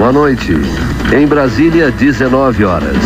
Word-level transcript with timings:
Boa 0.00 0.12
noite. 0.14 0.54
Em 1.12 1.26
Brasília, 1.26 1.90
19 1.90 2.64
horas. 2.64 2.96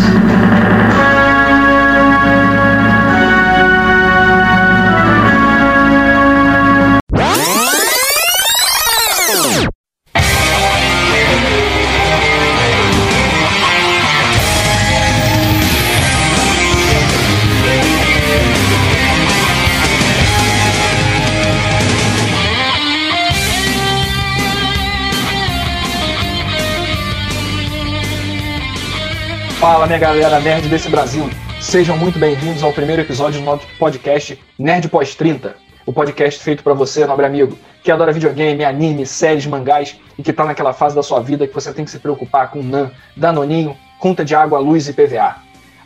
Minha 29.94 30.08
galera 30.08 30.40
nerd 30.40 30.68
desse 30.68 30.88
Brasil. 30.88 31.30
Sejam 31.60 31.96
muito 31.96 32.18
bem-vindos 32.18 32.64
ao 32.64 32.72
primeiro 32.72 33.02
episódio 33.02 33.38
do 33.38 33.44
nosso 33.44 33.64
podcast 33.78 34.36
Nerd 34.58 34.88
Pós 34.88 35.14
30. 35.14 35.54
O 35.86 35.92
podcast 35.92 36.42
feito 36.42 36.64
para 36.64 36.74
você, 36.74 37.06
nobre 37.06 37.24
amigo, 37.24 37.56
que 37.80 37.92
adora 37.92 38.12
videogame, 38.12 38.64
anime, 38.64 39.06
séries, 39.06 39.46
mangás 39.46 39.96
e 40.18 40.22
que 40.24 40.32
tá 40.32 40.44
naquela 40.44 40.72
fase 40.72 40.96
da 40.96 41.02
sua 41.02 41.20
vida 41.20 41.46
que 41.46 41.54
você 41.54 41.72
tem 41.72 41.84
que 41.84 41.92
se 41.92 42.00
preocupar 42.00 42.50
com 42.50 42.60
NAN, 42.60 42.90
Danoninho, 43.16 43.76
conta 44.00 44.24
de 44.24 44.34
água, 44.34 44.58
luz 44.58 44.88
e 44.88 44.92
PVA. 44.92 45.36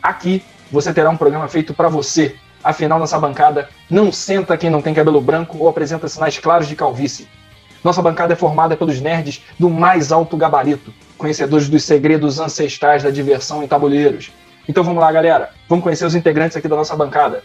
Aqui 0.01 0.43
você 0.71 0.91
terá 0.91 1.11
um 1.11 1.17
programa 1.17 1.47
feito 1.47 1.75
para 1.75 1.87
você. 1.87 2.35
Afinal, 2.63 2.97
nessa 2.97 3.19
bancada 3.19 3.69
não 3.91 4.11
senta 4.11 4.57
quem 4.57 4.71
não 4.71 4.81
tem 4.81 4.91
cabelo 4.91 5.21
branco 5.21 5.59
ou 5.59 5.69
apresenta 5.69 6.07
sinais 6.07 6.39
claros 6.39 6.67
de 6.67 6.75
calvície. 6.75 7.27
Nossa 7.83 8.01
bancada 8.01 8.33
é 8.33 8.35
formada 8.35 8.75
pelos 8.75 8.99
nerds 8.99 9.41
do 9.57 9.69
mais 9.69 10.11
alto 10.11 10.35
gabarito, 10.35 10.93
conhecedores 11.17 11.69
dos 11.69 11.83
segredos 11.83 12.39
ancestrais 12.39 13.03
da 13.03 13.09
diversão 13.09 13.63
em 13.63 13.67
tabuleiros. 13.67 14.31
Então 14.67 14.83
vamos 14.83 15.01
lá, 15.01 15.11
galera. 15.11 15.51
Vamos 15.67 15.83
conhecer 15.83 16.05
os 16.05 16.15
integrantes 16.15 16.57
aqui 16.57 16.67
da 16.67 16.75
nossa 16.75 16.95
bancada. 16.95 17.43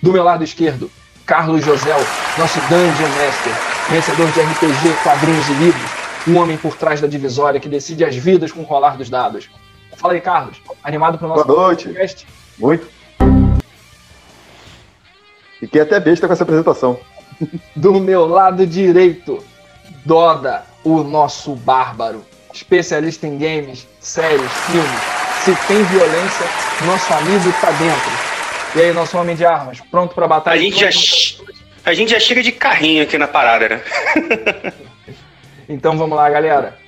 Do 0.00 0.12
meu 0.12 0.22
lado 0.22 0.44
esquerdo, 0.44 0.90
Carlos 1.26 1.64
Josel, 1.64 1.98
nosso 2.38 2.60
Dungeon 2.60 3.08
Master, 3.08 3.52
conhecedor 3.88 4.30
de 4.30 4.40
RPG, 4.40 5.02
quadrinhos 5.02 5.48
e 5.48 5.52
livros, 5.54 5.90
o 6.26 6.34
homem 6.34 6.56
por 6.56 6.76
trás 6.76 7.00
da 7.00 7.06
divisória 7.06 7.60
que 7.60 7.68
decide 7.68 8.04
as 8.04 8.14
vidas 8.14 8.52
com 8.52 8.60
o 8.60 8.64
rolar 8.64 8.96
dos 8.96 9.10
dados. 9.10 9.50
Fala 9.96 10.14
aí, 10.14 10.20
Carlos. 10.20 10.62
Animado 10.82 11.18
para 11.18 11.26
o 11.26 11.28
nosso 11.28 11.44
Boa 11.44 11.62
noite. 11.66 11.84
podcast? 11.86 12.26
Muito. 12.58 12.88
Fiquei 15.58 15.80
até 15.80 15.98
besta 15.98 16.26
com 16.26 16.32
essa 16.32 16.44
apresentação. 16.44 16.98
Do 17.74 18.00
meu 18.00 18.26
lado 18.26 18.66
direito, 18.66 19.44
Doda, 20.04 20.64
o 20.82 21.02
nosso 21.02 21.54
bárbaro. 21.54 22.24
Especialista 22.52 23.26
em 23.26 23.38
games, 23.38 23.86
séries, 24.00 24.50
filmes. 24.66 25.00
Se 25.44 25.54
tem 25.66 25.82
violência, 25.84 26.46
nosso 26.84 27.12
amigo 27.12 27.52
tá 27.60 27.70
dentro. 27.72 28.10
E 28.74 28.80
aí, 28.80 28.92
nosso 28.92 29.16
homem 29.16 29.36
de 29.36 29.44
armas, 29.44 29.80
pronto 29.90 30.14
pra 30.14 30.26
batalha? 30.26 30.58
A 30.58 30.62
gente, 30.62 30.78
já, 30.78 31.44
a 31.84 31.94
gente 31.94 32.10
já 32.10 32.20
chega 32.20 32.42
de 32.42 32.52
carrinho 32.52 33.02
aqui 33.02 33.16
na 33.16 33.28
parada, 33.28 33.68
né? 33.68 33.82
Então 35.68 35.98
vamos 35.98 36.16
lá, 36.16 36.30
galera. 36.30 36.78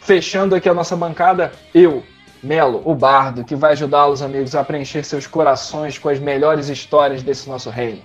Fechando 0.00 0.54
aqui 0.54 0.68
a 0.68 0.74
nossa 0.74 0.94
bancada, 0.94 1.50
eu, 1.74 2.04
Melo, 2.40 2.80
o 2.84 2.94
bardo, 2.94 3.42
que 3.42 3.56
vai 3.56 3.72
ajudar 3.72 4.06
os 4.06 4.22
amigos 4.22 4.54
a 4.54 4.62
preencher 4.62 5.02
seus 5.02 5.26
corações 5.26 5.98
com 5.98 6.08
as 6.08 6.20
melhores 6.20 6.68
histórias 6.68 7.24
desse 7.24 7.48
nosso 7.48 7.70
reino. 7.70 8.00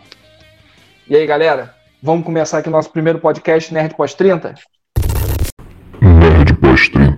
E 1.09 1.15
aí, 1.15 1.25
galera, 1.25 1.75
vamos 2.03 2.23
começar 2.23 2.59
aqui 2.59 2.69
o 2.69 2.71
nosso 2.71 2.91
primeiro 2.91 3.19
podcast 3.19 3.73
Nerd 3.73 3.95
Pós 3.95 4.13
30? 4.13 4.53
Nerd 5.99 6.53
Pós 6.61 6.87
30, 6.87 7.17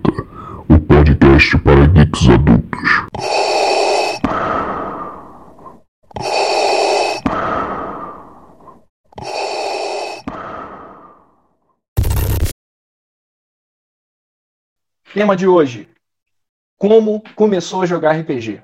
o 0.66 0.80
podcast 0.80 1.58
para 1.58 1.86
geeks 1.88 2.26
adultos. 2.26 2.90
Tema 15.12 15.36
de 15.36 15.46
hoje: 15.46 15.86
Como 16.78 17.22
começou 17.34 17.82
a 17.82 17.86
jogar 17.86 18.12
RPG? 18.12 18.62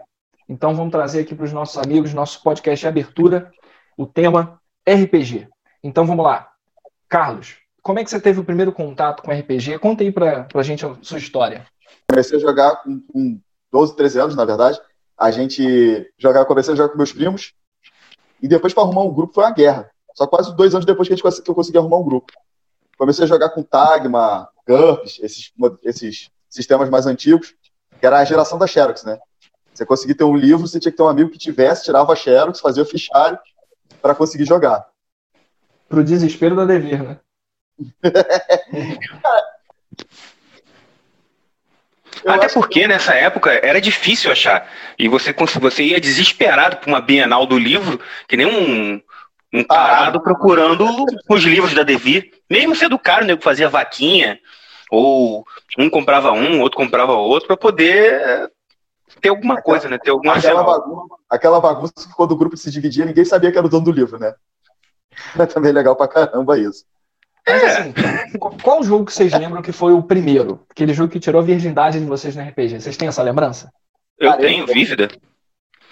Então 0.49 0.75
vamos 0.75 0.91
trazer 0.91 1.21
aqui 1.21 1.34
para 1.34 1.44
os 1.44 1.53
nossos 1.53 1.77
amigos, 1.77 2.15
nosso 2.15 2.43
podcast 2.43 2.83
de 2.83 2.88
abertura, 2.88 3.53
o 3.94 4.06
tema 4.06 4.58
RPG. 4.88 5.49
Então 5.82 6.06
vamos 6.06 6.25
lá. 6.25 6.50
Carlos, 7.09 7.56
como 7.82 7.99
é 7.99 8.04
que 8.04 8.10
você 8.10 8.21
teve 8.21 8.41
o 8.41 8.44
primeiro 8.44 8.72
contato 8.72 9.22
com 9.22 9.32
RPG? 9.32 9.78
Conta 9.78 10.03
aí 10.03 10.12
para 10.12 10.47
a 10.53 10.62
gente 10.62 10.84
a 10.84 10.97
sua 11.03 11.19
história. 11.19 11.66
Comecei 12.10 12.37
a 12.37 12.41
jogar 12.41 12.82
com, 12.82 13.00
com 13.00 13.41
12, 13.72 13.97
13 13.97 14.21
anos, 14.21 14.37
na 14.37 14.44
verdade. 14.44 14.81
A 15.16 15.31
gente 15.31 16.10
jogava, 16.19 16.47
comecei 16.47 16.75
a 16.75 16.76
jogar 16.76 16.91
com 16.91 16.97
meus 16.97 17.12
primos. 17.12 17.54
E 18.43 18.47
depois, 18.47 18.72
para 18.72 18.84
arrumar 18.84 19.03
um 19.03 19.12
grupo, 19.12 19.34
foi 19.34 19.44
uma 19.44 19.53
guerra. 19.53 19.91
Só 20.15 20.26
quase 20.26 20.54
dois 20.54 20.75
anos 20.75 20.87
depois 20.87 21.09
que, 21.09 21.16
gente, 21.16 21.43
que 21.43 21.50
eu 21.50 21.55
consegui 21.55 21.78
arrumar 21.78 21.99
um 21.99 22.05
grupo. 22.05 22.32
Comecei 22.97 23.25
a 23.25 23.28
jogar 23.28 23.50
com 23.50 23.62
Tagma, 23.62 24.49
GURPS, 24.66 25.20
esses, 25.22 25.53
esses 25.82 26.31
sistemas 26.49 26.91
mais 26.91 27.06
antigos, 27.06 27.55
que 27.99 28.06
era 28.06 28.19
a 28.19 28.25
geração 28.25 28.59
da 28.59 28.66
Xerox, 28.66 29.05
né? 29.05 29.19
Você 29.72 29.87
conseguia 29.87 30.16
ter 30.16 30.25
um 30.25 30.37
livro, 30.37 30.66
você 30.66 30.81
tinha 30.81 30.91
que 30.91 30.97
ter 30.97 31.05
um 31.05 31.09
amigo 31.09 31.31
que 31.31 31.38
tivesse, 31.38 31.84
tirava 31.84 32.12
a 32.12 32.16
Xerox, 32.16 32.60
fazia 32.60 32.82
o 32.82 32.87
fichário 32.87 33.38
para 34.00 34.15
conseguir 34.15 34.44
jogar. 34.44 34.87
Pro 35.88 36.04
desespero 36.04 36.54
da 36.56 36.65
Devir, 36.65 37.03
né? 37.03 37.19
Eu 42.25 42.32
Até 42.32 42.49
porque 42.49 42.87
nessa 42.87 43.15
época 43.15 43.50
era 43.50 43.81
difícil 43.81 44.31
achar. 44.31 44.71
E 44.99 45.09
você, 45.09 45.34
você 45.60 45.82
ia 45.84 46.00
desesperado 46.00 46.76
para 46.76 46.88
uma 46.88 47.00
Bienal 47.00 47.47
do 47.47 47.59
livro, 47.59 48.00
que 48.26 48.37
nem 48.37 48.47
um, 48.47 49.00
um 49.53 49.65
tarado 49.65 50.20
procurando 50.20 50.87
os 51.28 51.43
livros 51.44 51.75
da 51.75 51.82
Devi. 51.82 52.32
Mesmo 52.50 52.75
sendo 52.75 52.99
caro, 52.99 53.25
o 53.25 53.26
nego 53.26 53.43
fazia 53.43 53.69
vaquinha, 53.69 54.38
ou 54.91 55.47
um 55.78 55.88
comprava 55.88 56.32
um, 56.32 56.60
outro 56.60 56.78
comprava 56.78 57.12
outro, 57.12 57.47
para 57.47 57.56
poder 57.56 58.50
ter 59.20 59.28
alguma 59.28 59.60
coisa, 59.60 59.88
né? 59.88 59.99
Ter 59.99 60.10
algum 60.10 60.31
Aquela 60.31 60.62
bagunça, 60.62 61.15
aquela 61.28 61.61
bagunça 61.61 61.93
que 61.97 62.15
quando 62.15 62.33
o 62.33 62.37
grupo 62.37 62.56
se 62.56 62.71
dividia, 62.71 63.05
ninguém 63.05 63.25
sabia 63.25 63.50
que 63.53 63.59
era 63.59 63.66
o 63.66 63.71
dono 63.71 63.84
do 63.84 63.93
livro, 63.93 64.19
né? 64.19 64.34
Mas 65.37 65.53
também 65.55 65.72
legal 65.72 65.94
pra 65.97 66.09
caramba 66.09 66.59
isso. 66.59 66.84
Mas 67.47 67.62
É. 67.62 67.78
assim, 67.78 67.94
qual- 68.62 68.83
jogo 68.83 69.06
que 69.06 69.12
vocês 69.12 69.33
lembram 69.33 69.62
que 69.62 69.72
foi 69.72 69.93
o 69.93 70.03
primeiro? 70.03 70.65
Aquele 70.71 70.93
jogo 70.93 71.11
que 71.11 71.19
tirou 71.21 71.41
a 71.41 71.44
virgindade 71.44 71.99
de 71.99 72.05
vocês 72.06 72.37
no 72.37 72.43
RPG. 72.43 72.81
Vocês 72.81 72.97
têm 72.97 73.09
essa 73.09 73.22
lembrança? 73.22 73.72
Eu 74.19 74.31
Cara, 74.31 74.43
tenho 74.43 74.65
eu- 74.69 74.75
vívida. 74.75 75.09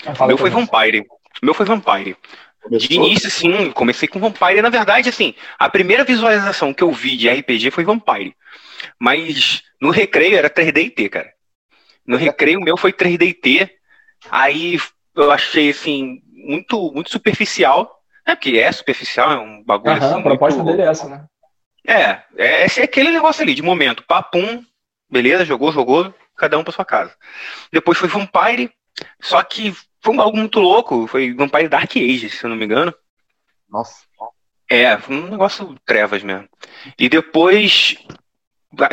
O 0.06 0.14
fala 0.14 0.28
meu 0.28 0.36
foi. 0.38 0.50
Vampire. 0.50 1.00
O 1.42 1.44
meu 1.44 1.54
foi 1.54 1.64
Vampire. 1.64 2.16
Começou, 2.62 2.88
De 2.88 2.94
início, 2.94 3.30
sim, 3.30 3.70
comecei 3.70 4.06
com 4.08 4.18
Vampire. 4.20 4.60
Na 4.60 4.68
verdade, 4.68 5.08
assim, 5.08 5.34
a 5.58 5.68
primeira 5.68 6.04
visualização 6.04 6.74
que 6.74 6.82
eu 6.82 6.90
vi 6.92 7.16
de 7.16 7.28
RPG 7.28 7.70
foi 7.70 7.84
Vampire. 7.84 8.34
Mas 9.00 9.62
no 9.80 9.90
recreio 9.90 10.36
era 10.36 10.50
3D&T, 10.50 11.08
cara. 11.08 11.30
No 12.06 12.16
recreio 12.16 12.60
meu 12.60 12.76
foi 12.76 12.92
3D&T. 12.92 13.70
Aí 14.30 14.78
eu 15.16 15.30
achei, 15.30 15.70
assim, 15.70 16.22
muito, 16.30 16.92
muito 16.92 17.10
superficial. 17.10 17.92
É, 18.24 18.34
porque 18.34 18.58
é 18.58 18.70
superficial, 18.72 19.32
é 19.32 19.38
um 19.38 19.62
bagulho 19.64 19.96
Aham, 19.96 20.06
assim. 20.10 20.20
a 20.20 20.22
proposta 20.22 20.62
muito- 20.62 20.76
dele 20.76 20.88
é 20.88 20.90
essa, 20.90 21.08
né? 21.08 21.24
É, 21.86 22.22
é, 22.36 22.64
esse 22.66 22.80
é 22.80 22.84
aquele 22.84 23.10
negócio 23.10 23.42
ali, 23.42 23.54
de 23.54 23.62
momento. 23.62 24.02
Papum, 24.04 24.64
beleza, 25.08 25.44
jogou, 25.44 25.70
jogou, 25.70 26.12
cada 26.36 26.58
um 26.58 26.64
pra 26.64 26.72
sua 26.72 26.84
casa. 26.84 27.14
Depois 27.72 27.96
foi 27.96 28.08
Vampire, 28.08 28.72
só 29.20 29.40
que 29.44 29.72
foi 30.02 30.18
algo 30.18 30.36
muito 30.36 30.58
louco. 30.58 31.06
Foi 31.06 31.32
Vampire 31.32 31.68
Dark 31.68 31.90
Age, 31.96 32.28
se 32.28 32.44
eu 32.44 32.50
não 32.50 32.56
me 32.56 32.64
engano. 32.64 32.92
Nossa. 33.70 34.04
É, 34.68 34.98
foi 34.98 35.16
um 35.16 35.28
negócio 35.28 35.76
trevas 35.84 36.24
mesmo. 36.24 36.48
E 36.98 37.08
depois, 37.08 37.96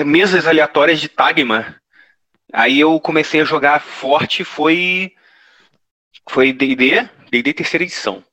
mesas 0.06 0.46
aleatórias 0.46 1.02
de 1.02 1.10
Tagma. 1.10 1.76
Aí 2.54 2.80
eu 2.80 3.00
comecei 3.00 3.42
a 3.42 3.46
jogar 3.46 3.82
forte, 3.82 4.44
foi. 4.44 5.14
Foi 6.30 6.52
DD, 6.54 7.08
DD 7.32 7.54
terceira 7.54 7.84
edição. 7.84 8.24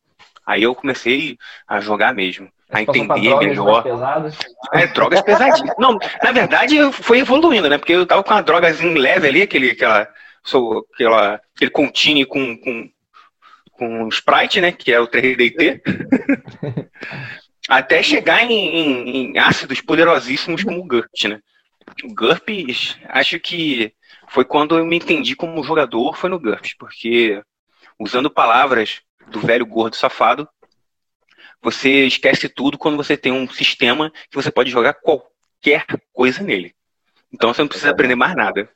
Aí 0.46 0.62
eu 0.62 0.74
comecei 0.74 1.36
a 1.66 1.80
jogar 1.80 2.14
mesmo. 2.14 2.50
A 2.70 2.78
Você 2.84 2.98
entender 3.00 3.28
drogas 3.28 3.46
melhor. 3.48 3.82
pesadas. 3.82 4.38
É, 4.72 4.86
drogas 4.86 5.20
pesadinhas. 5.22 5.74
Não, 5.78 5.98
na 6.22 6.30
verdade, 6.32 6.76
foi 6.92 7.18
evoluindo, 7.18 7.68
né? 7.68 7.78
Porque 7.78 7.92
eu 7.92 8.06
tava 8.06 8.22
com 8.22 8.30
uma 8.32 8.42
drogas 8.42 8.80
em 8.80 8.94
leve 8.94 9.26
ali, 9.26 9.42
aquele, 9.42 9.70
aquela, 9.72 10.08
sou, 10.44 10.86
aquela, 10.94 11.40
aquele 11.56 11.70
continue 11.72 12.24
com, 12.24 12.56
com, 12.58 12.88
com 13.72 14.08
Sprite, 14.08 14.60
né? 14.60 14.70
Que 14.70 14.92
é 14.92 15.00
o 15.00 15.08
3DT. 15.08 15.80
Até 17.68 18.02
chegar 18.02 18.42
em, 18.44 18.52
em- 18.52 19.32
em 19.32 19.38
ácidos 19.38 19.80
poderosíssimos 19.80 20.64
como 20.64 20.78
o 20.80 20.86
GURPS, 20.86 21.24
né? 21.24 21.40
O 22.04 22.14
GURPS, 22.14 22.96
acho 23.08 23.38
que 23.40 23.92
foi 24.28 24.44
quando 24.44 24.78
eu 24.78 24.86
me 24.86 24.96
entendi 24.96 25.34
como 25.36 25.62
jogador, 25.62 26.16
foi 26.16 26.30
no 26.30 26.38
GURPS, 26.38 26.74
porque 26.78 27.42
usando 28.00 28.30
palavras 28.30 29.02
do 29.28 29.38
velho 29.38 29.66
gordo 29.66 29.94
safado, 29.94 30.48
você 31.62 32.06
esquece 32.06 32.48
tudo 32.48 32.78
quando 32.78 32.96
você 32.96 33.16
tem 33.16 33.30
um 33.30 33.46
sistema 33.46 34.10
que 34.30 34.36
você 34.36 34.50
pode 34.50 34.70
jogar 34.70 34.94
qualquer 34.94 35.84
coisa 36.12 36.42
nele. 36.42 36.74
Então 37.30 37.52
você 37.52 37.60
não 37.60 37.68
precisa 37.68 37.90
aprender 37.90 38.14
mais 38.14 38.34
nada. 38.34 38.68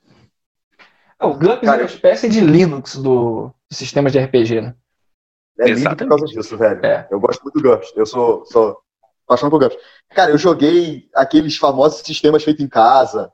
É, 1.18 1.24
o 1.24 1.32
GURPS 1.32 1.62
é 1.62 1.66
Cara, 1.66 1.82
uma 1.82 1.86
espécie 1.86 2.28
de 2.28 2.40
Linux 2.40 2.96
do, 2.96 3.52
dos 3.68 3.78
sistemas 3.78 4.12
de 4.12 4.18
RPG, 4.18 4.60
né? 4.60 4.76
É 5.58 5.66
lindo 5.66 5.76
por 5.76 5.80
Exatamente. 5.80 6.08
causa 6.08 6.26
disso, 6.26 6.58
velho. 6.58 6.84
É. 6.84 7.08
Eu 7.10 7.18
gosto 7.18 7.42
muito 7.42 7.54
do 7.54 7.62
GURPS. 7.62 7.92
Eu 7.96 8.04
sou, 8.04 8.44
sou 8.44 8.78
apaixonado 9.26 9.52
por 9.52 9.60
GURPS. 9.60 9.78
Cara, 10.10 10.30
eu 10.30 10.38
joguei 10.38 11.08
aqueles 11.14 11.56
famosos 11.56 12.00
sistemas 12.00 12.44
feitos 12.44 12.62
em 12.64 12.68
casa. 12.68 13.32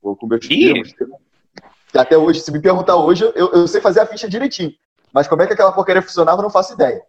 Com 0.00 0.26
meus 0.26 0.44
Ih. 0.46 0.48
primos. 0.48 0.94
Que 1.98 2.00
até 2.00 2.16
hoje, 2.16 2.40
se 2.40 2.52
me 2.52 2.60
perguntar 2.60 2.96
hoje, 2.96 3.24
eu, 3.34 3.50
eu 3.52 3.66
sei 3.66 3.80
fazer 3.80 4.00
a 4.00 4.06
ficha 4.06 4.28
direitinho. 4.28 4.72
Mas 5.12 5.26
como 5.26 5.42
é 5.42 5.46
que 5.46 5.52
aquela 5.52 5.72
porcaria 5.72 6.00
funcionava, 6.00 6.38
eu 6.38 6.44
não 6.44 6.50
faço 6.50 6.74
ideia. 6.74 7.02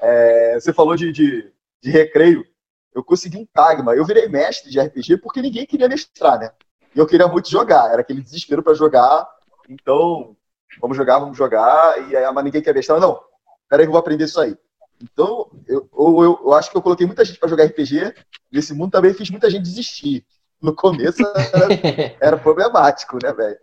É, 0.00 0.54
você 0.58 0.72
falou 0.72 0.96
de, 0.96 1.12
de, 1.12 1.52
de 1.80 1.90
recreio. 1.90 2.44
Eu 2.92 3.04
consegui 3.04 3.38
um 3.38 3.46
Tagma. 3.46 3.94
Eu 3.94 4.04
virei 4.04 4.28
mestre 4.28 4.70
de 4.70 4.80
RPG 4.80 5.18
porque 5.18 5.40
ninguém 5.40 5.66
queria 5.66 5.88
mestrar, 5.88 6.38
né? 6.38 6.50
E 6.94 6.98
eu 6.98 7.06
queria 7.06 7.28
muito 7.28 7.48
jogar. 7.48 7.92
Era 7.92 8.00
aquele 8.00 8.20
desespero 8.20 8.62
pra 8.62 8.74
jogar. 8.74 9.24
Então, 9.68 10.36
vamos 10.80 10.96
jogar, 10.96 11.20
vamos 11.20 11.36
jogar. 11.36 12.10
E 12.10 12.16
aí, 12.16 12.32
mas 12.32 12.44
ninguém 12.44 12.62
quer 12.62 12.74
mestrar. 12.74 12.98
Não, 12.98 13.20
peraí 13.68 13.86
que 13.86 13.88
eu 13.88 13.92
vou 13.92 14.00
aprender 14.00 14.24
isso 14.24 14.40
aí. 14.40 14.56
Então, 15.00 15.48
eu, 15.68 15.88
eu, 15.96 16.22
eu, 16.24 16.40
eu 16.44 16.54
acho 16.54 16.72
que 16.72 16.76
eu 16.76 16.82
coloquei 16.82 17.06
muita 17.06 17.24
gente 17.24 17.38
pra 17.38 17.48
jogar 17.48 17.66
RPG. 17.66 18.14
Nesse 18.50 18.74
mundo 18.74 18.90
também 18.90 19.14
fiz 19.14 19.30
muita 19.30 19.48
gente 19.48 19.62
desistir. 19.62 20.26
No 20.60 20.74
começo 20.74 21.22
era, 21.22 21.68
era 22.20 22.36
problemático, 22.36 23.16
né, 23.22 23.32
velho? 23.32 23.58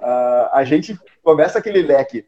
Ah, 0.00 0.50
a 0.52 0.64
gente 0.64 0.98
começa 1.22 1.58
aquele 1.58 1.82
leque 1.82 2.26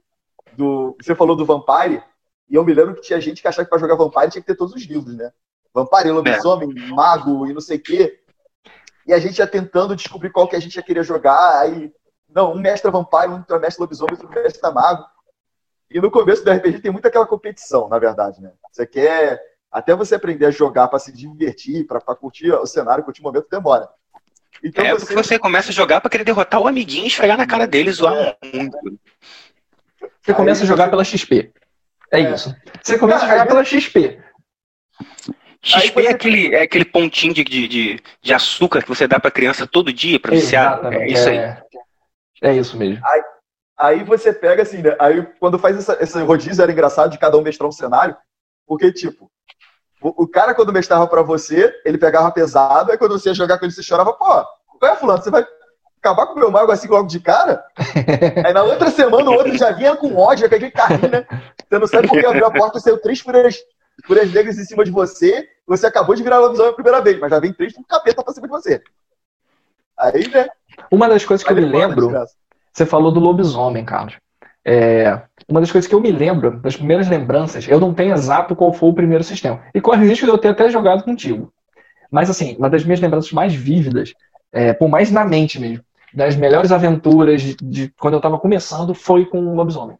do. 0.56 0.96
Você 1.00 1.14
falou 1.14 1.36
do 1.36 1.44
Vampire, 1.44 2.02
e 2.48 2.54
eu 2.54 2.64
me 2.64 2.74
lembro 2.74 2.94
que 2.94 3.02
tinha 3.02 3.20
gente 3.20 3.40
que 3.40 3.48
achava 3.48 3.64
que 3.64 3.70
pra 3.70 3.78
jogar 3.78 3.94
Vampire 3.94 4.30
tinha 4.30 4.42
que 4.42 4.46
ter 4.46 4.56
todos 4.56 4.74
os 4.74 4.82
livros, 4.82 5.14
né? 5.14 5.32
Vampire, 5.72 6.10
lobisomem, 6.10 6.74
mago 6.88 7.46
e 7.46 7.52
não 7.52 7.60
sei 7.60 7.76
o 7.76 7.82
quê. 7.82 8.20
E 9.06 9.12
a 9.12 9.18
gente 9.18 9.38
ia 9.38 9.46
tentando 9.46 9.94
descobrir 9.94 10.30
qual 10.30 10.48
que 10.48 10.56
a 10.56 10.60
gente 10.60 10.74
ia 10.74 10.82
querer 10.82 11.04
jogar. 11.04 11.60
Aí, 11.60 11.92
não, 12.28 12.52
um 12.52 12.58
mestre 12.58 12.90
Vampire, 12.90 13.28
um 13.28 13.38
outro 13.38 13.56
é 13.56 13.58
mestre 13.58 13.80
lobisomem, 13.80 14.14
outro 14.14 14.28
mestre 14.28 14.72
mago. 14.72 15.04
E 15.90 16.00
no 16.00 16.10
começo 16.10 16.44
do 16.44 16.50
RPG 16.50 16.80
tem 16.80 16.90
muito 16.90 17.06
aquela 17.06 17.26
competição, 17.26 17.88
na 17.88 17.98
verdade, 17.98 18.40
né? 18.40 18.52
Você 18.72 18.86
quer. 18.86 19.40
Até 19.70 19.94
você 19.94 20.16
aprender 20.16 20.46
a 20.46 20.50
jogar 20.50 20.88
pra 20.88 20.98
se 20.98 21.12
divertir, 21.12 21.86
pra 21.86 22.00
curtir 22.16 22.50
o 22.50 22.66
cenário, 22.66 23.04
curtir 23.04 23.20
o 23.20 23.24
momento, 23.24 23.46
demora. 23.48 23.88
Então 24.62 24.84
É 24.84 24.94
porque 24.94 25.14
você 25.14 25.38
começa 25.38 25.70
a 25.70 25.72
jogar 25.72 26.00
pra 26.00 26.10
querer 26.10 26.24
derrotar 26.24 26.60
o 26.60 26.68
amiguinho 26.68 27.04
e 27.04 27.08
esfregar 27.08 27.36
na 27.36 27.46
cara 27.46 27.66
dele 27.66 27.90
zoar 27.90 28.36
muito. 28.52 28.76
Você 30.22 30.34
começa 30.34 30.64
a 30.64 30.66
jogar 30.66 30.90
pela 30.90 31.04
XP. 31.04 31.52
É 32.12 32.20
isso. 32.20 32.54
Você 32.82 32.98
começa 32.98 33.24
a 33.24 33.28
jogar 33.28 33.46
pela 33.46 33.64
XP. 33.64 34.20
XP 35.62 35.78
Aí 35.78 35.90
você- 35.90 36.06
é, 36.06 36.10
aquele, 36.10 36.54
é 36.54 36.62
aquele 36.62 36.84
pontinho 36.84 37.32
de, 37.34 37.44
de, 37.44 37.68
de, 37.68 38.02
de 38.22 38.34
açúcar 38.34 38.82
que 38.82 38.88
você 38.88 39.06
dá 39.06 39.18
pra 39.20 39.30
criança 39.30 39.66
todo 39.66 39.92
dia 39.92 40.18
pra 40.18 40.32
viciar. 40.32 40.80
É 40.92 41.06
isso 41.08 41.28
aí. 41.28 41.38
É, 41.38 41.62
é 42.42 42.56
isso 42.56 42.76
mesmo. 42.76 43.02
Aí 43.78 44.04
você 44.04 44.32
pega 44.32 44.62
assim, 44.62 44.82
né? 44.82 44.94
Aí 44.98 45.22
quando 45.38 45.58
faz 45.58 45.76
essa, 45.76 45.96
esse 46.02 46.20
rodízio 46.22 46.62
era 46.62 46.70
engraçado 46.72 47.10
de 47.10 47.18
cada 47.18 47.36
um 47.38 47.42
mestrar 47.42 47.66
um 47.68 47.72
cenário, 47.72 48.14
porque, 48.66 48.92
tipo, 48.92 49.30
o, 50.02 50.24
o 50.24 50.28
cara 50.28 50.54
quando 50.54 50.72
mestrava 50.72 51.06
pra 51.06 51.22
você, 51.22 51.72
ele 51.84 51.98
pegava 51.98 52.30
pesado, 52.30 52.90
aí 52.90 52.98
quando 52.98 53.18
você 53.18 53.28
ia 53.30 53.34
jogar 53.34 53.58
com 53.58 53.64
ele, 53.64 53.72
você 53.72 53.82
chorava, 53.82 54.12
pô, 54.12 54.44
qual 54.78 54.92
é, 54.92 54.96
fulano? 54.96 55.22
Você 55.22 55.30
vai 55.30 55.46
acabar 55.98 56.26
com 56.26 56.34
o 56.34 56.38
meu 56.38 56.50
mago 56.50 56.72
assim 56.72 56.88
logo 56.88 57.06
de 57.06 57.20
cara? 57.20 57.64
aí 58.44 58.52
na 58.52 58.62
outra 58.62 58.90
semana 58.90 59.30
o 59.30 59.34
outro 59.34 59.56
já 59.56 59.70
vinha 59.72 59.94
com 59.96 60.16
ódio, 60.16 60.48
com 60.48 60.54
aquele 60.54 60.70
carrinho, 60.70 61.10
né? 61.10 61.26
Você 61.68 61.78
não 61.78 61.86
sabe 61.86 62.08
porque 62.08 62.26
abriu 62.26 62.46
a 62.46 62.50
porta 62.50 62.78
e 62.78 62.80
saiu 62.80 62.98
três 62.98 63.20
furas, 63.20 63.58
furas 64.06 64.32
negras 64.32 64.58
em 64.58 64.64
cima 64.64 64.84
de 64.84 64.90
você, 64.90 65.46
você 65.66 65.86
acabou 65.86 66.14
de 66.14 66.22
virar 66.22 66.38
lobisomem 66.38 66.72
a 66.72 66.74
primeira 66.74 67.00
vez, 67.00 67.18
mas 67.18 67.30
já 67.30 67.38
vem 67.38 67.52
três 67.52 67.74
com 67.74 67.84
capeta 67.84 68.24
pra 68.24 68.32
cima 68.32 68.46
de 68.46 68.52
você. 68.52 68.82
Aí, 69.98 70.28
né? 70.28 70.48
Uma 70.90 71.08
das 71.08 71.24
coisas 71.24 71.46
que 71.46 71.52
eu 71.52 71.56
me 71.56 71.64
a 71.64 71.86
lembro, 71.86 72.10
você 72.72 72.86
falou 72.86 73.12
do 73.12 73.20
lobisomem, 73.20 73.84
Carlos. 73.84 74.16
É, 74.64 75.20
uma 75.50 75.60
das 75.60 75.70
coisas 75.72 75.88
que 75.88 75.94
eu 75.94 76.00
me 76.00 76.12
lembro, 76.12 76.58
das 76.60 76.76
primeiras 76.76 77.08
lembranças, 77.08 77.66
eu 77.68 77.80
não 77.80 77.92
tenho 77.92 78.12
exato 78.12 78.54
qual 78.54 78.72
foi 78.72 78.88
o 78.88 78.94
primeiro 78.94 79.24
sistema. 79.24 79.62
E 79.74 79.80
corre 79.80 80.04
o 80.04 80.08
risco 80.08 80.24
de 80.24 80.30
eu 80.30 80.38
ter 80.38 80.48
até 80.48 80.70
jogado 80.70 81.02
contigo. 81.02 81.52
Mas, 82.10 82.30
assim, 82.30 82.56
uma 82.56 82.70
das 82.70 82.84
minhas 82.84 83.00
lembranças 83.00 83.32
mais 83.32 83.54
vívidas, 83.54 84.14
é, 84.52 84.72
por 84.72 84.88
mais 84.88 85.10
na 85.10 85.24
mente 85.24 85.58
mesmo, 85.60 85.84
das 86.14 86.34
melhores 86.36 86.72
aventuras 86.72 87.40
de, 87.42 87.56
de 87.56 87.92
quando 87.98 88.14
eu 88.14 88.18
estava 88.18 88.38
começando, 88.38 88.94
foi 88.94 89.24
com 89.26 89.38
o 89.38 89.54
lobisomem. 89.54 89.96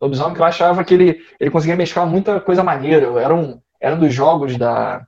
Lobisomem 0.00 0.34
que 0.34 0.40
eu 0.40 0.44
achava 0.44 0.82
que 0.82 0.94
ele, 0.94 1.20
ele 1.38 1.50
conseguia 1.50 1.76
mesclar 1.76 2.06
muita 2.06 2.40
coisa 2.40 2.62
maneira. 2.62 3.06
Era 3.20 3.34
um, 3.34 3.60
era 3.80 3.94
um 3.94 3.98
dos 3.98 4.12
jogos 4.12 4.56
da, 4.56 5.06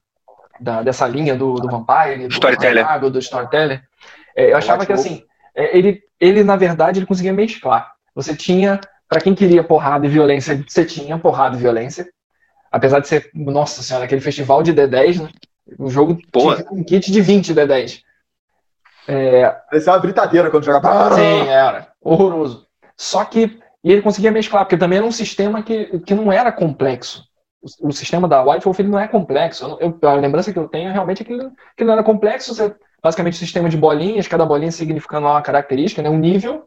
da- 0.61 0.83
dessa 0.83 1.07
linha 1.07 1.35
do, 1.35 1.55
do 1.55 1.69
Vampire, 1.69 2.27
do 2.29 2.33
Storyteller. 2.33 2.85
Mago, 2.85 3.11
do 3.11 3.19
Storyteller. 3.19 3.83
É, 4.37 4.53
eu 4.53 4.57
achava 4.57 4.85
que, 4.87 4.93
assim, 4.93 5.23
é, 5.55 5.77
ele, 5.77 6.03
ele, 6.21 6.43
na 6.45 6.57
verdade, 6.57 6.99
ele 6.99 7.07
conseguia 7.07 7.33
mesclar. 7.33 7.93
Você 8.15 8.35
tinha, 8.37 8.81
pra 9.13 9.21
quem 9.21 9.35
queria 9.35 9.63
porrada 9.63 10.07
e 10.07 10.09
violência, 10.09 10.65
você 10.67 10.87
tinha 10.87 11.19
porrada 11.19 11.55
e 11.55 11.61
violência. 11.61 12.09
Apesar 12.71 12.99
de 13.01 13.09
ser, 13.09 13.31
nossa 13.35 13.83
senhora, 13.83 14.07
aquele 14.07 14.23
festival 14.23 14.63
de 14.63 14.73
D10, 14.73 15.21
né? 15.23 15.29
O 15.79 15.91
jogo 15.91 16.17
Porra. 16.33 16.57
tinha 16.63 16.73
um 16.73 16.83
kit 16.83 17.13
de 17.13 17.21
20 17.21 17.53
D10. 17.53 18.01
Parecia 19.69 19.93
uma 19.93 19.99
britadeira 19.99 20.51
quando 20.51 20.65
jogava. 20.65 21.15
Sim, 21.15 21.47
era. 21.49 21.89
Horroroso. 22.01 22.67
Só 22.97 23.23
que 23.27 23.59
e 23.85 23.93
ele 23.93 24.01
conseguia 24.01 24.31
mesclar, 24.31 24.65
porque 24.65 24.79
também 24.79 24.97
era 24.99 25.07
um 25.07 25.13
sistema 25.13 25.63
que, 25.63 25.99
que 26.01 26.15
não 26.15 26.33
era 26.33 26.51
complexo. 26.51 27.23
O, 27.61 27.89
o 27.89 27.93
sistema 27.93 28.27
da 28.27 28.43
White 28.43 28.65
Wolf 28.65 28.79
ele 28.79 28.89
não 28.89 28.99
é 28.99 29.07
complexo. 29.09 29.77
Eu, 29.79 29.99
eu- 30.03 30.09
a 30.09 30.15
lembrança 30.15 30.53
que 30.53 30.59
eu 30.59 30.69
tenho 30.69 30.89
é 30.89 30.93
realmente 30.93 31.23
que 31.25 31.33
ele, 31.35 31.51
que 31.77 31.83
ele 31.83 31.89
não 31.89 31.95
era 31.95 32.03
complexo. 32.03 32.55
Você, 32.55 32.75
basicamente, 33.03 33.35
um 33.35 33.39
sistema 33.39 33.69
de 33.69 33.77
bolinhas, 33.77 34.27
cada 34.27 34.47
bolinha 34.47 34.73
significando 34.73 35.27
uma 35.27 35.43
característica, 35.43 36.01
né, 36.01 36.09
um 36.09 36.17
nível. 36.19 36.65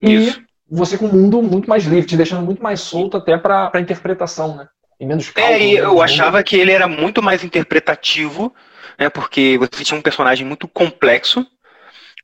E 0.00 0.10
Isso. 0.12 0.42
Você 0.72 0.98
com 0.98 1.06
um 1.06 1.12
mundo 1.12 1.42
muito 1.42 1.68
mais 1.68 1.84
livre, 1.84 2.06
te 2.08 2.16
deixando 2.16 2.44
muito 2.44 2.62
mais 2.62 2.80
solto 2.80 3.16
até 3.16 3.36
para 3.38 3.70
interpretação, 3.80 4.56
né? 4.56 4.68
E 5.00 5.06
menos 5.06 5.30
cálculo. 5.30 5.72
É, 5.72 5.74
né, 5.74 5.80
eu 5.80 6.00
no 6.00 6.02
achava 6.02 6.42
que 6.42 6.56
ele 6.56 6.72
era 6.72 6.86
muito 6.88 7.22
mais 7.22 7.42
interpretativo, 7.44 8.54
né? 8.98 9.08
Porque 9.08 9.58
você 9.58 9.84
tinha 9.84 9.98
um 9.98 10.02
personagem 10.02 10.46
muito 10.46 10.68
complexo 10.68 11.46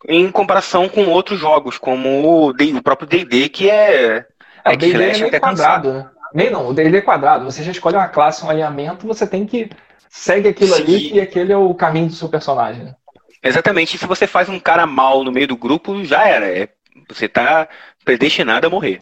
em 0.08 0.30
comparação 0.32 0.88
com 0.88 1.06
outros 1.08 1.40
jogos, 1.40 1.78
como 1.78 2.46
o, 2.48 2.52
D- 2.52 2.74
o 2.74 2.82
próprio 2.82 3.08
D&D, 3.08 3.48
que 3.50 3.70
é 3.70 4.26
É, 4.64 4.70
é 4.70 4.72
o 4.72 4.76
D&D 4.76 5.10
é 5.10 5.16
flecha 5.16 5.24
meio 5.24 5.36
até 5.36 5.40
cansado. 5.40 5.82
quadrado, 5.82 5.92
né? 5.92 6.10
Meio 6.34 6.50
não, 6.50 6.68
o 6.68 6.74
D&D 6.74 6.98
é 6.98 7.02
quadrado. 7.02 7.44
Você 7.44 7.62
já 7.62 7.70
escolhe 7.72 7.96
uma 7.96 8.08
classe, 8.08 8.44
um 8.44 8.50
alinhamento, 8.50 9.06
você 9.06 9.26
tem 9.26 9.46
que 9.46 9.70
segue 10.08 10.48
aquilo 10.48 10.74
ali 10.74 10.96
Sim. 10.96 11.14
e 11.14 11.20
aquele 11.20 11.52
é 11.52 11.56
o 11.56 11.74
caminho 11.74 12.08
do 12.08 12.14
seu 12.14 12.28
personagem. 12.28 12.84
né? 12.84 12.94
Exatamente. 13.42 13.96
E 13.96 13.98
se 13.98 14.06
você 14.06 14.26
faz 14.26 14.48
um 14.48 14.58
cara 14.60 14.86
mal 14.86 15.22
no 15.24 15.32
meio 15.32 15.46
do 15.48 15.56
grupo, 15.56 16.04
já 16.04 16.26
era. 16.26 16.46
É- 16.48 16.68
você 17.08 17.28
tá 17.28 17.68
predestinado 18.08 18.66
a 18.66 18.70
morrer. 18.70 19.00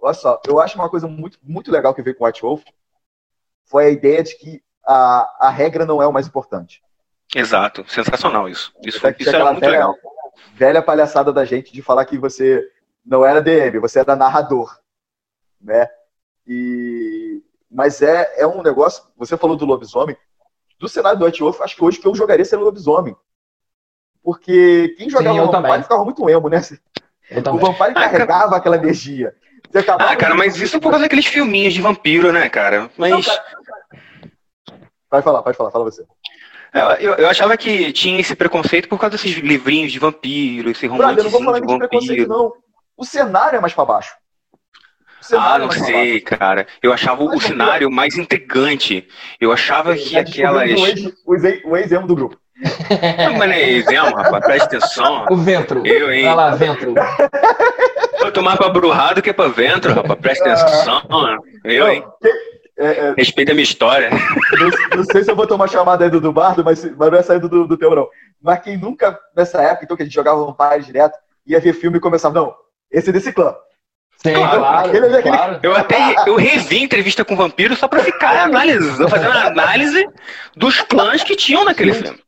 Olha 0.00 0.14
só, 0.14 0.40
eu 0.46 0.58
acho 0.58 0.76
uma 0.76 0.88
coisa 0.88 1.06
muito, 1.06 1.38
muito 1.42 1.70
legal 1.70 1.94
que 1.94 2.00
veio 2.00 2.16
com 2.16 2.24
White 2.24 2.40
Wolf 2.40 2.62
foi 3.66 3.86
a 3.86 3.90
ideia 3.90 4.22
de 4.22 4.34
que 4.36 4.62
a, 4.86 5.46
a 5.46 5.50
regra 5.50 5.84
não 5.84 6.00
é 6.00 6.06
o 6.06 6.12
mais 6.12 6.26
importante. 6.26 6.82
Exato. 7.34 7.84
Sensacional 7.86 8.48
isso. 8.48 8.72
Isso, 8.82 8.98
foi, 8.98 9.12
Tinha 9.12 9.28
isso 9.28 9.28
era 9.28 9.38
aquela 9.38 9.52
muito 9.52 9.60
velha, 9.64 9.72
legal. 9.72 9.94
velha 10.54 10.82
palhaçada 10.82 11.32
da 11.32 11.44
gente 11.44 11.70
de 11.70 11.82
falar 11.82 12.06
que 12.06 12.16
você 12.16 12.66
não 13.04 13.24
era 13.26 13.42
DM, 13.42 13.78
você 13.78 13.98
era 13.98 14.16
narrador, 14.16 14.78
né? 15.60 15.86
E 16.46 17.42
mas 17.70 18.00
é, 18.00 18.40
é 18.40 18.46
um 18.46 18.62
negócio. 18.62 19.04
Você 19.16 19.36
falou 19.36 19.56
do 19.56 19.66
lobisomem. 19.66 20.16
Do 20.78 20.88
cenário 20.88 21.18
do 21.18 21.24
White 21.26 21.42
Wolf, 21.42 21.60
acho 21.60 21.76
que 21.76 21.84
hoje 21.84 21.98
que 21.98 22.06
eu 22.06 22.14
jogaria 22.14 22.44
seria 22.44 22.64
lobisomem. 22.64 23.16
Porque 24.22 24.94
quem 24.96 25.10
jogava 25.10 25.36
eu 25.36 25.46
Vampire 25.46 25.62
também. 25.62 25.82
ficava 25.82 26.04
muito 26.04 26.28
emo, 26.30 26.48
né? 26.48 26.60
O 27.30 27.42
também. 27.42 27.60
Vampire 27.60 27.90
Ah, 27.90 27.94
cara- 27.94 28.10
carregava 28.10 28.56
aquela 28.56 28.76
energia. 28.76 29.34
Ah, 29.98 30.14
cara, 30.14 30.34
mas 30.34 30.56
isso 30.56 30.76
é 30.76 30.80
por 30.80 30.90
causa 30.90 31.04
daqueles 31.04 31.26
filminhos 31.26 31.74
de 31.74 31.80
vampiro, 31.80 32.30
né, 32.32 32.48
cara? 32.48 32.90
Mas 32.96 33.10
Não, 33.10 33.22
cara. 33.22 33.42
Pode 35.10 35.24
falar, 35.24 35.42
pode 35.42 35.56
falar, 35.56 35.70
fala 35.70 35.84
você. 35.84 36.04
eu, 37.00 37.14
eu 37.14 37.28
achava 37.28 37.56
que 37.56 37.92
tinha 37.92 38.20
esse 38.20 38.34
preconceito 38.36 38.88
por 38.88 38.98
causa 38.98 39.16
desses 39.16 39.36
livrinhos 39.38 39.90
de 39.92 39.98
vampiro, 39.98 40.70
esse 40.70 40.86
Brother, 40.88 41.18
eu 41.18 41.24
não 41.24 41.30
vou 41.30 41.42
falar 41.44 41.60
de 41.60 41.66
preconceito, 41.66 42.08
vampiro. 42.08 42.28
não. 42.28 42.52
O 42.96 43.04
cenário 43.04 43.56
é 43.56 43.60
mais 43.60 43.72
pra 43.72 43.84
baixo. 43.84 44.14
O 45.32 45.36
Ah, 45.38 45.54
é 45.56 45.58
não 45.58 45.68
pra 45.68 45.78
sei, 45.78 46.20
cara. 46.20 46.66
Eu 46.82 46.92
achava 46.92 47.22
o 47.24 47.28
Mas, 47.28 47.42
cenário 47.44 47.90
mais 47.90 48.16
intrigante. 48.18 49.08
Eu 49.40 49.50
achava 49.52 49.96
que 49.96 50.16
aquelas. 50.18 50.70
O 51.24 51.32
o 51.32 51.70
o 51.70 51.76
ex-emo 51.76 52.06
do 52.06 52.14
grupo. 52.14 52.38
Não, 52.56 53.34
mas 53.34 53.50
é 53.50 53.70
exemplo, 53.70 54.14
rapaz, 54.16 54.44
presta 54.44 54.64
atenção. 54.66 55.26
O 55.30 55.36
Ventro. 55.36 55.86
Eu, 55.86 56.12
hein? 56.12 56.24
Vai 56.24 56.34
lá, 56.34 56.50
Ventro. 56.54 56.94
Vou 58.20 58.30
tomar 58.32 58.56
pra 58.56 58.68
brurrado 58.68 59.20
que 59.20 59.30
é 59.30 59.32
pra 59.32 59.48
ventro, 59.48 59.92
rapaz, 59.92 60.18
presta 60.20 60.52
atenção. 60.52 61.02
Eu, 61.64 61.88
hein? 61.88 62.04
Que- 62.22 62.54
é, 62.76 62.86
é, 62.86 63.14
Respeita 63.16 63.52
a 63.52 63.54
minha 63.54 63.62
história. 63.62 64.10
não, 64.10 64.96
não 64.98 65.04
sei 65.04 65.22
se 65.22 65.30
eu 65.30 65.36
vou 65.36 65.46
tomar 65.46 65.68
chamada 65.68 66.04
aí 66.04 66.10
do, 66.10 66.20
do 66.20 66.32
Bardo, 66.32 66.64
mas, 66.64 66.84
mas 66.96 67.10
não 67.10 67.18
é 67.18 67.22
saída 67.22 67.48
do, 67.48 67.68
do 67.68 67.76
teu, 67.76 67.94
não. 67.94 68.08
Mas 68.42 68.60
quem 68.62 68.76
nunca, 68.76 69.16
nessa 69.36 69.62
época, 69.62 69.84
então, 69.84 69.96
que 69.96 70.02
a 70.02 70.06
gente 70.06 70.14
jogava 70.14 70.44
Vampire 70.44 70.84
direto, 70.84 71.16
ia 71.46 71.60
ver 71.60 71.72
filme 71.72 71.98
e 71.98 72.00
começava, 72.00 72.34
não, 72.34 72.52
esse 72.90 73.10
é 73.10 73.12
desse 73.12 73.32
clã. 73.32 73.54
Sim, 74.16 74.32
Claro, 74.34 74.58
claro. 74.58 74.88
aquele 74.88 75.06
ali, 75.06 75.16
aquele- 75.18 75.36
claro. 75.36 75.60
Eu 75.62 75.76
até 75.76 76.14
eu 76.26 76.34
revi 76.36 76.82
entrevista 76.82 77.24
com 77.24 77.34
o 77.34 77.36
vampiro 77.36 77.76
só 77.76 77.86
pra 77.86 78.00
ficar 78.00 78.44
analisando, 78.44 79.08
fazendo 79.08 79.32
análise 79.38 80.08
dos 80.56 80.80
clãs 80.80 81.22
que 81.22 81.36
tinham 81.36 81.64
naquele 81.64 81.92
filme. 81.94 82.23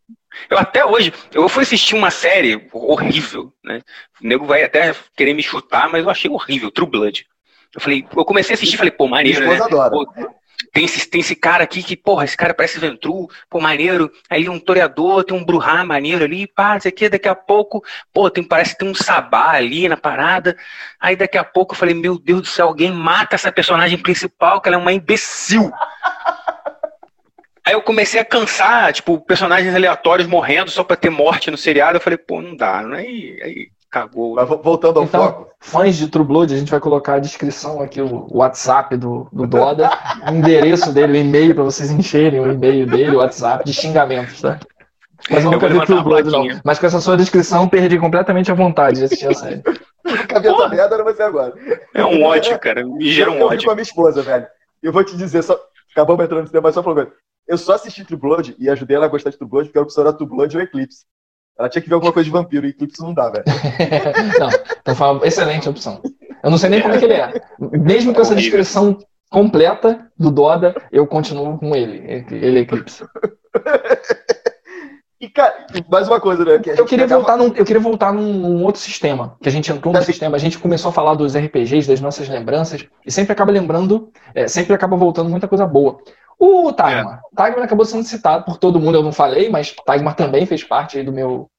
Eu 0.48 0.58
até 0.58 0.84
hoje, 0.84 1.12
eu 1.32 1.48
fui 1.48 1.62
assistir 1.62 1.94
uma 1.94 2.10
série 2.10 2.68
horrível, 2.72 3.52
né? 3.64 3.82
O 4.22 4.26
nego 4.26 4.46
vai 4.46 4.62
até 4.62 4.94
querer 5.16 5.34
me 5.34 5.42
chutar, 5.42 5.88
mas 5.88 6.04
eu 6.04 6.10
achei 6.10 6.30
horrível, 6.30 6.70
True 6.70 6.88
Blood. 6.88 7.26
Eu 7.74 7.80
falei, 7.80 8.06
eu 8.16 8.24
comecei 8.24 8.54
a 8.54 8.56
assistir 8.56 8.76
falei, 8.76 8.92
pô, 8.92 9.06
maneiro, 9.06 9.40
Minha 9.40 9.50
né? 9.50 9.56
esposa 9.56 9.86
adora. 9.86 9.90
Pô, 9.90 10.36
tem 10.72 10.84
esse, 10.84 11.08
tem 11.08 11.20
esse 11.20 11.34
cara 11.34 11.64
aqui 11.64 11.82
que, 11.82 11.96
porra, 11.96 12.24
esse 12.24 12.36
cara 12.36 12.54
parece 12.54 12.78
Ventru, 12.78 13.28
pô, 13.48 13.60
maneiro. 13.60 14.10
Aí 14.28 14.48
um 14.48 14.58
toreador, 14.58 15.24
tem 15.24 15.36
um 15.36 15.44
Bruhá 15.44 15.84
maneiro 15.84 16.24
ali, 16.24 16.46
pá, 16.46 16.74
não 16.74 16.80
sei 16.80 16.90
o 16.90 16.94
que, 16.94 17.08
daqui 17.08 17.28
a 17.28 17.34
pouco, 17.34 17.82
pô, 18.12 18.30
tem, 18.30 18.42
parece 18.42 18.72
que 18.72 18.78
tem 18.78 18.88
um 18.88 18.94
sabá 18.94 19.52
ali 19.52 19.88
na 19.88 19.96
parada. 19.96 20.56
Aí 21.00 21.16
daqui 21.16 21.38
a 21.38 21.44
pouco 21.44 21.74
eu 21.74 21.78
falei, 21.78 21.94
meu 21.94 22.18
Deus 22.18 22.42
do 22.42 22.46
céu, 22.46 22.68
alguém 22.68 22.90
mata 22.90 23.34
essa 23.34 23.52
personagem 23.52 23.98
principal, 23.98 24.60
que 24.60 24.68
ela 24.68 24.76
é 24.76 24.80
uma 24.80 24.92
imbecil. 24.92 25.70
Aí 27.66 27.72
eu 27.74 27.82
comecei 27.82 28.20
a 28.20 28.24
cansar, 28.24 28.92
tipo, 28.92 29.18
personagens 29.18 29.74
aleatórios 29.74 30.28
morrendo 30.28 30.70
só 30.70 30.84
pra 30.84 30.94
ter 30.96 31.10
morte 31.10 31.50
no 31.50 31.56
seriado. 31.58 31.96
Eu 31.96 32.00
falei, 32.00 32.16
pô, 32.16 32.40
não 32.40 32.54
dá, 32.56 32.80
né? 32.82 32.98
Aí, 32.98 33.40
aí 33.42 33.66
cagou. 33.90 34.34
Mas 34.36 34.48
vo- 34.48 34.62
voltando 34.62 34.98
ao 35.00 35.04
Então, 35.04 35.20
foco, 35.24 35.50
fãs 35.60 35.96
de 35.96 36.06
True 36.08 36.24
Blood, 36.24 36.54
a 36.54 36.58
gente 36.58 36.70
vai 36.70 36.78
colocar 36.78 37.14
a 37.14 37.18
descrição 37.18 37.80
aqui, 37.80 38.00
o 38.00 38.28
WhatsApp 38.30 38.96
do, 38.96 39.28
do 39.32 39.46
Doda, 39.48 39.90
o 40.26 40.30
endereço 40.32 40.92
dele, 40.92 41.14
o 41.14 41.16
e-mail, 41.16 41.54
pra 41.56 41.64
vocês 41.64 41.90
encherem 41.90 42.38
o 42.40 42.52
e-mail 42.52 42.86
dele, 42.86 43.16
o 43.16 43.18
WhatsApp, 43.18 43.64
de 43.64 43.72
xingamentos, 43.72 44.40
tá? 44.40 44.60
Mas 45.28 45.42
eu 45.44 45.50
Eu 45.50 45.52
nunca 45.54 45.68
vou 45.68 45.80
vi 45.80 45.86
True 45.86 46.02
Blood, 46.04 46.30
não. 46.30 46.60
Mas 46.62 46.78
com 46.78 46.86
essa 46.86 47.00
sua 47.00 47.16
descrição, 47.16 47.68
perdi 47.68 47.98
completamente 47.98 48.50
a 48.52 48.54
vontade 48.54 48.98
de 48.98 49.04
assistir 49.06 49.26
a 49.28 49.34
série. 49.34 49.62
cabeça 50.28 50.68
merda 50.68 50.94
era 50.94 51.02
você 51.02 51.22
agora. 51.22 51.52
É 51.92 52.04
um 52.04 52.22
ódio, 52.22 52.56
cara. 52.60 52.86
Me 52.86 53.10
gera 53.10 53.30
um 53.30 53.34
eu, 53.34 53.40
eu 53.40 53.48
vi 53.48 53.54
ódio. 53.56 53.64
com 53.66 53.72
a 53.72 53.74
minha 53.74 53.82
esposa, 53.82 54.22
velho. 54.22 54.46
Eu 54.80 54.92
vou 54.92 55.02
te 55.02 55.16
dizer, 55.16 55.42
só, 55.42 55.58
acabamos 55.92 56.24
entrando 56.24 56.42
nesse 56.42 56.52
tema, 56.52 56.62
mas 56.64 56.74
só 56.74 56.82
pra 56.82 56.92
ver. 56.92 57.08
Eu 57.46 57.56
só 57.58 57.74
assisti 57.74 58.04
True 58.04 58.18
Blood 58.20 58.56
e 58.58 58.68
ajudei 58.68 58.96
ela 58.96 59.06
a 59.06 59.08
gostar 59.08 59.30
de 59.30 59.36
True 59.38 59.48
Blood 59.48 59.68
porque 59.68 59.78
a 59.78 59.82
opção 59.82 60.02
era 60.04 60.12
True 60.12 60.28
Blood 60.28 60.56
ou 60.56 60.62
Eclipse. 60.62 61.04
Ela 61.58 61.68
tinha 61.68 61.80
que 61.80 61.88
ver 61.88 61.94
alguma 61.94 62.12
coisa 62.12 62.24
de 62.24 62.30
vampiro 62.30 62.66
e 62.66 62.70
Eclipse 62.70 63.00
não 63.02 63.14
dá, 63.14 63.30
velho. 63.30 63.44
Não, 64.38 64.48
então 64.80 64.94
foi 64.94 65.06
uma 65.06 65.26
excelente 65.26 65.68
opção. 65.68 66.02
Eu 66.44 66.50
não 66.50 66.58
sei 66.58 66.68
nem 66.68 66.82
como 66.82 66.94
é 66.94 66.98
que 66.98 67.04
ele 67.06 67.14
é. 67.14 67.32
Mesmo 67.58 68.12
com 68.12 68.20
essa 68.20 68.34
descrição 68.34 68.98
completa 69.30 70.06
do 70.18 70.30
Doda, 70.30 70.74
eu 70.92 71.06
continuo 71.06 71.56
com 71.58 71.74
ele. 71.74 72.24
Ele 72.30 72.58
é 72.58 72.62
Eclipse. 72.62 73.04
E, 75.18 75.30
cara, 75.30 75.66
mais 75.90 76.06
uma 76.06 76.20
coisa, 76.20 76.44
né? 76.44 76.58
Que 76.58 76.70
Eu 76.78 76.84
queria 76.84 77.06
acaba- 77.06 77.20
voltar 77.22 77.36
num, 77.38 77.46
eu 77.56 77.64
queria 77.64 77.80
voltar 77.80 78.12
num, 78.12 78.34
num 78.34 78.62
outro 78.64 78.78
sistema, 78.82 79.34
que 79.40 79.48
a 79.48 79.52
gente 79.52 79.72
entrou 79.72 79.90
no 79.90 79.98
Tá. 79.98 80.04
sistema, 80.04 80.36
a 80.36 80.38
gente 80.38 80.58
começou 80.58 80.90
a 80.90 80.92
falar 80.92 81.14
dos 81.14 81.34
RPGs, 81.34 81.88
das 81.88 82.02
nossas 82.02 82.28
lembranças, 82.28 82.86
e 83.04 83.10
sempre 83.10 83.32
acaba 83.32 83.50
lembrando, 83.50 84.10
é, 84.34 84.46
sempre 84.46 84.74
acaba 84.74 84.94
voltando 84.94 85.30
muita 85.30 85.48
coisa 85.48 85.66
boa. 85.66 85.96
O 86.38 86.72
Tagmar. 86.72 87.20
Tagmar 87.34 87.64
acabou 87.64 87.84
sendo 87.84 88.04
citado 88.04 88.44
por 88.44 88.58
todo 88.58 88.78
mundo, 88.78 88.96
eu 88.96 89.02
não 89.02 89.12
falei, 89.12 89.48
mas 89.48 89.74
Tagmar 89.84 90.14
também 90.14 90.44
fez 90.44 90.62
parte 90.62 90.98
aí 90.98 91.04
do 91.04 91.12
meu, 91.12 91.50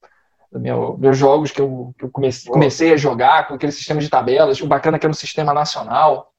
do 0.51 0.59
meu 0.59 0.97
meus 0.99 1.17
jogos 1.17 1.51
que 1.51 1.59
eu, 1.59 1.93
que 1.97 2.05
eu 2.05 2.11
comecei, 2.11 2.51
comecei 2.51 2.93
a 2.93 2.97
jogar 2.97 3.47
com 3.47 3.55
aquele 3.55 3.71
sistema 3.71 3.99
de 3.99 4.09
tabelas. 4.09 4.61
O 4.61 4.67
bacana 4.67 4.97
é 4.97 4.99
que 4.99 5.05
era 5.05 5.11
um 5.11 5.15
sistema 5.15 5.53
nacional. 5.53 6.31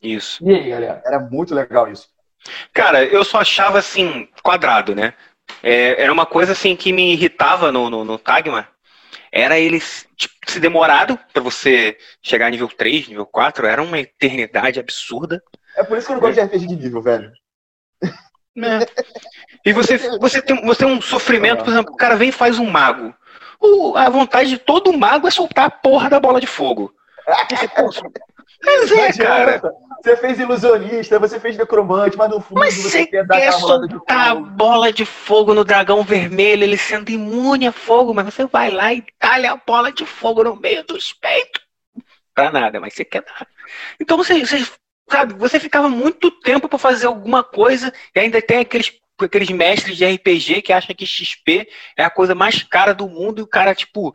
Isso. 0.00 0.44
E 0.46 0.54
aí, 0.54 0.70
galera? 0.70 1.02
Era 1.04 1.18
muito 1.18 1.54
legal 1.54 1.90
isso. 1.90 2.08
Cara, 2.72 3.02
eu 3.04 3.24
só 3.24 3.38
achava 3.38 3.78
assim, 3.78 4.28
quadrado, 4.42 4.94
né? 4.94 5.14
É, 5.62 6.02
era 6.02 6.12
uma 6.12 6.26
coisa 6.26 6.52
assim 6.52 6.76
que 6.76 6.92
me 6.92 7.12
irritava 7.12 7.72
no, 7.72 7.88
no, 7.90 8.04
no 8.04 8.18
Tagma. 8.18 8.68
Era 9.32 9.58
eles 9.58 10.06
tipo, 10.16 10.34
se 10.46 10.60
demorado 10.60 11.18
pra 11.32 11.42
você 11.42 11.96
chegar 12.22 12.46
a 12.46 12.50
nível 12.50 12.68
3, 12.68 13.08
nível 13.08 13.26
4, 13.26 13.66
era 13.66 13.82
uma 13.82 13.98
eternidade 13.98 14.78
absurda. 14.78 15.42
É 15.76 15.82
por 15.82 15.98
isso 15.98 16.06
que 16.06 16.12
eu 16.12 16.16
não 16.16 16.20
gosto 16.20 16.34
de 16.34 16.40
RPG 16.40 16.66
de 16.66 16.76
nível, 16.76 17.02
velho. 17.02 17.32
Né? 18.54 18.80
E 19.64 19.72
você, 19.72 19.96
você, 20.18 20.40
tem, 20.42 20.60
você 20.64 20.84
tem 20.84 20.88
um 20.88 21.00
sofrimento, 21.00 21.64
por 21.64 21.70
exemplo, 21.72 21.92
o 21.92 21.96
cara 21.96 22.16
vem 22.16 22.28
e 22.28 22.32
faz 22.32 22.58
um 22.58 22.66
mago. 22.66 23.14
O- 23.60 23.96
a 23.96 24.08
vontade 24.08 24.50
de 24.50 24.58
todo 24.58 24.96
mago 24.96 25.26
é 25.26 25.30
soltar 25.30 25.66
a 25.66 25.70
porra 25.70 26.10
da 26.10 26.20
bola 26.20 26.40
de 26.40 26.46
fogo. 26.46 26.92
Você, 27.50 27.68
pô, 27.68 27.90
Mas 28.64 28.92
é, 28.92 29.08
adianta. 29.08 29.60
cara. 29.60 29.72
Você 30.02 30.16
fez 30.18 30.38
ilusionista, 30.38 31.18
você 31.18 31.40
fez 31.40 31.56
necromante, 31.56 32.14
mas 32.16 32.28
no 32.30 32.38
fundo 32.38 32.58
Mas 32.58 32.74
você 32.76 33.06
quer 33.06 33.26
dar 33.26 33.40
quer 33.40 33.52
soltar 33.52 34.28
a 34.32 34.34
bola 34.34 34.92
de 34.92 35.06
fogo 35.06 35.54
no 35.54 35.64
dragão 35.64 36.02
vermelho, 36.02 36.62
ele 36.62 36.76
sendo 36.76 37.10
imune 37.10 37.66
a 37.66 37.72
fogo, 37.72 38.12
mas 38.12 38.26
você 38.26 38.44
vai 38.44 38.70
lá 38.70 38.92
e 38.92 39.02
talha 39.18 39.52
a 39.52 39.56
bola 39.56 39.90
de 39.90 40.04
fogo 40.04 40.44
no 40.44 40.56
meio 40.56 40.84
dos 40.84 41.14
peitos. 41.14 41.62
Pra 42.34 42.50
nada, 42.52 42.80
mas 42.80 42.92
você 42.92 43.04
quer 43.04 43.22
dar. 43.22 43.46
Então 43.98 44.18
você, 44.18 44.44
você 44.44 44.62
sabe, 45.10 45.34
você 45.34 45.58
ficava 45.60 45.88
muito 45.88 46.30
tempo 46.30 46.68
pra 46.68 46.78
fazer 46.78 47.06
alguma 47.06 47.42
coisa 47.42 47.92
e 48.14 48.20
ainda 48.20 48.40
tem 48.42 48.58
aqueles, 48.58 48.92
aqueles 49.20 49.50
mestres 49.50 49.96
de 49.96 50.04
RPG 50.04 50.62
que 50.62 50.72
acham 50.72 50.94
que 50.94 51.06
XP 51.06 51.68
é 51.96 52.04
a 52.04 52.10
coisa 52.10 52.34
mais 52.34 52.62
cara 52.62 52.92
do 52.94 53.08
mundo 53.08 53.40
e 53.40 53.42
o 53.42 53.46
cara, 53.46 53.74
tipo, 53.74 54.14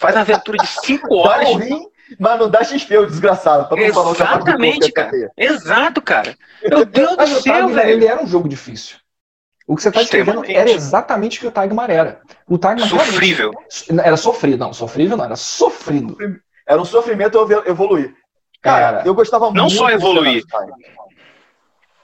faz 0.00 0.14
uma 0.14 0.22
aventura 0.22 0.58
de 0.58 0.66
5 0.66 1.08
Dá 1.08 1.14
horas. 1.14 1.48
mas 2.18 2.38
não 2.38 2.48
dá 2.50 2.64
XP, 2.64 2.96
o 2.98 3.06
desgraçado. 3.06 3.68
Pra 3.68 3.76
não 3.76 3.84
Exatamente, 4.12 4.92
cara. 4.92 5.10
Exato, 5.36 6.00
cara. 6.00 6.36
Meu 6.68 6.84
Deus 6.86 7.16
do 7.16 7.26
céu, 7.26 7.52
Tagmar, 7.54 7.74
velho. 7.74 7.90
ele 7.90 8.06
era 8.06 8.22
um 8.22 8.26
jogo 8.26 8.48
difícil. 8.48 8.96
O 9.66 9.76
que 9.76 9.82
você 9.82 9.90
está 9.90 10.00
Extremamente. 10.00 10.56
era 10.56 10.70
exatamente 10.70 11.36
o 11.36 11.40
que 11.42 11.46
o 11.46 11.50
Tagmar 11.50 11.90
era. 11.90 12.22
O 12.48 12.56
Tagmar 12.56 12.88
Sofrível. 12.88 13.50
Era 14.02 14.16
sofrido, 14.16 14.56
não, 14.56 14.72
sofrível 14.72 15.14
não, 15.14 15.26
era 15.26 15.36
sofrido. 15.36 16.16
Era 16.66 16.80
um 16.80 16.86
sofrimento 16.86 17.38
evoluir. 17.66 18.14
Cara, 18.60 19.02
eu 19.06 19.14
gostava 19.14 19.46
muito. 19.46 19.56
Não 19.56 19.70
só 19.70 19.88
evoluir. 19.90 20.44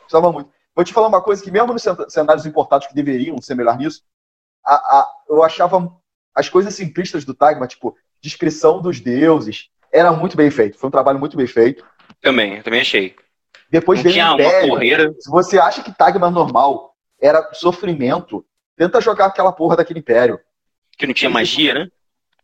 Gostava 0.03 0.33
muito. 0.33 0.51
Vou 0.75 0.85
te 0.85 0.93
falar 0.93 1.09
uma 1.09 1.23
coisa 1.23 1.43
que 1.43 1.51
mesmo 1.51 1.73
nos 1.73 1.83
cen- 1.83 2.09
cenários 2.09 2.47
importados 2.47 2.87
que 2.87 2.95
deveriam 2.95 3.41
ser 3.41 3.55
melhor 3.55 3.77
nisso, 3.79 4.03
a- 4.65 4.75
a- 4.75 5.11
eu 5.29 5.43
achava 5.43 5.93
as 6.35 6.49
coisas 6.49 6.75
simplistas 6.75 7.25
do 7.25 7.35
Tagma, 7.35 7.67
tipo, 7.67 7.97
descrição 8.21 8.81
dos 8.81 9.01
deuses, 9.01 9.69
era 9.93 10.11
muito 10.13 10.37
bem 10.37 10.51
feito. 10.51 10.79
Foi 10.79 10.89
um 10.89 10.93
trabalho 10.93 11.19
muito 11.19 11.37
bem 11.37 11.47
feito. 11.47 11.85
Também, 12.21 12.61
também 12.63 12.81
achei. 12.81 13.15
Depois 13.71 13.99
Não 13.99 14.05
veio 14.05 14.15
o 14.15 14.19
Império. 14.35 14.69
Se 15.21 15.31
você 15.31 15.59
acha 15.59 15.83
que 15.83 15.93
Tagma 15.97 16.31
normal 16.31 16.95
era 17.21 17.49
sofrimento, 17.53 18.45
tenta 18.77 19.01
jogar 19.01 19.27
aquela 19.27 19.53
porra 19.53 19.77
daquele 19.77 20.01
Império. 20.01 20.41
Que 20.97 21.07
não 21.07 21.15
tinha 21.15 21.31
magia, 21.31 21.75
né? 21.75 21.89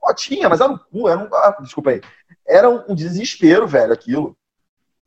Ó, 0.02 0.12
tinha, 0.14 0.48
mas 0.48 0.60
era 0.60 0.72
um 0.72 0.78
cu, 0.78 1.08
era 1.08 1.18
um. 1.18 1.28
ah, 1.34 1.56
desculpa 1.60 1.90
aí. 1.90 2.00
Era 2.46 2.68
um, 2.68 2.84
um 2.88 2.94
desespero, 2.94 3.66
velho, 3.66 3.92
aquilo. 3.92 4.36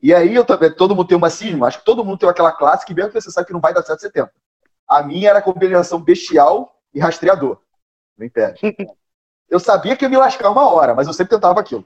E 0.01 0.13
aí 0.13 0.35
eu 0.35 0.43
também, 0.43 0.71
todo 0.73 0.95
mundo 0.95 1.07
tem 1.07 1.17
uma 1.17 1.29
cisma, 1.29 1.67
acho 1.67 1.79
que 1.79 1.85
todo 1.85 2.03
mundo 2.03 2.17
tem 2.17 2.27
aquela 2.27 2.51
classe 2.51 2.85
que 2.85 2.93
mesmo 2.93 3.12
que 3.12 3.21
você 3.21 3.31
sabe 3.31 3.47
que 3.47 3.53
não 3.53 3.62
vai 3.62 3.73
dar 3.73 3.83
certo, 3.83 4.01
você 4.01 4.12
tenta. 4.12 4.33
A 4.88 5.01
minha 5.01 5.29
era 5.29 5.39
a 5.39 5.41
combinação 5.41 6.01
bestial 6.01 6.77
e 6.93 7.00
rastreador 7.00 7.59
no 8.17 8.25
Império. 8.25 8.57
Eu 9.50 9.59
sabia 9.59 9.95
que 9.95 10.03
ia 10.03 10.09
me 10.09 10.17
lascar 10.17 10.50
uma 10.50 10.67
hora, 10.67 10.95
mas 10.95 11.05
eu 11.05 11.13
sempre 11.13 11.35
tentava 11.35 11.59
aquilo. 11.59 11.85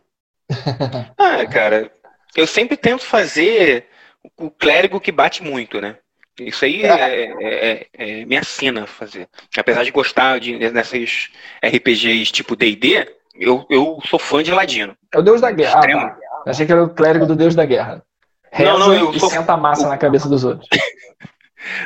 Ah, 1.17 1.45
cara, 1.45 1.91
eu 2.33 2.47
sempre 2.47 2.77
tento 2.77 3.03
fazer 3.03 3.89
o 4.37 4.49
clérigo 4.49 5.01
que 5.01 5.11
bate 5.11 5.43
muito, 5.43 5.81
né? 5.81 5.97
Isso 6.39 6.65
aí 6.65 6.83
é, 6.83 6.89
é, 6.89 7.33
é- 7.41 7.87
é 8.21 8.25
minha 8.25 8.43
sina 8.43 8.85
fazer. 8.85 9.27
Apesar 9.57 9.83
de 9.83 9.91
gostar 9.91 10.39
de 10.39 10.57
nessas 10.71 11.29
RPGs 11.63 12.31
tipo 12.31 12.55
D&D, 12.55 13.07
eu, 13.35 13.65
eu 13.69 13.99
sou 14.07 14.19
fã 14.19 14.43
de 14.43 14.51
Ladino. 14.51 14.95
É 15.13 15.17
o 15.19 15.21
deus 15.23 15.41
da 15.41 15.51
guerra. 15.51 15.79
Ah, 15.79 15.87
tá. 15.87 16.17
Achei 16.47 16.65
que 16.65 16.71
era 16.71 16.83
o 16.83 16.89
clérigo 16.89 17.25
do 17.25 17.35
deus 17.35 17.55
da 17.55 17.65
guerra. 17.65 18.03
Reza 18.51 18.71
Não, 18.71 18.79
não, 18.79 18.93
eu 18.93 19.19
sou- 19.19 19.29
senta 19.29 19.53
a 19.53 19.57
massa 19.57 19.87
na 19.89 19.97
cabeça 19.97 20.29
dos 20.29 20.43
outros. 20.43 20.67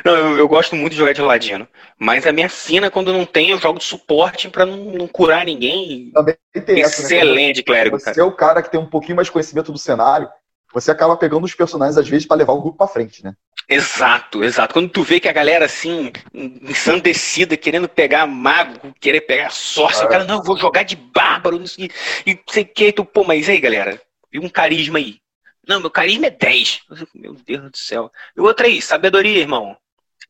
Não, 0.04 0.14
eu, 0.14 0.38
eu 0.38 0.48
gosto 0.48 0.76
muito 0.76 0.92
de 0.92 0.98
jogar 0.98 1.12
de 1.12 1.20
Ladino. 1.20 1.66
Mas 1.98 2.24
a 2.26 2.30
minha 2.32 2.48
sina, 2.48 2.88
quando 2.90 3.12
não 3.12 3.24
tem, 3.24 3.50
eu 3.50 3.58
jogo 3.58 3.78
de 3.80 3.84
suporte 3.84 4.48
pra 4.48 4.64
não, 4.64 4.76
não 4.76 5.08
curar 5.08 5.44
ninguém. 5.44 6.10
Também 6.12 6.36
tem 6.64 6.82
essa, 6.82 7.02
né? 7.02 7.06
Excelente 7.06 7.62
clérigo, 7.64 7.98
Você 7.98 8.04
cara. 8.06 8.20
é 8.20 8.22
o 8.22 8.30
cara 8.32 8.62
que 8.62 8.70
tem 8.70 8.78
um 8.78 8.86
pouquinho 8.86 9.16
mais 9.16 9.26
de 9.26 9.32
conhecimento 9.32 9.72
do 9.72 9.78
cenário, 9.78 10.28
você 10.72 10.90
acaba 10.90 11.16
pegando 11.16 11.44
os 11.44 11.54
personagens, 11.54 11.96
às 11.98 12.08
vezes, 12.08 12.26
pra 12.26 12.36
levar 12.36 12.52
o 12.52 12.60
grupo 12.62 12.78
pra 12.78 12.86
frente, 12.86 13.22
né? 13.24 13.34
Exato, 13.68 14.42
exato. 14.42 14.74
Quando 14.74 14.88
tu 14.90 15.02
vê 15.02 15.20
que 15.20 15.28
a 15.28 15.32
galera 15.32 15.66
assim, 15.66 16.10
ensandecida, 16.34 17.56
querendo 17.56 17.88
pegar 17.88 18.26
mago, 18.26 18.92
querer 19.00 19.22
pegar 19.22 19.50
sorte, 19.50 20.02
É. 20.02 20.04
o 20.04 20.08
cara, 20.08 20.24
não, 20.24 20.36
eu 20.38 20.42
vou 20.42 20.56
jogar 20.58 20.82
de 20.82 20.96
bárbaro, 20.96 21.58
não 21.58 21.66
sei, 21.66 21.90
e 22.26 22.34
não 22.34 22.42
sei 22.48 22.62
o 22.64 22.66
que, 22.66 22.92
tu, 22.92 23.04
pô, 23.04 23.24
mas 23.24 23.48
aí, 23.48 23.60
galera, 23.60 24.00
e 24.32 24.38
um 24.38 24.48
carisma 24.48 24.98
aí? 24.98 25.18
Não, 25.66 25.80
meu 25.80 25.90
carisma 25.90 26.26
é 26.26 26.30
10. 26.30 26.80
Eu 26.90 26.96
fico, 26.96 27.10
Meu 27.14 27.34
Deus 27.34 27.70
do 27.70 27.76
céu. 27.76 28.10
E 28.36 28.40
o 28.40 28.44
outro 28.44 28.66
aí, 28.66 28.82
sabedoria, 28.82 29.38
irmão. 29.38 29.76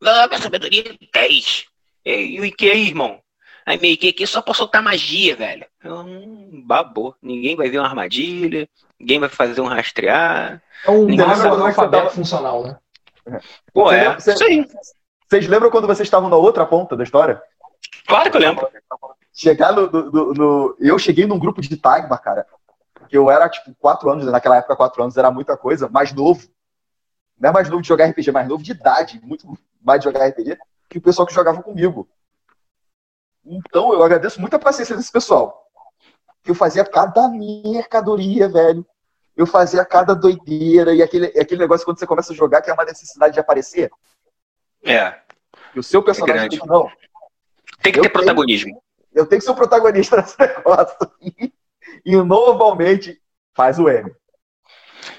Não, 0.01 0.29
minha 0.29 0.41
sabedoria 0.41 0.85
é 0.91 1.07
10. 1.13 1.65
E, 2.05 2.39
o 2.41 2.45
IQ 2.45 2.71
aí, 2.71 2.89
irmão? 2.89 3.19
Aí 3.65 3.81
meio 3.81 3.97
que 3.97 4.09
aqui 4.09 4.27
só 4.27 4.43
pra 4.43 4.53
soltar 4.53 4.83
magia, 4.83 5.35
velho. 5.37 5.65
Hum, 5.85 6.63
babou. 6.67 7.15
Ninguém 7.23 7.57
vai 7.57 7.71
ver 7.71 7.79
uma 7.79 7.89
armadilha, 7.89 8.69
ninguém 9.03 9.19
vai 9.19 9.29
fazer 9.29 9.61
um 9.61 9.67
rastrear. 9.67 10.63
É 10.87 10.91
um 10.91 11.07
sabe 11.17 11.17
como 11.17 11.21
é 11.21 11.55
analfabeto 11.55 11.91
tava- 12.05 12.11
funcional, 12.11 12.63
né? 12.65 12.79
Pô, 13.73 13.85
Você 13.89 13.95
é, 13.97 14.03
lembra- 14.03 14.21
você- 14.21 14.33
isso 14.33 14.45
aí. 14.45 14.69
Vocês 15.29 15.47
lembram 15.49 15.71
quando 15.71 15.87
vocês 15.87 16.07
estavam 16.07 16.29
na 16.29 16.37
outra 16.37 16.65
ponta 16.67 16.97
da 16.97 17.03
história? 17.05 17.43
Claro 18.07 18.31
que 18.31 18.37
eu 18.37 18.41
lembro. 18.41 18.69
Chegar 19.35 19.73
no, 19.73 19.91
no- 19.91 20.11
no- 20.13 20.35
no- 20.35 20.77
Eu 20.79 20.99
cheguei 20.99 21.27
num 21.27 21.39
grupo 21.39 21.61
de 21.61 21.77
Tagma, 21.77 22.19
cara. 22.19 22.47
Que 23.09 23.17
eu 23.17 23.31
era, 23.31 23.49
tipo, 23.49 23.75
quatro 23.79 24.11
anos, 24.11 24.25
naquela 24.27 24.57
época, 24.57 24.77
quatro 24.77 25.03
anos 25.03 25.17
era 25.17 25.31
muita 25.31 25.57
coisa, 25.57 25.89
mais 25.89 26.13
novo. 26.13 26.47
Não 27.39 27.51
é 27.51 27.53
mais 27.53 27.69
novo 27.69 27.83
de 27.83 27.89
jogar 27.89 28.07
RPG, 28.07 28.31
mais 28.31 28.49
novo 28.49 28.63
de 28.63 28.73
idade, 28.73 29.21
muito 29.23 29.47
mais 29.83 30.01
de 30.01 30.05
jogar 30.05 30.27
RPG, 30.27 30.57
que 30.89 30.99
o 30.99 31.03
pessoal 31.03 31.27
que 31.27 31.35
jogava 31.35 31.63
comigo. 31.63 32.09
Então 33.45 33.93
eu 33.93 34.03
agradeço 34.03 34.41
muito 34.41 34.55
a 34.55 34.59
paciência 34.59 34.97
desse 34.97 35.11
pessoal. 35.11 35.62
Eu 36.47 36.55
fazia 36.55 36.85
cada 36.85 37.29
mercadoria, 37.29 38.49
velho. 38.49 38.85
Eu 39.37 39.47
fazia 39.47 39.85
cada 39.85 40.15
doideira 40.15 40.95
e 40.95 41.03
aquele, 41.03 41.27
aquele 41.27 41.61
negócio 41.61 41.85
quando 41.87 41.99
você 41.99 42.07
começa 42.07 42.33
a 42.33 42.37
jogar 42.37 42.61
que 42.61 42.71
é 42.71 42.75
uma 42.75 42.85
necessidade 42.85 43.33
de 43.35 43.41
aparecer. 43.41 43.91
É. 44.85 45.15
E 45.75 45.79
o 45.79 45.83
seu 45.83 46.03
personagem 46.03 46.47
É 46.47 46.49
tem, 46.49 46.61
não. 46.67 46.91
Tem 47.83 47.93
que 47.93 47.99
Eu 47.99 48.03
ter 48.03 48.09
tenho- 48.11 48.13
protagonismo. 48.13 48.83
Eu 49.15 49.27
tenho 49.27 49.41
que 49.41 49.45
ser 49.45 49.51
o 49.53 49.55
protagonista 49.57 50.17
desse 50.21 50.37
negócio. 50.39 50.97
E 52.05 52.17
normalmente 52.17 53.21
faz 53.55 53.79
o 53.79 53.89
M. 53.89 54.11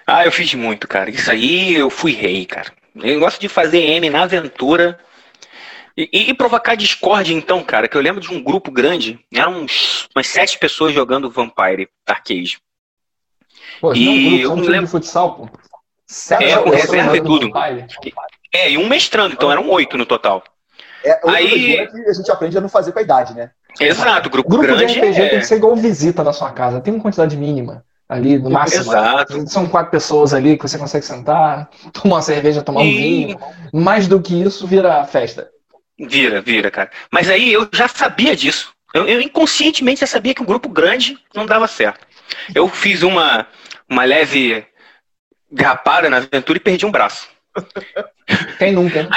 Ah, 0.06 0.26
eu 0.26 0.32
fiz 0.32 0.54
muito, 0.54 0.88
cara. 0.88 1.10
Isso 1.10 1.30
aí 1.32 1.74
eu 1.76 1.90
fui 1.90 2.12
rei, 2.14 2.46
cara. 2.46 2.72
Eu 2.96 3.20
gosto 3.20 3.40
de 3.40 3.50
fazer 3.50 3.80
M 3.80 4.10
na 4.10 4.24
aventura. 4.24 5.00
E, 5.96 6.10
e- 6.30 6.34
provocar 6.34 6.76
discórdia, 6.76 7.34
então, 7.34 7.64
cara, 7.64 7.88
que 7.88 7.96
eu 7.96 8.02
lembro 8.02 8.20
de 8.22 8.32
um 8.34 8.42
grupo 8.42 8.72
grande, 8.72 9.20
eram 9.34 9.62
uns, 9.62 10.08
umas 10.16 10.28
sete 10.28 10.58
pessoas 10.58 10.94
jogando 10.94 11.30
Vampire 11.30 11.88
Arcade. 12.08 12.60
Pô, 13.80 13.94
E 13.94 14.06
não, 14.06 14.14
um 14.14 14.30
grupo, 14.30 14.44
eu 14.44 14.52
um 14.54 14.56
me 14.56 14.68
lembro- 14.68 14.86
de 14.86 14.92
futsal, 14.92 15.36
pô. 15.36 15.50
Sete 16.08 16.44
É, 16.46 16.58
com 16.58 16.64
pessoas 16.72 16.82
reserva 16.92 17.18
e 17.18 17.22
tudo. 17.22 17.52
É, 18.54 18.72
e 18.72 18.78
um 18.78 18.88
mestrando, 18.88 19.34
então 19.34 19.52
eram 19.52 19.70
oito 19.70 19.98
no 19.98 20.06
total. 20.06 20.44
É 21.04 21.20
Aí- 21.30 21.80
a 21.80 22.14
gente 22.14 22.32
aprende 22.32 22.58
a 22.58 22.62
não 22.62 22.70
fazer 22.70 22.92
com 22.92 23.00
a 23.00 23.02
idade, 23.02 23.34
né? 23.36 23.52
Exato, 23.80 24.30
grupo, 24.30 24.50
Grupo 24.50 24.68
de 24.68 24.74
grande 24.86 25.00
RPG 25.00 25.22
é... 25.22 25.30
tem 25.30 25.40
que 25.40 25.46
ser 25.48 25.56
igual 25.58 25.76
visita 25.76 26.24
na 26.24 26.32
sua 26.32 26.52
casa. 26.52 26.80
Tem 26.80 26.94
uma 26.94 27.02
quantidade 27.02 27.36
mínima 27.36 27.84
ali, 28.08 28.38
no 28.38 28.50
máximo. 28.50 28.82
Exato. 28.84 29.50
São 29.50 29.68
quatro 29.68 29.92
pessoas 29.92 30.34
ali 30.34 30.56
que 30.58 30.68
você 30.68 30.78
consegue 30.78 31.04
sentar, 31.06 31.70
tomar 31.92 32.16
uma 32.18 32.22
cerveja, 32.22 32.62
tomar 32.62 32.82
um 32.82 32.86
E- 32.86 32.98
vinho. 32.98 33.40
Mais 33.74 34.08
do 34.08 34.22
que 34.22 34.40
isso, 34.42 34.66
vira 34.68 35.04
festa. 35.06 35.50
Vira, 36.00 36.42
vira, 36.42 36.72
cara. 36.72 36.92
Mas 37.12 37.30
aí 37.30 37.52
eu 37.54 37.68
já 37.72 37.88
sabia 37.88 38.36
disso. 38.36 38.74
Eu, 38.94 39.08
eu 39.08 39.22
inconscientemente 39.22 40.02
já 40.02 40.08
sabia 40.08 40.34
que 40.34 40.42
um 40.42 40.46
grupo 40.46 40.70
grande 40.70 41.18
não 41.34 41.46
dava 41.46 41.68
certo. 41.68 42.06
Eu 42.54 42.68
fiz 42.68 43.04
uma, 43.04 43.48
uma 43.90 44.04
leve 44.04 44.66
derrapada 45.52 46.10
na 46.10 46.18
aventura 46.18 46.58
e 46.58 46.62
perdi 46.62 46.86
um 46.86 46.92
braço. 46.92 47.28
Quem 48.58 48.72
nunca? 48.72 49.04
né? 49.04 49.10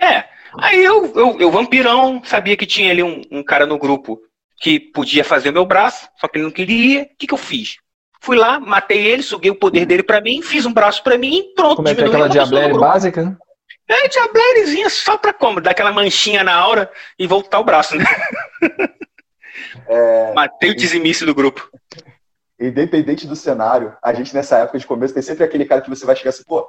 É. 0.00 0.24
Aí 0.60 0.82
eu, 0.82 1.12
eu, 1.14 1.40
eu 1.40 1.50
vampirão, 1.50 2.22
sabia 2.24 2.56
que 2.56 2.66
tinha 2.66 2.90
ali 2.90 3.02
um, 3.02 3.22
um 3.30 3.42
cara 3.42 3.66
no 3.66 3.78
grupo 3.78 4.20
que 4.60 4.80
podia 4.80 5.22
fazer 5.22 5.50
o 5.50 5.52
meu 5.52 5.66
braço, 5.66 6.08
só 6.16 6.26
que 6.26 6.38
ele 6.38 6.44
não 6.44 6.50
queria. 6.50 7.02
O 7.02 7.16
que, 7.18 7.26
que 7.26 7.34
eu 7.34 7.38
fiz? 7.38 7.76
Fui 8.20 8.36
lá, 8.36 8.58
matei 8.58 9.06
ele, 9.06 9.22
suguei 9.22 9.50
o 9.50 9.54
poder 9.54 9.86
dele 9.86 10.02
pra 10.02 10.20
mim, 10.20 10.42
fiz 10.42 10.66
um 10.66 10.72
braço 10.72 11.02
pra 11.02 11.16
mim 11.16 11.38
e 11.38 11.54
pronto. 11.54 11.76
Como 11.76 11.88
é 11.88 11.94
que 11.94 12.00
é 12.00 12.06
aquela 12.06 12.28
grupo. 12.68 12.80
básica? 12.80 13.38
Né? 13.88 13.96
É, 13.96 14.08
diablerezinha 14.08 14.90
só 14.90 15.16
pra 15.16 15.32
como? 15.32 15.60
Dar 15.60 15.70
aquela 15.70 15.92
manchinha 15.92 16.44
na 16.44 16.54
aura 16.54 16.90
e 17.18 17.26
voltar 17.26 17.58
o 17.58 17.64
braço, 17.64 17.96
né? 17.96 18.04
Matei 20.34 20.70
o 20.70 20.76
dizimice 20.76 21.24
do 21.24 21.34
grupo. 21.34 21.68
Independente 22.60 23.26
do 23.26 23.36
cenário, 23.36 23.96
a 24.02 24.12
gente 24.12 24.34
nessa 24.34 24.58
época 24.58 24.78
de 24.78 24.86
começo 24.86 25.14
tem 25.14 25.22
sempre 25.22 25.44
aquele 25.44 25.64
cara 25.64 25.80
que 25.80 25.88
você 25.88 26.04
vai 26.04 26.16
chegar 26.16 26.30
assim, 26.30 26.42
pô, 26.44 26.68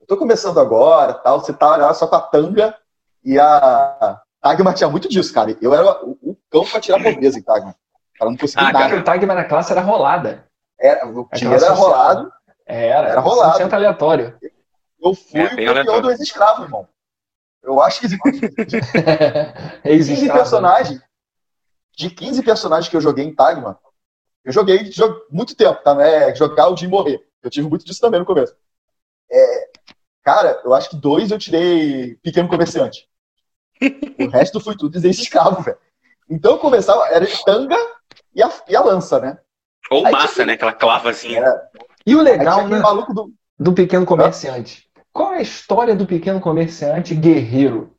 eu 0.00 0.06
tô 0.06 0.16
começando 0.16 0.60
agora, 0.60 1.14
tal, 1.14 1.40
você 1.40 1.52
tá 1.52 1.76
lá 1.76 1.92
só 1.92 2.06
com 2.06 2.14
a 2.14 2.20
tanga 2.20 2.76
e 3.24 3.38
a 3.38 4.20
Tagma 4.40 4.72
tinha 4.74 4.88
muito 4.88 5.08
disso, 5.08 5.32
cara. 5.32 5.56
Eu 5.60 5.74
era 5.74 6.04
o, 6.04 6.18
o 6.22 6.36
cão 6.50 6.64
pra 6.64 6.80
tirar 6.80 7.02
pobreza 7.02 7.38
em 7.38 7.42
Tagma. 7.42 7.74
Cara, 8.16 8.30
não 8.30 8.36
conseguia 8.36 8.68
Ah, 8.68 8.72
nada. 8.72 8.84
Porque 8.84 9.00
o 9.00 9.04
Tagma 9.04 9.34
na 9.34 9.44
classe 9.44 9.72
era 9.72 9.80
rolada. 9.80 10.46
Era, 10.78 11.06
o 11.06 11.28
dinheiro 11.32 11.64
era 11.64 11.74
rolado. 11.74 12.32
Era, 12.66 13.08
Era 13.08 13.20
rolado. 13.20 13.58
100% 13.58 13.72
aleatório. 13.72 14.38
Eu 15.04 15.14
fui 15.14 15.40
É, 15.40 15.48
campeão 15.50 15.70
aleatório. 15.72 16.02
do 16.02 16.10
ex-escravo, 16.10 16.62
irmão. 16.64 16.88
Eu 17.62 17.80
acho 17.80 18.00
que 18.00 18.08
de 18.08 18.18
15 18.18 18.80
Existe. 19.84 20.32
personagens, 20.32 21.00
de 21.96 22.10
15 22.10 22.42
personagens 22.42 22.88
que 22.88 22.96
eu 22.96 23.00
joguei 23.00 23.24
em 23.24 23.34
Tagma, 23.34 23.78
eu 24.44 24.52
joguei 24.52 24.84
jo- 24.84 25.22
muito 25.30 25.54
tempo, 25.56 25.82
tá? 25.82 26.00
É 26.04 26.34
jogar 26.34 26.68
o 26.68 26.74
de 26.74 26.86
morrer. 26.88 27.26
Eu 27.42 27.50
tive 27.50 27.68
muito 27.68 27.84
disso 27.84 28.00
também 28.00 28.20
no 28.20 28.26
começo. 28.26 28.54
É, 29.30 29.70
cara, 30.22 30.60
eu 30.64 30.74
acho 30.74 30.90
que 30.90 30.96
dois 30.96 31.30
eu 31.30 31.38
tirei 31.38 32.16
pequeno 32.16 32.48
comerciante. 32.48 33.08
O 34.18 34.28
resto 34.28 34.60
foi 34.60 34.76
tudo 34.76 34.96
ex-escravo, 34.96 35.62
velho. 35.62 35.78
Então 36.28 36.52
eu 36.52 36.58
começava, 36.58 37.06
era 37.08 37.26
tanga 37.44 37.76
e 38.34 38.42
a, 38.42 38.50
e 38.68 38.76
a 38.76 38.80
lança, 38.82 39.18
né? 39.20 39.38
Ou 39.90 40.04
Aí, 40.06 40.12
massa, 40.12 40.28
tipo, 40.34 40.46
né? 40.46 40.52
Aquela 40.54 40.72
clavazinha. 40.72 41.40
É. 41.46 41.68
E 42.06 42.14
o 42.16 42.20
legal, 42.22 42.66
né, 42.68 42.78
maluco 42.78 43.12
do. 43.14 43.32
do 43.58 43.72
pequeno 43.72 44.06
comerciante. 44.06 44.83
Qual 45.14 45.32
é 45.32 45.38
a 45.38 45.42
história 45.42 45.94
do 45.94 46.04
pequeno 46.06 46.40
comerciante 46.40 47.14
guerreiro? 47.14 47.92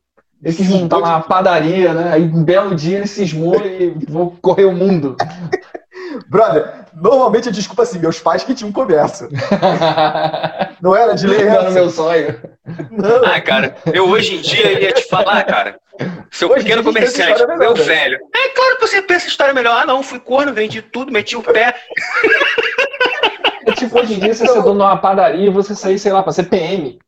Ele 0.44 0.54
quis 0.54 0.68
montar 0.68 0.98
uma 0.98 1.20
padaria, 1.22 1.94
né? 1.94 2.12
Aí 2.12 2.22
um 2.24 2.44
belo 2.44 2.74
dia 2.74 2.98
ele 2.98 3.06
cismou 3.06 3.56
e 3.64 3.88
vou 4.06 4.36
correr 4.42 4.66
o 4.66 4.72
mundo. 4.72 5.16
Brother, 6.28 6.84
normalmente 6.94 7.48
a 7.48 7.52
desculpa 7.52 7.84
assim, 7.84 7.98
meus 7.98 8.20
pais 8.20 8.44
que 8.44 8.54
tinham 8.54 8.70
comércio. 8.70 9.28
Não 10.82 10.94
era 10.94 11.14
de 11.14 11.26
ler 11.26 11.46
Não 11.46 11.52
era 11.52 11.62
essa. 11.62 11.70
meu 11.70 11.88
sonho. 11.90 12.38
Não. 12.90 13.24
Ah, 13.24 13.40
cara, 13.40 13.76
eu 13.94 14.08
hoje 14.10 14.36
em 14.36 14.40
dia 14.42 14.78
ia 14.78 14.92
te 14.92 15.08
falar, 15.08 15.42
cara. 15.44 15.78
Seu 16.30 16.50
Hoje 16.50 16.64
pequeno 16.64 16.84
comerciante, 16.84 17.40
melhor, 17.40 17.56
meu 17.56 17.74
né? 17.74 17.82
velho. 17.82 18.18
É 18.34 18.48
claro 18.50 18.76
que 18.76 18.86
você 18.86 19.00
pensa 19.00 19.26
história 19.26 19.54
melhor. 19.54 19.80
Ah, 19.82 19.86
não, 19.86 20.02
fui 20.02 20.20
corno, 20.20 20.52
vendi 20.52 20.82
tudo, 20.82 21.10
meti 21.10 21.34
o 21.34 21.42
pé. 21.42 21.74
É 23.66 23.72
tipo 23.72 23.98
hoje 23.98 24.14
em 24.14 24.18
dia 24.18 24.34
você 24.34 24.46
ser 24.46 24.62
dono 24.62 24.78
de 24.78 24.84
uma 24.84 24.96
padaria 24.98 25.46
e 25.46 25.50
você 25.50 25.74
sair, 25.74 25.98
sei 25.98 26.12
lá, 26.12 26.22
pra 26.22 26.32
ser 26.32 26.44
PM. 26.44 26.98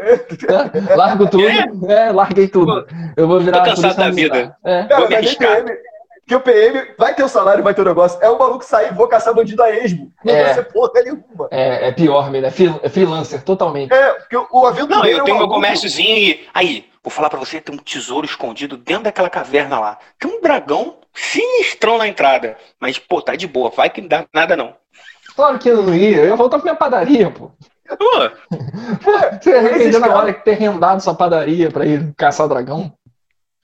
Largo 0.96 1.28
tudo. 1.28 1.46
É, 1.90 2.10
larguei 2.12 2.48
tudo. 2.48 2.86
Eu 3.16 3.28
vou 3.28 3.40
virar 3.40 3.60
Tô 3.62 3.70
cansado 3.70 3.96
da 3.96 4.10
vida. 4.10 4.34
militar. 4.34 4.56
É. 4.64 4.82
Cara, 4.84 5.00
Vou 5.00 5.08
me 5.08 5.16
nem 5.16 5.18
arriscar. 5.18 5.56
PM, 5.64 5.78
que 6.26 6.34
o 6.34 6.40
PM 6.40 6.86
vai 6.98 7.14
ter 7.14 7.22
o 7.24 7.28
salário, 7.28 7.62
vai 7.64 7.74
ter 7.74 7.82
o 7.82 7.84
negócio. 7.84 8.18
É 8.22 8.28
o 8.30 8.38
maluco 8.38 8.64
sair, 8.64 8.94
vou 8.94 9.08
caçar 9.08 9.34
bandido 9.34 9.62
a 9.62 9.70
esmo. 9.70 10.10
Não 10.24 10.34
É. 10.34 10.44
vai 10.44 10.54
ser 10.54 10.64
porra 10.72 10.90
nenhuma. 11.02 11.48
É, 11.50 11.88
é 11.88 11.92
pior 11.92 12.30
mesmo, 12.30 12.46
é 12.46 12.50
free- 12.50 12.80
é 12.82 12.88
freelancer, 12.88 13.42
totalmente. 13.42 13.92
É, 13.92 14.12
porque 14.14 14.36
o- 14.36 14.46
o 14.52 14.66
aventureiro 14.66 15.00
Não, 15.02 15.06
eu 15.06 15.18
é 15.18 15.22
um 15.22 15.24
tenho 15.24 15.38
meu 15.38 15.48
comérciozinho 15.48 16.16
e. 16.16 16.46
Aí, 16.54 16.86
vou 17.02 17.10
falar 17.10 17.28
pra 17.30 17.38
você, 17.38 17.60
tem 17.60 17.74
um 17.74 17.78
tesouro 17.78 18.26
escondido 18.26 18.76
dentro 18.76 19.04
daquela 19.04 19.28
caverna 19.30 19.78
lá. 19.80 19.98
Tem 20.18 20.30
um 20.30 20.40
dragão 20.40 20.96
sinistrão 21.12 21.98
na 21.98 22.06
entrada. 22.06 22.56
Mas, 22.80 22.98
pô, 22.98 23.20
tá 23.20 23.34
de 23.34 23.46
boa, 23.46 23.70
vai 23.70 23.90
que 23.90 24.00
não 24.00 24.08
dá 24.08 24.24
nada 24.32 24.56
não. 24.56 24.74
Claro 25.34 25.58
que 25.58 25.68
eu 25.68 25.82
não 25.82 25.94
ia, 25.94 26.18
eu 26.18 26.26
ia 26.26 26.36
voltar 26.36 26.58
pra 26.58 26.64
minha 26.64 26.74
padaria, 26.76 27.30
pô. 27.30 27.50
Pô, 27.96 28.30
Você 29.40 29.52
arrependeu 29.52 30.00
na 30.00 30.06
ex-escravo. 30.06 30.18
hora 30.18 30.32
de 30.32 30.44
ter 30.44 30.54
rendado 30.54 31.02
sua 31.02 31.14
padaria 31.14 31.70
pra 31.70 31.86
ir 31.86 32.12
caçar 32.16 32.48
dragão? 32.48 32.92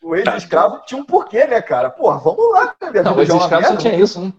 O 0.02 0.14
ex-escravo 0.14 0.82
tinha 0.86 1.00
um 1.00 1.04
porquê, 1.04 1.46
né, 1.46 1.60
cara? 1.60 1.90
Porra, 1.90 2.18
vamos 2.18 2.52
lá, 2.52 2.74
cara. 2.78 3.02
Não, 3.02 3.14
uma 3.14 3.48
caras 3.48 3.68
só 3.68 3.76
tinha 3.76 3.94
isso, 3.94 4.20
né? 4.20 4.32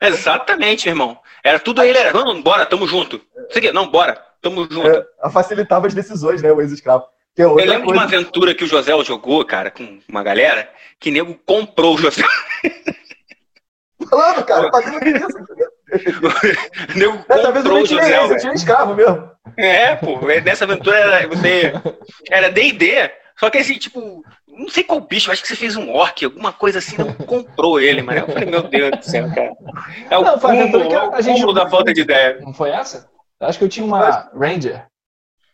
exatamente, 0.00 0.88
irmão. 0.88 1.18
Era 1.42 1.58
tudo 1.58 1.82
ele, 1.82 1.98
era, 1.98 2.12
vamos, 2.12 2.42
bora, 2.42 2.64
tamo 2.66 2.86
junto. 2.86 3.20
Não, 3.72 3.90
bora, 3.90 4.20
tamo 4.40 4.68
junto. 4.70 4.88
É, 4.88 5.30
facilitava 5.30 5.86
as 5.86 5.94
decisões, 5.94 6.40
né, 6.40 6.52
o 6.52 6.60
ex-escravo. 6.60 7.04
Eu 7.36 7.54
lembro 7.54 7.72
de 7.72 7.84
coisa. 7.84 7.92
uma 7.92 8.02
aventura 8.04 8.54
que 8.54 8.64
o 8.64 8.66
José 8.66 8.92
jogou, 9.04 9.44
cara, 9.44 9.70
com 9.70 10.00
uma 10.08 10.22
galera, 10.24 10.68
que 10.98 11.10
nego 11.10 11.34
comprou 11.46 11.94
o 11.94 11.98
José. 11.98 12.22
Falando, 14.08 14.44
cara, 14.44 14.70
fazendo 14.70 15.04
isso. 15.06 15.38
Nego 16.94 17.18
Dessa 17.28 17.52
vez 17.52 17.64
o 17.64 17.82
tinha 17.84 18.02
eu 18.02 18.28
velho. 18.28 18.40
tinha 18.40 18.52
escravo 18.54 18.94
mesmo. 18.94 19.30
É, 19.56 19.96
pô, 19.96 20.18
nessa 20.44 20.64
aventura 20.64 20.96
era, 20.98 21.28
você, 21.28 21.72
era 22.30 22.50
D&D, 22.50 23.10
só 23.38 23.48
que 23.50 23.58
assim, 23.58 23.78
tipo, 23.78 24.22
não 24.46 24.68
sei 24.68 24.84
qual 24.84 25.00
bicho, 25.00 25.30
acho 25.32 25.40
que 25.42 25.48
você 25.48 25.56
fez 25.56 25.74
um 25.76 25.90
orc, 25.90 26.24
alguma 26.24 26.52
coisa 26.52 26.78
assim, 26.80 26.96
não 26.98 27.12
comprou 27.14 27.80
ele, 27.80 28.02
mano. 28.02 28.20
Eu 28.20 28.26
falei, 28.28 28.50
meu 28.50 28.62
Deus 28.62 28.90
do 28.98 29.02
céu, 29.04 29.28
cara. 29.34 29.52
É 30.10 30.18
o 30.18 30.22
Não, 30.22 30.38
foi 30.38 30.50
a 30.50 30.52
aventura 30.62 30.84
cúmulo, 30.84 30.88
que 30.88 30.94
é 30.94 31.08
o 31.08 31.14
a 31.14 31.20
gente 31.20 31.34
cúmulo 31.40 31.52
da 31.54 31.68
falta 31.68 31.92
de 31.94 32.00
ideia. 32.02 32.38
Não 32.40 32.52
foi 32.52 32.70
essa? 32.70 33.08
Acho 33.40 33.58
que 33.58 33.64
eu 33.64 33.68
tinha 33.68 33.86
uma 33.86 34.28
Ranger. 34.34 34.84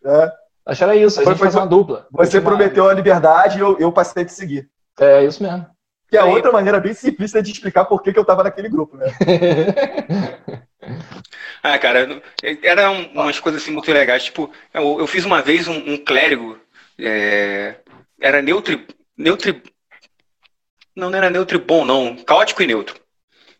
É. 0.04 0.32
Acho 0.66 0.78
que 0.78 0.84
era 0.84 0.96
isso, 0.96 1.20
a 1.20 1.22
Foi- 1.24 1.32
gente 1.32 1.38
foi- 1.38 1.46
fazia 1.48 1.60
uma 1.60 1.66
dupla. 1.66 2.06
Você 2.12 2.30
tinha 2.30 2.40
uma- 2.40 2.48
prometeu 2.50 2.88
a 2.88 2.94
liberdade 2.94 3.58
e 3.58 3.60
eu, 3.60 3.78
eu 3.78 3.92
passei 3.92 4.22
a 4.22 4.26
te 4.26 4.32
seguir. 4.32 4.68
É 4.98 5.22
isso 5.24 5.42
mesmo. 5.42 5.66
Que 6.10 6.16
é 6.16 6.20
Aí. 6.20 6.28
outra 6.28 6.52
maneira 6.52 6.78
bem 6.80 6.94
simplista 6.94 7.42
de 7.42 7.50
explicar 7.52 7.84
por 7.86 8.02
que, 8.02 8.12
que 8.12 8.18
eu 8.18 8.24
tava 8.24 8.44
naquele 8.44 8.68
grupo, 8.68 8.96
né? 8.96 9.06
Ah, 11.62 11.78
cara, 11.78 12.06
não- 12.06 12.20
eram 12.62 13.08
umas 13.14 13.40
coisas 13.40 13.62
assim 13.62 13.70
muito 13.72 13.90
legais. 13.90 14.24
Tipo, 14.24 14.50
eu, 14.72 14.98
eu 15.00 15.06
fiz 15.06 15.24
uma 15.24 15.40
vez 15.40 15.66
um, 15.66 15.72
um 15.94 15.96
clérigo, 15.96 16.58
é, 16.98 17.76
era 18.20 18.42
neutro, 18.42 18.78
neutro, 19.16 19.58
não, 20.94 21.08
não 21.08 21.16
era 21.16 21.30
neutro 21.30 21.56
e 21.56 21.60
bom, 21.60 21.82
não, 21.82 22.16
caótico 22.16 22.62
e 22.62 22.66
neutro. 22.66 22.96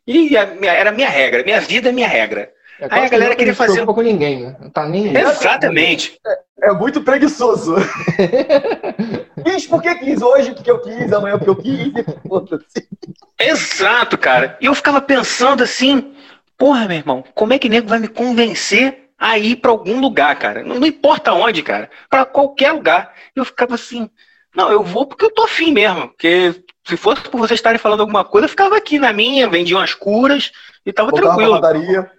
E 0.06 0.36
a 0.36 0.44
minha- 0.46 0.72
era 0.74 0.90
a 0.90 0.92
minha 0.92 1.08
regra, 1.08 1.42
minha 1.42 1.62
vida 1.62 1.88
é 1.88 1.92
minha 1.92 2.06
regra. 2.06 2.52
É, 2.78 2.84
Aí 2.90 3.00
a 3.00 3.04
que 3.04 3.10
galera 3.10 3.24
nunca 3.30 3.36
queria 3.36 3.54
fazer- 3.54 3.72
preocupa 3.72 3.94
com 3.94 4.02
ninguém, 4.06 4.42
né? 4.42 4.56
Não 4.60 4.68
tá 4.68 4.86
nem. 4.86 5.16
Exatamente. 5.16 6.18
É 6.60 6.72
muito 6.72 7.00
preguiçoso. 7.02 7.74
quis 9.44 9.66
porque 9.66 9.94
quis, 9.96 10.22
hoje 10.22 10.52
porque 10.52 10.70
eu 10.70 10.80
quis, 10.80 11.12
amanhã 11.12 11.38
porque 11.38 11.50
eu 11.50 11.56
quis. 11.56 11.92
e. 13.38 13.44
Exato, 13.50 14.16
cara. 14.18 14.56
E 14.60 14.66
eu 14.66 14.74
ficava 14.74 15.00
pensando 15.00 15.62
assim, 15.62 16.14
porra, 16.58 16.86
meu 16.86 16.96
irmão, 16.96 17.24
como 17.34 17.52
é 17.52 17.58
que 17.58 17.68
nego 17.68 17.88
vai 17.88 17.98
me 17.98 18.08
convencer 18.08 19.10
a 19.18 19.38
ir 19.38 19.56
pra 19.56 19.70
algum 19.70 20.00
lugar, 20.00 20.36
cara? 20.38 20.62
Não, 20.62 20.80
não 20.80 20.86
importa 20.86 21.32
onde, 21.32 21.62
cara. 21.62 21.90
Pra 22.10 22.24
qualquer 22.24 22.72
lugar. 22.72 23.12
Eu 23.34 23.44
ficava 23.44 23.74
assim, 23.74 24.08
Não, 24.54 24.70
eu 24.70 24.82
vou 24.82 25.06
porque 25.06 25.24
eu 25.24 25.30
tô 25.32 25.44
afim 25.44 25.72
mesmo. 25.72 26.08
Porque 26.08 26.62
se 26.86 26.96
fosse 26.96 27.22
por 27.22 27.38
vocês 27.38 27.58
estarem 27.58 27.78
falando 27.78 28.00
alguma 28.00 28.24
coisa, 28.24 28.44
eu 28.46 28.48
ficava 28.50 28.76
aqui 28.76 28.98
na 28.98 29.12
minha, 29.12 29.48
vendia 29.48 29.76
umas 29.76 29.94
curas 29.94 30.52
e 30.84 30.92
tava 30.92 31.10
Voltava 31.10 31.34
tranquilo. 31.36 31.60
padaria. 31.60 32.10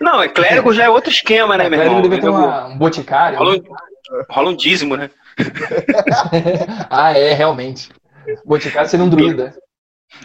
Não, 0.00 0.22
é 0.22 0.28
clérigo 0.28 0.72
já 0.72 0.84
é 0.84 0.88
outro 0.88 1.10
esquema, 1.10 1.56
né, 1.56 1.68
meu 1.68 1.80
irmão? 1.80 1.98
ele 1.98 2.08
deve 2.08 2.22
ter 2.22 2.28
uma- 2.28 2.66
um 2.66 2.78
boticário. 2.78 3.38
Rola, 3.38 3.56
um, 3.56 3.62
rola 4.30 4.50
um 4.50 4.56
dízimo, 4.56 4.96
né? 4.96 5.10
ah, 6.90 7.16
é, 7.16 7.32
realmente. 7.34 7.88
Boticário 8.44 8.88
seria 8.88 9.04
um 9.04 9.08
druida. 9.08 9.54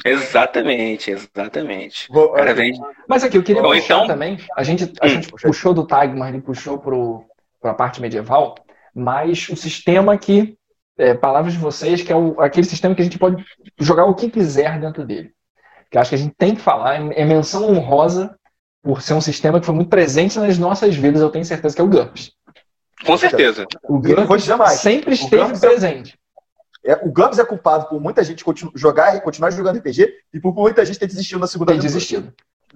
Exatamente, 0.06 1.12
exatamente. 1.12 2.08
Vou- 2.10 2.26
O 2.28 2.34
cara 2.34 2.54
vende. 2.54 2.80
Mas 3.08 3.24
aqui, 3.24 3.38
eu 3.38 3.44
queria 3.44 3.62
puxar 3.62 3.96
então- 3.96 4.08
também. 4.08 4.38
A 4.56 4.64
gente, 4.64 4.92
a 5.02 5.06
Hum. 5.06 5.10
gente 5.10 5.30
puxou 5.32 5.74
do 5.74 5.86
Tagmar, 5.86 6.30
ele 6.30 6.42
puxou 6.42 6.78
para 6.78 7.72
a 7.72 7.74
parte 7.74 8.00
medieval, 8.02 8.56
mas 8.94 9.50
o 9.50 9.56
sistema 9.56 10.18
que, 10.18 10.56
é, 10.98 11.14
palavras 11.14 11.54
de 11.54 11.60
vocês, 11.60 12.02
que 12.02 12.12
é 12.12 12.16
o- 12.16 12.40
aquele 12.40 12.68
sistema 12.68 12.94
que 12.94 13.02
a 13.02 13.04
gente 13.06 13.18
pode 13.18 13.44
jogar 13.80 14.06
o 14.06 14.14
que 14.16 14.30
quiser 14.30 14.80
dentro 14.80 15.06
dele. 15.06 15.32
Que 15.90 15.98
eu 15.98 16.02
acho 16.02 16.10
que 16.10 16.16
a 16.16 16.20
gente 16.20 16.36
tem 16.38 16.54
que 16.56 16.62
falar, 16.62 16.96
é, 17.02 17.22
é 17.22 17.26
menção 17.26 17.68
honrosa 17.70 18.36
por 18.84 19.02
ser 19.02 19.14
um 19.14 19.22
sistema 19.22 19.60
que 19.60 19.66
foi 19.66 19.76
muito 19.76 19.90
presente 19.90 20.38
nas 20.40 20.58
nossas 20.58 20.96
vidas, 20.96 21.22
eu 21.22 21.30
tenho 21.32 21.44
certeza 21.44 21.76
que 21.76 21.82
é 21.82 21.84
o 21.84 21.88
GURPS. 21.90 22.32
Com 23.06 23.18
certeza. 23.18 23.66
O 23.84 24.00
mais. 24.58 24.80
sempre 24.80 25.14
esteve 25.14 25.54
é- 25.54 25.60
presente. 25.60 26.18
É, 26.86 26.94
o 27.04 27.12
Gams 27.12 27.38
é 27.38 27.46
culpado 27.46 27.88
por 27.88 28.00
muita 28.00 28.24
gente 28.24 28.44
continu- 28.44 28.72
jogar 28.74 29.16
e 29.16 29.22
continuar 29.22 29.52
jogando 29.52 29.78
RPG 29.78 30.14
e 30.34 30.40
por 30.40 30.54
muita 30.54 30.86
gente 30.86 30.98
ter 30.98 31.08
desistido 31.08 31.40
na 31.40 31.48
segunda 31.48 31.72
Tem 31.74 31.80
aventura. 31.80 31.94
desistido. 31.94 32.34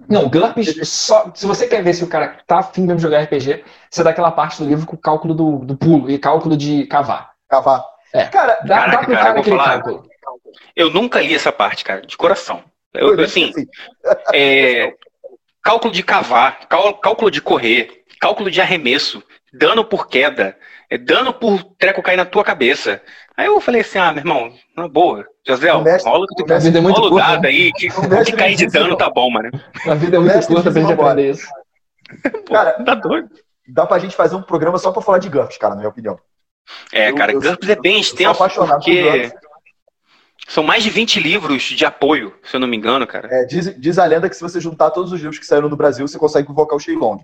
Não, 0.08 0.24
o 0.26 0.28
GURPS, 0.28 0.88
só, 0.88 1.30
se 1.34 1.46
você 1.46 1.66
quer 1.68 1.82
ver 1.82 1.94
se 1.94 2.02
o 2.02 2.08
cara 2.08 2.36
tá 2.46 2.58
afim 2.58 2.84
de 2.84 2.98
jogar 3.00 3.20
RPG, 3.22 3.64
você 3.88 4.02
dá 4.02 4.10
aquela 4.10 4.30
parte 4.32 4.60
do 4.62 4.68
livro 4.68 4.84
com 4.86 4.96
o 4.96 4.98
cálculo 4.98 5.32
do, 5.34 5.58
do 5.60 5.76
pulo 5.76 6.10
e 6.10 6.18
cálculo 6.18 6.56
de 6.56 6.84
cavar. 6.86 7.30
Cavar. 7.48 7.82
É. 8.12 8.24
Cara, 8.26 8.58
Dá, 8.66 8.76
Caraca, 8.80 8.90
dá 8.90 8.98
pro 8.98 9.12
cara, 9.14 9.24
cara 9.26 9.40
aquele 9.40 9.56
falar. 9.56 9.70
cálculo. 9.82 10.08
Eu 10.76 10.90
nunca 10.90 11.20
li 11.20 11.34
essa 11.34 11.52
parte, 11.52 11.84
cara, 11.84 12.02
de 12.02 12.16
coração. 12.16 12.62
Eu, 12.92 13.18
assim, 13.22 13.52
é, 14.32 14.92
cálculo 15.62 15.92
de 15.92 16.02
cavar, 16.02 16.66
cálculo 16.68 17.30
de 17.30 17.40
correr, 17.40 18.02
cálculo 18.20 18.50
de 18.50 18.60
arremesso, 18.60 19.22
dano 19.58 19.84
por 19.84 20.08
queda, 20.08 20.56
é, 20.90 20.98
dano 20.98 21.32
por 21.32 21.62
treco 21.78 22.02
cair 22.02 22.16
na 22.16 22.24
tua 22.24 22.44
cabeça. 22.44 23.00
Aí 23.36 23.46
eu 23.46 23.60
falei 23.60 23.80
assim, 23.80 23.98
ah, 23.98 24.12
meu 24.12 24.20
irmão, 24.20 24.52
na 24.76 24.86
boa, 24.88 25.24
José, 25.46 25.70
rola 25.70 26.26
que 26.28 26.44
tu 26.44 26.52
A 26.52 26.58
vida 26.58 26.78
é 26.78 26.80
muito 26.80 27.00
curta. 27.00 27.16
dado 27.16 27.42
né? 27.42 27.48
aí, 27.48 27.72
que, 27.72 27.88
que 27.88 28.32
cair 28.32 28.54
de 28.56 28.66
dano 28.66 28.96
tá 28.96 29.10
bom, 29.10 29.30
mano. 29.30 29.50
A 29.88 29.94
vida 29.94 30.16
é 30.16 30.20
muito 30.20 30.46
curta 30.46 30.70
pra 30.70 30.80
gente 30.80 30.92
aprender 30.92 31.30
isso. 31.30 31.46
Pô, 32.46 32.52
Cara, 32.52 32.72
tá 32.84 32.94
doido. 32.94 33.28
dá 33.66 33.86
pra 33.86 33.98
gente 33.98 34.14
fazer 34.14 34.36
um 34.36 34.42
programa 34.42 34.78
só 34.78 34.92
pra 34.92 35.02
falar 35.02 35.18
de 35.18 35.28
GURPS, 35.28 35.56
cara, 35.58 35.74
na 35.74 35.78
minha 35.80 35.88
opinião. 35.88 36.18
É, 36.92 37.10
Eu- 37.10 37.14
cara, 37.16 37.32
eu- 37.32 37.40
GURPS 37.40 37.68
é 37.70 37.76
bem 37.76 37.98
extenso, 38.00 38.30
apaixonado 38.30 38.78
por 38.78 38.84
porque 38.84 39.02
GURPS. 39.02 39.32
são 40.46 40.62
mais 40.62 40.84
de 40.84 40.90
20 40.90 41.18
livros 41.18 41.62
de 41.62 41.84
apoio, 41.84 42.34
se 42.44 42.54
eu 42.56 42.60
não 42.60 42.68
me 42.68 42.76
engano, 42.76 43.06
cara. 43.06 43.28
É, 43.32 43.44
diz, 43.44 43.74
diz 43.80 43.98
a 43.98 44.04
lenda 44.04 44.28
que 44.28 44.36
se 44.36 44.42
você 44.42 44.60
juntar 44.60 44.90
todos 44.90 45.10
os 45.12 45.18
livros 45.20 45.38
que 45.38 45.46
saíram 45.46 45.68
no 45.68 45.76
Brasil, 45.76 46.06
você 46.06 46.18
consegue 46.18 46.50
invocar 46.50 46.76
o 46.76 46.80
Shenlong. 46.80 47.18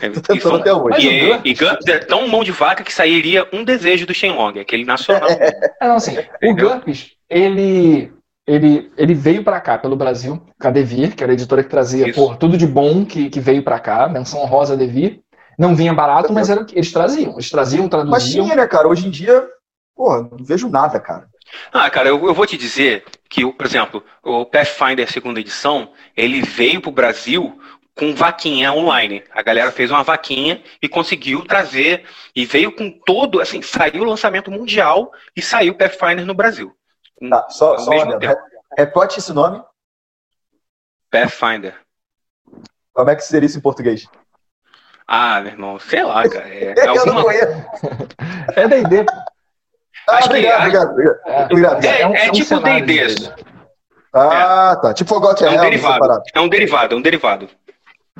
É, 0.00 0.08
Tô 0.10 0.18
e 0.20 0.22
tentando 0.22 0.56
até 0.56 0.72
hoje. 0.72 0.88
Mas 0.90 1.04
E, 1.04 1.20
GURPS- 1.20 1.42
e 1.44 1.54
GURPS 1.54 1.86
é 1.88 1.98
tão 1.98 2.26
mão 2.28 2.42
de 2.42 2.52
vaca 2.52 2.82
que 2.82 2.92
sairia 2.92 3.46
um 3.52 3.62
desejo 3.64 4.06
do 4.06 4.14
Shenlong, 4.14 4.58
aquele 4.58 4.84
nacional. 4.84 5.28
É, 5.80 5.86
não, 5.86 5.96
assim, 5.96 6.16
o? 6.42 6.54
GURPS, 6.54 7.12
ele, 7.28 8.12
ele, 8.46 8.90
ele 8.96 9.14
veio 9.14 9.44
pra 9.44 9.60
cá, 9.60 9.78
pelo 9.78 9.94
Brasil, 9.96 10.42
com 10.60 10.68
a 10.68 10.70
Devir, 10.70 11.14
que 11.14 11.22
era 11.22 11.32
a 11.32 11.34
editora 11.34 11.62
que 11.62 11.70
trazia 11.70 12.12
pô, 12.12 12.34
tudo 12.36 12.56
de 12.56 12.66
bom 12.66 13.04
que, 13.04 13.28
que 13.30 13.40
veio 13.40 13.62
pra 13.62 13.78
cá, 13.78 14.08
menção 14.08 14.44
rosa 14.46 14.76
Devir. 14.76 15.20
Não 15.58 15.74
vinha 15.74 15.92
barato, 15.92 16.32
mas 16.32 16.48
era 16.48 16.60
o 16.60 16.64
que 16.64 16.76
eles 16.76 16.92
traziam. 16.92 17.32
Eles 17.32 17.50
traziam, 17.50 17.82
Mas 17.84 17.90
traduziam. 17.90 18.44
tinha, 18.44 18.56
né, 18.56 18.66
cara? 18.66 18.86
Hoje 18.88 19.06
em 19.08 19.10
dia, 19.10 19.44
porra, 19.96 20.22
não 20.30 20.44
vejo 20.44 20.68
nada, 20.68 21.00
cara. 21.00 21.26
Ah, 21.72 21.88
cara, 21.90 22.08
eu, 22.10 22.26
eu 22.26 22.34
vou 22.34 22.46
te 22.46 22.56
dizer 22.56 23.04
que, 23.28 23.44
por 23.52 23.66
exemplo, 23.66 24.04
o 24.22 24.44
Pathfinder 24.44 25.10
segunda 25.10 25.40
edição, 25.40 25.90
ele 26.16 26.42
veio 26.42 26.80
pro 26.80 26.92
Brasil 26.92 27.58
com 27.98 28.14
vaquinha 28.14 28.72
online. 28.72 29.24
A 29.32 29.42
galera 29.42 29.72
fez 29.72 29.90
uma 29.90 30.04
vaquinha 30.04 30.62
e 30.80 30.88
conseguiu 30.88 31.44
trazer, 31.44 32.04
e 32.34 32.46
veio 32.46 32.70
com 32.70 32.90
todo, 32.90 33.40
assim, 33.40 33.60
saiu 33.60 34.02
o 34.02 34.06
lançamento 34.06 34.50
mundial 34.50 35.10
e 35.36 35.42
saiu 35.42 35.72
o 35.72 35.76
Pathfinder 35.76 36.24
no 36.24 36.34
Brasil. 36.34 36.74
Tá, 37.28 37.48
só, 37.50 37.76
só 37.78 37.90
Repete 38.76 39.18
esse 39.18 39.32
nome. 39.32 39.60
Pathfinder. 41.10 41.74
Como 42.92 43.10
é 43.10 43.16
que 43.16 43.22
seria 43.22 43.46
isso 43.46 43.58
em 43.58 43.62
português? 43.62 44.06
Ah, 45.06 45.40
meu 45.40 45.52
irmão, 45.52 45.78
sei 45.78 46.04
lá, 46.04 46.28
cara. 46.28 46.48
É, 46.48 46.74
é 46.78 46.82
eu 46.86 46.94
não 46.94 46.98
alguma... 47.00 47.22
conheço. 47.24 47.66
É 48.54 48.68
D&D. 48.68 49.06
Ah, 50.08 50.16
Acho 50.16 50.28
que- 50.28 50.36
obrigado, 50.36 50.60
obrigado, 50.60 50.90
obrigado. 50.92 51.20
É, 51.26 51.44
Obrigado. 51.46 51.84
É, 51.84 52.06
um- 52.06 52.14
é 52.14 52.28
um 52.28 52.32
tipo 52.32 52.60
D&D. 52.60 53.32
Ah, 54.12 54.76
tá. 54.80 54.94
Tipo 54.94 55.08
Forgotten 55.10 55.48
É 55.48 55.50
um 55.50 55.60
derivado. 55.60 56.22
É 56.34 56.40
um 56.40 56.48
derivado, 56.48 56.94
é 56.94 56.98
um 56.98 57.02
derivado. 57.02 57.48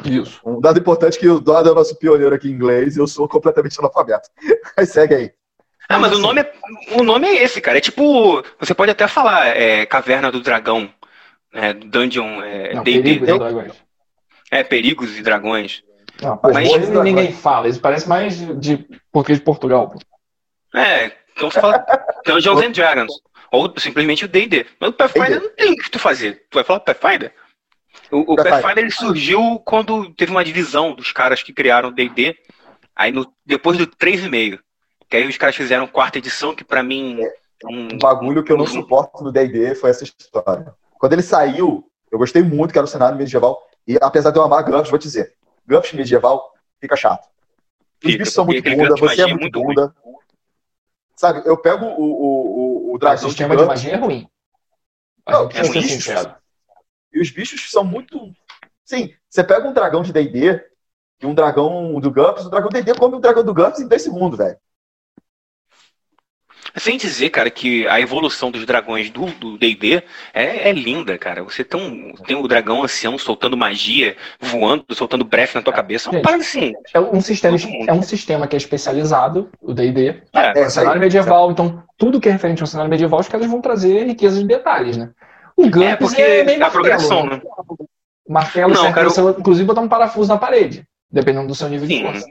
Isso. 0.04 0.40
Um 0.44 0.60
dado 0.60 0.78
importante 0.78 1.16
é 1.16 1.20
que 1.20 1.28
o 1.28 1.40
Dodo 1.40 1.68
é 1.68 1.72
o 1.72 1.74
nosso 1.74 1.96
pioneiro 1.96 2.34
aqui 2.34 2.48
em 2.48 2.52
inglês 2.52 2.96
e 2.96 3.00
eu 3.00 3.06
sou 3.06 3.28
completamente 3.28 3.78
analfabeto. 3.78 4.28
Mas 4.76 4.90
segue 4.90 5.14
aí. 5.14 5.32
Ah, 5.90 5.98
mas 5.98 6.12
o 6.12 6.18
nome, 6.18 6.42
é, 6.42 6.52
o 6.98 7.02
nome 7.02 7.26
é 7.26 7.42
esse, 7.42 7.62
cara. 7.62 7.78
É 7.78 7.80
tipo. 7.80 8.44
Você 8.60 8.74
pode 8.74 8.90
até 8.90 9.08
falar 9.08 9.46
é, 9.56 9.86
Caverna 9.86 10.30
do 10.30 10.40
Dragão. 10.42 10.92
É, 11.50 11.72
Dungeon. 11.72 12.42
É, 12.42 12.74
Não, 12.74 12.82
D&D. 12.82 13.02
perigo 13.02 13.26
de 13.26 13.38
dragões. 13.38 13.72
É, 14.50 14.62
Perigos 14.62 15.16
e 15.16 15.22
Dragões. 15.22 15.82
Não, 16.20 16.38
Mas- 16.42 16.68
hoje 16.68 16.90
ninguém 17.02 17.32
fala. 17.32 17.68
Isso 17.68 17.80
parece 17.80 18.06
mais 18.06 18.36
de, 18.60 18.86
português 19.10 19.38
de 19.38 19.44
Portugal. 19.46 19.88
pô. 19.88 19.98
É, 20.78 21.10
então 21.32 21.50
você 21.50 21.58
fala 21.58 21.82
Dungeons 22.26 22.60
and 22.62 22.72
Dragons. 22.72 23.12
Ou 23.50 23.72
simplesmente 23.78 24.26
o 24.26 24.28
D&D. 24.28 24.66
Mas 24.78 24.90
o 24.90 24.92
Pathfinder 24.92 25.40
não 25.40 25.50
tem 25.54 25.72
o 25.72 25.76
que 25.76 25.90
tu 25.90 25.98
fazer. 25.98 26.44
Tu 26.50 26.56
vai 26.56 26.64
falar 26.64 26.80
Pathfinder? 26.80 27.32
O, 28.10 28.32
o 28.32 28.36
Pathfinder. 28.36 28.78
Ele 28.78 28.90
surgiu 28.90 29.60
quando 29.64 30.12
teve 30.14 30.30
uma 30.30 30.44
divisão 30.44 30.94
dos 30.94 31.12
caras 31.12 31.42
que 31.42 31.52
criaram 31.52 31.88
o 31.90 31.92
D&D. 31.92 32.36
Aí 32.94 33.12
no, 33.12 33.32
depois 33.44 33.78
do 33.78 33.86
3,5. 33.86 34.58
Que 35.08 35.16
aí 35.16 35.28
os 35.28 35.38
caras 35.38 35.56
fizeram 35.56 35.86
quarta 35.86 36.18
edição, 36.18 36.54
que 36.54 36.64
pra 36.64 36.82
mim... 36.82 37.20
Um, 37.64 37.94
Um 37.94 37.98
bagulho 37.98 38.44
que 38.44 38.52
eu 38.52 38.56
não 38.56 38.66
suporto 38.66 39.24
no 39.24 39.32
D&D 39.32 39.74
foi 39.74 39.90
essa 39.90 40.04
história. 40.04 40.74
Quando 40.98 41.12
ele 41.12 41.22
saiu, 41.22 41.88
eu 42.10 42.18
gostei 42.18 42.42
muito 42.42 42.72
que 42.72 42.78
era 42.78 42.84
o 42.84 42.88
cenário 42.88 43.16
medieval. 43.16 43.60
E 43.86 43.96
apesar 44.00 44.30
de 44.30 44.38
eu 44.38 44.42
amar 44.42 44.62
GURPS, 44.64 44.90
vou 44.90 44.98
te 44.98 45.04
dizer, 45.04 45.34
GURPS 45.66 45.92
medieval 45.92 46.52
fica 46.80 46.96
chato. 46.96 47.24
Os 47.24 48.10
Fica, 48.10 48.18
bichos 48.18 48.34
são 48.34 48.44
muito 48.44 48.62
bunda, 48.70 48.96
você 48.96 49.22
é 49.22 49.24
é 49.24 49.26
muito 49.28 49.40
muito 49.40 49.60
bunda. 49.60 49.94
Sabe, 51.16 51.42
eu 51.46 51.56
pego 51.56 51.86
o, 51.86 51.90
o, 51.90 52.04
o, 52.04 52.90
o 52.90 52.94
O 52.94 52.98
dragão 52.98 53.16
de 53.16 53.30
sistema 53.30 53.56
de 53.56 53.62
GURPS 53.62 53.82
magia 53.82 53.94
é 53.94 53.96
ruim. 53.96 54.28
Não, 55.26 55.48
é 55.50 55.62
ruim. 55.62 56.37
E 57.12 57.20
os 57.20 57.30
bichos 57.30 57.70
são 57.70 57.84
muito... 57.84 58.32
Sim, 58.84 59.12
você 59.28 59.44
pega 59.44 59.68
um 59.68 59.72
dragão 59.72 60.02
de 60.02 60.12
D&D 60.12 60.62
e 61.20 61.26
um 61.26 61.34
dragão 61.34 61.98
do 62.00 62.10
GURPS, 62.10 62.46
o 62.46 62.50
dragão 62.50 62.70
D&D 62.70 62.94
come 62.94 63.16
um 63.16 63.20
dragão 63.20 63.44
do 63.44 63.54
GURPS 63.54 63.80
em 63.80 63.88
dois 63.88 64.02
segundos, 64.02 64.38
velho. 64.38 64.56
Sem 66.76 66.96
dizer, 66.96 67.30
cara, 67.30 67.50
que 67.50 67.88
a 67.88 68.00
evolução 68.00 68.50
dos 68.50 68.64
dragões 68.66 69.10
do 69.10 69.26
do 69.26 69.58
D&D 69.58 70.02
é, 70.34 70.68
é 70.68 70.72
linda, 70.72 71.16
cara. 71.16 71.42
Você 71.42 71.64
tem, 71.64 71.80
um, 71.80 72.12
tem 72.24 72.36
o 72.36 72.46
dragão 72.46 72.82
ancião 72.82 73.16
soltando 73.18 73.56
magia, 73.56 74.16
voando, 74.38 74.84
soltando 74.92 75.24
breath 75.24 75.54
na 75.54 75.62
tua 75.62 75.72
cabeça. 75.72 76.08
É 76.08 76.10
uma 76.10 76.16
Gente, 76.18 76.24
parada 76.24 76.42
assim. 76.42 76.72
É 76.92 77.00
um 77.00 77.20
sistema, 77.20 77.56
é 77.86 77.92
um 77.92 78.02
sistema 78.02 78.46
que 78.46 78.54
é 78.54 78.58
especializado, 78.58 79.50
o 79.60 79.72
D&D, 79.72 80.22
É, 80.34 80.60
É, 80.60 80.68
cenário 80.68 81.00
medieval. 81.00 81.50
Então, 81.50 81.82
tudo 81.96 82.20
que 82.20 82.28
é 82.28 82.32
referente 82.32 82.62
ao 82.62 82.66
cenário 82.66 82.90
medieval, 82.90 83.20
os 83.20 83.28
caras 83.28 83.46
vão 83.46 83.60
trazer 83.60 84.04
riqueza 84.06 84.38
de 84.38 84.46
detalhes, 84.46 84.96
né? 84.96 85.10
O 85.58 85.68
GURPS 85.70 85.82
é 85.92 85.96
porque 85.96 86.22
é 86.22 86.44
meio 86.44 86.56
a 86.58 86.60
martelo, 86.60 86.82
progressão, 86.84 87.26
né? 87.26 87.36
né? 87.36 87.42
Martelo 88.28 88.72
Não, 88.74 88.80
serve 88.82 88.94
cara, 88.94 89.10
você, 89.10 89.20
inclusive, 89.40 89.66
botar 89.66 89.80
um 89.80 89.88
parafuso 89.88 90.28
na 90.28 90.38
parede, 90.38 90.86
dependendo 91.10 91.48
do 91.48 91.54
seu 91.54 91.68
nível 91.68 91.88
de 91.88 91.96
Sim. 91.96 92.04
força. 92.04 92.26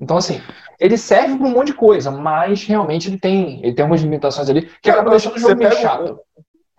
Então, 0.00 0.16
assim, 0.16 0.42
ele 0.80 0.96
serve 0.98 1.36
para 1.36 1.46
um 1.46 1.50
monte 1.50 1.68
de 1.68 1.74
coisa, 1.74 2.10
mas 2.10 2.64
realmente 2.64 3.08
ele 3.08 3.18
tem, 3.18 3.60
ele 3.62 3.72
tem 3.74 3.82
algumas 3.84 4.00
limitações 4.02 4.48
ali 4.50 4.62
que 4.82 4.90
acaba 4.90 5.10
deixando 5.10 5.36
o 5.36 5.38
jogo 5.38 5.56
meio 5.56 5.72
chato. 5.76 6.18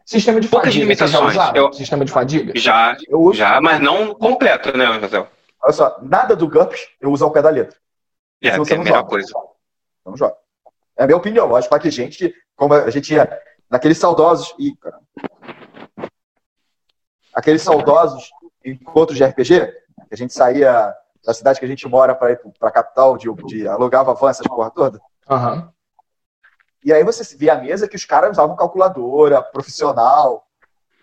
Sistema 0.05 0.39
de 0.41 0.47
Poucas 0.47 0.67
fadiga, 0.73 0.83
já 0.95 1.05
limitações. 1.05 1.31
usaram? 1.33 1.57
Eu- 1.57 1.73
Sistema 1.73 2.05
de 2.05 2.11
fadiga? 2.11 2.53
Já, 2.55 2.95
Eu 3.07 3.21
uso, 3.21 3.37
já, 3.37 3.59
mas 3.61 3.79
não 3.79 4.13
completo, 4.13 4.75
né, 4.77 4.85
José? 4.99 5.25
olha 5.63 5.73
só, 5.73 5.97
nada 6.03 6.35
do 6.35 6.47
GURPS 6.47 6.87
eu 7.01 7.09
uso 7.11 7.23
ao 7.23 7.31
pé 7.31 7.41
da 7.41 7.49
letra. 7.49 7.77
É, 8.43 8.51
Se 8.51 8.57
você 8.59 8.73
é 8.73 8.75
a 8.75 8.79
melhor 8.79 8.97
joga. 8.97 9.09
coisa. 9.09 9.27
Não 10.05 10.15
joga. 10.17 10.35
É 10.97 11.03
a 11.03 11.07
minha 11.07 11.17
opinião. 11.17 11.47
Eu 11.49 11.55
acho 11.55 11.67
que 11.69 11.87
a 11.87 11.91
gente, 11.91 12.33
como 12.55 12.73
a 12.73 12.89
gente 12.91 13.13
ia 13.13 13.27
naqueles 13.69 13.97
saudosos. 13.97 14.53
Ih, 14.59 14.75
cara. 14.79 14.99
Aqueles 17.35 17.61
saudosos 17.61 18.29
encontros 18.63 19.17
de 19.17 19.23
RPG, 19.25 19.67
que 20.07 20.13
a 20.13 20.17
gente 20.17 20.33
saía 20.33 20.93
da 21.23 21.33
cidade 21.33 21.59
que 21.59 21.65
a 21.65 21.67
gente 21.67 21.87
mora 21.87 22.15
para 22.15 22.31
ir 22.31 22.39
para 22.59 22.69
a 22.69 22.71
capital, 22.71 23.17
de, 23.17 23.27
de 23.45 23.67
alugava 23.67 24.13
van, 24.13 24.29
essas 24.29 24.47
porra 24.47 24.71
toda. 24.71 24.99
Aham. 25.29 25.71
E 26.83 26.93
aí 26.93 27.03
você 27.03 27.35
via 27.35 27.53
a 27.53 27.57
mesa 27.57 27.87
que 27.87 27.95
os 27.95 28.05
caras 28.05 28.31
usavam 28.31 28.55
calculadora, 28.55 29.41
profissional. 29.41 30.45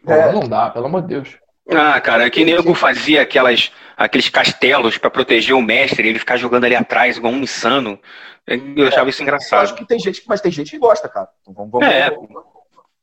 Pô, 0.05 0.12
É, 0.12 0.33
Não 0.33 0.49
dá, 0.49 0.71
pelo 0.71 0.87
amor 0.87 1.03
de 1.03 1.09
Deus. 1.09 1.37
Ah, 1.71 2.01
cara, 2.01 2.29
que 2.31 2.45
nego 2.45 2.75
fazia 2.75 3.23
aquelas, 3.23 3.73
aqueles 3.97 4.29
castelos 4.29 4.97
pra 4.99 5.11
proteger 5.11 5.55
o 5.55 5.62
mestre, 5.62 6.09
ele 6.09 6.18
ficar 6.18 6.37
jogando 6.37 6.64
ali 6.64 6.75
atrás, 6.75 7.16
igual 7.16 7.33
um 7.33 7.38
insano. 7.42 7.99
Eu 8.47 8.88
achava 8.88 9.09
isso 9.11 9.21
Eu 9.21 9.25
engraçado. 9.25 9.62
acho 9.62 9.75
que 9.75 9.85
tem 9.87 9.99
gente, 9.99 10.23
mas 10.27 10.40
tem 10.40 10.51
gente 10.51 10.71
que 10.73 10.79
gosta, 10.79 11.09
cara. 11.09 11.29
Então, 11.40 11.55
vamos, 11.55 11.71
vamos- 11.71 11.87
É. 11.88 12.11
vamos- 12.11 12.45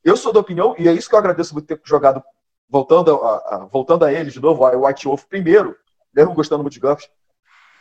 Eu 0.04 0.16
sou 0.18 0.32
da 0.34 0.40
opinião, 0.40 0.76
e 0.78 0.88
é 0.88 0.92
isso 0.94 1.10
que 1.10 1.16
eu 1.16 1.20
agradeço 1.20 1.54
muito 1.54 1.68
ter 1.68 1.80
jogado, 1.86 2.22
voltando 2.70 3.16
a, 3.16 3.36
a- 3.38 3.68
voltando 3.72 4.06
a 4.06 4.14
ele 4.14 4.30
de 4.32 4.40
novo, 4.40 4.64
o 4.64 4.86
White 4.86 5.06
Wolf 5.08 5.24
primeiro, 5.26 5.76
mesmo 6.14 6.34
gostando 6.34 6.64
muito 6.64 6.74
de 6.74 6.80
GURPS, 6.80 7.10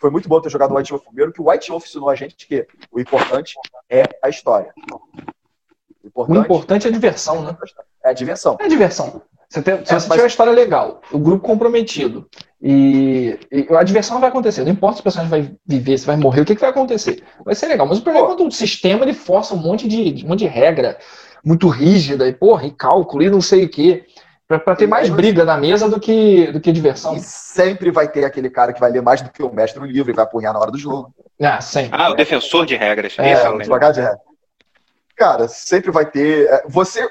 foi 0.01 0.11
muito 0.11 0.29
bom 0.29 0.40
ter 0.40 0.48
jogado 0.51 0.72
o 0.72 0.77
White 0.77 0.90
Wolf 0.92 1.05
primeiro, 1.05 1.33
que 1.33 1.40
o 1.40 1.51
White 1.51 1.70
Wolf 1.70 1.85
ensinou 1.87 2.09
a 2.09 2.14
gente 2.14 2.46
que 2.46 2.66
o 2.90 3.01
importante 3.01 3.55
é 3.90 4.05
a 4.22 4.29
história. 4.29 4.72
O 4.90 4.98
O 6.05 6.09
importante, 6.09 6.44
importante 6.44 6.87
é 6.87 6.90
a 6.90 6.92
diversão, 6.92 7.42
né? 7.42 7.57
é 8.05 8.11
a 8.11 8.12
diversão. 8.12 8.57
É 8.61 8.64
a 8.64 8.68
diversão. 8.68 9.22
Você 9.48 9.62
tem- 9.62 9.77
se 9.77 9.81
É, 9.83 9.85
você 9.87 9.92
mas- 9.94 10.05
tiver 10.05 10.22
uma 10.22 10.27
história 10.27 10.53
legal, 10.53 11.01
o 11.11 11.18
grupo 11.18 11.44
comprometido, 11.46 12.29
e, 12.62 13.38
e 13.51 13.66
a 13.74 13.83
diversão 13.83 14.20
vai 14.20 14.29
acontecer. 14.29 14.62
Não 14.62 14.72
importa 14.72 14.96
se 14.96 15.01
o 15.01 15.05
personagem 15.05 15.31
vai 15.31 15.57
viver, 15.66 15.96
se 15.98 16.07
vai 16.07 16.16
morrer, 16.16 16.42
o 16.42 16.44
que, 16.44 16.55
que 16.55 16.61
vai 16.61 16.70
acontecer. 16.70 17.24
Vai 17.44 17.55
ser 17.55 17.66
legal. 17.66 17.87
Mas 17.87 17.98
o 17.98 18.03
problema 18.03 18.27
é 18.27 18.29
quando 18.35 18.46
o 18.46 18.53
sistema 18.53 19.05
ele 19.05 19.14
força 19.14 19.55
um 19.55 19.59
monte 19.59 19.88
de, 19.88 20.11
de- 20.12 20.24
um 20.24 20.29
monte 20.29 20.40
de 20.40 20.46
regra 20.46 20.98
muito 21.44 21.68
rígida, 21.68 22.27
e 22.29 22.33
porra, 22.35 22.66
e 22.66 22.70
cálculo, 22.70 23.22
e 23.22 23.31
não 23.31 23.40
sei 23.40 23.64
o 23.64 23.68
quê. 23.70 24.05
Pra, 24.49 24.59
pra 24.59 24.75
ter 24.75 24.87
mais 24.87 25.11
briga 25.11 25.45
na 25.45 25.59
mesa 25.59 25.91
do 25.91 26.01
que, 26.01 26.51
do 26.51 26.59
que 26.59 26.73
diversão. 26.73 27.15
E 27.15 27.21
sempre 27.21 27.91
vai 27.91 28.11
ter 28.11 28.25
aquele 28.25 28.49
cara 28.49 28.73
que 28.73 28.81
vai 28.81 28.91
ler 28.91 29.03
mais 29.03 29.21
do 29.21 29.31
que 29.31 29.43
o 29.43 29.53
mestre 29.53 29.79
no 29.79 29.85
livro 29.85 30.11
e 30.11 30.15
vai 30.15 30.25
apunhar 30.25 30.55
na 30.55 30.59
hora 30.59 30.71
do 30.71 30.79
jogo. 30.79 31.15
Ah, 31.39 31.61
sempre. 31.61 32.01
Ah, 32.01 32.09
o 32.11 32.15
defensor 32.15 32.65
de 32.65 32.75
regras. 32.75 33.15
É, 33.19 33.33
Esse 33.33 33.45
é 33.45 33.51
o 33.51 33.59
devagar 33.59 33.93
de 33.93 34.01
regra. 34.01 34.19
Cara, 35.15 35.49
sempre 35.49 35.91
vai 35.91 36.11
ter. 36.11 36.49
é, 36.49 36.63
Você, 36.67 37.07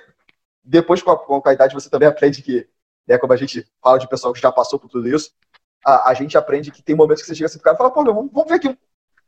depois 0.63 1.03
com 1.03 1.11
a, 1.11 1.17
com 1.17 1.41
a 1.45 1.53
idade, 1.53 1.75
você 1.75 1.89
também 1.91 2.07
aprende 2.07 2.41
que, 2.41 2.67
né, 3.07 3.19
como 3.19 3.33
a 3.33 3.37
gente 3.37 3.67
fala 3.83 3.99
de 3.99 4.07
pessoal 4.09 4.33
que 4.33 4.41
já 4.41 4.51
passou 4.51 4.79
por 4.79 4.89
tudo 4.89 5.07
isso, 5.07 5.31
a, 5.85 6.09
a 6.09 6.13
gente 6.15 6.35
aprende 6.39 6.71
que 6.71 6.81
tem 6.81 6.95
momentos 6.95 7.21
que 7.21 7.27
você 7.27 7.35
chega 7.35 7.45
assim 7.45 7.59
pro 7.59 7.65
cara 7.65 7.75
e 7.75 7.77
fala, 7.77 7.91
pô, 7.91 8.03
meu, 8.03 8.15
vamos, 8.15 8.31
vamos 8.33 8.49
ver 8.49 8.55
aqui. 8.55 8.75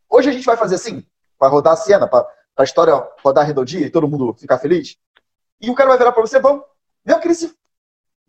Hoje 0.09 0.29
a 0.29 0.33
gente 0.33 0.45
vai 0.45 0.57
fazer 0.57 0.75
assim, 0.75 1.05
vai 1.39 1.47
rodar 1.47 1.73
a 1.73 1.77
cena, 1.77 2.07
pra, 2.07 2.25
pra 2.55 2.65
história 2.65 2.93
rodar 3.23 3.45
redondinha 3.45 3.85
e 3.85 3.91
todo 3.91 4.07
mundo 4.07 4.33
ficar 4.33 4.57
feliz. 4.57 4.97
E 5.61 5.69
o 5.69 5.75
cara 5.75 5.89
vai 5.89 5.97
virar 5.99 6.11
pra 6.11 6.21
você, 6.23 6.39
vamos. 6.39 6.63
Mesmo 7.05 7.21
que 7.21 7.27
ele 7.27 7.35
se. 7.35 7.58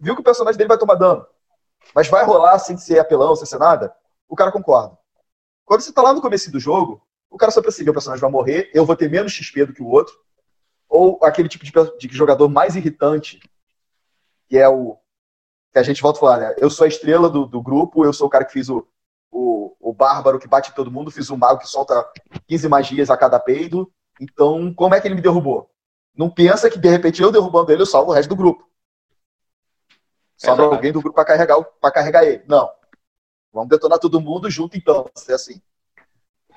Viu 0.00 0.14
que 0.14 0.22
o 0.22 0.24
personagem 0.24 0.56
dele 0.56 0.68
vai 0.68 0.78
tomar 0.78 0.94
dano. 0.94 1.26
Mas 1.94 2.08
vai 2.08 2.24
rolar 2.24 2.58
sem 2.58 2.76
ser 2.76 2.98
apelão, 2.98 3.36
sem 3.36 3.46
ser 3.46 3.58
nada, 3.58 3.94
o 4.28 4.34
cara 4.34 4.52
concorda. 4.52 4.96
Quando 5.64 5.82
você 5.82 5.92
tá 5.92 6.02
lá 6.02 6.12
no 6.12 6.20
começo 6.20 6.50
do 6.50 6.58
jogo, 6.58 7.02
o 7.28 7.36
cara 7.36 7.52
só 7.52 7.62
percebeu 7.62 7.92
o 7.92 7.94
personagem 7.94 8.20
vai 8.20 8.30
morrer, 8.30 8.70
eu 8.74 8.84
vou 8.84 8.96
ter 8.96 9.08
menos 9.08 9.32
XP 9.32 9.66
do 9.66 9.72
que 9.72 9.82
o 9.82 9.88
outro. 9.88 10.14
Ou 10.88 11.18
aquele 11.22 11.48
tipo 11.48 11.64
de, 11.64 11.72
de 11.72 12.16
jogador 12.16 12.48
mais 12.48 12.74
irritante, 12.74 13.40
que 14.48 14.58
é 14.58 14.68
o. 14.68 14.98
Que 15.72 15.78
a 15.78 15.82
gente 15.84 16.02
volta 16.02 16.18
a 16.18 16.20
falar, 16.20 16.38
né? 16.38 16.54
Eu 16.58 16.68
sou 16.68 16.84
a 16.84 16.88
estrela 16.88 17.30
do, 17.30 17.46
do 17.46 17.62
grupo, 17.62 18.04
eu 18.04 18.12
sou 18.12 18.26
o 18.26 18.30
cara 18.30 18.44
que 18.44 18.52
fiz 18.52 18.68
o, 18.68 18.84
o, 19.30 19.76
o 19.78 19.92
bárbaro 19.92 20.40
que 20.40 20.48
bate 20.48 20.74
todo 20.74 20.90
mundo, 20.90 21.12
fiz 21.12 21.30
o 21.30 21.36
mago 21.36 21.60
que 21.60 21.68
solta 21.68 22.04
15 22.48 22.68
magias 22.68 23.10
a 23.10 23.16
cada 23.16 23.38
peido. 23.38 23.92
Então, 24.20 24.74
como 24.74 24.94
é 24.94 25.00
que 25.00 25.06
ele 25.06 25.14
me 25.14 25.20
derrubou? 25.20 25.70
Não 26.16 26.28
pensa 26.28 26.68
que 26.68 26.78
de 26.78 26.88
repente 26.88 27.22
eu 27.22 27.30
derrubando 27.30 27.70
ele, 27.70 27.82
eu 27.82 27.86
salvo 27.86 28.10
o 28.10 28.14
resto 28.14 28.30
do 28.30 28.36
grupo. 28.36 28.68
Sobra 30.40 30.64
Exato. 30.64 30.74
alguém 30.74 30.90
do 30.90 31.03
grupo 31.03 31.14
para 31.14 31.26
carregar, 31.26 31.62
pra 31.62 31.90
carregar 31.90 32.24
ele. 32.24 32.42
Não. 32.48 32.70
Vamos 33.53 33.68
detonar 33.68 33.98
todo 33.98 34.22
mundo 34.22 34.50
junto, 34.50 34.74
então, 34.74 35.11
é 35.29 35.35
assim. 35.35 35.61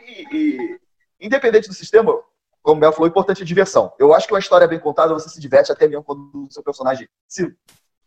E, 0.08 0.26
e, 0.32 0.80
independente 1.20 1.68
do 1.68 1.74
sistema, 1.74 2.18
como 2.62 2.78
o 2.78 2.80
Mel 2.80 2.94
falou, 2.94 3.08
o 3.08 3.10
importante 3.10 3.42
é 3.42 3.44
a 3.44 3.46
diversão. 3.46 3.92
Eu 4.00 4.14
acho 4.14 4.26
que 4.26 4.34
uma 4.34 4.40
história 4.40 4.68
bem 4.70 4.80
contada, 4.80 5.14
você 5.14 5.28
se 5.28 5.40
diverte 5.40 5.70
até 5.70 5.86
mesmo 5.86 6.02
quando 6.02 6.46
o 6.46 6.48
seu 6.50 6.64
personagem 6.64 7.10
se, 7.28 7.54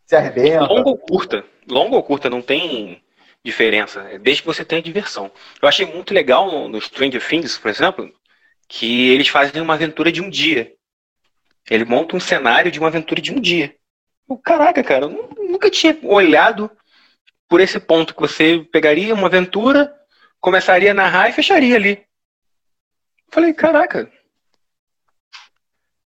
se 0.03 0.15
arrebenta. 0.15 0.65
Longa 0.65 0.89
ou 0.89 0.97
curta? 0.97 1.45
Longa 1.69 1.95
ou 1.95 2.03
curta 2.03 2.27
não 2.27 2.41
tem 2.41 3.03
diferença, 3.45 4.01
desde 4.19 4.41
que 4.41 4.47
você 4.47 4.65
tenha 4.65 4.81
diversão. 4.81 5.31
Eu 5.61 5.69
achei 5.69 5.85
muito 5.85 6.11
legal 6.11 6.51
no, 6.51 6.67
no 6.67 6.81
Stranger 6.81 7.23
Things, 7.25 7.59
por 7.59 7.69
exemplo, 7.69 8.11
que 8.67 9.11
eles 9.11 9.27
fazem 9.27 9.61
uma 9.61 9.75
aventura 9.75 10.11
de 10.11 10.23
um 10.23 10.29
dia. 10.29 10.73
Ele 11.69 11.85
monta 11.85 12.15
um 12.15 12.19
cenário 12.19 12.71
de 12.71 12.79
uma 12.79 12.87
aventura 12.87 13.21
de 13.21 13.31
um 13.31 13.39
dia. 13.39 13.75
Eu, 14.29 14.37
Caraca, 14.37 14.83
cara, 14.83 15.05
eu 15.05 15.09
nu- 15.09 15.29
nunca 15.51 15.69
tinha 15.69 15.97
olhado 16.03 16.69
por 17.47 17.61
esse 17.61 17.79
ponto 17.79 18.13
que 18.13 18.21
você 18.21 18.59
pegaria 18.71 19.13
uma 19.13 19.27
aventura, 19.27 19.93
começaria 20.39 20.91
a 20.91 20.93
narrar 20.93 21.29
e 21.29 21.33
fecharia 21.33 21.75
ali. 21.75 22.05
Falei, 23.31 23.53
caraca, 23.53 24.09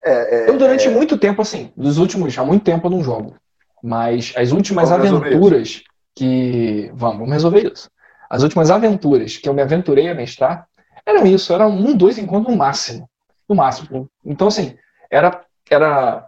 É, 0.03 0.45
é, 0.45 0.49
Eu, 0.49 0.57
durante 0.57 0.89
muito 0.89 1.15
tempo, 1.17 1.41
assim, 1.43 1.71
nos 1.77 1.97
últimos, 1.99 2.35
há 2.37 2.43
muito 2.43 2.63
tempo 2.63 2.87
eu 2.87 2.91
não 2.91 3.03
jogo. 3.03 3.35
Mas 3.83 4.33
as 4.35 4.51
últimas 4.51 4.89
Vamos 4.89 5.05
aventuras 5.05 5.83
que. 6.15 6.89
Vamos, 6.93 7.17
vamos 7.19 7.33
resolver 7.33 7.71
isso. 7.71 7.89
As 8.29 8.41
últimas 8.43 8.71
aventuras 8.71 9.37
que 9.37 9.47
eu 9.47 9.53
me 9.53 9.61
aventurei 9.61 10.09
a 10.09 10.15
mestrar 10.15 10.67
eram 11.05 11.25
isso, 11.25 11.53
eram 11.53 11.69
um, 11.69 11.95
dois 11.95 12.17
encontros 12.17 12.51
no 12.51 12.57
máximo. 12.57 13.09
No 13.47 13.55
máximo. 13.55 14.09
Então, 14.25 14.47
assim, 14.47 14.75
era, 15.09 15.43
era 15.69 16.27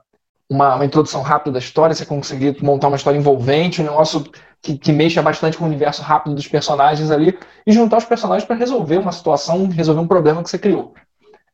uma, 0.53 0.75
uma 0.75 0.85
introdução 0.85 1.21
rápida 1.21 1.53
da 1.53 1.59
história, 1.59 1.95
você 1.95 2.05
conseguir 2.05 2.61
montar 2.63 2.87
uma 2.87 2.95
história 2.95 3.17
envolvente, 3.17 3.81
um 3.81 3.85
negócio 3.85 4.23
que, 4.61 4.77
que 4.77 4.91
mexa 4.91 5.21
bastante 5.21 5.57
com 5.57 5.63
o 5.63 5.67
universo 5.67 6.01
rápido 6.01 6.35
dos 6.35 6.47
personagens 6.47 7.09
ali, 7.11 7.37
e 7.65 7.71
juntar 7.71 7.97
os 7.97 8.05
personagens 8.05 8.45
para 8.45 8.55
resolver 8.55 8.97
uma 8.97 9.11
situação, 9.11 9.67
resolver 9.67 10.01
um 10.01 10.07
problema 10.07 10.43
que 10.43 10.49
você 10.49 10.59
criou. 10.59 10.93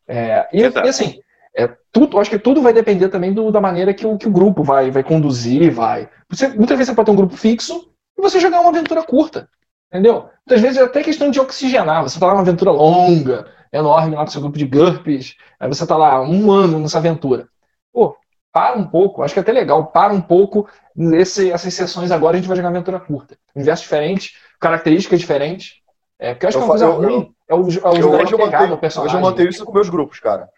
É, 0.08 0.48
e, 0.52 0.62
e, 0.62 0.90
assim, 0.90 1.20
é, 1.56 1.70
tudo, 1.92 2.20
acho 2.20 2.30
que 2.30 2.40
tudo 2.40 2.62
vai 2.62 2.74
depender 2.74 3.10
também 3.10 3.34
do- 3.34 3.52
da 3.52 3.62
maneira 3.62 3.94
que 3.94 4.06
o, 4.06 4.18
que 4.18 4.28
o 4.28 4.32
grupo 4.32 4.64
vai, 4.64 4.92
vai 4.92 5.04
conduzir, 5.04 5.72
vai. 5.72 6.10
Você, 6.30 6.48
muitas 6.50 6.78
vezes 6.78 6.88
você 6.88 6.96
pode 6.96 7.06
ter 7.06 7.12
um 7.12 7.16
grupo 7.16 7.38
fixo 7.38 7.90
e 8.18 8.22
você 8.22 8.40
jogar 8.40 8.60
uma 8.60 8.70
aventura 8.70 9.04
curta. 9.04 9.48
Entendeu? 9.92 10.30
Muitas 10.46 10.62
vezes 10.62 10.78
é 10.78 10.84
até 10.84 11.02
questão 11.02 11.32
de 11.32 11.40
oxigenar. 11.40 12.04
Você 12.04 12.20
tá 12.20 12.28
lá 12.28 12.34
numa 12.34 12.42
aventura 12.42 12.72
longa, 12.72 13.48
enorme 13.74 14.16
lá 14.16 14.24
com 14.24 14.32
seu 14.32 14.42
grupo 14.42 14.58
de 14.58 14.66
GURPS, 14.66 15.36
aí 15.60 15.68
você 15.68 15.86
tá 15.86 15.98
lá 15.98 16.22
um 16.22 16.52
ano 16.52 16.80
nessa 16.80 17.00
aventura. 17.00 17.48
Pô, 17.92 18.16
para 18.52 18.78
um 18.78 18.88
pouco, 18.88 19.22
acho 19.22 19.34
que 19.34 19.40
é 19.40 19.44
até 19.44 19.52
legal, 19.52 19.88
para 19.88 20.12
um 20.14 20.22
pouco 20.22 20.68
nesse, 20.96 21.52
essas 21.52 21.74
sessões 21.74 22.12
agora 22.12 22.36
a 22.36 22.40
gente 22.40 22.48
vai 22.48 22.58
jogar 22.58 22.70
aventura 22.70 23.00
curta. 23.00 23.38
Universo 23.56 23.84
diferente, 23.84 24.34
características 24.60 25.20
diferentes. 25.20 25.76
É, 26.18 26.34
porque 26.34 26.46
eu 26.46 26.50
acho 26.50 26.58
Eu 26.58 26.62
que 26.62 26.68
uma 26.68 26.78
fa- 26.78 26.86
coisa 26.86 26.86
eu- 26.86 27.10
ruim 27.10 27.36
é 27.48 27.54
o, 27.54 27.58
é 27.58 27.62
o 27.62 27.98
Eu, 28.02 28.12
hoje, 28.12 28.34
eu 28.34 28.38
pegado 28.38 28.64
mantenho, 28.64 28.78
personagem. 28.78 29.16
hoje 29.16 29.24
eu 29.26 29.30
mantenho 29.30 29.50
isso 29.50 29.66
com 29.66 29.72
meus 29.72 29.90
grupos, 29.90 30.20
cara. 30.20 30.50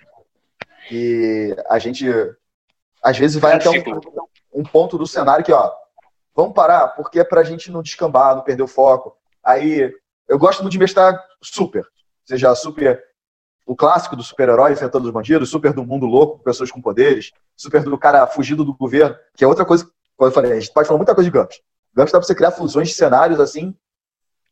E 0.89 1.55
a 1.69 1.77
gente, 1.79 2.05
às 3.03 3.17
vezes, 3.17 3.37
vai 3.39 3.53
É 3.53 3.55
até 3.55 3.69
um, 3.69 4.61
um 4.61 4.63
ponto 4.63 4.97
do 4.97 5.05
cenário 5.05 5.43
que, 5.45 5.51
ó, 5.51 5.71
vamos 6.35 6.53
parar, 6.53 6.87
porque 6.89 7.19
é 7.19 7.23
pra 7.23 7.43
gente 7.43 7.71
não 7.71 7.81
descambar, 7.81 8.35
não 8.35 8.43
perder 8.43 8.63
o 8.63 8.67
foco. 8.67 9.15
Aí, 9.43 9.93
eu 10.27 10.39
gosto 10.39 10.61
muito 10.61 10.71
de 10.73 10.79
mestrar 10.79 11.21
super. 11.41 11.85
Seja 12.25 12.53
super, 12.55 13.03
o 13.65 13.75
clássico 13.75 14.15
do 14.15 14.23
super-herói 14.23 14.73
enfrentando 14.73 15.05
os 15.05 15.11
bandidos, 15.11 15.49
super 15.49 15.73
do 15.73 15.85
mundo 15.85 16.05
louco, 16.05 16.37
com 16.37 16.43
pessoas 16.43 16.71
com 16.71 16.81
poderes, 16.81 17.31
super 17.55 17.83
do 17.83 17.97
cara 17.97 18.25
fugido 18.27 18.63
do 18.65 18.73
governo, 18.73 19.15
que 19.35 19.43
é 19.43 19.47
outra 19.47 19.65
coisa, 19.65 19.85
como 20.17 20.29
eu 20.29 20.33
falei, 20.33 20.51
a 20.51 20.59
gente 20.59 20.73
pode 20.73 20.87
falar 20.87 20.97
muita 20.97 21.15
coisa 21.15 21.29
de 21.29 21.37
GURPS. 21.37 21.61
GURPS 21.95 22.11
dá 22.11 22.19
pra 22.19 22.27
você 22.27 22.35
criar 22.35 22.51
fusões 22.51 22.89
de 22.89 22.95
cenários, 22.95 23.39
assim, 23.39 23.73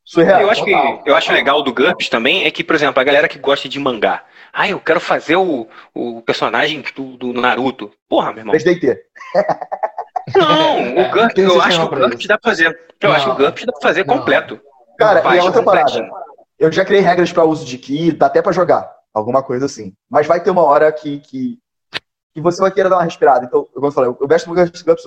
surreal. 0.04 0.42
Eu 0.42 0.50
acho 0.50 0.64
que 0.64 0.74
eu 1.06 1.16
acho 1.16 1.32
legal 1.32 1.62
do 1.62 1.74
GURPS 1.74 2.10
também 2.10 2.46
é 2.46 2.52
que, 2.52 2.64
por 2.64 2.76
exemplo, 2.76 3.00
a 3.00 3.04
galera 3.04 3.28
que 3.28 3.40
gosta 3.40 3.68
de 3.68 3.80
mangá. 3.80 4.24
Ah, 4.52 4.68
eu 4.68 4.80
quero 4.80 5.00
fazer 5.00 5.36
o, 5.36 5.68
o 5.94 6.22
personagem 6.24 6.84
do, 6.96 7.18
do 7.18 7.34
Naruto. 7.34 7.92
Porra, 8.08 8.32
meu 8.32 8.40
irmão. 8.40 8.56
3DT. 8.56 8.98
Não, 10.36 10.98
o 10.98 11.10
GURPS, 11.14 11.44
eu 11.44 11.62
acho 11.62 11.80
que 11.80 11.96
o 11.96 12.00
GURPS 12.00 12.28
dá 12.28 12.38
pra 12.38 12.52
fazer. 12.52 12.80
Eu 13.00 13.10
Não. 13.10 13.16
acho 13.16 13.26
que 13.26 13.32
o 13.32 13.36
GURPS 13.36 13.66
dá 13.66 13.72
pra 13.74 13.82
fazer 13.82 14.06
Não. 14.06 14.18
completo. 14.18 14.60
Cara, 14.98 15.36
e 15.36 15.38
é 15.38 15.44
outra 15.44 15.64
parada. 15.64 16.10
Eu 16.58 16.72
já 16.72 16.84
criei 16.84 17.02
regras 17.02 17.32
para 17.32 17.46
uso 17.46 17.64
de 17.66 17.78
Ki, 17.78 18.12
dá 18.12 18.26
até 18.26 18.42
para 18.42 18.52
jogar. 18.52 18.99
Alguma 19.14 19.44
coisa 19.44 19.66
assim. 19.66 19.96
Mas 20.10 20.28
vai 20.28 20.42
ter 20.42 20.50
uma 20.52 20.64
hora 20.64 20.92
que, 20.92 21.20
que, 21.20 21.60
que 22.34 22.42
você 22.42 22.62
vai 22.62 22.72
querer 22.72 22.90
dar 22.90 22.98
uma 22.98 23.04
respirada. 23.04 23.46
Então, 23.46 23.66
como 23.66 23.88
eu 23.88 23.92
falei, 23.92 24.10
eu 24.10 24.28
gosto 24.28 24.48
muito 24.50 24.86
Gups. 24.86 25.04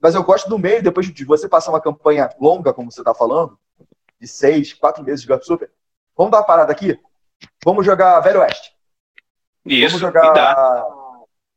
Mas 0.00 0.14
eu 0.14 0.22
gosto 0.22 0.48
do 0.48 0.58
meio, 0.58 0.82
depois 0.82 1.12
de 1.12 1.24
você 1.24 1.48
passar 1.48 1.70
uma 1.72 1.80
campanha 1.80 2.28
longa, 2.40 2.72
como 2.72 2.90
você 2.90 3.02
tá 3.02 3.14
falando, 3.14 3.58
de 4.20 4.26
seis, 4.28 4.72
quatro 4.72 5.02
meses 5.04 5.22
de 5.22 5.28
Gup 5.28 5.42
Super. 5.42 5.70
Vamos 6.16 6.32
dar 6.32 6.38
uma 6.38 6.46
parada 6.46 6.72
aqui? 6.72 6.98
Vamos 7.64 7.84
jogar 7.84 8.20
Velho 8.20 8.40
Oeste. 8.40 8.74
Isso, 9.64 9.98
Vamos 9.98 10.00
jogar. 10.00 10.84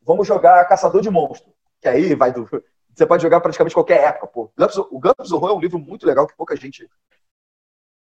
Vamos 0.02 0.28
jogar 0.28 0.66
Caçador 0.66 1.02
de 1.02 1.10
Monstro. 1.10 1.52
Que 1.82 1.88
aí 1.88 2.16
vai 2.16 2.32
do. 2.32 2.48
Você 2.94 3.06
pode 3.06 3.24
jogar 3.24 3.40
praticamente 3.40 3.74
qualquer 3.74 4.04
época, 4.04 4.28
pô. 4.28 4.52
O 4.92 5.00
Gumps 5.00 5.32
Horror 5.32 5.52
é 5.52 5.54
um 5.54 5.60
livro 5.60 5.80
muito 5.80 6.06
legal 6.06 6.28
que 6.28 6.36
pouca 6.36 6.54
gente 6.56 6.90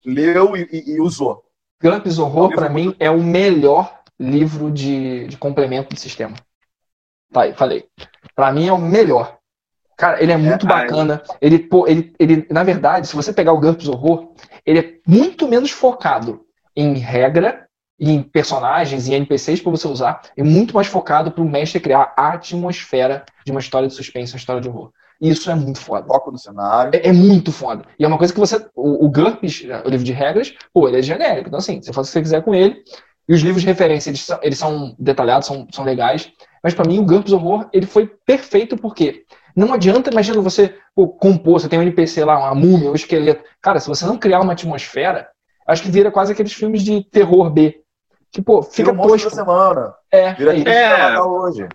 leu 0.04 0.56
e, 0.56 0.62
e- 0.70 0.90
e 0.92 1.00
usou. 1.00 1.44
GURPS 1.82 2.18
É 2.18 2.22
um 2.22 2.24
Horror, 2.24 2.54
pra 2.54 2.68
mim, 2.68 2.94
é 2.98 3.10
o 3.10 3.22
melhor 3.22 4.00
livro 4.18 4.70
de, 4.70 5.26
de 5.26 5.36
complemento 5.36 5.94
do 5.94 6.00
sistema. 6.00 6.34
Tá 7.32 7.42
aí, 7.42 7.54
falei. 7.54 7.86
Pra 8.34 8.52
mim 8.52 8.66
é 8.66 8.72
o 8.72 8.78
melhor. 8.78 9.38
Cara, 9.96 10.22
ele 10.22 10.32
é 10.32 10.36
muito 10.36 10.66
ai. 10.66 10.82
bacana. 10.82 11.22
Ele, 11.40 11.58
pô, 11.58 11.86
ele, 11.86 12.14
ele, 12.18 12.46
na 12.50 12.62
verdade, 12.62 13.06
se 13.06 13.16
você 13.16 13.32
pegar 13.32 13.52
o 13.52 13.60
GURPS 13.60 13.88
Horror, 13.88 14.32
ele 14.64 14.78
é 14.78 14.94
muito 15.06 15.48
menos 15.48 15.70
focado 15.70 16.44
em 16.74 16.94
regra, 16.94 17.66
em 17.98 18.22
personagens, 18.22 19.08
em 19.08 19.14
NPCs 19.14 19.60
pra 19.60 19.70
você 19.70 19.88
usar, 19.88 20.20
e 20.36 20.42
muito 20.42 20.74
mais 20.74 20.86
focado 20.86 21.32
pro 21.32 21.44
mestre 21.44 21.80
criar 21.80 22.12
a 22.16 22.34
atmosfera 22.34 23.24
de 23.44 23.50
uma 23.50 23.60
história 23.60 23.88
de 23.88 23.94
suspense, 23.94 24.34
uma 24.34 24.38
história 24.38 24.60
de 24.60 24.68
horror. 24.68 24.92
E 25.20 25.30
isso 25.30 25.50
é 25.50 25.54
muito 25.54 25.80
foda. 25.80 26.06
Foco 26.06 26.30
no 26.30 26.38
cenário. 26.38 26.90
É, 26.94 27.08
é 27.08 27.12
muito 27.12 27.50
foda. 27.52 27.84
E 27.98 28.04
é 28.04 28.08
uma 28.08 28.18
coisa 28.18 28.32
que 28.32 28.40
você. 28.40 28.66
O, 28.74 29.06
o 29.06 29.10
GURPS, 29.10 29.62
o 29.84 29.88
livro 29.88 30.04
de 30.04 30.12
regras, 30.12 30.54
pô, 30.72 30.88
ele 30.88 30.98
é 30.98 31.02
genérico. 31.02 31.48
Então, 31.48 31.58
assim, 31.58 31.80
você 31.80 31.92
faz 31.92 32.06
o 32.06 32.10
que 32.10 32.14
você 32.14 32.22
quiser 32.22 32.42
com 32.42 32.54
ele. 32.54 32.82
E 33.28 33.34
os 33.34 33.40
livros 33.40 33.62
de 33.62 33.66
referência, 33.66 34.10
eles 34.10 34.20
são, 34.20 34.38
eles 34.42 34.58
são 34.58 34.94
detalhados, 34.98 35.48
são, 35.48 35.66
são 35.72 35.84
legais. 35.84 36.30
Mas 36.62 36.74
para 36.74 36.86
mim, 36.86 36.98
o 37.00 37.04
GURPS 37.04 37.32
Horror, 37.32 37.68
ele 37.72 37.86
foi 37.86 38.06
perfeito 38.24 38.76
porque 38.76 39.24
não 39.56 39.72
adianta, 39.72 40.10
imagina 40.10 40.40
você 40.40 40.76
pô, 40.94 41.08
compor, 41.08 41.60
você 41.60 41.68
tem 41.68 41.78
um 41.78 41.82
NPC 41.82 42.24
lá, 42.24 42.38
uma 42.38 42.54
múmia, 42.54 42.90
um 42.90 42.94
esqueleto. 42.94 43.42
Cara, 43.60 43.80
se 43.80 43.88
você 43.88 44.04
não 44.04 44.18
criar 44.18 44.40
uma 44.40 44.52
atmosfera, 44.52 45.28
acho 45.66 45.82
que 45.82 45.90
vira 45.90 46.10
quase 46.10 46.32
aqueles 46.32 46.52
filmes 46.52 46.82
de 46.82 47.02
terror 47.04 47.50
B. 47.50 47.80
Que, 48.30 48.42
pô, 48.42 48.62
fica 48.62 48.92
Vira 48.92 49.02
tosco. 49.08 49.30
da 49.30 49.34
semana. 49.36 49.94
É, 50.10 50.34
Vira 50.34 50.70
é 50.70 51.14
É. 51.14 51.20
hoje. 51.20 51.66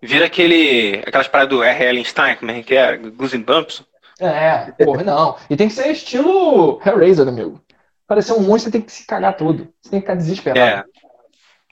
Vira 0.00 0.26
aquele, 0.26 1.02
aquelas 1.06 1.28
paradas 1.28 1.56
do 1.56 1.62
R.L. 1.62 2.04
Stein, 2.04 2.36
como 2.36 2.50
é 2.50 2.62
que 2.62 2.74
é? 2.74 2.96
Goosebumps. 2.96 3.84
É, 4.20 4.72
porra, 4.84 5.02
não. 5.02 5.36
E 5.48 5.56
tem 5.56 5.68
que 5.68 5.74
ser 5.74 5.90
estilo 5.90 6.80
Hellraiser, 6.84 7.26
amigo. 7.26 7.60
Parecer 8.06 8.32
um 8.32 8.40
monstro, 8.40 8.70
você 8.70 8.70
tem 8.70 8.80
que 8.80 8.92
se 8.92 9.06
cagar 9.06 9.36
todo. 9.36 9.72
Você 9.80 9.90
tem 9.90 10.00
que 10.00 10.06
ficar 10.06 10.14
desesperado. 10.14 10.88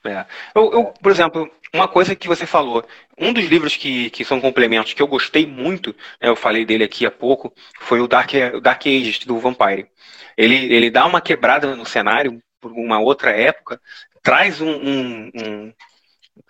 É. 0.05 0.11
é. 0.11 0.27
Eu, 0.55 0.73
eu, 0.73 0.85
por 1.03 1.11
exemplo, 1.11 1.51
uma 1.73 1.89
coisa 1.89 2.15
que 2.15 2.29
você 2.29 2.47
falou, 2.47 2.85
um 3.19 3.33
dos 3.33 3.45
livros 3.47 3.77
que, 3.77 4.11
que 4.11 4.25
são 4.25 4.41
complementos 4.41 4.93
que 4.93 5.03
eu 5.03 5.07
gostei 5.07 5.47
muito, 5.47 5.91
né, 6.21 6.29
eu 6.29 6.37
falei 6.37 6.65
dele 6.65 6.85
aqui 6.85 7.07
há 7.07 7.11
pouco, 7.11 7.53
foi 7.81 8.01
o 8.01 8.09
Dark, 8.09 8.31
o 8.55 8.61
Dark 8.61 8.87
Ages, 8.87 9.21
do 9.21 9.39
Vampire. 9.39 9.89
Ele, 10.37 10.73
ele 10.73 10.91
dá 10.91 11.07
uma 11.07 11.21
quebrada 11.21 11.75
no 11.75 11.87
cenário 11.87 12.41
por 12.61 12.73
uma 12.73 12.99
outra 13.01 13.31
época, 13.31 13.81
traz 14.23 14.61
um, 14.61 14.71
um, 14.71 15.31
um 15.35 15.73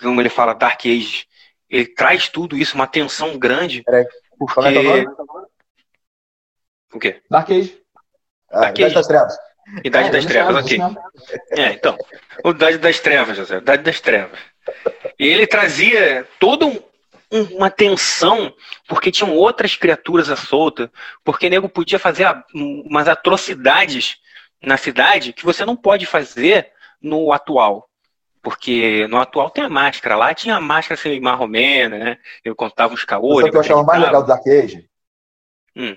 como 0.00 0.20
ele 0.20 0.28
fala, 0.28 0.54
Dark 0.54 0.80
Ages, 0.84 1.26
ele 1.68 1.87
traz 1.87 2.29
tudo 2.29 2.57
isso, 2.57 2.74
uma 2.74 2.87
tensão 2.87 3.38
grande, 3.38 3.83
Peraí, 3.83 4.07
Como 4.38 4.66
é 4.66 4.72
que 4.72 4.79
é 4.79 4.81
o 4.81 4.85
porque... 4.85 5.07
O 6.94 6.98
quê? 6.98 7.22
Dark 7.31 7.50
Age. 7.50 7.83
Ah, 8.50 8.61
Dark 8.61 8.79
Idade 8.79 8.94
das 8.94 9.07
Trevas. 9.07 9.38
Idade 9.85 10.09
É, 10.09 10.11
das 10.12 10.24
Trevas, 10.26 10.57
ok. 10.64 10.79
É, 11.50 11.72
então. 11.72 11.98
O 12.44 12.50
Idade 12.50 12.79
das 12.79 13.00
Trevas, 13.00 13.37
José. 13.37 13.57
Idade 13.59 13.83
das 13.83 14.00
Trevas. 14.00 14.38
E 15.18 15.26
ele 15.26 15.46
trazia 15.46 16.26
toda 16.38 16.66
um- 16.66 16.81
um- 17.33 17.57
uma 17.57 17.68
tensão, 17.70 18.55
porque 18.87 19.11
tinham 19.11 19.35
outras 19.35 19.74
criaturas 19.74 20.31
à 20.31 20.37
solta, 20.37 20.90
porque 21.24 21.50
nego 21.50 21.68
podia 21.68 21.98
fazer 21.98 22.26
um- 22.55 22.83
umas 22.88 23.09
atrocidades 23.09 24.16
na 24.62 24.76
cidade 24.76 25.33
que 25.33 25.44
você 25.44 25.64
não 25.64 25.76
pode 25.76 26.07
fazer 26.07 26.70
no 27.02 27.33
atual. 27.33 27.90
Porque 28.46 29.09
no 29.09 29.18
atual 29.18 29.50
tem 29.50 29.64
a 29.64 29.68
máscara. 29.68 30.14
Lá 30.14 30.32
tinha 30.32 30.54
a 30.54 30.61
máscara 30.61 31.00
assim, 31.00 31.18
marromena, 31.18 31.98
né? 31.98 32.18
Eu 32.44 32.54
contava 32.54 32.94
os 32.94 33.04
caô, 33.04 33.37
Sabe 33.37 33.48
o 33.48 33.50
que 33.50 33.56
eu 33.56 33.61
achava 33.61 33.82
mais 33.82 34.00
legal 34.00 34.22
do 34.22 34.28
Dark 34.28 34.46
Age? 34.46 34.88
Hum. 35.74 35.96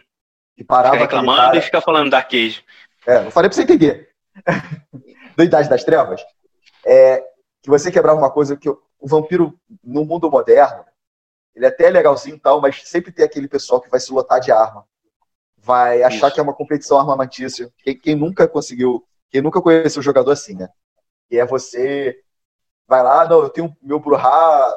Que 0.58 0.64
parava 0.64 0.96
Fica 0.96 1.06
reclamando 1.06 1.42
cara... 1.42 1.58
e 1.58 1.62
fica 1.62 1.80
falando 1.80 2.10
Dark 2.10 2.34
Age. 2.34 2.66
É, 3.06 3.18
eu 3.28 3.32
falei 3.32 3.50
pra 3.50 3.56
você 3.56 3.62
entender. 3.62 4.10
do 5.38 5.44
Idade 5.44 5.70
das 5.70 5.84
Trevas. 5.84 6.22
É 6.84 7.24
que 7.62 7.70
você 7.70 7.92
quebrava 7.92 8.18
uma 8.18 8.32
coisa 8.32 8.58
que 8.58 8.68
o 8.68 8.82
o 9.00 9.08
vampiro, 9.08 9.58
no 9.84 10.04
mundo 10.04 10.30
moderno, 10.30 10.84
ele 11.56 11.66
é 11.66 11.70
até 11.70 11.90
legalzinho 11.90 12.36
e 12.36 12.40
tal, 12.40 12.60
mas 12.60 12.88
sempre 12.88 13.12
tem 13.12 13.26
aquele 13.26 13.48
pessoal 13.48 13.82
que 13.82 13.90
vai 13.90 14.00
se 14.00 14.12
lotar 14.12 14.40
de 14.40 14.52
arma. 14.52 14.86
Vai 15.58 16.04
achar 16.04 16.28
Isso. 16.28 16.34
que 16.34 16.40
é 16.40 16.44
uma 16.44 16.54
competição 16.54 17.00
armamentícia. 17.00 17.72
Quem, 17.78 17.98
quem 17.98 18.16
nunca 18.16 18.48
conseguiu, 18.48 19.06
quem 19.30 19.42
nunca 19.42 19.62
conheceu 19.62 20.00
um 20.00 20.04
jogador 20.04 20.32
assim, 20.32 20.56
né? 20.56 20.70
E 21.32 21.38
é 21.38 21.46
você 21.46 22.22
vai 22.90 23.04
lá, 23.04 23.28
não, 23.30 23.44
eu 23.44 23.50
tenho 23.50 23.78
meu 23.82 24.00
Bruhá 24.00 24.76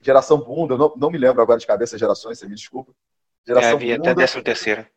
geração 0.00 0.38
bunda, 0.38 0.76
não, 0.76 0.94
não 0.96 1.10
me 1.10 1.18
lembro 1.18 1.42
agora 1.42 1.58
de 1.60 1.66
cabeça 1.66 1.98
gerações, 1.98 2.38
você 2.38 2.46
me 2.46 2.54
desculpa. 2.54 2.92
É, 2.92 3.48
Geração 3.48 3.74
havia 3.74 3.96
até 3.96 4.08
bunda, 4.08 4.14
décimo 4.14 4.42
terceira. 4.42 4.90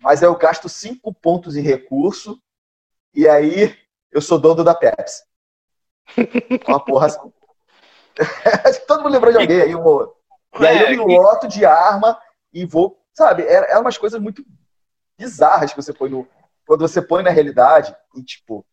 mas 0.00 0.22
aí 0.22 0.28
eu 0.28 0.36
gasto 0.36 0.68
cinco 0.68 1.12
pontos 1.14 1.56
em 1.56 1.62
recurso 1.62 2.38
e 3.14 3.26
aí 3.26 3.74
eu 4.12 4.20
sou 4.20 4.38
dono 4.38 4.62
da 4.62 4.74
Pepsi. 4.74 5.24
Uma 6.68 6.84
porra 6.84 7.06
assim. 7.06 7.32
Todo 8.86 9.02
mundo 9.02 9.12
lembrou 9.12 9.32
de 9.32 9.38
alguém 9.38 9.62
aí, 9.62 9.74
um. 9.74 10.12
E 10.60 10.66
aí 10.66 10.76
É, 10.78 10.94
eu 10.94 11.06
me 11.06 11.18
loto 11.18 11.48
de 11.48 11.64
arma 11.64 12.20
e 12.52 12.66
vou, 12.66 13.02
sabe, 13.14 13.42
eram 13.46 13.66
era 13.66 13.80
umas 13.80 13.96
coisas 13.96 14.20
muito 14.20 14.44
bizarras 15.18 15.72
que 15.72 15.82
você 15.82 15.92
põe 15.92 16.10
no. 16.10 16.28
Quando 16.66 16.80
você 16.86 17.00
põe 17.02 17.22
na 17.22 17.30
realidade 17.30 17.94
e, 18.14 18.22
tipo, 18.22 18.64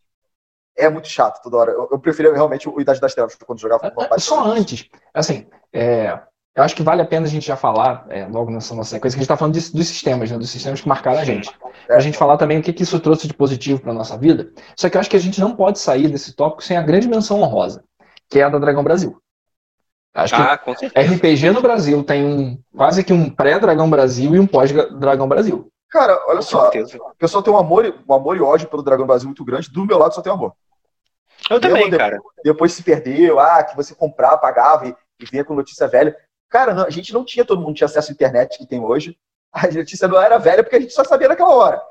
é 0.78 0.90
muito 0.90 1.08
chato 1.08 1.42
toda 1.42 1.58
hora. 1.58 1.72
Eu, 1.72 1.88
eu 1.92 2.00
preferia 2.00 2.34
realmente 2.34 2.68
o 2.70 2.80
Idade 2.80 3.00
das 3.00 3.14
Trevas 3.14 3.36
quando 3.36 3.60
jogava 3.60 3.90
com 3.92 4.04
É, 4.04 4.20
Só 4.20 4.44
antes, 4.46 4.88
assim, 5.14 5.46
é, 5.74 6.20
eu 6.56 6.64
acho 6.64 6.76
que 6.76 6.84
vale 6.84 7.02
a 7.02 7.06
pena 7.06 7.26
a 7.26 7.30
gente 7.30 7.46
já 7.48 7.56
falar, 7.56 8.06
é, 8.10 8.26
logo 8.28 8.52
nessa 8.52 8.76
nossa 8.76 8.90
sequência, 8.92 9.16
que 9.16 9.20
a 9.20 9.24
gente 9.24 9.26
está 9.32 9.38
falando 9.38 9.54
de- 9.54 9.72
dos 9.72 9.88
sistemas, 9.88 10.30
né, 10.32 10.38
dos 10.38 10.50
sistemas 10.50 10.82
que 10.82 10.88
marcaram 10.88 11.20
a 11.20 11.24
gente. 11.26 11.50
Pra 11.88 12.00
gente 12.00 12.18
falar 12.18 12.38
também 12.38 12.60
o 12.60 12.62
que, 12.62 12.74
que 12.74 12.84
isso 12.84 13.00
trouxe 13.00 13.28
de 13.28 13.34
positivo 13.34 13.80
para 13.82 13.94
nossa 13.94 14.18
vida. 14.18 14.52
Só 14.76 14.90
que 14.90 14.98
eu 14.98 15.02
acho 15.02 15.10
que 15.10 15.16
a 15.18 15.20
gente 15.20 15.40
não 15.40 15.56
pode 15.56 15.80
sair 15.80 16.08
desse 16.10 16.34
tópico 16.34 16.64
sem 16.64 16.78
a 16.78 16.82
grande 16.82 17.08
menção 17.08 17.42
honrosa, 17.42 17.84
que 18.30 18.40
é 18.40 18.44
a 18.44 18.50
da 18.50 18.60
Dragão 18.60 18.84
Brasil. 18.84 19.18
Acho 20.14 20.36
que 20.36 20.42
Ah, 20.42 20.58
com 20.58 20.76
certeza. 20.76 21.14
RPG 21.14 21.52
no 21.52 21.62
Brasil 21.62 22.04
tem 22.04 22.26
um 22.26 22.60
quase 22.76 23.02
que 23.04 23.14
um 23.14 23.30
pré-Dragão 23.30 23.90
Brasil 23.90 24.36
e 24.36 24.40
um 24.40 24.46
pós-Dragão 24.48 25.28
Brasil. 25.28 25.72
Cara, 25.92 26.14
olha 26.28 26.38
Com 26.38 26.42
só, 26.42 26.62
certeza. 26.72 26.98
o 26.98 27.14
pessoal 27.16 27.44
tem 27.44 27.54
um 27.54 27.58
amor, 27.58 27.86
e- 27.86 27.94
um 28.08 28.14
amor 28.14 28.38
e 28.38 28.42
ódio 28.42 28.68
pelo 28.70 28.82
Dragão 28.82 29.06
Brasil 29.06 29.28
muito 29.28 29.44
grande. 29.44 29.70
Do 29.70 29.86
meu 29.86 29.98
lado 29.98 30.16
só 30.16 30.22
tem 30.22 30.32
amor. 30.32 30.54
Eu 31.50 31.60
também, 31.60 31.90
cara. 31.92 32.18
depois 32.44 32.72
se 32.72 32.82
perdeu, 32.82 33.40
ah, 33.40 33.64
que 33.64 33.76
você 33.76 33.94
comprava, 33.94 34.38
pagava 34.38 34.88
e, 34.88 34.96
e 35.20 35.26
vinha 35.26 35.44
com 35.44 35.54
notícia 35.54 35.88
velha. 35.88 36.16
Cara, 36.50 36.74
não, 36.74 36.86
a 36.86 36.90
gente 36.90 37.14
não 37.14 37.26
tinha, 37.26 37.44
todo 37.44 37.62
mundo 37.62 37.76
tinha 37.76 37.86
acesso 37.86 38.12
à 38.12 38.14
internet 38.14 38.58
que 38.58 38.66
tem 38.66 38.80
hoje. 38.80 39.18
A 39.54 39.68
notícia 39.68 40.08
não 40.08 40.22
era 40.22 40.38
velha 40.38 40.64
porque 40.64 40.78
a 40.78 40.80
gente 40.80 40.94
só 40.94 41.04
sabia 41.04 41.28
naquela 41.28 41.54
hora. 41.54 41.82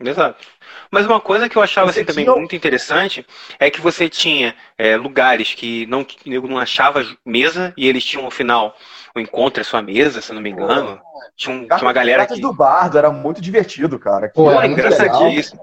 Exato. 0.00 0.46
Mas 0.90 1.06
uma 1.06 1.20
coisa 1.20 1.48
que 1.48 1.56
eu 1.56 1.62
achava 1.62 1.90
Você 1.92 2.00
assim, 2.00 2.06
também 2.06 2.24
tinha- 2.24 2.36
muito 2.36 2.54
interessante 2.56 3.26
é 3.58 3.70
que 3.70 3.80
você 3.80 4.08
tinha 4.08 4.54
é, 4.78 4.96
lugares 4.96 5.54
que 5.54 5.86
não, 5.86 6.06
não 6.26 6.58
achava 6.58 7.02
mesa 7.24 7.72
e 7.76 7.86
eles 7.88 8.04
tinham 8.04 8.24
no 8.24 8.30
final 8.30 8.74
o 9.18 9.22
encontro 9.22 9.60
à 9.60 9.64
sua 9.64 9.82
mesa, 9.82 10.20
se 10.20 10.30
eu 10.30 10.34
não 10.34 10.42
me 10.42 10.50
engano. 10.50 11.00
Tinha, 11.36 11.54
um- 11.56 11.66
tinha 11.66 11.78
uma 11.82 11.92
galera 11.92 12.20
Cartas 12.20 12.36
que. 12.36 12.42
do 12.42 12.52
Bardo 12.52 12.98
era 12.98 13.10
muito 13.10 13.40
divertido, 13.40 13.98
cara. 13.98 14.30
Pô, 14.34 14.50
era 14.50 14.64
é 14.64 14.68
muito 14.68 14.80
engraçadíssimo. 14.80 15.60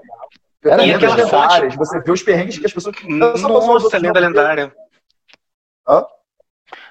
Era 0.64 0.82
E 0.82 0.86
lendas 0.86 1.12
aquela 1.12 1.24
lendárias, 1.46 1.74
você 1.76 2.00
vê 2.00 2.10
os 2.10 2.22
perrengues 2.22 2.58
que 2.58 2.66
as 2.66 2.72
pessoas. 2.72 2.96
Nossa, 3.04 3.98
lenda 3.98 4.18
lendária. 4.20 4.72
Hã? 5.86 6.06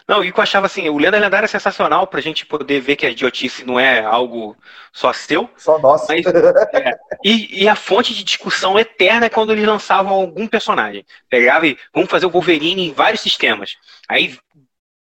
Não, 0.08 0.23
e 0.23 0.30
o 0.30 0.34
que 0.34 0.39
eu 0.39 0.43
achava 0.43 0.65
assim, 0.65 0.88
o 0.89 0.97
Lenda 0.97 1.17
Lendária 1.17 1.45
é 1.45 1.47
sensacional 1.47 2.06
pra 2.06 2.19
gente 2.19 2.45
poder 2.45 2.82
ver 2.82 2.97
que 2.97 3.06
a 3.06 3.10
idiotice 3.10 3.63
não 3.65 3.80
é 3.80 4.04
algo 4.04 4.56
só 4.91 5.13
seu. 5.13 5.49
Só 5.56 5.80
nossa. 5.80 6.08
Mas- 6.13 6.26
E, 7.23 7.63
e 7.63 7.69
a 7.69 7.76
fonte 7.76 8.13
de 8.13 8.21
discussão 8.21 8.78
eterna 8.78 9.28
é 9.28 9.30
quando 9.30 9.54
eles 9.54 9.65
lançavam 9.65 10.12
algum 10.13 10.45
personagem. 10.45 11.06
Pegava 11.30 11.65
e 11.67 11.78
vamos 11.93 12.10
fazer 12.10 12.26
o 12.26 12.30
Wolverine 12.30 12.89
em 12.89 12.91
vários 12.93 13.21
sistemas. 13.21 13.78
Aí, 14.10 14.38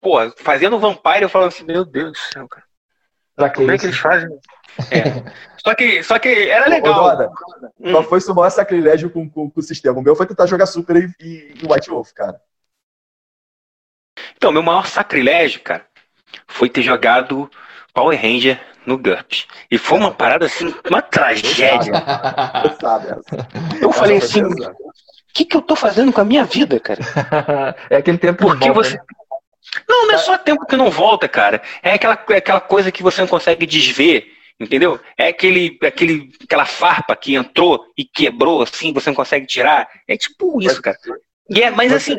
pô, 0.02 0.18
fazendo 0.36 0.76
o 0.76 0.80
Vampire, 0.80 1.22
eu 1.22 1.28
falava 1.30 1.48
assim, 1.48 1.64
meu 1.64 1.84
Deus 1.84 2.12
do 2.12 2.18
céu, 2.18 2.48
cara. 2.48 2.66
Pra 3.34 3.48
que 3.48 3.56
Como 3.56 3.70
é 3.70 3.78
que 3.78 3.86
isso? 3.86 3.86
eles 3.86 3.98
fazem? 3.98 4.28
É. 4.90 5.32
Só 5.64 5.74
que, 5.76 6.02
só 6.02 6.18
que 6.18 6.28
era 6.50 6.66
Ô, 6.66 6.70
legal. 6.70 6.94
Doda, 6.94 7.30
Hum. 7.80 7.92
Qual 7.92 8.02
foi 8.02 8.18
o 8.18 8.20
seu 8.20 8.34
maior 8.34 8.50
sacrilégio 8.50 9.08
com, 9.10 9.28
com, 9.30 9.48
com 9.48 9.60
o 9.60 9.62
sistema? 9.62 9.98
O 9.98 10.02
meu 10.02 10.16
foi 10.16 10.26
tentar 10.26 10.46
jogar 10.46 10.66
Super 10.66 10.96
e, 10.96 11.14
e, 11.20 11.54
e 11.62 11.72
White 11.72 11.88
Wolf, 11.88 12.12
cara. 12.12 12.40
Então, 14.36 14.50
meu 14.52 14.62
maior 14.62 14.86
sacrilégio, 14.86 15.60
cara, 15.62 15.86
foi 16.48 16.68
ter 16.68 16.82
jogado 16.82 17.48
Power 17.94 18.20
Ranger 18.20 18.60
no 18.86 18.98
GURPS. 18.98 19.46
E 19.70 19.78
foi 19.78 19.98
uma 19.98 20.12
parada 20.12 20.46
assim, 20.46 20.74
uma 20.90 21.00
tragédia. 21.00 21.92
Eu 23.80 23.92
falei 23.92 24.16
assim, 24.18 24.42
o 24.42 24.74
que, 25.32 25.44
que 25.44 25.56
eu 25.56 25.62
tô 25.62 25.74
fazendo 25.76 26.12
com 26.12 26.20
a 26.20 26.24
minha 26.24 26.44
vida, 26.44 26.78
cara? 26.80 27.00
é 27.88 27.96
aquele 27.96 28.18
tempo 28.18 28.38
que 28.38 28.44
Porque 28.44 28.70
volta, 28.70 28.90
você. 28.90 28.96
né? 28.96 29.02
Não, 29.88 30.07
não 30.07 30.14
é 30.14 30.18
só 30.18 30.37
tempo 30.37 30.66
que 30.66 30.77
não 30.77 30.90
volta, 30.90 31.29
cara. 31.29 31.62
É 31.83 31.94
aquela, 31.94 32.25
é 32.31 32.37
aquela 32.37 32.61
coisa 32.61 32.92
que 32.92 33.03
você 33.03 33.20
não 33.20 33.29
consegue 33.29 33.66
desver, 33.66 34.27
entendeu? 34.59 35.01
É 35.16 35.29
aquele, 35.29 35.79
aquele, 35.83 36.31
aquela 36.42 36.64
farpa 36.64 37.16
que 37.16 37.35
entrou 37.35 37.85
e 37.96 38.05
quebrou, 38.05 38.62
assim, 38.62 38.92
você 38.92 39.11
não 39.11 39.16
consegue 39.16 39.46
tirar. 39.46 39.88
É 40.07 40.16
tipo 40.16 40.61
isso, 40.62 40.83
cara. 40.83 40.96
E 41.48 41.62
é, 41.62 41.70
mas 41.70 41.92
assim, 41.92 42.16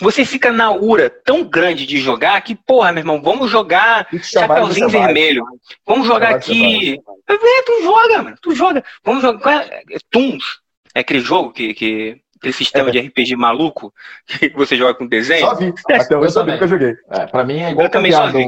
você 0.00 0.24
fica 0.24 0.50
na 0.50 0.72
ura 0.72 1.10
tão 1.10 1.44
grande 1.44 1.86
de 1.86 1.98
jogar 1.98 2.40
que, 2.40 2.54
porra, 2.54 2.90
meu 2.90 3.02
irmão, 3.02 3.20
vamos 3.20 3.50
jogar 3.50 4.08
Chapeuzinho. 4.22 4.88
Vermelho. 4.88 5.44
Vamos 5.86 6.06
jogar 6.06 6.34
aqui. 6.36 6.98
É, 7.28 7.62
tu 7.62 7.82
joga, 7.82 8.22
mano. 8.22 8.36
Tu 8.40 8.54
joga. 8.54 8.84
Vamos 9.04 9.22
jogar. 9.22 9.66
é? 9.70 9.82
É 9.90 9.98
Toons. 10.10 10.60
É 10.94 11.00
aquele 11.00 11.20
jogo 11.20 11.52
que. 11.52 11.74
que 11.74 12.20
aquele 12.40 12.52
sistema 12.54 12.90
de 12.90 12.98
RPG 12.98 13.36
maluco 13.36 13.92
que 14.26 14.48
você 14.50 14.76
joga 14.76 14.94
com 14.94 15.06
desenho. 15.06 15.46
Só 15.46 15.54
vi. 15.54 15.72
Até 15.90 16.16
hoje 16.16 16.26
Eu 16.26 16.30
só 16.30 16.40
vi 16.40 16.46
também. 16.46 16.58
que 16.58 16.64
eu 16.64 16.68
joguei. 16.68 16.96
É, 17.10 17.26
pra 17.26 17.44
mim 17.44 17.60
é 17.60 17.70
igual 17.70 17.86
Eu 17.86 17.90
também 17.90 18.10
só 18.12 18.26
vi. 18.28 18.44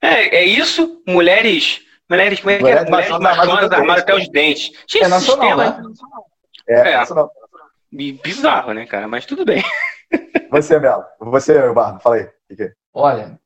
É, 0.00 0.36
é 0.36 0.44
isso, 0.44 1.02
mulheres. 1.06 1.80
Mulheres, 2.08 2.38
como 2.38 2.50
é 2.50 2.58
que 2.58 2.62
é? 2.62 2.84
Mulheres 2.84 2.90
Mulheres 2.90 3.18
machonas 3.20 3.72
armadas 3.72 4.02
até 4.02 4.14
os 4.14 4.28
dentes. 4.28 4.70
Tinha 4.86 5.04
É 5.04 5.06
esse 5.06 5.10
nacional, 5.10 5.58
sistema 5.58 5.80
né? 5.80 5.94
É, 6.68 6.90
É. 6.92 7.04
bi- 7.90 8.20
bizarro, 8.22 8.72
né, 8.72 8.86
cara? 8.86 9.08
Mas 9.08 9.26
tudo 9.26 9.44
bem. 9.44 9.64
Você, 10.50 10.78
Melo. 10.78 11.04
Você, 11.18 11.72
Bardo, 11.72 11.98
fala 12.00 12.16
aí. 12.16 12.28
O 12.50 12.56
que, 12.56 12.62
é? 12.62 12.72
Olha, 12.94 13.38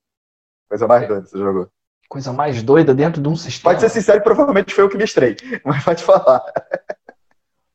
Coisa 0.68 0.86
mais 0.86 1.08
doida 1.08 1.22
que 1.24 1.30
você 1.30 1.38
jogou. 1.38 1.68
Coisa 2.08 2.32
mais 2.32 2.62
doida 2.62 2.94
dentro 2.94 3.20
de 3.22 3.28
um 3.28 3.34
sistema. 3.34 3.70
Pode 3.72 3.80
ser 3.80 3.88
sincero, 3.88 4.22
provavelmente 4.22 4.74
foi 4.74 4.84
eu 4.84 4.88
que 4.88 4.96
mestrei. 4.96 5.36
Mas 5.64 5.82
pode 5.82 6.04
falar. 6.04 6.44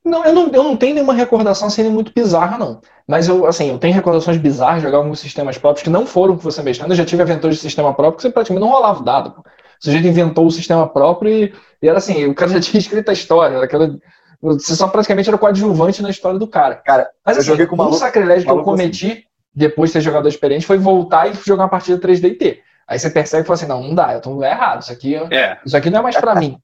Não, 0.05 0.23
eu 0.23 0.33
não, 0.33 0.47
eu 0.47 0.63
não 0.63 0.77
tenho 0.77 0.93
nenhuma 0.93 1.15
recordação 1.15 1.67
sendo 1.67 1.89
muito 1.89 2.13
bizarra, 2.13 2.59
não. 2.59 2.79
Mas 3.07 3.27
eu, 3.27 3.47
assim, 3.47 3.69
eu 3.71 3.79
tenho 3.79 3.93
recordações 3.93 4.37
bizarras 4.37 4.77
de 4.77 4.83
jogar 4.83 4.97
alguns 4.99 5.19
sistemas 5.19 5.57
próprios 5.57 5.83
que 5.83 5.89
não 5.89 6.05
foram 6.05 6.37
que 6.37 6.43
você 6.43 6.61
mestrando. 6.61 6.93
Eu 6.93 6.97
já 6.97 7.05
tive 7.05 7.23
aventuras 7.23 7.55
de 7.55 7.61
sistema 7.61 7.91
próprio 7.91 8.17
que 8.17 8.21
você 8.21 8.29
praticamente 8.29 8.63
não 8.63 8.71
rolava 8.71 8.99
o 8.99 9.03
dado. 9.03 9.31
Pô. 9.31 9.41
O 9.41 9.43
sujeito 9.83 10.07
inventou 10.07 10.45
o 10.45 10.51
sistema 10.51 10.87
próprio 10.87 11.31
e, 11.31 11.53
e, 11.81 11.89
era 11.89 11.97
assim, 11.97 12.25
o 12.27 12.35
cara 12.35 12.51
já 12.51 12.59
tinha 12.61 12.79
escrito 12.79 13.09
a 13.09 13.13
história. 13.13 13.55
Era 13.55 13.65
aquela, 13.65 13.97
você 14.39 14.75
só 14.75 14.87
praticamente 14.87 15.27
era 15.27 15.37
coadjuvante 15.37 16.03
na 16.03 16.11
história 16.11 16.37
do 16.37 16.47
cara. 16.47 16.75
Cara, 16.75 17.09
Mas 17.25 17.37
eu 17.37 17.41
assim, 17.41 17.49
joguei 17.49 17.65
com 17.65 17.75
uma 17.75 17.87
um 17.87 17.93
sacrilégio 17.93 18.45
que 18.45 18.51
eu 18.51 18.63
cometi 18.63 19.25
depois 19.53 19.89
de 19.89 19.93
ter 19.93 20.01
jogado 20.01 20.25
a 20.25 20.29
experiência 20.29 20.67
foi 20.67 20.77
voltar 20.77 21.27
e 21.27 21.33
jogar 21.45 21.63
uma 21.63 21.69
partida 21.69 21.97
3D 21.99 22.59
Aí 22.87 22.99
você 22.99 23.09
percebe 23.09 23.43
e 23.43 23.45
fala 23.47 23.55
assim, 23.55 23.65
não, 23.65 23.81
não 23.81 23.95
dá, 23.95 24.13
eu 24.13 24.21
tô 24.21 24.43
errado. 24.43 24.83
Isso 24.83 24.91
aqui, 24.91 25.15
É. 25.15 25.57
isso 25.65 25.75
aqui 25.75 25.89
não 25.89 25.99
é 25.99 26.03
mais 26.03 26.17
pra 26.17 26.35
mim. 26.35 26.59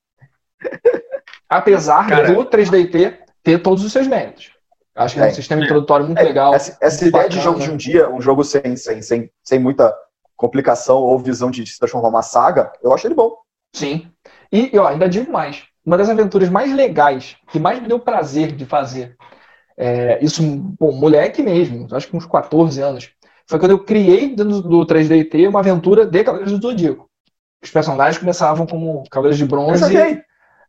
Apesar 1.49 2.07
Cara. 2.07 2.31
do 2.31 2.45
3DT 2.45 3.17
ter 3.43 3.59
todos 3.61 3.83
os 3.83 3.91
seus 3.91 4.07
méritos. 4.07 4.51
Acho 4.95 5.15
que 5.15 5.19
é 5.21 5.23
um 5.23 5.27
Tem. 5.27 5.35
sistema 5.35 5.63
introdutório 5.63 6.05
muito 6.05 6.19
É, 6.19 6.23
legal. 6.23 6.53
Essa, 6.53 6.77
essa 6.81 7.07
ideia 7.07 7.29
de 7.29 7.37
bacana. 7.37 7.41
jogo 7.41 7.59
de 7.65 7.71
um 7.71 7.77
dia, 7.77 8.09
um 8.09 8.21
jogo 8.21 8.43
sem, 8.43 8.75
sem, 8.75 9.01
sem, 9.01 9.31
sem 9.43 9.59
muita 9.59 9.95
complicação 10.35 10.97
ou 10.97 11.17
visão 11.19 11.49
de 11.51 11.65
se 11.65 11.79
transformar 11.79 12.09
uma 12.09 12.21
saga, 12.21 12.71
eu 12.83 12.93
acho 12.93 13.07
ele 13.07 13.15
bom. 13.15 13.35
Sim. 13.73 14.07
E 14.51 14.69
eu 14.73 14.85
ainda 14.85 15.07
digo 15.07 15.31
mais. 15.31 15.63
Uma 15.85 15.97
das 15.97 16.09
aventuras 16.09 16.49
mais 16.49 16.73
legais, 16.75 17.37
que 17.51 17.57
mais 17.59 17.81
me 17.81 17.87
deu 17.87 17.99
prazer 17.99 18.51
de 18.51 18.65
fazer, 18.65 19.15
é, 19.77 20.23
isso, 20.23 20.43
bom, 20.79 20.91
moleque 20.91 21.41
mesmo, 21.41 21.87
acho 21.95 22.07
que 22.07 22.15
uns 22.15 22.25
14 22.25 22.81
anos, 22.81 23.09
foi 23.47 23.57
quando 23.59 23.71
eu 23.71 23.83
criei 23.83 24.35
dentro 24.35 24.61
do 24.61 24.85
3DT 24.85 25.47
uma 25.49 25.59
aventura 25.59 26.05
de 26.05 26.23
Cavaleiros 26.23 26.59
do 26.59 26.67
Zodíaco. 26.67 27.09
Os 27.63 27.71
personagens 27.71 28.17
começavam 28.17 28.65
como 28.67 29.03
Cavaleiros 29.09 29.37
de 29.37 29.43
Eu 29.43 29.47
Bronze. 29.47 29.79
joguei. 29.79 30.21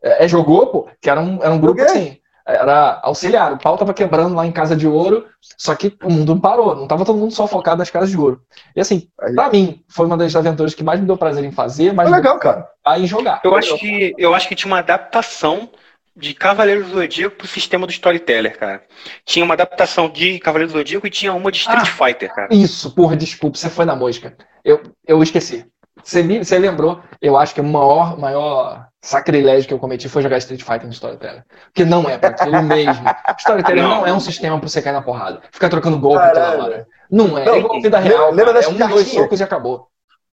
É, 0.03 0.25
é, 0.25 0.29
jogou, 0.29 0.67
pô, 0.69 0.89
que 1.01 1.11
era 1.11 1.21
um, 1.21 1.43
era 1.43 1.53
um 1.53 1.61
grupo 1.61 1.81
Joguei. 1.81 1.95
assim. 1.95 2.19
Era 2.47 3.01
auxiliar. 3.03 3.53
O 3.53 3.59
pau 3.59 3.77
tava 3.77 3.95
quebrando 3.95 4.35
lá 4.35 4.47
em 4.47 4.53
Casa 4.53 4.75
de 4.77 4.87
Ouro, 4.87 5.27
só 5.57 5.75
que 5.75 5.97
o 6.03 6.11
mundo 6.11 6.35
não 6.35 6.41
parou. 6.41 6.75
Não 6.75 6.87
tava 6.89 7.05
todo 7.05 7.19
mundo 7.19 7.33
só 7.33 7.47
focado 7.47 7.79
nas 7.79 7.91
Casas 7.91 8.11
de 8.11 8.17
Ouro. 8.19 8.41
E 8.75 8.81
assim, 8.81 9.09
Aí- 9.21 9.35
pra 9.35 9.49
mim, 9.51 9.83
foi 9.89 10.07
uma 10.07 10.17
das 10.17 10.35
aventuras 10.35 10.75
que 10.75 10.83
mais 10.83 10.99
me 11.01 11.07
deu 11.07 11.17
prazer 11.17 11.45
em 11.45 11.53
fazer, 11.53 11.93
mas 11.93 12.11
legal, 12.11 12.39
cara. 12.39 12.69
aí 12.85 13.05
em 13.05 13.07
jogar. 13.07 13.41
Eu 13.45 13.55
acho 13.55 13.77
que 13.79 14.15
eu 14.19 14.35
acho 14.35 14.49
que 14.49 14.55
tinha 14.57 14.71
uma 14.73 14.79
adaptação 14.81 15.69
de 16.15 16.35
Cavaleiros 16.35 16.89
do 16.89 16.95
Zodíaco 16.95 17.37
pro 17.37 17.47
sistema 17.47 17.87
do 17.87 17.91
Storyteller, 17.93 18.59
cara. 18.59 18.83
Tinha 19.25 19.45
uma 19.45 19.55
adaptação 19.55 20.11
de 20.11 20.39
Cavaleiros 20.41 20.73
do 20.73 20.79
Zodíaco 20.79 21.07
e 21.07 21.11
tinha 21.11 21.33
uma 21.33 21.51
de 21.51 21.59
Street 21.59 21.89
Ah. 21.89 22.05
Fighter, 22.07 22.35
cara. 22.35 22.49
Isso, 22.53 22.95
porra, 22.95 23.17
desculpa, 23.17 23.57
você 23.57 23.71
foi 23.71 23.85
na 23.87 23.97
mosca. 23.97 24.37
Eu, 24.65 24.83
eu 25.07 25.23
esqueci. 25.23 25.65
Você, 26.05 26.23
me- 26.23 26.45
você 26.45 26.59
lembrou? 26.59 27.01
Eu 27.21 27.37
acho 27.39 27.55
que 27.55 27.61
o 27.61 27.65
maior, 27.65 28.19
maior 28.19 28.89
sacrilégio 29.03 29.67
que 29.67 29.75
eu 29.75 29.79
cometi 29.81 30.09
foi 30.09 30.23
jogar 30.23 30.39
Street 30.39 30.63
Fighter 30.63 30.87
no 30.87 30.93
Storyteller. 30.93 31.45
Porque 31.65 31.85
não 31.85 32.09
é 32.09 32.17
pra 32.17 32.31
aquilo 32.31 32.63
mesmo. 32.63 33.05
Storyteller 33.39 33.83
não. 33.83 33.91
Não. 33.91 34.07
é 34.07 34.13
um 34.13 34.21
sistema 34.21 34.59
pra 34.59 34.69
você 34.69 34.81
cair 34.81 34.93
na 34.93 35.03
porrada. 35.03 35.43
Ficar 35.51 35.69
trocando 35.69 35.99
golpe 35.99 36.25
toda 36.29 36.63
hora. 36.63 36.87
Não 37.11 37.37
é. 37.37 37.45
Não, 37.45 37.55
é 37.55 37.59
igual 37.59 37.83
vida 37.83 37.99
real. 37.99 38.31
lembra 38.31 38.55
cara. 38.55 38.55
das 38.55 38.81
é 38.81 38.85
um, 38.85 38.89
dois 38.89 39.09
socos 39.09 39.41
e 39.41 39.43
acabou. 39.43 39.89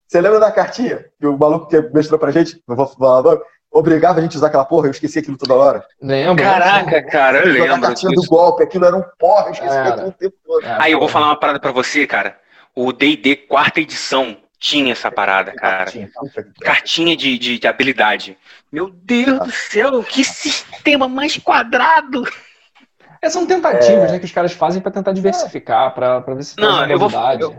Você 0.09 0.21
lembra 0.21 0.41
da 0.41 0.51
cartinha 0.51 1.05
que 1.21 1.27
o 1.27 1.37
maluco 1.37 1.69
que 1.69 1.81
mestrou 1.93 2.19
pra 2.19 2.31
gente, 2.31 2.62
não 2.67 2.77
vou 2.77 2.87
falar, 2.87 3.23
não, 3.23 3.41
obrigava 3.71 4.19
a 4.19 4.23
gente 4.23 4.35
a 4.35 4.39
usar 4.39 4.47
aquela 4.47 4.65
porra, 4.65 4.87
eu 4.87 4.93
esqueci 4.93 5.19
aquilo 5.19 5.37
toda 5.37 5.55
hora. 5.55 5.85
Lembra? 6.01 6.45
Caraca, 6.45 7.03
cara, 7.03 7.39
eu 7.39 7.53
Jogar 7.53 7.65
a 7.65 7.75
lembro 7.75 7.89
cartinha 7.89 8.12
do 8.12 8.23
golpe, 8.27 8.62
aquilo 8.62 8.85
era 8.85 8.97
um 8.97 9.05
porra, 9.19 9.47
eu 9.47 9.53
esqueci 9.53 9.77
aquilo 9.77 10.09
o 10.09 10.12
tempo 10.12 10.37
todo. 10.45 10.65
É, 10.65 10.77
Aí 10.81 10.93
eu 10.93 10.99
vou 10.99 11.09
falar 11.09 11.27
uma 11.27 11.41
parada 11.41 11.59
pra 11.59 11.73
você, 11.73 12.07
cara. 12.07 12.39
O 12.75 12.93
D&D 12.93 13.37
quarta 13.37 13.81
edição 13.81 14.37
tinha 14.65 14.93
essa 14.93 15.11
parada, 15.11 15.53
cara. 15.53 15.93
Cartinha, 16.62 17.15
de, 17.15 17.37
de, 17.37 17.59
de 17.59 17.67
habilidade. 17.69 18.39
Meu 18.73 18.89
Deus 18.89 19.39
do 19.41 19.51
céu, 19.51 20.03
que 20.03 20.25
sistema 20.25 21.07
mais 21.07 21.37
quadrado! 21.37 22.25
É, 23.21 23.29
são 23.29 23.47
tentativas 23.47 24.11
né, 24.11 24.19
que 24.19 24.25
os 24.25 24.33
caras 24.33 24.53
fazem 24.53 24.81
pra 24.81 24.91
tentar 24.91 25.12
diversificar, 25.12 25.95
pra, 25.95 26.23
pra 26.23 26.35
ver 26.35 26.45
se 26.45 26.57
Não, 26.59 26.79
traz 26.79 26.81
uma 26.81 26.93
eu 26.93 26.99
vou- 26.99 27.11
eu- 27.41 27.57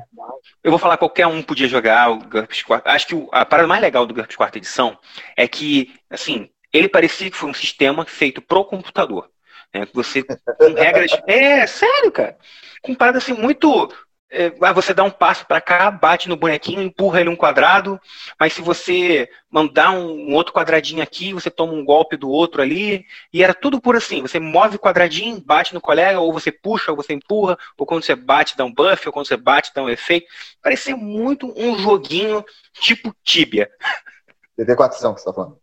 Eu 0.64 0.72
vou 0.72 0.80
falar, 0.80 0.98
qualquer 0.98 1.28
um 1.28 1.44
podia 1.44 1.68
jogar 1.68 2.10
o 2.10 2.18
GURPS 2.20 2.64
quarta. 2.64 2.90
Acho 2.90 3.06
que 3.08 3.16
o- 3.16 3.30
a 3.32 3.46
parada 3.46 3.68
mais 3.68 3.82
legal 3.82 4.06
do 4.08 4.14
GURPS 4.14 4.36
quarta 4.36 4.58
edição 4.58 4.98
é 5.38 5.48
que, 5.48 5.94
assim, 6.10 6.50
ele 6.74 6.90
parecia 6.90 7.30
que 7.30 7.38
foi 7.38 7.50
um 7.50 7.54
sistema 7.54 8.04
feito 8.06 8.42
pro 8.42 8.66
computador. 8.66 9.30
Né? 9.74 9.86
Que 9.86 9.94
Você, 9.94 10.24
com 10.24 10.74
regras. 10.76 11.12
É, 11.28 11.68
sério, 11.68 12.12
cara. 12.12 12.36
Com 12.82 12.96
parada 12.96 13.20
assim, 13.20 13.34
muito. 13.34 13.92
É, 14.36 14.54
ah, 14.62 14.74
você 14.74 14.94
dá 14.94 15.04
um 15.04 15.10
passo 15.10 15.46
pra 15.48 15.62
cá, 15.62 15.90
bate 15.90 16.28
no 16.28 16.36
bonequinho, 16.36 16.82
empurra 16.82 17.22
ele 17.22 17.30
um 17.30 17.36
quadrado, 17.36 18.00
mas 18.40 18.54
se 18.54 18.62
você 18.62 19.30
mandar 19.50 19.92
um, 19.92 20.30
um 20.30 20.34
outro 20.34 20.54
quadradinho 20.54 21.02
aqui, 21.02 21.32
você 21.34 21.50
toma 21.50 21.72
um 21.74 21.86
golpe 21.86 22.18
do 22.18 22.30
outro 22.30 22.62
ali, 22.62 23.06
e 23.32 23.42
era 23.44 23.54
tudo 23.54 23.80
por 23.80 23.96
assim, 23.96 24.22
você 24.22 24.40
move 24.40 24.76
o 24.76 24.80
quadradinho, 24.80 25.40
bate 25.40 25.74
no 25.74 25.80
colega, 25.80 26.20
ou 26.20 26.34
você 26.34 26.52
puxa, 26.52 26.92
ou 26.92 26.98
você 26.98 27.14
empurra, 27.14 27.58
ou 27.78 27.86
quando 27.86 28.04
você 28.04 28.16
bate 28.16 28.58
dá 28.58 28.66
um 28.66 28.74
buff, 28.74 29.08
ou 29.08 29.14
quando 29.14 29.28
você 29.28 29.38
bate 29.38 29.72
dá 29.74 29.82
um 29.82 29.90
efeito. 29.90 30.28
Parecia 30.62 30.96
muito 30.98 31.54
um 31.56 31.80
joguinho 31.80 32.44
tipo 32.74 33.16
Tibia. 33.24 33.70
DD4 34.60 34.90
que 34.90 35.02
você 35.02 35.26
tá 35.26 35.34
falando. 35.34 35.58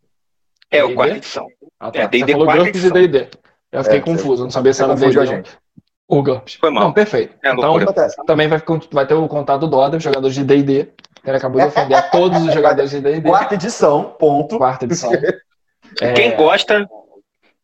É, 0.70 0.82
o 0.82 0.88
D&D? 0.88 0.96
quarta 0.96 1.16
edição. 1.16 1.48
Ah, 1.78 1.88
É, 1.88 2.02
tá. 2.02 2.06
D&D 2.06 2.26
Você 2.26 2.32
falou 2.32 2.46
quarta 2.46 2.62
GURPS 2.64 2.82
e 2.82 2.86
edição. 2.86 3.08
D&D. 3.08 3.30
Eu 3.72 3.84
fiquei 3.84 3.98
É, 3.98 4.02
confuso, 4.02 4.42
não 4.44 4.50
sabia 4.50 4.72
se 4.72 4.78
Você 4.78 4.84
era 4.84 4.94
D&D 4.94 5.61
a 6.10 6.14
ou 6.14 6.22
GURPS. 6.22 6.54
Foi 6.54 6.70
mal. 6.70 6.84
Não, 6.84 6.92
perfeito. 6.92 7.34
É 7.42 7.52
então, 7.52 7.74
também 8.26 8.48
vai, 8.48 8.62
vai 8.90 9.06
ter 9.06 9.14
o 9.14 9.28
contato 9.28 9.60
do 9.60 9.68
Doda, 9.68 9.96
os 9.96 10.02
jogadores 10.02 10.34
de 10.34 10.44
D&D. 10.44 10.92
Ele 11.24 11.36
acabou 11.36 11.60
de 11.60 11.66
ofender 11.66 12.10
todos 12.10 12.42
os 12.42 12.52
jogadores 12.52 12.90
de 12.90 13.00
D&D. 13.00 13.28
Quarta 13.28 13.54
edição, 13.54 14.16
ponto. 14.18 14.58
Quarta 14.58 14.84
edição. 14.84 15.12
É, 16.00 16.12
Quem 16.14 16.36
gosta, 16.36 16.88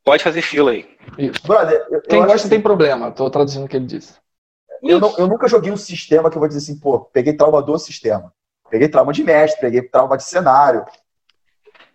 pode 0.04 0.22
fazer 0.22 0.42
fila 0.42 0.70
aí. 0.70 0.88
isso. 1.18 1.46
Brother, 1.46 1.84
eu, 1.90 2.00
Quem 2.02 2.18
eu 2.20 2.24
gosta 2.24 2.36
assim, 2.36 2.48
tem 2.48 2.60
problema. 2.60 3.10
Tô 3.10 3.28
traduzindo 3.30 3.64
o 3.64 3.68
que 3.68 3.76
ele 3.76 3.86
disse. 3.86 4.14
eu, 4.82 5.00
não- 5.00 5.14
eu 5.18 5.26
nunca 5.26 5.48
joguei 5.48 5.72
um 5.72 5.76
sistema 5.76 6.30
que 6.30 6.36
eu 6.36 6.40
vou 6.40 6.48
dizer 6.48 6.58
assim, 6.60 6.78
pô, 6.78 7.00
peguei 7.00 7.32
trauma 7.32 7.60
do 7.62 7.78
sistema. 7.78 8.32
Peguei 8.70 8.88
trauma 8.88 9.12
de 9.12 9.24
mestre, 9.24 9.60
peguei 9.60 9.82
trauma 9.82 10.16
de 10.16 10.24
cenário, 10.24 10.84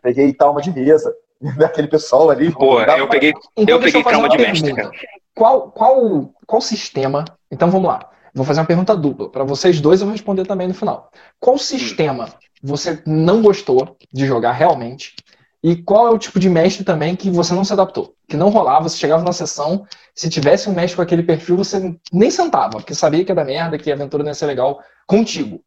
peguei 0.01 0.33
trauma 0.33 0.61
de 0.61 0.71
mesa. 0.71 1.13
Daquele 1.57 1.87
pessoal 1.87 2.29
ali. 2.29 2.51
Pô, 2.51 2.79
eu 2.79 2.85
pra- 2.85 3.07
peguei, 3.07 3.33
Então, 3.57 3.75
eu 3.77 3.81
peguei 3.81 4.01
trauma 4.03 4.27
uma 4.27 4.29
de 4.29 4.37
mestre, 4.37 4.73
cara. 4.73 4.91
Qual, 5.35 5.71
qual, 5.71 6.33
qual 6.45 6.61
sistema... 6.61 7.25
Então, 7.51 7.69
vamos 7.69 7.87
lá. 7.87 8.09
Vou 8.33 8.45
fazer 8.45 8.61
uma 8.61 8.67
pergunta 8.67 8.95
dupla. 8.95 9.29
Para 9.29 9.43
vocês 9.43 9.79
dois, 9.79 10.01
eu 10.01 10.07
vou 10.07 10.13
responder 10.13 10.45
também 10.45 10.67
no 10.67 10.73
final. 10.73 11.11
Qual 11.39 11.57
sistema 11.57 12.29
você 12.61 13.01
não 13.05 13.41
gostou 13.41 13.97
de 14.11 14.25
jogar 14.25 14.53
realmente? 14.53 15.15
E 15.63 15.77
qual 15.77 16.07
é 16.07 16.09
o 16.09 16.17
tipo 16.17 16.39
de 16.39 16.49
mestre 16.49 16.83
também 16.83 17.15
que 17.15 17.29
você 17.29 17.53
não 17.53 17.63
se 17.63 17.71
adaptou? 17.71 18.15
Que 18.27 18.35
não 18.35 18.49
rolava, 18.49 18.89
você 18.89 18.97
chegava 18.97 19.23
na 19.23 19.31
sessão, 19.31 19.87
se 20.13 20.29
tivesse 20.29 20.69
um 20.69 20.73
mestre 20.73 20.97
com 20.97 21.01
aquele 21.01 21.23
perfil, 21.23 21.55
você 21.55 21.95
nem 22.11 22.29
sentava, 22.29 22.71
porque 22.71 22.93
sabia 22.93 23.23
que 23.23 23.31
ia 23.31 23.35
dar 23.35 23.45
merda, 23.45 23.77
que 23.77 23.89
a 23.89 23.93
aventura 23.93 24.23
não 24.23 24.31
ia 24.31 24.35
ser 24.35 24.47
legal 24.47 24.83
contigo. 25.07 25.63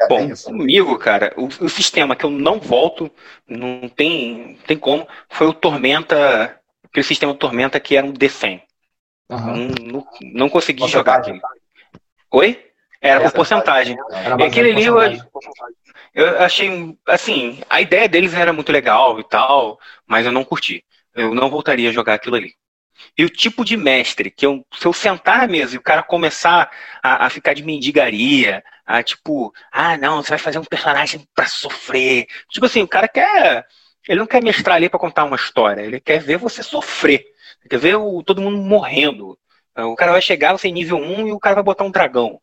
É, 0.00 0.08
Bom, 0.08 0.30
comigo, 0.44 0.98
cara, 0.98 1.32
o, 1.36 1.46
o 1.46 1.68
sistema 1.68 2.14
que 2.14 2.24
eu 2.24 2.30
não 2.30 2.60
volto, 2.60 3.10
não 3.48 3.88
tem, 3.88 4.48
não 4.48 4.66
tem 4.66 4.76
como, 4.76 5.08
foi 5.28 5.46
o 5.46 5.54
Tormenta, 5.54 6.60
aquele 6.94 7.04
sistema 7.04 7.32
do 7.32 7.38
Tormenta 7.38 7.80
que 7.80 7.96
era 7.96 8.06
um 8.06 8.12
D100. 8.12 8.62
Aham. 9.30 9.56
Não, 9.56 9.92
não, 9.92 10.06
não 10.22 10.48
consegui 10.48 10.86
jogar 10.86 11.16
aquele. 11.16 11.40
Oi? 12.30 12.70
Era 13.00 13.20
por 13.24 13.32
Porcentagem. 13.32 13.96
porcentagem. 13.96 14.26
Era 14.32 14.42
E 14.42 14.46
aquele 14.46 14.70
eu- 14.86 14.94
porcentagem. 14.94 15.30
Eu 16.14 16.38
achei, 16.42 16.96
assim, 17.06 17.60
a 17.68 17.80
ideia 17.80 18.08
deles 18.08 18.32
era 18.32 18.52
muito 18.52 18.70
legal 18.72 19.18
e 19.20 19.24
tal, 19.28 19.78
mas 20.06 20.24
eu 20.24 20.32
não 20.32 20.44
curti. 20.44 20.84
Eu 21.14 21.34
não 21.34 21.50
voltaria 21.50 21.90
a 21.90 21.92
jogar 21.92 22.14
aquilo 22.14 22.36
ali. 22.36 22.54
E 23.18 23.24
o 23.24 23.28
tipo 23.28 23.64
de 23.64 23.76
mestre, 23.76 24.30
que 24.30 24.46
eu, 24.46 24.64
se 24.72 24.86
eu 24.86 24.92
sentar 24.92 25.38
na 25.38 25.46
mesa 25.48 25.74
e 25.74 25.78
o 25.78 25.82
cara 25.82 26.02
começar 26.02 26.70
a, 27.02 27.26
a 27.26 27.30
ficar 27.30 27.52
de 27.54 27.62
mendigaria, 27.64 28.64
a 28.86 29.02
tipo, 29.02 29.52
ah, 29.72 29.96
não, 29.98 30.22
você 30.22 30.30
vai 30.30 30.38
fazer 30.38 30.58
um 30.60 30.64
personagem 30.64 31.26
pra 31.34 31.46
sofrer. 31.46 32.26
Tipo 32.48 32.66
assim, 32.66 32.82
o 32.82 32.88
cara 32.88 33.08
quer. 33.08 33.66
Ele 34.08 34.20
não 34.20 34.26
quer 34.26 34.42
mestrar 34.42 34.76
ali 34.76 34.88
pra 34.88 34.98
contar 34.98 35.24
uma 35.24 35.36
história, 35.36 35.82
ele 35.82 36.00
quer 36.00 36.20
ver 36.20 36.36
você 36.36 36.62
sofrer. 36.62 37.24
Ele 37.60 37.68
quer 37.70 37.78
ver 37.78 37.96
o, 37.96 38.22
todo 38.22 38.40
mundo 38.40 38.58
morrendo. 38.58 39.38
O 39.76 39.96
cara 39.96 40.12
vai 40.12 40.22
chegar, 40.22 40.52
você 40.52 40.68
é 40.68 40.70
nível 40.70 40.98
1 40.98 41.28
e 41.28 41.32
o 41.32 41.40
cara 41.40 41.56
vai 41.56 41.64
botar 41.64 41.84
um 41.84 41.90
dragão. 41.90 42.40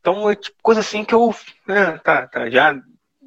Então 0.00 0.28
é 0.28 0.34
tipo 0.34 0.56
coisa 0.62 0.80
assim 0.80 1.04
que 1.04 1.14
eu. 1.14 1.34
É, 1.68 1.98
tá, 1.98 2.26
tá, 2.26 2.50
já, 2.50 2.78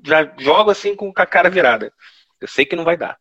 já 0.04 0.32
jogo 0.38 0.70
assim 0.70 0.96
com 0.96 1.12
a 1.16 1.26
cara 1.26 1.50
virada. 1.50 1.94
Eu 2.40 2.48
sei 2.48 2.66
que 2.66 2.76
não 2.76 2.84
vai 2.84 2.98
dar. 2.98 3.18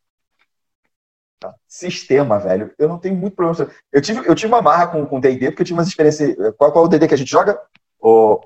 Sistema, 1.67 2.39
velho. 2.39 2.73
Eu 2.77 2.87
não 2.87 2.97
tenho 2.97 3.15
muito 3.15 3.35
problema. 3.35 3.71
Eu 3.91 4.01
tive, 4.01 4.27
eu 4.27 4.35
tive 4.35 4.51
uma 4.51 4.61
marra 4.61 4.87
com 4.87 5.03
o 5.03 5.21
D&D, 5.21 5.47
porque 5.51 5.61
eu 5.61 5.65
tive 5.65 5.77
umas 5.77 5.87
experiências... 5.87 6.35
Qual, 6.57 6.71
qual 6.71 6.85
é 6.85 6.87
o 6.87 6.89
D&D 6.89 7.07
que 7.07 7.13
a 7.13 7.17
gente 7.17 7.29
joga? 7.29 7.59
O, 7.99 8.39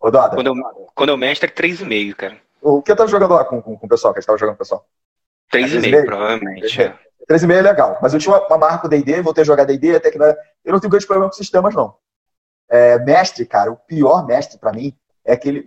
o 0.00 0.10
Doda? 0.10 0.34
Quando 0.34 0.46
eu, 0.46 0.54
quando 0.94 1.08
eu 1.10 1.16
mestre, 1.16 1.48
é 1.48 1.52
3,5, 1.52 2.14
cara. 2.14 2.36
O 2.60 2.82
que 2.82 2.90
eu 2.90 2.96
tava 2.96 3.08
jogando 3.08 3.34
lá 3.34 3.44
com, 3.44 3.60
com, 3.60 3.76
com 3.76 3.86
o 3.86 3.88
pessoal, 3.88 4.12
que 4.12 4.18
a 4.18 4.20
gente 4.20 4.26
tava 4.26 4.38
jogando 4.38 4.56
com 4.56 4.62
o 4.62 4.64
pessoal? 4.64 4.86
3,5, 5.52 5.80
3,5? 5.80 6.04
provavelmente. 6.06 6.82
é. 6.82 6.98
13,5 7.30 7.52
é 7.52 7.62
legal, 7.62 7.98
mas 8.00 8.14
eu 8.14 8.20
tinha 8.20 8.34
uma, 8.34 8.46
uma 8.46 8.58
marra 8.58 8.78
com 8.78 8.86
o 8.86 8.90
D&D, 8.90 9.20
voltei 9.22 9.42
a 9.42 9.44
jogar 9.46 9.64
D&D, 9.64 9.96
até 9.96 10.10
que 10.10 10.18
não 10.18 10.26
era... 10.26 10.38
Eu 10.64 10.72
não 10.72 10.80
tenho 10.80 10.90
grande 10.90 11.06
problema 11.06 11.28
com 11.30 11.36
sistemas, 11.36 11.74
não. 11.74 11.94
É, 12.70 12.98
mestre, 13.00 13.44
cara, 13.46 13.70
o 13.70 13.76
pior 13.76 14.26
mestre 14.26 14.58
pra 14.58 14.72
mim 14.72 14.96
é 15.24 15.32
aquele... 15.34 15.66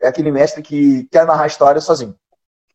é 0.00 0.08
aquele 0.08 0.30
mestre 0.30 0.62
que 0.62 1.04
quer 1.10 1.26
narrar 1.26 1.44
a 1.44 1.46
história 1.46 1.80
sozinho. 1.80 2.14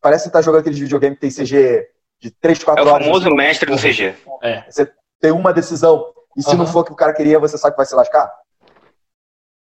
Parece 0.00 0.28
que 0.28 0.32
tá 0.32 0.40
jogando 0.40 0.60
aqueles 0.60 0.78
videogame 0.78 1.16
que 1.16 1.20
tem 1.22 1.30
CG 1.30 1.88
de 2.20 2.30
3, 2.30 2.62
4 2.64 2.82
É 2.82 2.86
o 2.86 2.92
horas. 2.94 3.06
famoso 3.06 3.30
mestre 3.34 3.70
do 3.70 3.76
CG. 3.76 4.14
Você 4.68 4.90
tem 5.20 5.32
uma 5.32 5.52
decisão 5.52 6.12
e 6.36 6.42
se 6.42 6.50
Aham. 6.50 6.58
não 6.58 6.66
for 6.66 6.80
o 6.80 6.84
que 6.84 6.92
o 6.92 6.96
cara 6.96 7.12
queria, 7.12 7.38
você 7.38 7.58
sabe 7.58 7.72
que 7.72 7.78
vai 7.78 7.86
se 7.86 7.94
lascar? 7.94 8.30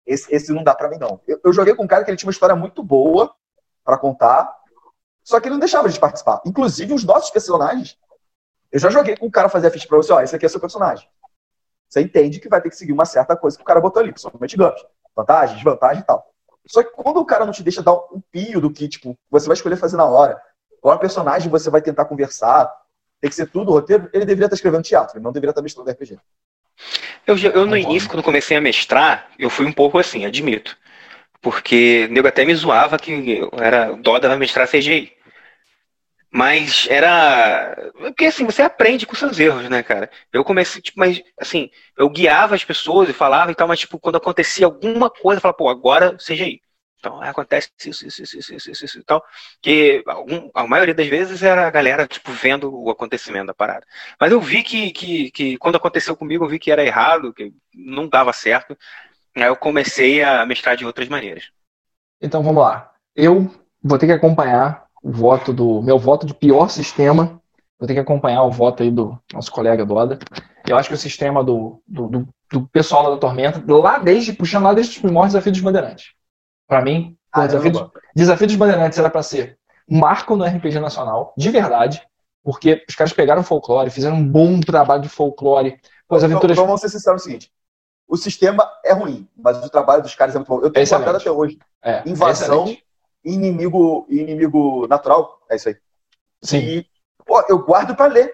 Esse, 0.05 0.33
esse 0.33 0.51
não 0.51 0.63
dá 0.63 0.75
pra 0.75 0.89
mim, 0.89 0.97
não. 0.97 1.21
Eu, 1.27 1.39
eu 1.45 1.53
joguei 1.53 1.73
com 1.73 1.83
um 1.83 1.87
cara 1.87 2.03
que 2.03 2.09
ele 2.11 2.17
tinha 2.17 2.27
uma 2.27 2.33
história 2.33 2.55
muito 2.55 2.83
boa 2.83 3.33
pra 3.83 3.97
contar, 3.97 4.51
só 5.23 5.39
que 5.39 5.47
ele 5.47 5.53
não 5.53 5.59
deixava 5.59 5.89
de 5.89 5.99
participar. 5.99 6.41
Inclusive, 6.45 6.93
os 6.93 7.03
nossos 7.03 7.29
personagens, 7.29 7.97
eu 8.71 8.79
já 8.79 8.89
joguei 8.89 9.15
com 9.15 9.27
o 9.27 9.31
cara 9.31 9.49
fazer 9.49 9.67
a 9.67 9.71
ficha 9.71 9.87
pra 9.87 9.97
você, 9.97 10.11
ó, 10.11 10.21
esse 10.21 10.35
aqui 10.35 10.45
é 10.45 10.49
seu 10.49 10.59
personagem. 10.59 11.07
Você 11.87 12.01
entende 12.01 12.39
que 12.39 12.47
vai 12.47 12.61
ter 12.61 12.69
que 12.69 12.75
seguir 12.75 12.93
uma 12.93 13.05
certa 13.05 13.35
coisa 13.35 13.57
que 13.57 13.63
o 13.63 13.65
cara 13.65 13.81
botou 13.81 14.01
ali, 14.01 14.11
principalmente 14.11 14.55
ganchos. 14.55 14.85
Vantagem, 15.15 15.55
desvantagem 15.55 16.01
e 16.01 16.05
tal. 16.05 16.25
Só 16.65 16.81
que 16.83 16.91
quando 16.91 17.17
o 17.17 17.25
cara 17.25 17.45
não 17.45 17.51
te 17.51 17.63
deixa 17.63 17.83
dar 17.83 17.93
um 17.93 18.21
pio 18.31 18.61
do 18.61 18.71
que, 18.71 18.87
tipo, 18.87 19.17
você 19.29 19.47
vai 19.47 19.55
escolher 19.55 19.75
fazer 19.75 19.97
na 19.97 20.05
hora, 20.05 20.41
qual 20.79 20.97
personagem 20.97 21.49
você 21.49 21.69
vai 21.69 21.81
tentar 21.81 22.05
conversar, 22.05 22.71
tem 23.19 23.29
que 23.29 23.35
ser 23.35 23.47
tudo 23.47 23.71
roteiro, 23.71 24.09
ele 24.13 24.25
deveria 24.25 24.45
estar 24.45 24.55
escrevendo 24.55 24.83
teatro, 24.83 25.17
ele 25.17 25.23
não 25.23 25.31
deveria 25.31 25.51
estar 25.51 25.61
mestrando 25.61 25.91
RPG. 25.91 26.17
Eu, 27.27 27.37
eu 27.37 27.65
no 27.65 27.77
início, 27.77 28.09
quando 28.09 28.23
comecei 28.23 28.57
a 28.57 28.61
mestrar, 28.61 29.29
eu 29.37 29.49
fui 29.49 29.65
um 29.65 29.73
pouco 29.73 29.99
assim, 29.99 30.25
admito. 30.25 30.77
Porque 31.41 32.07
o 32.09 32.13
nego 32.13 32.27
até 32.27 32.45
me 32.45 32.53
zoava 32.55 32.97
que 32.99 33.41
era 33.59 33.93
Doda 33.93 34.27
vai 34.27 34.37
mestrar 34.37 34.67
CGI. 34.67 35.13
Mas 36.33 36.87
era. 36.89 37.75
Porque 37.93 38.25
assim, 38.25 38.45
você 38.45 38.61
aprende 38.61 39.05
com 39.05 39.15
seus 39.15 39.37
erros, 39.39 39.69
né, 39.69 39.83
cara? 39.83 40.09
Eu 40.31 40.43
comecei, 40.45 40.81
tipo, 40.81 40.97
mas 40.99 41.21
assim, 41.39 41.69
eu 41.97 42.09
guiava 42.09 42.55
as 42.55 42.63
pessoas 42.63 43.09
e 43.09 43.13
falava 43.13 43.51
e 43.51 43.55
tal, 43.55 43.67
mas 43.67 43.79
tipo, 43.81 43.99
quando 43.99 44.15
acontecia 44.17 44.65
alguma 44.65 45.09
coisa, 45.09 45.37
eu 45.39 45.41
falava, 45.41 45.57
pô, 45.57 45.69
agora 45.69 46.17
CGI. 46.19 46.61
Então, 46.99 47.19
acontece 47.21 47.69
isso, 47.85 48.05
isso, 48.07 48.23
isso, 48.23 48.37
isso, 48.37 48.71
isso, 48.71 48.85
isso 48.85 48.99
e 48.99 49.03
tal. 49.03 49.23
Que 49.61 50.03
algum- 50.05 50.51
a 50.53 50.67
maioria 50.67 50.93
das 50.93 51.07
vezes 51.07 51.41
era 51.43 51.67
a 51.67 51.71
galera, 51.71 52.07
tipo, 52.07 52.31
vendo 52.31 52.71
o 52.71 52.91
acontecimento 52.91 53.47
da 53.47 53.53
parada. 53.55 53.85
Mas 54.19 54.31
eu 54.31 54.39
vi 54.39 54.61
que, 54.63 54.91
que, 54.91 55.31
que 55.31 55.57
quando 55.57 55.77
aconteceu 55.77 56.15
comigo, 56.15 56.45
eu 56.45 56.49
vi 56.49 56.59
que 56.59 56.71
era 56.71 56.85
errado, 56.85 57.33
que 57.33 57.51
não 57.73 58.07
dava 58.07 58.31
certo. 58.33 58.77
Aí 59.35 59.43
eu 59.43 59.55
comecei 59.55 60.23
a 60.23 60.45
mestrar 60.45 60.75
de 60.75 60.85
outras 60.85 61.07
maneiras. 61.07 61.45
Então 62.21 62.43
vamos 62.43 62.61
lá. 62.61 62.91
Eu 63.15 63.49
vou 63.81 63.97
ter 63.97 64.05
que 64.05 64.11
acompanhar 64.11 64.85
o 65.01 65.11
voto 65.11 65.51
do. 65.53 65.81
Meu 65.81 65.97
voto 65.97 66.25
de 66.25 66.33
pior 66.33 66.69
sistema. 66.69 67.41
Vou 67.79 67.87
ter 67.87 67.95
que 67.95 67.99
acompanhar 67.99 68.43
o 68.43 68.51
voto 68.51 68.83
aí 68.83 68.91
do 68.91 69.17
nosso 69.33 69.51
colega 69.51 69.85
Doda. 69.85 70.19
Eu 70.67 70.77
acho 70.77 70.87
que 70.87 70.93
o 70.93 70.97
sistema 70.97 71.43
do, 71.43 71.81
do, 71.87 72.07
do, 72.07 72.27
do 72.51 72.67
pessoal 72.67 73.03
lá 73.03 73.09
da 73.09 73.17
Tormenta, 73.17 73.63
lá 73.67 73.97
desde, 73.97 74.33
puxando 74.33 74.65
lá 74.65 74.73
desde 74.73 74.93
os 74.93 75.01
primórdios 75.01 75.33
desafio 75.33 75.51
dos 75.51 75.61
bandeirantes. 75.61 76.13
Pra 76.67 76.81
mim, 76.81 77.17
o 77.35 77.41
desafio, 77.41 77.71
dos, 77.71 77.89
desafio 78.15 78.47
dos 78.47 78.55
bandeirantes 78.55 78.99
era 78.99 79.09
pra 79.09 79.23
ser 79.23 79.57
um 79.89 79.97
marco 79.97 80.35
no 80.35 80.45
RPG 80.45 80.79
nacional, 80.79 81.33
de 81.35 81.49
verdade, 81.49 82.01
porque 82.43 82.83
os 82.87 82.95
caras 82.95 83.13
pegaram 83.13 83.43
folclore, 83.43 83.89
fizeram 83.89 84.17
um 84.17 84.27
bom 84.27 84.59
trabalho 84.59 85.01
de 85.01 85.09
folclore. 85.09 85.79
Pô, 86.07 86.15
as 86.15 86.23
aventuras. 86.23 86.55
Então, 86.55 86.67
vamos 86.67 86.81
ser 86.81 86.89
sinceros 86.89 87.21
no 87.21 87.25
seguinte: 87.25 87.51
o 88.11 88.17
sistema 88.17 88.69
é 88.83 88.91
ruim, 88.91 89.25
mas 89.37 89.63
o 89.65 89.69
trabalho 89.69 90.03
dos 90.03 90.13
caras 90.13 90.35
é 90.35 90.37
muito 90.37 90.49
bom. 90.49 90.55
Eu 90.61 90.69
tenho 90.69 90.83
Excelente. 90.83 91.05
guardado 91.05 91.21
até 91.21 91.31
hoje. 91.31 91.57
É, 91.81 92.01
Invasão 92.05 92.63
excelente. 92.63 92.83
inimigo, 93.23 94.05
inimigo 94.09 94.85
natural. 94.87 95.39
É 95.49 95.55
isso 95.55 95.69
aí. 95.69 95.77
Sim, 96.43 96.57
E, 96.57 96.85
pô, 97.25 97.41
eu 97.47 97.59
guardo 97.59 97.95
pra 97.95 98.07
ler. 98.07 98.33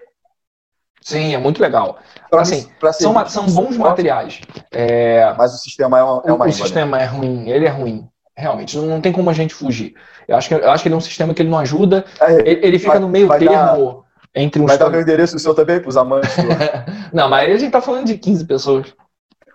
sim, 1.00 1.36
é 1.36 1.38
muito 1.38 1.62
legal. 1.62 2.00
Pra 2.30 2.42
Assim, 2.42 2.68
pra 2.80 2.92
São, 2.92 3.14
de 3.24 3.32
são 3.32 3.46
bons 3.46 3.78
materiais. 3.78 4.42
É, 4.72 5.32
Mas 5.38 5.54
o 5.54 5.58
sistema 5.58 6.00
é 6.00 6.04
uma, 6.04 6.24
é 6.26 6.32
o, 6.32 6.36
uma 6.36 6.46
o 6.46 6.48
né? 6.48 6.54
sistema 6.54 7.00
é 7.00 7.06
ruim, 7.06 7.48
ele 7.50 7.66
é 7.66 7.70
ruim. 7.70 8.10
Realmente, 8.36 8.78
não, 8.78 8.86
não 8.88 9.02
tem 9.02 9.12
como 9.12 9.30
a 9.30 9.34
gente 9.34 9.54
fugir. 9.54 9.96
Eu 10.28 10.38
acho 10.38 10.48
que, 10.48 10.56
eu 10.56 10.70
acho 10.72 10.82
que 10.84 10.88
ele 10.90 10.96
é 10.96 10.98
um 10.98 11.02
sistema 11.02 11.34
que 11.34 11.42
ele 11.42 11.50
não 11.50 11.58
ajuda, 11.60 12.04
É, 12.20 12.34
ele, 12.34 12.66
ele 12.66 12.80
fica 12.80 12.94
Vai- 12.94 13.00
no 13.00 13.10
meio 13.10 13.28
termo 13.40 14.06
entre 14.36 14.62
um 14.62 14.66
vai 14.66 14.78
dar 14.78 14.90
meu 14.90 15.02
endereço 15.02 15.36
o 15.36 15.40
seu 15.40 15.56
também 15.56 15.80
pros 15.80 15.98
amantes 15.98 16.36
do... 16.36 16.44
Não, 17.14 17.28
mas 17.30 17.52
a 17.52 17.58
gente 17.58 17.72
tá 17.72 17.82
falando 17.82 18.06
de 18.06 18.18
15 18.18 18.46
pessoas. 18.46 18.94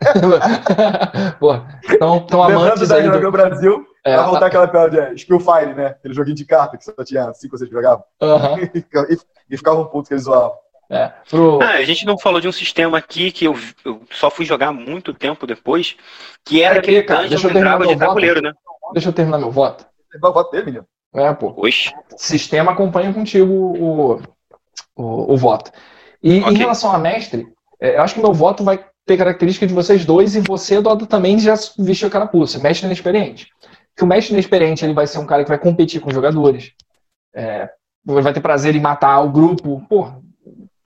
Pô, 1.38 1.52
Lembrando 1.52 2.56
amantes 2.56 2.88
da 2.88 3.00
do, 3.00 3.30
Brasil, 3.32 3.86
é, 4.04 4.16
vai 4.16 4.26
voltar 4.26 4.46
aquela 4.46 4.68
piada 4.68 4.90
de 4.90 4.98
é, 4.98 5.16
Spellfire, 5.16 5.74
né? 5.74 5.86
Aquele 5.88 6.14
joguinho 6.14 6.36
de 6.36 6.44
carta 6.44 6.76
que 6.76 6.84
só 6.84 6.92
tinha 7.04 7.32
cinco 7.34 7.54
ou 7.54 7.58
seis 7.58 7.68
que 7.68 7.74
jogavam. 7.74 8.04
aham, 8.20 8.58
E, 8.74 9.18
e 9.50 9.56
ficavam 9.56 9.84
putos 9.86 10.08
que 10.08 10.14
eles 10.14 10.24
zoavam. 10.24 10.54
é, 10.90 11.12
pro, 11.28 11.60
Ah, 11.62 11.74
a 11.74 11.84
gente 11.84 12.04
não 12.04 12.18
falou 12.18 12.40
de 12.40 12.48
um 12.48 12.52
sistema 12.52 12.98
aqui 12.98 13.30
que 13.30 13.44
eu, 13.44 13.54
eu 13.84 14.02
só 14.10 14.30
fui 14.30 14.44
jogar 14.44 14.72
muito 14.72 15.12
tempo 15.14 15.46
depois, 15.46 15.96
que 16.44 16.62
era 16.62 16.78
aquele 16.78 17.02
cara, 17.02 17.22
Dungeons 17.22 17.42
deixa 17.42 17.48
eu 17.48 17.52
terminar 17.52 17.78
meu 17.78 17.88
de 17.88 17.96
tabuleiro, 17.96 18.42
né? 18.42 18.52
deixa 18.92 19.08
eu 19.08 19.12
terminar 19.12 19.38
meu 19.38 19.50
voto. 19.50 19.86
Vai 20.20 20.30
o 20.30 20.34
voto 20.34 20.50
dele, 20.50 20.66
menino. 20.66 20.86
É, 21.14 21.32
pô. 21.34 21.52
Oxe. 21.56 21.92
sistema 22.16 22.72
acompanha 22.72 23.12
contigo 23.12 23.52
o, 23.52 24.20
o, 24.96 25.32
o 25.34 25.36
voto. 25.36 25.70
E 26.22 26.40
Ok. 26.40 26.52
em 26.52 26.56
relação 26.56 26.92
a 26.92 26.98
mestre, 26.98 27.46
é, 27.80 27.96
eu 27.96 28.02
acho 28.02 28.14
que 28.14 28.20
meu 28.20 28.32
voto 28.32 28.64
vai 28.64 28.84
ter 29.06 29.16
característica 29.16 29.66
de 29.66 29.74
vocês 29.74 30.04
dois 30.04 30.36
e 30.36 30.40
você, 30.40 30.80
Dodo, 30.80 31.06
também 31.06 31.38
já 31.38 31.54
vestiu 31.78 32.08
a 32.08 32.10
carapuça. 32.10 32.58
Mestre 32.58 32.86
inexperiente. 32.86 33.48
Que 33.96 34.04
o 34.04 34.06
mestre 34.06 34.32
inexperiente 34.32 34.84
ele 34.84 34.94
vai 34.94 35.06
ser 35.06 35.18
um 35.18 35.26
cara 35.26 35.42
que 35.42 35.48
vai 35.48 35.58
competir 35.58 36.00
com 36.00 36.08
os 36.08 36.14
jogadores. 36.14 36.72
É, 37.34 37.68
vai 38.04 38.32
ter 38.32 38.40
prazer 38.40 38.74
em 38.76 38.80
matar 38.80 39.20
o 39.20 39.30
grupo. 39.30 39.82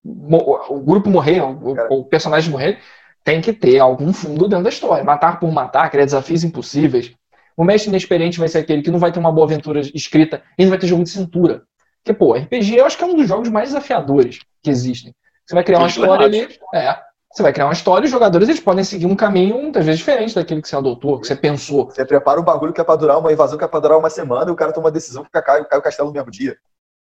Mo- 0.04 0.60
o 0.68 0.80
grupo 0.80 1.10
morrer, 1.10 1.40
o, 1.42 1.74
o- 1.90 2.04
personagem 2.04 2.50
morrer, 2.50 2.78
tem 3.24 3.40
que 3.40 3.52
ter 3.52 3.78
algum 3.80 4.12
fundo 4.12 4.48
dentro 4.48 4.64
da 4.64 4.70
história. 4.70 5.02
Matar 5.04 5.38
por 5.40 5.50
matar, 5.50 5.90
criar 5.90 6.04
desafios 6.04 6.44
impossíveis. 6.44 7.12
O 7.56 7.64
mestre 7.64 7.88
inexperiente 7.90 8.38
vai 8.38 8.48
ser 8.48 8.58
aquele 8.58 8.82
que 8.82 8.90
não 8.90 8.98
vai 8.98 9.10
ter 9.12 9.18
uma 9.18 9.32
boa 9.32 9.46
aventura 9.46 9.80
escrita 9.94 10.42
e 10.58 10.62
não 10.62 10.70
vai 10.70 10.78
ter 10.78 10.86
jogo 10.86 11.02
de 11.02 11.10
cintura. 11.10 11.62
Porque, 12.04 12.16
pô, 12.16 12.34
RPG 12.34 12.76
eu 12.76 12.86
acho 12.86 12.96
que 12.96 13.02
é 13.02 13.06
um 13.06 13.16
dos 13.16 13.26
jogos 13.26 13.48
mais 13.48 13.70
desafiadores 13.70 14.38
que 14.62 14.70
existem. 14.70 15.12
Você 15.44 15.54
vai 15.54 15.64
criar 15.64 15.78
uma 15.78 15.88
história 15.88 16.26
ali. 16.26 16.58
É. 16.74 16.96
Você 17.36 17.42
vai 17.42 17.52
criar 17.52 17.66
uma 17.66 17.74
história 17.74 18.02
e 18.02 18.06
os 18.06 18.10
jogadores 18.10 18.48
eles 18.48 18.62
podem 18.62 18.82
seguir 18.82 19.04
um 19.04 19.14
caminho 19.14 19.60
muitas 19.60 19.84
vezes 19.84 19.98
diferente 19.98 20.34
daquele 20.34 20.62
que 20.62 20.68
você 20.70 20.74
adotou, 20.74 21.20
que 21.20 21.26
você 21.26 21.36
pensou. 21.36 21.84
Você 21.84 22.02
prepara 22.02 22.40
um 22.40 22.42
bagulho 22.42 22.72
que 22.72 22.80
é 22.80 22.84
pra 22.84 22.96
durar 22.96 23.18
uma 23.18 23.30
invasão 23.30 23.58
que 23.58 23.64
é 23.64 23.68
pra 23.68 23.78
durar 23.78 23.98
uma 23.98 24.08
semana 24.08 24.48
e 24.48 24.52
o 24.54 24.56
cara 24.56 24.72
toma 24.72 24.86
uma 24.86 24.90
decisão 24.90 25.22
que 25.22 25.30
cai, 25.42 25.62
cai 25.66 25.78
o 25.78 25.82
castelo 25.82 26.08
no 26.08 26.14
mesmo 26.14 26.30
dia. 26.30 26.56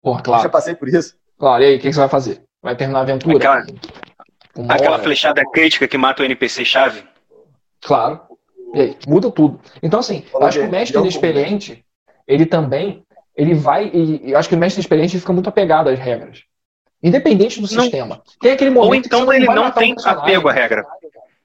Pô, 0.02 0.12
Eu 0.12 0.16
já 0.16 0.22
claro. 0.22 0.48
passei 0.50 0.74
por 0.74 0.88
isso. 0.88 1.16
Claro, 1.38 1.62
e 1.62 1.66
aí, 1.66 1.76
o 1.76 1.78
que 1.78 1.88
que 1.88 1.92
você 1.92 2.00
vai 2.00 2.08
fazer? 2.08 2.42
Vai 2.62 2.74
terminar 2.74 3.00
a 3.00 3.02
aventura? 3.02 3.36
Aquela- 3.36 3.66
Aquela 4.70 4.94
hora? 4.94 5.02
flechada 5.02 5.42
crítica 5.52 5.86
que 5.86 5.98
mata 5.98 6.22
o 6.22 6.24
NPC-chave. 6.24 7.04
Claro. 7.82 8.18
E 8.72 8.80
aí, 8.80 8.96
muda 9.06 9.30
tudo. 9.30 9.60
Então, 9.82 10.00
assim, 10.00 10.24
eu 10.32 10.42
acho 10.44 10.60
que 10.60 10.64
o 10.64 10.70
mestre 10.70 10.98
inexperiente, 10.98 11.84
ele 12.26 12.46
também, 12.46 13.04
ele 13.36 13.52
vai, 13.52 13.90
e 13.92 14.30
eu 14.32 14.38
acho 14.38 14.48
que 14.48 14.54
o 14.54 14.58
mestre 14.58 14.78
inexperiente 14.80 15.20
fica 15.20 15.32
muito 15.34 15.50
apegado 15.50 15.90
às 15.90 15.98
regras. 15.98 16.42
Independente 17.02 17.60
do 17.60 17.74
Não. 17.74 17.82
sistema. 17.82 18.22
Tem 18.40 18.52
aquele 18.52 18.70
momento 18.70 18.94
Ou 18.94 19.00
que 19.00 19.06
então 19.08 19.26
você 19.26 19.36
ele 19.36 19.46
não 19.46 19.66
um 19.66 19.70
tem 19.70 19.94
personagem. 19.94 20.22
apego 20.22 20.48
à 20.48 20.52
regra. 20.52 20.86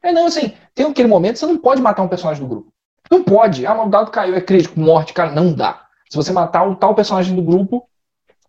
É, 0.03 0.11
não, 0.11 0.27
assim, 0.27 0.53
tem 0.75 0.85
aquele 0.85 1.07
momento 1.07 1.33
que 1.33 1.39
você 1.39 1.45
não 1.47 1.57
pode 1.57 1.81
matar 1.81 2.03
um 2.03 2.07
personagem 2.07 2.43
do 2.43 2.47
grupo. 2.49 2.71
Não 3.09 3.23
pode. 3.23 3.65
Ah, 3.65 3.81
o 3.81 3.89
dado 3.89 4.11
caiu, 4.11 4.35
é 4.35 4.41
crítico, 4.41 4.79
morte, 4.79 5.13
cara, 5.13 5.31
não 5.31 5.53
dá. 5.53 5.85
Se 6.09 6.15
você 6.15 6.31
matar 6.31 6.63
um 6.63 6.75
tal 6.75 6.93
personagem 6.93 7.35
do 7.35 7.41
grupo, 7.41 7.87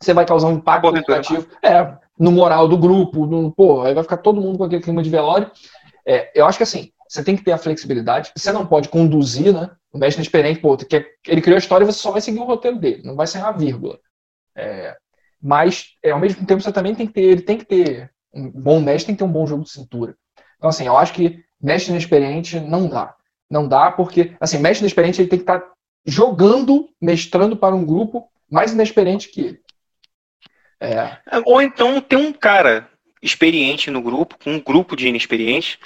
você 0.01 0.13
vai 0.13 0.27
causar 0.27 0.49
um 0.49 0.53
impacto 0.53 0.91
negativo. 0.93 1.47
É, 1.63 1.97
no 2.19 2.31
moral 2.31 2.69
do 2.69 2.77
grupo, 2.77 3.27
no, 3.27 3.51
pô, 3.53 3.83
aí 3.83 3.95
vai 3.95 4.03
ficar 4.03 4.19
todo 4.19 4.41
mundo 4.41 4.59
com 4.59 4.65
aquele 4.65 4.83
clima 4.83 5.03
de 5.03 5.11
velório. 5.11 5.51
É, 6.07 6.31
eu 6.35 6.47
acho 6.47 6.59
que 6.59 6.65
assim, 6.65 6.93
você 7.09 7.23
tem 7.25 7.37
que 7.37 7.43
ter 7.43 7.53
a 7.53 7.59
flexibilidade, 7.59 8.33
você 8.37 8.53
não 8.53 8.67
pode 8.67 8.89
conduzir, 8.89 9.53
né? 9.53 9.71
O 9.93 9.99
mestre 9.99 10.21
inexperiente, 10.21 10.61
pô, 10.61 10.77
que 10.77 11.07
ele 11.27 11.41
criou 11.41 11.57
a 11.57 11.59
história 11.59 11.85
e 11.85 11.87
você 11.87 11.99
só 11.99 12.11
vai 12.11 12.21
seguir 12.21 12.41
o 12.41 12.45
roteiro 12.45 12.79
dele, 12.79 13.03
não 13.05 13.17
vai 13.17 13.27
ser 13.27 13.39
uma 13.39 13.53
vírgula. 13.53 13.99
É, 14.55 14.97
mas, 15.41 15.95
é, 16.03 16.11
ao 16.11 16.21
mesmo 16.21 16.45
tempo, 16.47 16.63
você 16.63 16.73
também 16.73 16.95
tem 16.95 17.07
que 17.07 17.13
ter, 17.13 17.23
ele 17.23 17.43
tem 17.43 17.59
que 17.59 17.65
ter, 17.65 18.11
um 18.33 18.51
bom 18.51 18.81
mestre 18.81 19.07
tem 19.07 19.15
que 19.15 19.19
ter 19.21 19.25
um 19.25 19.33
bom 19.33 19.47
jogo 19.47 19.65
de 19.65 19.71
cintura. 19.71 20.17
Então, 20.57 20.71
assim, 20.71 20.87
eu 20.87 20.97
acho 20.97 21.13
que 21.13 21.43
mestre 21.61 21.93
inexperiente 21.93 22.59
não 22.61 22.89
dá. 22.89 23.15
Não 23.51 23.67
dá 23.67 23.91
porque, 23.91 24.37
assim, 24.41 24.59
mestre 24.59 24.85
inexperiente 24.85 25.21
ele 25.21 25.29
tem 25.29 25.39
que 25.39 25.45
estar 25.45 25.63
jogando, 26.05 26.89
mestrando 27.01 27.57
para 27.57 27.75
um 27.75 27.85
grupo 27.85 28.29
mais 28.51 28.73
inexperiente 28.73 29.29
que 29.29 29.41
ele. 29.41 29.61
É, 30.81 31.19
Ou 31.45 31.61
então 31.61 32.01
tem 32.01 32.19
um 32.19 32.33
cara 32.33 32.89
experiente 33.21 33.91
no 33.91 34.01
grupo, 34.01 34.39
com 34.39 34.53
um 34.53 34.61
grupo 34.61 34.97
de 34.97 35.09
inexperientes, 35.09 35.79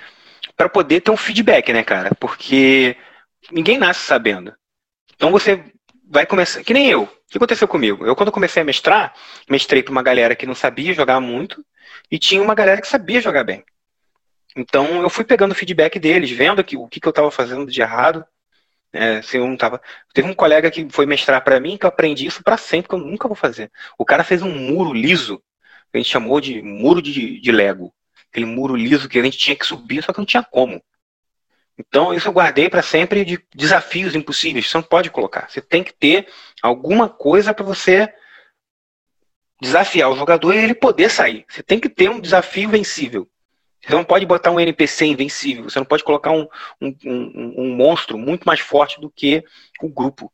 para 0.56 0.68
poder 0.68 1.00
ter 1.00 1.10
um 1.10 1.16
feedback, 1.16 1.72
né, 1.72 1.82
cara? 1.82 2.14
Porque 2.18 2.96
ninguém 3.50 3.78
nasce 3.78 4.00
sabendo. 4.00 4.54
Então 5.14 5.30
você 5.30 5.64
vai 6.08 6.26
começar. 6.26 6.62
Que 6.62 6.74
nem 6.74 6.88
eu. 6.90 7.04
O 7.04 7.08
que 7.28 7.38
aconteceu 7.38 7.66
comigo? 7.66 8.06
Eu, 8.06 8.14
quando 8.14 8.32
comecei 8.32 8.62
a 8.62 8.64
mestrar, 8.64 9.14
mestrei 9.48 9.82
para 9.82 9.92
uma 9.92 10.02
galera 10.02 10.36
que 10.36 10.46
não 10.46 10.54
sabia 10.54 10.92
jogar 10.92 11.20
muito 11.20 11.64
e 12.10 12.18
tinha 12.18 12.42
uma 12.42 12.54
galera 12.54 12.80
que 12.80 12.88
sabia 12.88 13.20
jogar 13.20 13.44
bem. 13.44 13.64
Então 14.54 15.00
eu 15.00 15.08
fui 15.08 15.24
pegando 15.24 15.52
o 15.52 15.54
feedback 15.54 15.98
deles, 15.98 16.30
vendo 16.30 16.62
que, 16.62 16.76
o 16.76 16.86
que, 16.86 17.00
que 17.00 17.08
eu 17.08 17.10
estava 17.10 17.30
fazendo 17.30 17.66
de 17.70 17.80
errado. 17.80 18.24
né, 18.92 19.22
se 19.22 19.38
eu 19.38 19.46
não 19.46 19.56
tava... 19.56 19.80
Teve 20.12 20.28
um 20.28 20.34
colega 20.34 20.70
que 20.70 20.86
foi 20.90 21.06
mestrar 21.06 21.42
para 21.42 21.58
mim 21.58 21.78
que 21.78 21.86
eu 21.86 21.88
aprendi 21.88 22.26
isso 22.26 22.42
para 22.42 22.58
sempre, 22.58 22.88
que 22.88 22.94
eu 22.94 22.98
nunca 22.98 23.26
vou 23.28 23.36
fazer. 23.36 23.70
O 23.98 24.04
cara 24.04 24.24
fez 24.24 24.42
um 24.42 24.50
muro 24.50 24.92
liso, 24.92 25.38
que 25.90 25.96
a 25.96 25.98
gente 25.98 26.10
chamou 26.10 26.40
de 26.40 26.60
muro 26.62 27.00
de, 27.00 27.40
de 27.40 27.52
Lego. 27.52 27.94
Aquele 28.30 28.46
muro 28.46 28.76
liso 28.76 29.08
que 29.08 29.18
a 29.18 29.22
gente 29.22 29.38
tinha 29.38 29.56
que 29.56 29.66
subir, 29.66 30.02
só 30.02 30.12
que 30.12 30.18
não 30.18 30.26
tinha 30.26 30.42
como. 30.42 30.82
Então, 31.78 32.12
isso 32.12 32.28
eu 32.28 32.32
guardei 32.32 32.68
para 32.68 32.82
sempre 32.82 33.24
de 33.24 33.42
desafios 33.54 34.14
impossíveis. 34.14 34.68
Você 34.68 34.76
não 34.76 34.84
pode 34.84 35.10
colocar. 35.10 35.48
Você 35.48 35.60
tem 35.60 35.82
que 35.82 35.92
ter 35.92 36.28
alguma 36.62 37.08
coisa 37.08 37.54
para 37.54 37.64
você 37.64 38.12
desafiar 39.60 40.10
o 40.10 40.16
jogador 40.16 40.52
e 40.54 40.58
ele 40.58 40.74
poder 40.74 41.10
sair. 41.10 41.44
Você 41.48 41.62
tem 41.62 41.80
que 41.80 41.88
ter 41.88 42.10
um 42.10 42.20
desafio 42.20 42.68
vencível. 42.68 43.28
Você 43.80 43.94
não 43.94 44.04
pode 44.04 44.26
botar 44.26 44.50
um 44.50 44.60
NPC 44.60 45.06
invencível. 45.06 45.64
Você 45.64 45.78
não 45.78 45.86
pode 45.86 46.04
colocar 46.04 46.30
um, 46.30 46.46
um, 46.80 46.96
um, 47.04 47.54
um 47.58 47.76
monstro 47.76 48.16
muito 48.18 48.44
mais 48.44 48.60
forte 48.60 49.00
do 49.00 49.10
que 49.10 49.44
o 49.80 49.88
grupo. 49.88 50.32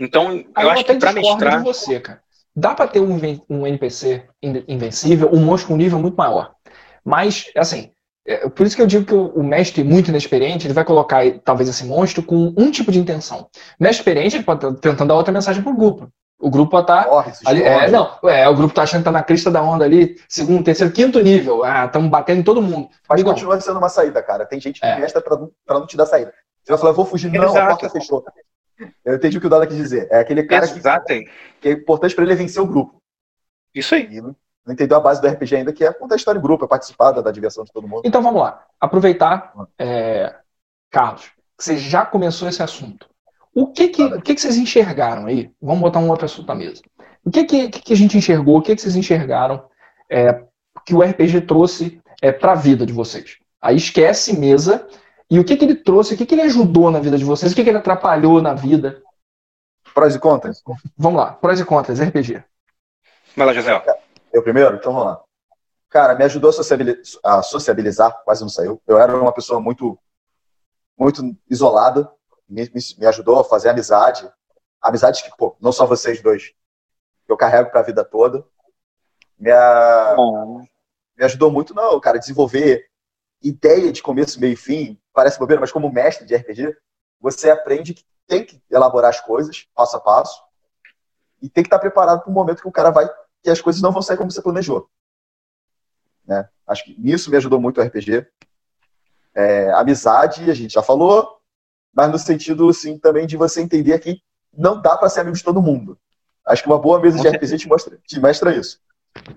Então, 0.00 0.32
eu, 0.56 0.70
acho 0.70 0.84
que 0.84 0.94
para 0.94 1.12
mestrar. 1.12 1.58
De 1.58 1.64
você, 1.64 2.00
cara. 2.00 2.22
Dá 2.54 2.74
para 2.74 2.86
ter 2.86 3.00
um, 3.00 3.18
um 3.48 3.66
NPC 3.66 4.28
invencível, 4.42 5.30
um 5.32 5.40
monstro 5.40 5.68
com 5.68 5.74
um 5.74 5.78
nível 5.78 5.98
muito 5.98 6.16
maior. 6.16 6.54
Mas, 7.02 7.50
assim, 7.56 7.91
é, 8.26 8.48
por 8.48 8.66
isso 8.66 8.76
que 8.76 8.82
eu 8.82 8.86
digo 8.86 9.04
que 9.04 9.14
o, 9.14 9.42
mestre 9.42 9.82
muito 9.82 10.08
inexperiente, 10.08 10.66
ele 10.66 10.74
vai 10.74 10.84
colocar 10.84 11.22
talvez 11.44 11.68
esse 11.68 11.84
monstro 11.84 12.22
com 12.22 12.54
um 12.56 12.70
tipo 12.70 12.92
de 12.92 12.98
intenção. 12.98 13.48
O 13.78 13.82
mestre 13.82 14.00
experiente, 14.00 14.36
ele 14.36 14.44
pode 14.44 14.64
estar 14.64 14.80
tentando 14.80 15.08
dar 15.08 15.14
outra 15.14 15.32
mensagem 15.32 15.62
pro 15.62 15.74
grupo. 15.74 16.08
O 16.38 16.50
grupo 16.50 16.76
está 16.78 17.06
ali, 17.46 17.62
é, 17.62 17.88
não, 17.88 18.18
é, 18.24 18.48
o 18.48 18.54
grupo 18.54 18.74
tá 18.74 18.82
achando 18.82 19.00
que 19.00 19.04
tá 19.04 19.12
na 19.12 19.22
crista 19.22 19.48
da 19.48 19.62
onda 19.62 19.84
ali, 19.84 20.16
segundo, 20.28 20.64
terceiro, 20.64 20.92
quinto 20.92 21.20
nível. 21.20 21.62
Ah, 21.62 21.84
estamos 21.84 22.10
batendo 22.10 22.40
em 22.40 22.42
todo 22.42 22.60
mundo. 22.60 22.88
Mas 23.08 23.22
continua 23.22 23.60
sendo 23.60 23.78
uma 23.78 23.88
saída, 23.88 24.20
cara. 24.22 24.44
Tem 24.44 24.60
gente 24.60 24.80
que 24.80 24.86
é. 24.86 25.06
para 25.64 25.78
não 25.78 25.86
te 25.86 25.96
dar 25.96 26.06
saída. 26.06 26.34
Você 26.64 26.72
vai 26.72 26.78
falar, 26.78 26.92
vou 26.92 27.04
fugir, 27.04 27.30
não, 27.30 27.44
Exato. 27.44 27.58
a 27.58 27.66
porta 27.68 27.90
fechou. 27.90 28.24
Eu 29.04 29.14
entendi 29.14 29.38
o 29.38 29.40
que 29.40 29.46
o 29.46 29.50
Dada 29.50 29.66
quis 29.66 29.76
dizer. 29.76 30.08
É 30.10 30.18
aquele 30.18 30.42
cara 30.42 30.66
que, 30.66 30.80
que, 31.60 31.68
é 31.68 31.72
importante 31.72 32.14
para 32.14 32.24
ele 32.24 32.34
vencer 32.34 32.60
o 32.60 32.66
grupo. 32.66 33.00
Isso 33.72 33.94
aí. 33.94 34.08
E 34.10 34.20
não, 34.64 34.74
entendeu 34.74 34.96
a 34.96 35.00
base 35.00 35.20
do 35.20 35.28
RPG 35.28 35.56
ainda, 35.56 35.72
que 35.72 35.84
é 35.84 35.92
contar 35.92 36.14
a 36.14 36.16
história 36.16 36.38
em 36.38 36.42
grupo, 36.42 36.64
é 36.64 36.68
participar 36.68 37.12
da, 37.12 37.20
da 37.20 37.30
diversão 37.30 37.64
de 37.64 37.72
todo 37.72 37.88
mundo. 37.88 38.02
Então 38.04 38.22
vamos 38.22 38.40
lá. 38.40 38.64
Aproveitar, 38.80 39.52
é, 39.78 40.34
Carlos, 40.90 41.30
que 41.56 41.64
você 41.64 41.76
já 41.76 42.04
começou 42.04 42.48
esse 42.48 42.62
assunto. 42.62 43.08
O 43.54 43.66
que 43.66 43.88
que, 43.88 44.02
o 44.02 44.22
que 44.22 44.34
que 44.34 44.40
vocês 44.40 44.56
enxergaram 44.56 45.26
aí? 45.26 45.50
Vamos 45.60 45.82
botar 45.82 45.98
um 45.98 46.08
outro 46.08 46.24
assunto 46.24 46.48
na 46.48 46.54
mesa. 46.54 46.82
O 47.24 47.30
que 47.30 47.44
que, 47.44 47.68
que 47.68 47.92
a 47.92 47.96
gente 47.96 48.16
enxergou? 48.16 48.58
O 48.58 48.62
que 48.62 48.74
que 48.74 48.80
vocês 48.80 48.96
enxergaram 48.96 49.64
é, 50.10 50.42
que 50.84 50.94
o 50.94 51.02
RPG 51.02 51.42
trouxe 51.42 52.00
é, 52.20 52.32
para 52.32 52.52
a 52.52 52.56
vida 52.56 52.86
de 52.86 52.92
vocês? 52.92 53.38
Aí 53.60 53.76
esquece 53.76 54.38
mesa 54.38 54.86
e 55.30 55.38
o 55.38 55.44
que 55.44 55.56
que 55.56 55.64
ele 55.64 55.76
trouxe, 55.76 56.14
o 56.14 56.16
que 56.16 56.26
que 56.26 56.34
ele 56.34 56.42
ajudou 56.42 56.90
na 56.90 57.00
vida 57.00 57.16
de 57.16 57.24
vocês, 57.24 57.52
o 57.52 57.54
que 57.54 57.62
que 57.62 57.70
ele 57.70 57.78
atrapalhou 57.78 58.42
na 58.42 58.54
vida? 58.54 59.02
Prós 59.94 60.14
e 60.14 60.18
contras? 60.18 60.62
Vamos 60.96 61.20
lá, 61.20 61.32
prós 61.32 61.60
e 61.60 61.64
contras, 61.64 62.00
RPG. 62.00 62.42
Vai 63.36 63.46
lá, 63.46 63.52
José. 63.52 64.01
Eu 64.32 64.42
primeiro? 64.42 64.76
Então 64.76 64.92
vamos 64.92 65.08
lá. 65.08 65.22
Cara, 65.88 66.14
me 66.14 66.24
ajudou 66.24 66.50
a 66.50 66.52
sociabilizar, 66.52 67.20
a 67.22 67.42
sociabilizar, 67.42 68.22
quase 68.24 68.40
não 68.40 68.48
saiu. 68.48 68.80
Eu 68.86 68.98
era 68.98 69.14
uma 69.14 69.32
pessoa 69.32 69.60
muito, 69.60 69.98
muito 70.98 71.36
isolada, 71.50 72.10
me, 72.48 72.68
me 72.98 73.06
ajudou 73.06 73.40
a 73.40 73.44
fazer 73.44 73.68
amizade. 73.68 74.26
Amizades 74.80 75.20
que, 75.20 75.30
pô, 75.36 75.54
não 75.60 75.70
só 75.70 75.86
vocês 75.86 76.22
dois, 76.22 76.54
eu 77.28 77.36
carrego 77.36 77.70
para 77.70 77.80
a 77.80 77.84
vida 77.84 78.04
toda. 78.04 78.42
Me, 79.38 79.50
a... 79.50 80.16
me 81.16 81.24
ajudou 81.24 81.50
muito, 81.50 81.74
não, 81.74 82.00
cara, 82.00 82.18
desenvolver 82.18 82.88
ideia 83.42 83.92
de 83.92 84.02
começo, 84.02 84.40
meio 84.40 84.54
e 84.54 84.56
fim. 84.56 84.98
Parece 85.12 85.38
bobeira, 85.38 85.60
mas 85.60 85.72
como 85.72 85.92
mestre 85.92 86.26
de 86.26 86.34
RPG, 86.34 86.74
você 87.20 87.50
aprende 87.50 87.92
que 87.92 88.04
tem 88.26 88.44
que 88.44 88.62
elaborar 88.70 89.10
as 89.10 89.20
coisas 89.20 89.68
passo 89.74 89.96
a 89.96 90.00
passo 90.00 90.42
e 91.42 91.50
tem 91.50 91.62
que 91.62 91.66
estar 91.66 91.78
preparado 91.78 92.22
para 92.22 92.30
o 92.30 92.32
momento 92.32 92.62
que 92.62 92.68
o 92.68 92.72
cara 92.72 92.90
vai 92.90 93.06
que 93.42 93.50
as 93.50 93.60
coisas 93.60 93.82
não 93.82 93.92
vão 93.92 94.02
sair 94.02 94.16
como 94.16 94.30
você 94.30 94.40
planejou. 94.40 94.88
Né? 96.26 96.48
Acho 96.66 96.84
que 96.84 96.98
nisso 97.00 97.30
me 97.30 97.36
ajudou 97.36 97.60
muito 97.60 97.80
o 97.80 97.84
RPG. 97.84 98.26
É, 99.34 99.72
amizade, 99.72 100.50
a 100.50 100.54
gente 100.54 100.74
já 100.74 100.82
falou, 100.82 101.40
mas 101.92 102.10
no 102.10 102.18
sentido 102.18 102.68
assim, 102.68 102.98
também 102.98 103.26
de 103.26 103.36
você 103.36 103.60
entender 103.60 103.98
que 103.98 104.22
não 104.52 104.80
dá 104.80 104.96
para 104.96 105.08
ser 105.08 105.20
amigo 105.20 105.36
de 105.36 105.44
todo 105.44 105.62
mundo. 105.62 105.98
Acho 106.46 106.62
que 106.62 106.68
uma 106.68 106.78
boa 106.78 107.00
mesa 107.00 107.18
de 107.18 107.28
RPG 107.28 107.58
te, 107.58 107.68
mostra, 107.68 107.98
te 108.06 108.20
mostra 108.20 108.54
isso. 108.54 108.80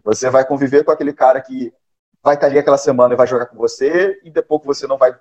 Você 0.03 0.29
vai 0.29 0.45
conviver 0.45 0.83
com 0.83 0.91
aquele 0.91 1.13
cara 1.13 1.41
que 1.41 1.73
vai 2.21 2.35
estar 2.35 2.47
ali 2.47 2.57
aquela 2.57 2.77
semana 2.77 3.13
e 3.13 3.17
vai 3.17 3.27
jogar 3.27 3.45
com 3.45 3.57
você, 3.57 4.19
e 4.23 4.31
depois 4.31 4.61
que 4.61 4.67
você 4.67 4.87
não 4.87 4.97
vai, 4.97 5.15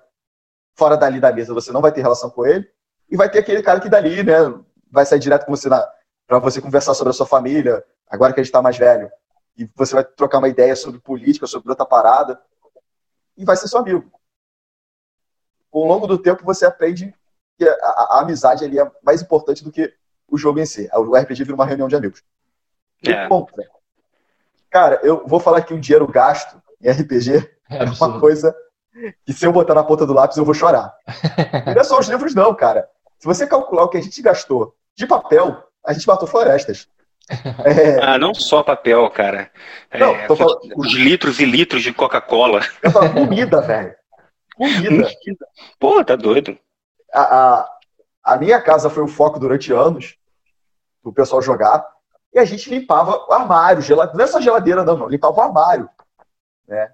fora 0.75 0.97
dali 0.97 1.19
da 1.19 1.31
mesa, 1.31 1.53
você 1.53 1.71
não 1.71 1.81
vai 1.81 1.91
ter 1.91 2.01
relação 2.01 2.29
com 2.29 2.45
ele, 2.45 2.67
e 3.09 3.15
vai 3.15 3.29
ter 3.29 3.39
aquele 3.39 3.61
cara 3.61 3.79
que 3.79 3.89
dali, 3.89 4.23
né, 4.23 4.33
vai 4.91 5.05
sair 5.05 5.19
direto 5.19 5.45
com 5.45 5.55
você 5.55 5.69
para 6.27 6.39
você 6.39 6.61
conversar 6.61 6.93
sobre 6.93 7.11
a 7.11 7.13
sua 7.13 7.25
família, 7.25 7.83
agora 8.09 8.33
que 8.33 8.39
a 8.39 8.43
gente 8.43 8.49
está 8.49 8.61
mais 8.61 8.77
velho. 8.77 9.11
E 9.57 9.69
você 9.75 9.95
vai 9.95 10.03
trocar 10.03 10.39
uma 10.39 10.49
ideia 10.49 10.75
sobre 10.75 10.99
política, 10.99 11.47
sobre 11.47 11.69
outra 11.69 11.85
parada, 11.85 12.41
e 13.37 13.45
vai 13.45 13.55
ser 13.55 13.67
seu 13.67 13.79
amigo. 13.79 14.11
Ao 15.71 15.83
longo 15.83 16.07
do 16.07 16.17
tempo, 16.17 16.43
você 16.43 16.65
aprende 16.65 17.13
que 17.57 17.67
a, 17.67 17.73
a, 17.73 18.17
a, 18.17 18.21
amizade 18.21 18.63
ali 18.63 18.79
é 18.79 18.91
mais 19.03 19.21
importante 19.21 19.63
do 19.63 19.71
que 19.71 19.93
o 20.27 20.37
jogo 20.37 20.59
em 20.59 20.65
si. 20.65 20.89
O 20.93 21.15
RPG 21.15 21.43
vira 21.43 21.55
uma 21.55 21.65
reunião 21.65 21.87
de 21.87 21.95
amigos. 21.95 22.23
É. 23.05 23.27
Contra. 23.27 23.63
Cara, 24.69 24.99
eu 25.03 25.25
vou 25.27 25.39
falar 25.39 25.61
que 25.61 25.73
o 25.73 25.79
dinheiro 25.79 26.07
gasto 26.07 26.61
em 26.81 26.89
RPG 26.89 27.49
é, 27.69 27.83
é 27.83 27.83
uma 27.83 28.19
coisa 28.19 28.55
que 29.25 29.33
se 29.33 29.45
eu 29.45 29.51
botar 29.51 29.73
na 29.73 29.83
ponta 29.83 30.05
do 30.05 30.13
lápis 30.13 30.37
eu 30.37 30.45
vou 30.45 30.53
chorar. 30.53 30.93
não 31.65 31.81
é 31.81 31.83
só 31.83 31.99
os 31.99 32.07
livros, 32.07 32.33
não, 32.33 32.53
cara. 32.53 32.89
Se 33.19 33.25
você 33.25 33.45
calcular 33.47 33.83
o 33.83 33.89
que 33.89 33.97
a 33.97 34.01
gente 34.01 34.21
gastou 34.21 34.75
de 34.95 35.05
papel, 35.05 35.63
a 35.85 35.93
gente 35.93 36.07
matou 36.07 36.27
florestas. 36.27 36.87
É... 37.65 38.03
Ah, 38.03 38.17
não 38.19 38.33
só 38.33 38.61
papel, 38.61 39.09
cara. 39.09 39.49
Não, 39.97 40.15
é, 40.15 40.27
falando... 40.27 40.59
Os 40.75 40.93
litros 40.93 41.39
e 41.39 41.45
litros 41.45 41.81
de 41.81 41.91
Coca-Cola. 41.91 42.61
Comida, 43.13 43.61
velho. 43.61 43.95
Comida. 44.55 45.09
Pô, 45.79 46.03
tá 46.03 46.15
doido 46.15 46.57
a, 47.15 47.21
a, 47.21 47.77
a 48.23 48.37
minha 48.37 48.61
casa 48.61 48.89
foi 48.89 49.03
o 49.03 49.07
foco 49.07 49.39
durante 49.39 49.71
anos 49.71 50.17
do 51.01 51.13
pessoal 51.13 51.41
jogar. 51.41 51.85
E 52.33 52.39
a 52.39 52.43
gente 52.43 52.69
limpava 52.69 53.25
o 53.29 53.31
armário, 53.31 53.81
geladeira, 53.81 54.17
não 54.17 54.25
é 54.25 54.27
só 54.27 54.41
geladeira, 54.41 54.83
não, 54.83 54.97
não 54.97 55.07
limpava 55.07 55.37
o 55.37 55.41
armário. 55.41 55.89
Né? 56.67 56.91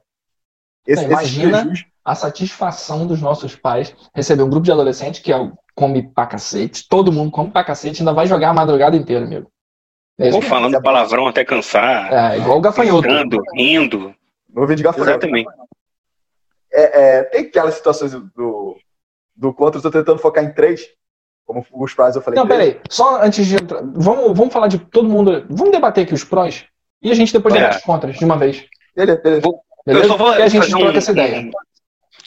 Esse, 0.85 1.05
imagina 1.05 1.73
a 2.05 2.13
satisfação 2.13 3.07
dos 3.07 3.21
nossos 3.21 3.55
pais 3.55 3.95
receber 4.13 4.43
um 4.43 4.49
grupo 4.49 4.65
de 4.65 4.71
adolescentes 4.71 5.21
que 5.21 5.33
é, 5.33 5.51
come 5.75 6.03
pra 6.03 6.25
cacete, 6.25 6.87
todo 6.87 7.11
mundo 7.11 7.31
come 7.31 7.49
pra 7.49 7.63
cacete, 7.63 8.01
ainda 8.01 8.13
vai 8.13 8.27
jogar 8.27 8.49
a 8.49 8.53
madrugada 8.53 8.95
inteira, 8.95 9.25
amigo. 9.25 9.51
É 10.17 10.31
Ou 10.31 10.41
falando 10.41 10.75
é 10.75 10.81
palavrão 10.81 11.27
até 11.27 11.43
cansar. 11.43 12.13
É, 12.13 12.37
igual 12.37 12.57
o 12.57 12.61
gafanhoto. 12.61 13.07
Rindo, 13.07 13.41
rindo. 13.55 14.15
Vou 14.49 14.67
ver 14.67 14.75
de 14.75 14.83
gafanhoto. 14.83 15.09
Exatamente. 15.09 15.49
É, 16.71 17.01
é, 17.01 17.23
tem 17.23 17.41
aquelas 17.41 17.73
situações 17.73 18.11
do, 18.11 18.77
do 19.35 19.53
contra, 19.53 19.79
eu 19.79 19.81
tô 19.81 19.91
tentando 19.91 20.19
focar 20.19 20.43
em 20.43 20.53
três. 20.53 20.87
Como 21.45 21.65
os 21.71 21.93
prós 21.93 22.15
eu 22.15 22.21
falei. 22.21 22.39
Não, 22.39 22.47
peraí. 22.47 22.79
Só 22.89 23.21
antes 23.21 23.45
de 23.45 23.55
entrar. 23.55 23.81
Vamos, 23.83 24.37
vamos 24.37 24.53
falar 24.53 24.67
de 24.67 24.77
todo 24.77 25.09
mundo. 25.09 25.45
Vamos 25.49 25.71
debater 25.71 26.03
aqui 26.03 26.13
os 26.13 26.23
prós. 26.23 26.65
E 27.01 27.11
a 27.11 27.15
gente 27.15 27.33
depois 27.33 27.53
é. 27.55 27.57
debate 27.57 27.77
os 27.77 27.83
contras 27.83 28.15
de 28.15 28.23
uma 28.23 28.37
vez. 28.37 28.65
Beleza, 28.95 29.21
beleza. 29.21 29.41
beleza? 29.85 30.05
Eu 30.05 30.09
só 30.09 30.17
vou 30.17 30.33
e 30.35 30.41
a 30.41 30.47
gente 30.47 30.69
troca 30.69 30.85
um, 30.85 30.97
essa 30.97 31.11
ideia. 31.11 31.49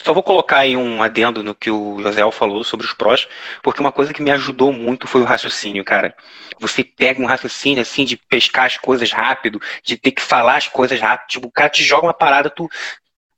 Só 0.05 0.13
vou 0.13 0.21
colocar 0.21 0.59
aí 0.59 0.77
um 0.77 1.01
adendo 1.01 1.41
no 1.41 1.55
que 1.55 1.71
o 1.71 1.99
José 1.99 2.21
falou 2.31 2.63
sobre 2.63 2.85
os 2.85 2.93
prós, 2.93 3.27
porque 3.63 3.79
uma 3.79 3.91
coisa 3.91 4.13
que 4.13 4.21
me 4.21 4.29
ajudou 4.29 4.71
muito 4.71 5.07
foi 5.07 5.21
o 5.21 5.25
raciocínio, 5.25 5.83
cara. 5.83 6.15
Você 6.59 6.83
pega 6.83 7.19
um 7.19 7.25
raciocínio 7.25 7.81
assim 7.81 8.05
de 8.05 8.15
pescar 8.15 8.65
as 8.65 8.77
coisas 8.77 9.11
rápido, 9.11 9.59
de 9.83 9.97
ter 9.97 10.11
que 10.11 10.21
falar 10.21 10.57
as 10.57 10.67
coisas 10.67 11.01
rápido. 11.01 11.27
Tipo, 11.29 11.47
o 11.47 11.51
cara 11.51 11.69
te 11.69 11.83
joga 11.83 12.05
uma 12.05 12.13
parada, 12.13 12.51
tu 12.51 12.69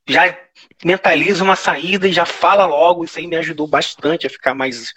já 0.06 0.36
mentaliza 0.84 1.42
uma 1.42 1.56
saída 1.56 2.06
e 2.06 2.12
já 2.12 2.26
fala 2.26 2.66
logo. 2.66 3.02
Isso 3.02 3.18
aí 3.18 3.26
me 3.26 3.36
ajudou 3.36 3.66
bastante 3.66 4.26
a 4.26 4.30
ficar 4.30 4.52
mais. 4.52 4.92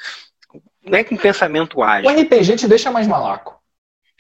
Não 0.83 0.97
é 0.97 1.05
com 1.05 1.15
pensamento 1.15 1.81
ágil. 1.81 2.11
O 2.11 2.21
RPG 2.21 2.57
te 2.57 2.67
deixa 2.67 2.91
mais 2.91 3.07
malaco. 3.07 3.60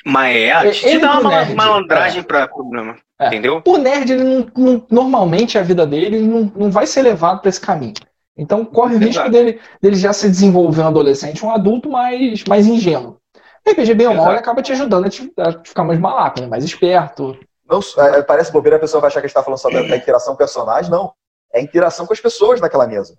Mas 0.05 0.35
é, 0.35 0.71
te, 0.71 0.79
te 0.81 0.99
dá 0.99 1.19
uma 1.19 1.29
nerd, 1.29 1.55
malandragem 1.55 2.21
é. 2.21 2.23
para 2.23 2.47
problema. 2.47 2.97
É. 3.19 3.27
Entendeu? 3.27 3.61
O 3.65 3.77
nerd, 3.77 4.11
ele 4.11 4.23
não, 4.23 4.51
não, 4.57 4.85
normalmente 4.89 5.57
a 5.57 5.61
vida 5.61 5.85
dele 5.85 6.19
não, 6.19 6.51
não 6.55 6.71
vai 6.71 6.87
ser 6.87 7.03
levado 7.03 7.41
para 7.41 7.49
esse 7.49 7.61
caminho. 7.61 7.93
Então 8.35 8.65
corre 8.65 8.95
o 8.95 8.99
risco 8.99 9.29
dele, 9.29 9.59
dele 9.81 9.95
já 9.95 10.13
se 10.13 10.29
desenvolver 10.29 10.81
um 10.81 10.87
adolescente, 10.87 11.45
um 11.45 11.51
adulto 11.51 11.89
mais, 11.89 12.43
mais 12.45 12.65
ingênuo. 12.65 13.17
O 13.65 13.69
RPG 13.69 13.93
bem 13.93 14.07
ou 14.07 14.15
mal, 14.15 14.29
ele 14.29 14.39
acaba 14.39 14.61
te 14.61 14.71
ajudando 14.71 15.05
a, 15.05 15.09
te, 15.09 15.31
a 15.37 15.51
ficar 15.63 15.83
mais 15.83 15.99
malaco, 15.99 16.41
né? 16.41 16.47
mais 16.47 16.63
esperto. 16.63 17.37
Não, 17.69 17.79
é, 17.99 18.21
parece 18.23 18.51
bobeira, 18.51 18.77
a 18.77 18.79
pessoa 18.79 18.99
vai 18.99 19.09
achar 19.09 19.21
que 19.21 19.25
a 19.25 19.27
gente 19.27 19.37
está 19.37 19.43
falando 19.43 19.59
só 19.59 19.69
da, 19.69 19.83
da 19.83 19.95
interação 19.95 20.35
personagem, 20.35 20.89
não. 20.89 21.13
É 21.53 21.59
a 21.59 21.61
interação 21.61 22.07
com 22.07 22.13
as 22.13 22.19
pessoas 22.19 22.59
naquela 22.59 22.87
mesa. 22.87 23.15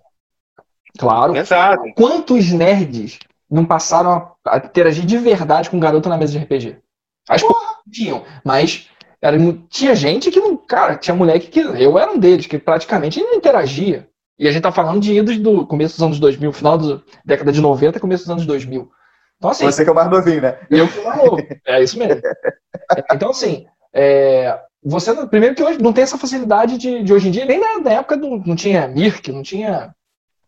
Claro. 0.97 1.35
Exato. 1.35 1.83
Quantos 1.95 2.51
nerds 2.51 3.19
não 3.53 3.65
passaram 3.65 4.31
a, 4.45 4.57
interagir 4.57 5.05
de 5.05 5.17
verdade 5.17 5.69
com 5.69 5.77
um 5.77 5.79
garoto 5.79 6.09
na 6.09 6.17
mesa 6.17 6.31
de 6.31 6.39
RPG? 6.39 6.77
Acho 7.29 7.47
que 7.47 7.91
tinham, 7.91 8.23
mas 8.43 8.89
era, 9.21 9.37
tinha 9.69 9.95
gente 9.95 10.29
que 10.31 10.39
não. 10.39 10.57
Cara, 10.57 10.95
tinha 10.95 11.15
moleque 11.15 11.47
que. 11.47 11.59
Eu 11.59 11.97
era 11.97 12.11
um 12.11 12.17
deles, 12.17 12.45
que 12.45 12.57
praticamente 12.57 13.21
não 13.21 13.35
interagia. 13.35 14.09
E 14.37 14.47
a 14.47 14.51
gente 14.51 14.63
tá 14.63 14.71
falando 14.71 14.99
de 14.99 15.13
idos 15.13 15.37
do 15.37 15.65
começo 15.65 15.95
dos 15.95 16.03
anos 16.03 16.19
2000, 16.19 16.51
final 16.51 16.77
da 16.77 17.01
década 17.23 17.51
de 17.51 17.61
90, 17.61 17.99
começo 17.99 18.23
dos 18.23 18.31
anos 18.31 18.45
2000. 18.45 18.91
Então, 19.37 19.49
assim, 19.49 19.65
Você 19.65 19.83
que 19.83 19.89
é 19.89 19.91
o 19.93 19.95
mais 19.95 20.09
novinho, 20.09 20.41
né? 20.41 20.57
Eu 20.69 20.87
que 20.87 20.99
novo. 20.99 21.37
É 21.65 21.81
isso 21.81 21.97
mesmo. 21.97 22.21
Então, 23.11 23.29
assim, 23.29 23.65
é, 23.93 24.59
você, 24.83 25.15
primeiro 25.27 25.55
que 25.55 25.63
hoje 25.63 25.81
não 25.81 25.93
tem 25.93 26.03
essa 26.03 26.17
facilidade 26.17 26.77
de, 26.77 27.01
de 27.01 27.13
hoje 27.13 27.29
em 27.29 27.31
dia, 27.31 27.45
nem 27.45 27.59
na, 27.59 27.79
na 27.79 27.91
época 27.93 28.17
do, 28.17 28.37
não 28.37 28.55
tinha 28.55 28.87
Mirk, 28.87 29.31
não 29.31 29.41
tinha 29.41 29.95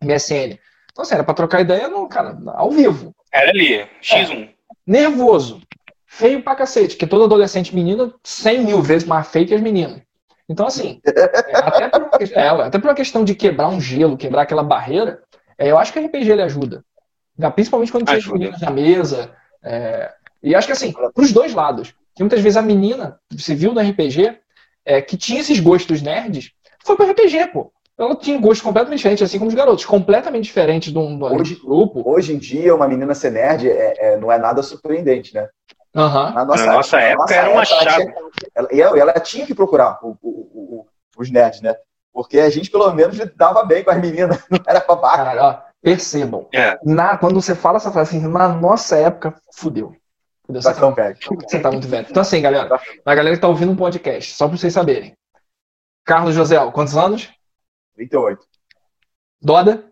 MSN. 0.04 0.58
Então, 0.96 1.04
assim, 1.04 1.14
era 1.14 1.26
pra 1.26 1.34
trocar 1.34 1.60
ideia 1.60 1.90
no, 1.90 2.08
cara, 2.08 2.38
ao 2.54 2.72
vivo. 2.72 3.14
Era 3.30 3.50
ali, 3.50 3.86
X1. 4.02 4.48
Nervoso. 4.88 5.62
Feio 6.06 6.42
pra 6.42 6.56
cacete, 6.56 6.96
que 6.96 7.06
todo 7.06 7.26
adolescente 7.26 7.76
menino 7.76 8.14
100 8.24 8.64
mil 8.64 8.82
vezes 8.82 9.06
mais 9.06 9.28
feio 9.28 9.46
que 9.46 9.54
as 9.54 9.60
meninas. 9.60 10.02
Então, 10.48 10.66
assim, 10.66 11.02
é, 11.06 11.58
até, 11.58 11.90
por 11.90 12.04
uma, 12.04 12.12
é, 12.22 12.48
até 12.48 12.80
por 12.80 12.88
uma 12.88 12.96
questão 12.96 13.26
de 13.26 13.36
quebrar 13.36 13.68
um 13.68 13.82
gelo, 13.82 14.16
quebrar 14.16 14.44
aquela 14.44 14.64
barreira, 14.64 15.22
é, 15.58 15.70
eu 15.70 15.78
acho 15.78 15.92
que 15.92 16.00
o 16.00 16.06
RPG 16.06 16.32
ele 16.32 16.44
ajuda. 16.44 16.82
Principalmente 17.56 17.92
quando 17.92 18.06
tinha 18.06 18.18
as 18.18 18.26
meninas 18.26 18.62
na 18.62 18.72
mesa. 18.72 19.36
é, 19.62 20.14
e 20.42 20.56
acho 20.56 20.68
que, 20.68 20.74
assim, 20.74 20.94
pros 21.14 21.34
dois 21.34 21.54
lados. 21.54 21.94
Que 22.16 22.24
muitas 22.24 22.40
vezes 22.40 22.56
a 22.56 22.62
menina 22.62 23.20
se 23.38 23.54
viu 23.54 23.74
no 23.74 23.82
RPG 23.82 24.38
é, 24.86 25.02
que 25.02 25.18
tinha 25.18 25.42
esses 25.42 25.60
gostos 25.60 26.02
nerds, 26.02 26.52
foi 26.86 26.96
pro 26.96 27.12
RPG, 27.12 27.48
pô. 27.52 27.74
Ela 27.98 28.16
tinha 28.16 28.38
um 28.38 28.42
gosto 28.42 28.62
completamente 28.64 28.98
diferente, 28.98 29.24
assim 29.24 29.38
como 29.38 29.48
os 29.50 29.56
garotos, 29.56 29.86
completamente 29.86 30.44
diferentes 30.44 30.92
de 30.92 30.98
um, 30.98 31.22
Hoje- 31.24 31.56
grupo. 31.56 32.04
Hoje 32.06 32.34
em 32.34 32.38
dia, 32.38 32.76
uma 32.76 32.88
menina 32.88 33.16
ser 33.16 33.32
nerd 33.32 33.70
é, 33.70 33.94
é- 33.98 34.18
não 34.18 34.30
é 34.32 34.38
nada 34.38 34.62
surpreendente, 34.62 35.34
né? 35.34 35.48
Aham. 35.96 36.32
Na 36.34 36.44
Na 36.46 36.66
nossa 36.74 37.00
época 37.00 37.34
era 37.34 37.50
uma 37.50 37.64
chave. 37.64 38.14
ela, 38.54 38.68
e 38.72 38.82
ela, 38.82 39.00
ela 39.00 39.14
tinha 39.14 39.46
que 39.46 39.56
procurar 39.56 39.98
o- 40.04 40.18
o- 40.22 40.30
o- 40.82 40.86
os 41.18 41.32
nerds, 41.32 41.62
né? 41.62 41.74
Porque 42.14 42.40
a 42.40 42.50
gente, 42.50 42.70
pelo 42.70 42.92
menos, 42.94 43.18
dava 43.36 43.64
bem 43.64 43.82
com 43.84 43.92
as 43.92 44.02
meninas, 44.02 44.44
não 44.50 44.60
era 44.68 44.82
babaca. 44.82 45.18
Caralho, 45.18 45.42
ó, 45.42 45.58
percebam. 45.82 46.48
É. 46.54 46.78
Na, 46.84 47.18
quando 47.18 47.42
você 47.42 47.56
fala 47.56 47.78
essa 47.78 47.92
frase 47.94 48.18
assim, 48.18 48.28
na 48.28 48.50
nossa 48.50 48.98
época, 48.98 49.34
fudeu. 49.54 49.96
Fudeu, 50.46 50.62
Tá 50.62 50.74
você, 50.74 50.80
tão 50.82 50.94
velho. 50.94 51.18
você 51.48 51.60
tá 51.60 51.72
muito 51.72 51.88
velho. 51.88 52.08
Então, 52.10 52.22
assim, 52.22 52.42
galera, 52.42 52.78
a 53.06 53.16
galera 53.16 53.36
que 53.36 53.42
tá 53.42 53.48
ouvindo 53.48 53.72
um 53.72 53.76
podcast, 53.76 54.34
só 54.36 54.48
pra 54.50 54.58
vocês 54.58 54.74
saberem. 54.74 55.14
Carlos 56.06 56.36
José, 56.36 56.58
quantos 56.72 56.96
anos? 56.98 57.30
38. 57.96 58.40
Doda? 59.42 59.86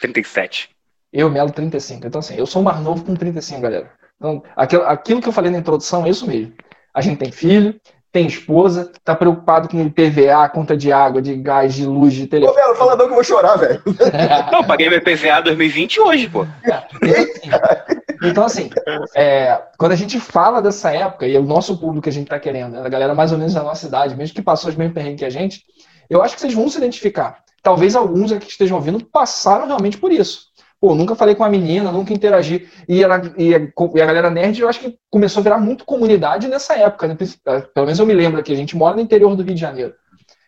37. 0.00 0.70
Eu, 1.12 1.30
Melo, 1.30 1.50
35. 1.50 2.06
Então, 2.06 2.18
assim, 2.18 2.36
eu 2.36 2.46
sou 2.46 2.62
mais 2.62 2.80
novo 2.80 3.04
com 3.04 3.14
35, 3.14 3.60
galera. 3.60 3.90
Então, 4.16 4.42
aquilo, 4.56 4.82
aquilo 4.82 5.20
que 5.22 5.28
eu 5.28 5.32
falei 5.32 5.50
na 5.50 5.58
introdução 5.58 6.04
é 6.04 6.10
isso 6.10 6.26
mesmo. 6.26 6.52
A 6.92 7.00
gente 7.00 7.18
tem 7.18 7.30
filho, 7.30 7.80
tem 8.10 8.26
esposa, 8.26 8.90
tá 9.04 9.14
preocupado 9.14 9.68
com 9.68 9.80
IPVA, 9.80 10.48
conta 10.48 10.76
de 10.76 10.92
água, 10.92 11.22
de 11.22 11.36
gás, 11.36 11.74
de 11.74 11.86
luz, 11.86 12.14
de 12.14 12.24
Ô, 12.24 12.28
telefone. 12.28 12.56
velho, 12.56 12.74
fala 12.74 12.96
não 12.96 13.04
que 13.04 13.10
eu 13.12 13.14
vou 13.14 13.24
chorar, 13.24 13.56
velho. 13.56 13.82
Não, 14.50 14.60
eu 14.60 14.66
paguei 14.66 14.90
meu 14.90 15.00
PVA 15.00 15.40
2020 15.42 16.00
hoje, 16.00 16.28
pô. 16.28 16.46
Então, 18.20 18.44
assim, 18.44 18.68
é, 19.14 19.62
quando 19.78 19.92
a 19.92 19.96
gente 19.96 20.18
fala 20.18 20.60
dessa 20.60 20.90
época, 20.90 21.24
e 21.24 21.36
é 21.36 21.38
o 21.38 21.44
nosso 21.44 21.78
público 21.78 22.02
que 22.02 22.08
a 22.08 22.12
gente 22.12 22.24
está 22.24 22.36
querendo, 22.36 22.72
né, 22.72 22.82
a 22.84 22.88
galera 22.88 23.14
mais 23.14 23.30
ou 23.30 23.38
menos 23.38 23.54
da 23.54 23.62
nossa 23.62 23.86
idade, 23.86 24.16
mesmo 24.16 24.34
que 24.34 24.42
passou 24.42 24.70
os 24.70 24.76
mesmos 24.76 24.92
perrengues 24.94 25.20
que 25.20 25.24
a 25.24 25.30
gente, 25.30 25.62
eu 26.08 26.22
acho 26.22 26.34
que 26.34 26.40
vocês 26.40 26.54
vão 26.54 26.68
se 26.68 26.78
identificar. 26.78 27.42
Talvez 27.62 27.96
alguns 27.96 28.32
aqui 28.32 28.46
que 28.46 28.52
estejam 28.52 28.76
ouvindo 28.76 29.04
passaram 29.04 29.66
realmente 29.66 29.98
por 29.98 30.12
isso. 30.12 30.48
Pô, 30.80 30.94
nunca 30.94 31.16
falei 31.16 31.34
com 31.34 31.42
uma 31.42 31.48
menina, 31.48 31.90
nunca 31.90 32.12
interagi. 32.12 32.68
E, 32.88 33.02
ela, 33.02 33.20
e, 33.36 33.54
a, 33.54 33.58
e 33.58 34.00
a 34.00 34.06
galera 34.06 34.30
nerd, 34.30 34.60
eu 34.60 34.68
acho 34.68 34.78
que 34.78 34.96
começou 35.10 35.40
a 35.40 35.44
virar 35.44 35.58
muito 35.58 35.84
comunidade 35.84 36.46
nessa 36.46 36.74
época. 36.74 37.08
Né? 37.08 37.16
Pelo 37.16 37.86
menos 37.86 37.98
eu 37.98 38.06
me 38.06 38.14
lembro 38.14 38.42
que 38.42 38.52
a 38.52 38.56
gente 38.56 38.76
mora 38.76 38.94
no 38.94 39.02
interior 39.02 39.34
do 39.34 39.42
Rio 39.42 39.54
de 39.54 39.60
Janeiro. 39.60 39.92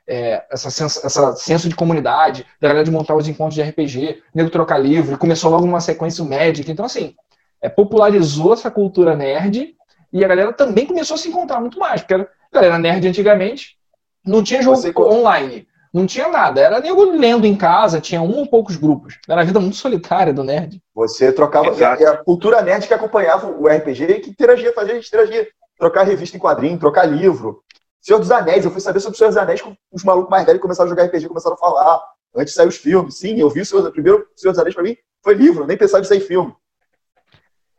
É, 0.07 0.45
essa, 0.51 0.71
senso, 0.71 1.05
essa 1.05 1.35
senso 1.35 1.69
de 1.69 1.75
comunidade, 1.75 2.47
da 2.61 2.69
galera 2.69 2.85
de 2.85 2.91
montar 2.91 3.15
os 3.17 3.29
encontros 3.29 3.55
de 3.55 3.63
RPG, 3.63 4.23
nego 4.35 4.51
trocar 4.51 4.79
livro, 4.79 5.19
começou 5.19 5.51
logo 5.51 5.65
uma 5.65 5.81
sequência 5.81 6.25
Magic. 6.25 6.71
Então, 6.71 6.85
assim, 6.85 7.15
é, 7.61 7.69
popularizou 7.69 8.53
essa 8.53 8.71
cultura 8.71 9.17
nerd 9.17 9.75
e 10.13 10.25
a 10.25 10.29
galera 10.29 10.53
também 10.53 10.87
começou 10.87 11.17
a 11.17 11.19
se 11.19 11.29
encontrar 11.29 11.61
muito 11.61 11.79
mais, 11.79 12.03
porque 12.03 12.15
a 12.15 12.27
galera 12.53 12.79
nerd 12.79 13.07
antigamente 13.07 13.80
não 14.25 14.43
tinha 14.43 14.63
jogo 14.63 14.77
Você- 14.77 14.93
online, 14.97 15.67
não 15.93 16.07
tinha 16.07 16.29
nada, 16.29 16.61
era 16.61 16.81
nego 16.81 17.05
lendo 17.05 17.47
em 17.47 17.57
casa, 17.57 18.01
tinha 18.01 18.23
um 18.23 18.39
ou 18.39 18.47
poucos 18.47 18.77
grupos. 18.77 19.19
Era 19.29 19.41
a 19.41 19.45
vida 19.45 19.59
muito 19.59 19.77
solitária 19.77 20.33
do 20.33 20.45
nerd. 20.45 20.81
Você 20.95 21.33
trocava. 21.33 21.75
E 22.01 22.05
a 22.05 22.17
cultura 22.17 22.63
nerd 22.63 22.87
que 22.87 22.95
acompanhava 22.95 23.49
o 23.49 23.67
RPG 23.67 24.05
e 24.05 24.21
que 24.21 24.31
interagia, 24.31 24.73
fazia 24.73 24.93
a 24.93 24.97
gente 24.97 25.09
interagir. 25.09 25.49
Trocar 25.79 26.03
revista 26.05 26.37
em 26.37 26.41
quadrinho, 26.41 26.79
trocar 26.79 27.07
livro. 27.07 27.63
Senhor 28.01 28.19
dos 28.19 28.31
Anéis, 28.31 28.65
eu 28.65 28.71
fui 28.71 28.81
saber 28.81 29.01
sobre 29.01 29.15
o 29.15 29.19
Senhor 29.19 29.31
dos 29.31 29.37
Anéis 29.37 29.61
com 29.61 29.75
os 29.93 30.05
malucos 30.05 30.31
mais 30.31 30.45
velhos 30.47 30.61
começaram 30.63 30.87
a 30.87 30.91
jogar 30.91 31.05
RPG, 31.05 31.27
começaram 31.29 31.55
a 31.57 31.59
falar. 31.59 32.03
Antes 32.35 32.53
de 32.53 32.57
sair 32.57 32.69
os 32.69 32.77
filmes. 32.77 33.17
Sim, 33.19 33.41
eu 33.41 33.51
vi 33.51 33.61
o 33.63 33.67
Senhor, 33.67 33.85
o 33.85 33.91
primeiro 33.91 34.27
Senhor 34.37 34.53
dos 34.53 34.59
Anéis 34.61 34.75
pra 34.75 34.85
mim 34.85 34.97
foi 35.25 35.35
livro, 35.35 35.67
nem 35.67 35.77
pensava 35.77 36.03
em 36.03 36.07
sair 36.07 36.21
filme. 36.21 36.55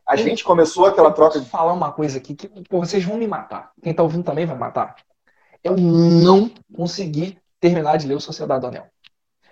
A 0.06 0.16
gente 0.16 0.44
começou 0.44 0.84
aquela 0.86 1.08
Eu 1.08 1.14
troca 1.14 1.38
posso 1.38 1.48
falar 1.48 1.72
uma 1.72 1.90
coisa 1.92 2.18
aqui 2.18 2.34
que 2.34 2.48
pô, 2.68 2.80
vocês 2.80 3.02
vão 3.04 3.16
me 3.16 3.26
matar. 3.26 3.70
Quem 3.82 3.94
tá 3.94 4.02
ouvindo 4.02 4.24
também 4.24 4.44
vai 4.44 4.56
matar. 4.58 4.94
Eu 5.62 5.76
não 5.76 6.50
consegui 6.74 7.38
terminar 7.60 7.96
de 7.96 8.06
ler 8.06 8.14
o 8.14 8.20
Sociedade 8.20 8.60
do 8.62 8.66
Anel. 8.68 8.86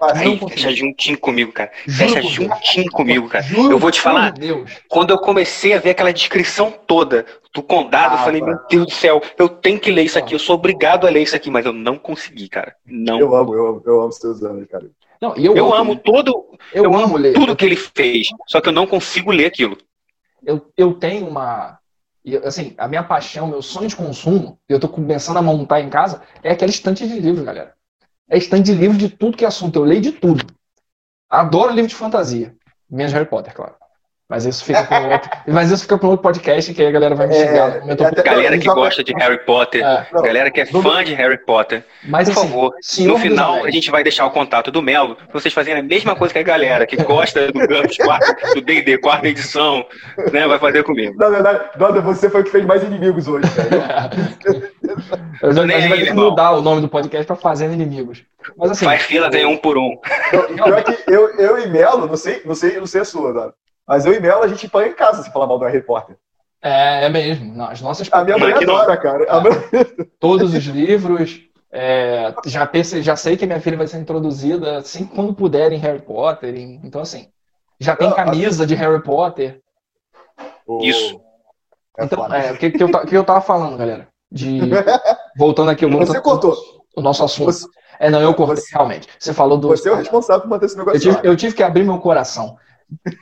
Ah, 0.03 0.13
Aí, 0.19 0.39
fecha 0.49 0.71
juntinho 0.75 1.19
comigo, 1.19 1.53
cara. 1.53 1.71
Juro 1.87 2.09
Fecha 2.15 2.23
juntinho 2.23 2.91
comigo, 2.91 3.29
cara. 3.29 3.45
Juro 3.45 3.71
Eu 3.73 3.79
vou 3.79 3.91
te 3.91 4.01
falar, 4.01 4.33
Deus. 4.33 4.71
quando 4.89 5.11
eu 5.11 5.19
comecei 5.19 5.75
a 5.75 5.79
ver 5.79 5.91
aquela 5.91 6.11
descrição 6.13 6.73
toda 6.87 7.27
do 7.53 7.63
condado, 7.63 8.15
eu 8.15 8.19
Ah, 8.21 8.25
falei, 8.25 8.41
mano. 8.41 8.55
meu 8.55 8.67
Deus 8.69 8.87
do 8.87 8.93
céu, 8.93 9.21
eu 9.39 9.47
tenho 9.49 9.79
que 9.79 9.91
ler 9.91 10.05
isso 10.05 10.19
aqui, 10.19 10.35
eu 10.35 10.39
sou 10.39 10.55
obrigado 10.55 11.07
a 11.07 11.11
ler 11.11 11.23
isso 11.23 11.37
aqui, 11.37 11.51
mas 11.51 11.67
eu 11.67 11.73
não 11.75 11.99
consegui, 11.99 12.49
cara. 12.49 12.75
Não. 12.87 13.19
Eu 13.21 13.37
amo, 13.37 13.55
eu 13.55 13.67
amo, 13.67 13.83
eu 13.85 14.01
amo 14.01 14.09
dos 14.09 14.43
Anéis, 14.45 14.69
cara. 14.69 14.91
Não, 15.21 15.37
eu, 15.37 15.55
Eu 15.55 15.75
amo 15.75 15.95
todo, 15.97 16.47
eu, 16.73 16.85
eu 16.85 16.95
amo 16.95 17.05
amo 17.05 17.17
ler. 17.19 17.35
tudo 17.35 17.55
que 17.55 17.67
ele 17.67 17.77
fez, 17.77 18.29
só 18.49 18.59
que 18.59 18.71
eu 18.71 18.73
não 18.73 18.87
consigo 18.87 19.31
ler 19.31 19.45
aquilo. 19.45 19.77
eu, 20.43 20.65
eu 20.79 20.95
tenho 20.95 21.29
uma. 21.29 21.79
E, 22.25 22.37
Assim, 22.37 22.75
a 22.79 22.87
minha 22.87 23.03
paixão, 23.03 23.47
meu 23.47 23.63
sonho 23.63 23.89
de 23.89 23.97
consumo, 23.97 24.61
eu 24.69 24.79
tô 24.79 24.89
começando 24.89 25.39
a 25.39 25.43
montar 25.43 25.81
em 25.81 25.91
casa, 25.91 26.23
é 26.43 26.53
aquela 26.53 26.71
estante 26.71 27.07
de 27.07 27.19
livros, 27.19 27.45
galera. 27.45 27.75
É 28.29 28.39
estante 28.39 28.67
de 28.67 28.75
livros 28.75 28.99
de 28.99 29.09
tudo 29.09 29.37
que 29.37 29.45
é 29.45 29.49
assunto. 29.49 29.77
Eu 29.77 29.85
leio 29.85 30.01
de 30.01 30.13
tudo. 30.13 30.45
Adoro 31.29 31.73
livro 31.73 31.89
de 31.89 31.95
fantasia. 31.97 32.57
Menos 32.89 33.13
Harry 33.13 33.29
Potter, 33.29 33.55
claro. 33.55 33.75
Mas 34.31 34.47
isso 34.47 34.65
fica 34.65 34.85
para 34.85 35.01
um 35.01 35.11
outro, 35.13 35.31
mas 35.49 35.71
isso 35.73 35.83
fica 35.83 35.99
para 35.99 36.07
um 36.07 36.11
outro 36.13 36.23
podcast 36.23 36.73
que 36.73 36.81
aí 36.81 36.87
a 36.87 36.91
galera 36.93 37.17
vai 37.17 37.27
me 37.27 37.35
É, 37.35 37.47
xingar. 37.49 37.89
é 37.89 37.93
até- 37.93 38.23
Galera 38.23 38.57
que 38.57 38.69
gosta 38.69 39.03
de 39.03 39.13
Harry 39.15 39.45
Potter, 39.45 39.85
É, 39.85 40.07
Não, 40.13 40.23
galera 40.23 40.51
que 40.53 40.61
é 40.61 40.67
fã 40.67 41.03
de 41.03 41.15
Harry 41.15 41.37
Potter, 41.45 41.85
mas 42.05 42.29
por 42.31 42.39
assim, 42.39 42.49
favor, 42.49 42.73
no 43.01 43.19
final 43.19 43.65
a 43.65 43.71
gente 43.73 43.91
vai 43.91 44.05
deixar 44.05 44.25
o 44.27 44.31
contato 44.31 44.71
do 44.71 44.81
Melo, 44.81 45.17
pra 45.17 45.27
vocês 45.33 45.53
fazerem 45.53 45.81
a 45.81 45.85
mesma 45.85 46.15
coisa 46.15 46.33
que 46.33 46.39
a 46.39 46.45
galera 46.45 46.87
que 46.87 46.97
gosta 47.03 47.51
do 47.51 47.59
Gambit 47.67 47.99
quarta, 47.99 48.55
do 48.55 48.61
D&D 48.61 48.99
quarta 48.99 49.27
edição, 49.27 49.85
né, 50.33 50.47
vai 50.47 50.61
fazer 50.61 50.85
comigo. 50.85 51.13
Na 51.19 51.29
verdade, 51.29 51.65
Doda, 51.77 52.01
você 52.01 52.31
foi 52.31 52.43
o 52.43 52.45
que 52.45 52.51
fez 52.51 52.65
mais 52.65 52.85
inimigos 52.85 53.27
hoje, 53.27 53.49
velho. 53.49 54.71
Eu 55.43 55.53
já- 55.53 55.65
nem 55.65 55.77
a 55.77 55.81
gente 55.81 56.05
vai 56.05 56.13
mudar 56.13 56.53
o 56.53 56.63
nome 56.63 56.81
do 56.81 56.89
podcast 56.89 57.27
para 57.27 57.35
Fazendo 57.37 57.73
Inimigos. 57.75 58.23
Mas 58.57 58.71
assim, 58.71 58.85
Faz 58.85 59.03
fila, 59.03 59.29
ganha 59.29 59.49
um 59.49 59.57
por 59.57 59.77
um. 59.79 59.97
Pior 60.31 60.85
que 60.85 60.97
eu, 61.11 61.31
eu 61.39 61.59
e 61.59 61.67
Melo, 61.69 62.07
não 62.07 62.17
sei, 62.17 62.43
não 62.45 62.55
sei, 62.55 62.79
não 62.79 62.87
sei 62.87 63.01
a 63.01 63.05
sua, 63.05 63.33
Doda. 63.33 63.55
Mas 63.91 64.07
eu 64.07 64.15
e 64.15 64.21
Melo, 64.21 64.45
a 64.45 64.47
gente 64.49 64.69
põe 64.69 64.87
em 64.87 64.95
casa 64.95 65.21
se 65.25 65.33
falar 65.33 65.49
mal 65.49 65.59
do 65.59 65.65
Harry 65.65 65.83
Potter. 65.83 66.17
é, 66.63 67.07
é 67.07 67.09
mesmo. 67.09 67.53
Não, 67.53 67.65
as 67.67 67.81
nossas 67.81 68.09
A 68.13 68.23
minha 68.23 68.37
Não, 68.39 68.47
mãe 68.49 68.55
adora, 68.57 68.97
cara. 68.97 69.27
A 69.29 69.41
minha- 69.41 69.57
todos 70.21 70.55
os 70.55 70.65
livros. 70.67 71.41
é, 71.73 72.33
já, 72.47 72.65
pense, 72.67 73.03
já 73.03 73.17
sei 73.17 73.37
que 73.37 73.47
minha 73.47 73.61
filha 73.61 73.77
vai 73.77 73.89
ser 73.89 73.99
introduzida 73.99 74.79
assim 74.79 75.05
quando 75.07 75.35
puder 75.35 75.73
em 75.73 75.79
Harry 75.79 76.03
Potter. 76.03 76.55
em- 76.55 76.81
então, 76.85 77.01
assim, 77.01 77.31
já 77.81 77.97
tem 77.97 78.09
Não, 78.09 78.15
camisa 78.15 78.65
de 78.65 78.77
Harry 78.77 79.03
Potter. 79.03 79.61
Isso. 80.83 81.21
É 81.99 82.05
Então, 82.05 82.33
é, 82.33 82.53
o 82.53 82.57
que, 82.59 82.71
que, 82.71 82.83
eu, 82.85 82.89
que 83.07 83.17
eu 83.17 83.25
tava 83.25 83.41
falando, 83.41 83.77
galera? 83.77 84.07
De. 84.31 84.61
Voltando 85.37 85.71
aqui, 85.71 85.85
voltando 85.85 86.13
Você 86.13 86.21
cortou. 86.21 86.57
o 86.97 87.01
nosso 87.01 87.25
assunto. 87.25 87.53
Você, 87.53 87.67
É, 87.99 88.09
não, 88.09 88.21
eu 88.23 88.33
cortei, 88.35 88.57
Você- 88.63 88.73
realmente. 88.73 89.09
Você 89.19 89.35
falou 89.35 89.59
do. 89.59 89.69
você 89.69 89.89
é 89.89 89.93
o 89.93 89.97
responsável 89.97 90.43
por 90.43 90.49
manter 90.49 90.67
esse 90.67 90.77
negócio. 90.79 90.97
Eu 90.97 91.01
tive, 91.15 91.29
eu 91.29 91.37
tive 91.37 91.55
que 91.57 91.63
abrir 91.63 91.83
meu 91.85 91.99
coração. 91.99 92.57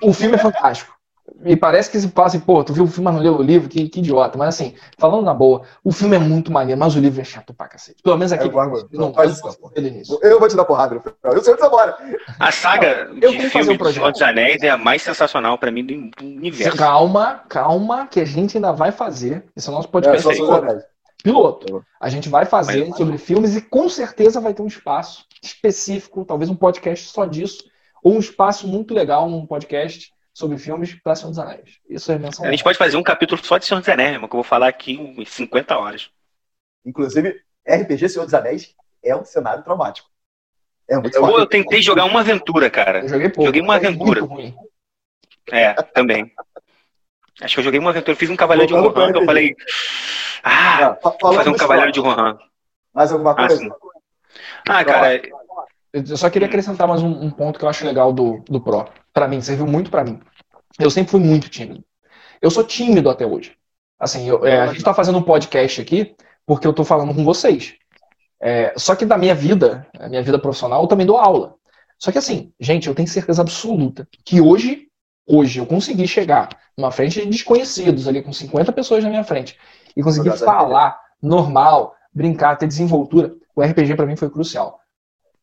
O 0.02 0.12
filme 0.12 0.34
é 0.34 0.38
fantástico. 0.38 0.96
E 1.44 1.54
parece 1.54 1.90
que 1.90 2.00
se 2.00 2.08
passa 2.08 2.36
assim, 2.36 2.44
pô, 2.44 2.64
tu 2.64 2.72
viu 2.72 2.84
o 2.84 2.86
filme, 2.86 3.04
mas 3.04 3.14
não 3.14 3.22
leu 3.22 3.36
o 3.36 3.42
livro, 3.42 3.68
que, 3.68 3.88
que 3.88 4.00
idiota. 4.00 4.38
Mas 4.38 4.48
assim, 4.48 4.74
falando 4.98 5.24
na 5.24 5.34
boa, 5.34 5.62
o 5.84 5.92
filme 5.92 6.16
é 6.16 6.18
muito 6.18 6.50
maneiro, 6.50 6.80
mas 6.80 6.96
o 6.96 7.00
livro 7.00 7.20
é 7.20 7.24
chato 7.24 7.52
pra 7.52 7.68
cacete. 7.68 8.02
Pelo 8.02 8.16
menos 8.16 8.32
aqui. 8.32 8.48
É, 8.48 8.50
vai. 8.50 8.66
não, 8.66 8.88
Não 8.92 9.14
faz 9.14 9.38
eu 9.38 9.50
isso, 9.50 9.70
nisso. 9.76 10.18
Eu 10.22 10.40
vou 10.40 10.48
te 10.48 10.56
dar 10.56 10.64
porrada, 10.64 10.94
Rafael. 10.96 11.14
Eu 11.24 11.42
você 11.42 11.54
mora. 11.68 11.96
A 12.40 12.50
saga 12.50 13.10
Eu 13.12 13.20
tenho 13.20 13.32
de 13.32 13.36
que 13.36 13.42
fazer 13.42 13.50
filme 13.50 13.68
um 13.70 13.72
do 13.74 13.78
projeto. 13.78 14.00
Senhor 14.00 14.12
dos 14.12 14.22
Anéis 14.22 14.62
é 14.62 14.70
a 14.70 14.78
mais 14.78 15.02
sensacional 15.02 15.58
pra 15.58 15.70
mim 15.70 15.84
do 15.84 16.24
universo. 16.24 16.76
Calma, 16.78 17.42
calma, 17.48 18.06
que 18.06 18.20
a 18.20 18.24
gente 18.24 18.56
ainda 18.56 18.72
vai 18.72 18.90
fazer. 18.90 19.44
Esse 19.54 19.68
é 19.68 19.70
o 19.70 19.74
nosso 19.74 19.88
É, 19.88 19.90
podcast 19.90 20.26
Anéis. 20.28 20.82
piloto. 21.22 21.84
A 22.00 22.08
gente 22.08 22.28
vai 22.28 22.46
fazer 22.46 22.86
Mas- 22.86 22.96
sobre 22.96 23.18
filmes 23.18 23.54
e 23.54 23.60
com 23.60 23.88
certeza 23.88 24.40
vai 24.40 24.54
ter 24.54 24.62
um 24.62 24.66
espaço 24.66 25.24
específico, 25.42 26.24
talvez 26.24 26.50
um 26.50 26.56
podcast 26.56 27.06
só 27.10 27.26
disso, 27.26 27.64
um 28.14 28.18
espaço 28.18 28.66
muito 28.66 28.94
legal, 28.94 29.26
um 29.26 29.46
podcast 29.46 30.12
sobre 30.32 30.56
filmes 30.59 30.94
para 31.02 31.14
Senhor 31.14 31.30
dos 31.30 31.38
Anéis. 31.38 31.78
Isso 31.88 32.12
é 32.12 32.18
menção. 32.18 32.44
A 32.46 32.50
gente 32.50 32.62
pode 32.62 32.78
fazer 32.78 32.96
um 32.96 33.02
capítulo 33.02 33.42
só 33.44 33.59
de 33.59 33.66
Senhor 33.66 33.80
dos 33.80 33.88
Anéis, 33.88 34.12
irmão, 34.12 34.28
que 34.28 34.34
eu 34.34 34.38
vou 34.38 34.44
falar 34.44 34.68
aqui 34.68 34.92
em 34.94 35.24
50 35.24 35.76
horas. 35.76 36.11
Inclusive, 36.84 37.40
RPG 37.66 38.09
Senhor 38.09 38.24
dos 38.24 38.34
Anéis 38.34 38.74
é 39.02 39.16
um 39.16 39.24
cenário 39.24 39.62
traumático. 39.64 40.09
É 40.88 40.96
muito 40.96 41.16
Eu, 41.16 41.38
eu 41.38 41.46
tentei 41.46 41.82
jogar 41.82 42.04
uma 42.04 42.20
aventura, 42.20 42.70
cara. 42.70 43.00
Eu 43.00 43.09
joguei 43.09 43.28
pouco. 43.28 43.44
Joguei 43.46 43.61
uma 43.61 43.74
é 43.74 43.76
aventura. 43.76 44.22
É, 45.50 45.74
também. 45.74 46.32
Acho 47.40 47.54
que 47.54 47.61
eu 47.61 47.64
joguei 47.64 47.78
uma 47.78 47.90
aventura, 47.90 48.16
fiz 48.16 48.30
um 48.30 48.36
Cavaleiro 48.36 48.72
de 48.74 48.78
Voltando 48.78 48.94
Rohan, 48.94 49.04
pro 49.06 49.12
que 49.12 49.22
eu 49.22 49.26
falei. 49.26 49.56
Ah, 50.42 50.86
Ah, 50.86 50.94
fa- 50.96 51.16
vou 51.20 51.32
fazer 51.34 51.50
um 51.50 51.56
Cavaleiro 51.56 51.92
de 51.92 52.00
Rohan. 52.00 52.38
Mais 52.92 53.12
alguma 53.12 53.32
Ah, 53.32 53.46
coisa? 53.46 53.56
sim. 53.56 53.70
Ah, 54.68 54.84
cara, 54.84 55.20
Eu 55.93 56.16
só 56.16 56.28
queria 56.28 56.47
acrescentar 56.47 56.86
mais 56.86 57.03
um, 57.03 57.09
um 57.09 57.30
ponto 57.30 57.59
que 57.59 57.64
eu 57.64 57.68
acho 57.68 57.86
legal 57.86 58.12
do, 58.12 58.43
do 58.49 58.61
Pro. 58.61 58.86
Para 59.12 59.26
mim, 59.26 59.41
serviu 59.41 59.66
muito 59.66 59.91
para 59.91 60.05
mim. 60.05 60.20
Eu 60.78 60.91
sempre 60.91 61.11
fui 61.11 61.20
muito 61.20 61.49
tímido. 61.49 61.82
Eu 62.41 62.51
sou 62.51 62.62
tímido 62.62 63.09
até 63.09 63.26
hoje. 63.26 63.57
Assim, 63.99 64.28
eu, 64.28 64.47
é, 64.47 64.61
a 64.61 64.66
gente 64.68 64.78
está 64.78 64.95
fazendo 64.95 65.18
um 65.18 65.22
podcast 65.22 65.80
aqui 65.80 66.14
porque 66.47 66.66
eu 66.66 66.70
estou 66.70 66.84
falando 66.84 67.14
com 67.14 67.24
vocês. 67.24 67.74
É, 68.41 68.72
só 68.76 68.95
que 68.95 69.05
da 69.05 69.18
minha 69.18 69.34
vida, 69.34 69.86
a 69.99 70.09
minha 70.09 70.22
vida 70.22 70.39
profissional, 70.39 70.82
eu 70.82 70.89
também 70.89 71.07
dou 71.07 71.18
aula. 71.18 71.55
Só 71.99 72.12
que 72.12 72.18
assim, 72.18 72.53
gente, 72.61 72.86
eu 72.86 72.95
tenho 72.95 73.09
certeza 73.09 73.43
absoluta 73.43 74.07
que 74.24 74.41
hoje, 74.41 74.86
hoje 75.26 75.59
eu 75.59 75.66
consegui 75.66 76.07
chegar 76.07 76.49
numa 76.76 76.93
frente 76.93 77.20
de 77.20 77.26
desconhecidos 77.26 78.07
ali 78.07 78.22
com 78.22 78.32
50 78.32 78.72
pessoas 78.72 79.03
na 79.03 79.11
minha 79.11 79.24
frente 79.24 79.59
e 79.97 80.03
conseguir 80.03 80.36
falar 80.36 81.01
normal, 81.20 81.97
brincar, 82.14 82.57
ter 82.57 82.68
desenvoltura. 82.68 83.34
O 83.57 83.62
RPG 83.62 83.97
para 83.97 84.07
mim 84.07 84.14
foi 84.14 84.30
crucial. 84.30 84.78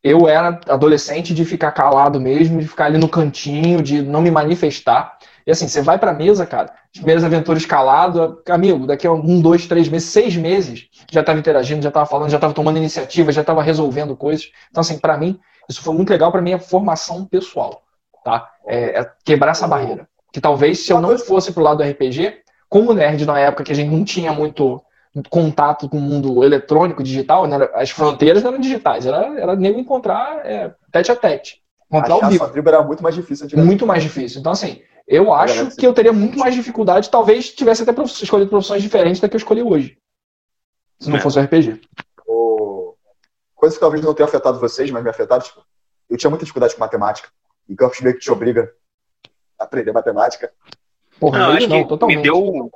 Eu 0.07 0.29
era 0.29 0.59
adolescente 0.69 1.33
de 1.33 1.43
ficar 1.43 1.71
calado 1.71 2.21
mesmo, 2.21 2.59
de 2.59 2.67
ficar 2.67 2.85
ali 2.85 2.99
no 2.99 3.09
cantinho, 3.09 3.81
de 3.81 4.03
não 4.03 4.21
me 4.21 4.29
manifestar. 4.29 5.17
E 5.47 5.49
assim, 5.49 5.67
você 5.67 5.81
vai 5.81 5.97
pra 5.97 6.13
mesa, 6.13 6.45
cara, 6.45 6.71
as 6.93 6.99
primeiras 6.99 7.23
aventuras 7.23 7.65
calado, 7.65 8.39
amigo, 8.47 8.85
daqui 8.85 9.07
a 9.07 9.11
um, 9.11 9.41
dois, 9.41 9.65
três 9.65 9.89
meses, 9.89 10.09
seis 10.09 10.35
meses, 10.35 10.87
já 11.11 11.21
estava 11.21 11.39
interagindo, 11.39 11.81
já 11.81 11.89
estava 11.89 12.05
falando, 12.05 12.29
já 12.29 12.37
estava 12.37 12.53
tomando 12.53 12.77
iniciativa, 12.77 13.31
já 13.31 13.41
estava 13.41 13.63
resolvendo 13.63 14.15
coisas. 14.15 14.51
Então, 14.69 14.81
assim, 14.81 14.99
para 14.99 15.17
mim, 15.17 15.39
isso 15.67 15.81
foi 15.81 15.95
muito 15.95 16.11
legal 16.11 16.31
para 16.31 16.39
minha 16.39 16.59
formação 16.59 17.25
pessoal, 17.25 17.81
tá? 18.23 18.47
É, 18.67 18.99
é 18.99 19.11
quebrar 19.25 19.53
essa 19.53 19.67
barreira. 19.67 20.07
Que 20.31 20.39
talvez 20.39 20.85
se 20.85 20.93
eu 20.93 21.01
não 21.01 21.17
fosse 21.17 21.51
pro 21.51 21.63
lado 21.63 21.77
do 21.77 21.89
RPG, 21.89 22.41
como 22.69 22.93
nerd 22.93 23.25
na 23.25 23.39
época 23.39 23.63
que 23.63 23.71
a 23.71 23.75
gente 23.75 23.89
não 23.89 24.05
tinha 24.05 24.31
muito 24.31 24.79
contato 25.29 25.87
com 25.87 25.97
o 25.97 26.01
mundo 26.01 26.43
eletrônico, 26.43 27.03
digital, 27.03 27.47
né? 27.47 27.69
as 27.73 27.89
fronteiras 27.89 28.43
eram 28.43 28.59
digitais, 28.59 29.05
era, 29.05 29.39
era 29.39 29.55
nem 29.55 29.79
encontrar 29.79 30.45
é, 30.45 30.73
tete 30.91 31.11
a 31.11 31.15
tete. 31.15 31.63
Encontrar 31.89 32.15
Achar 32.15 32.27
o 32.27 32.29
vivo. 32.29 32.49
tribo 32.49 32.69
era 32.69 32.83
muito 32.83 33.01
mais 33.01 33.15
difícil. 33.15 33.47
Muito 33.57 33.85
mais 33.85 34.03
difícil. 34.03 34.39
Então, 34.39 34.51
assim, 34.51 34.81
eu 35.07 35.31
acho 35.31 35.75
que 35.75 35.85
eu 35.85 35.93
teria 35.93 36.11
muito 36.11 36.37
mais 36.37 36.55
dificuldade, 36.55 37.09
talvez 37.09 37.51
tivesse 37.51 37.83
até 37.83 38.03
escolhido 38.03 38.49
profissões 38.49 38.81
diferentes 38.81 39.21
da 39.21 39.29
que 39.29 39.35
eu 39.35 39.39
escolhi 39.39 39.61
hoje. 39.61 39.97
Se 40.99 41.09
não 41.09 41.17
é. 41.17 41.21
fosse 41.21 41.39
o 41.39 41.43
RPG. 41.43 41.81
O... 42.27 42.95
Coisa 43.53 43.75
que 43.75 43.81
talvez 43.81 44.03
não 44.03 44.13
tenha 44.13 44.27
afetado 44.27 44.59
vocês, 44.59 44.89
mas 44.89 45.03
me 45.03 45.09
afetado, 45.09 45.43
tipo, 45.43 45.63
eu 46.09 46.17
tinha 46.17 46.29
muita 46.29 46.43
dificuldade 46.43 46.73
com 46.73 46.79
matemática. 46.79 47.29
E 47.69 47.75
Campos 47.75 48.01
meio 48.01 48.15
que 48.15 48.21
te 48.21 48.31
obriga 48.31 48.71
a 49.59 49.63
aprender 49.63 49.91
matemática. 49.91 50.51
Porra, 51.19 51.39
não, 51.39 51.51
acho 51.51 51.67
não, 51.67 51.83
que 51.83 51.89
totalmente. 51.89 52.17
me 52.17 52.23
deu 52.23 52.71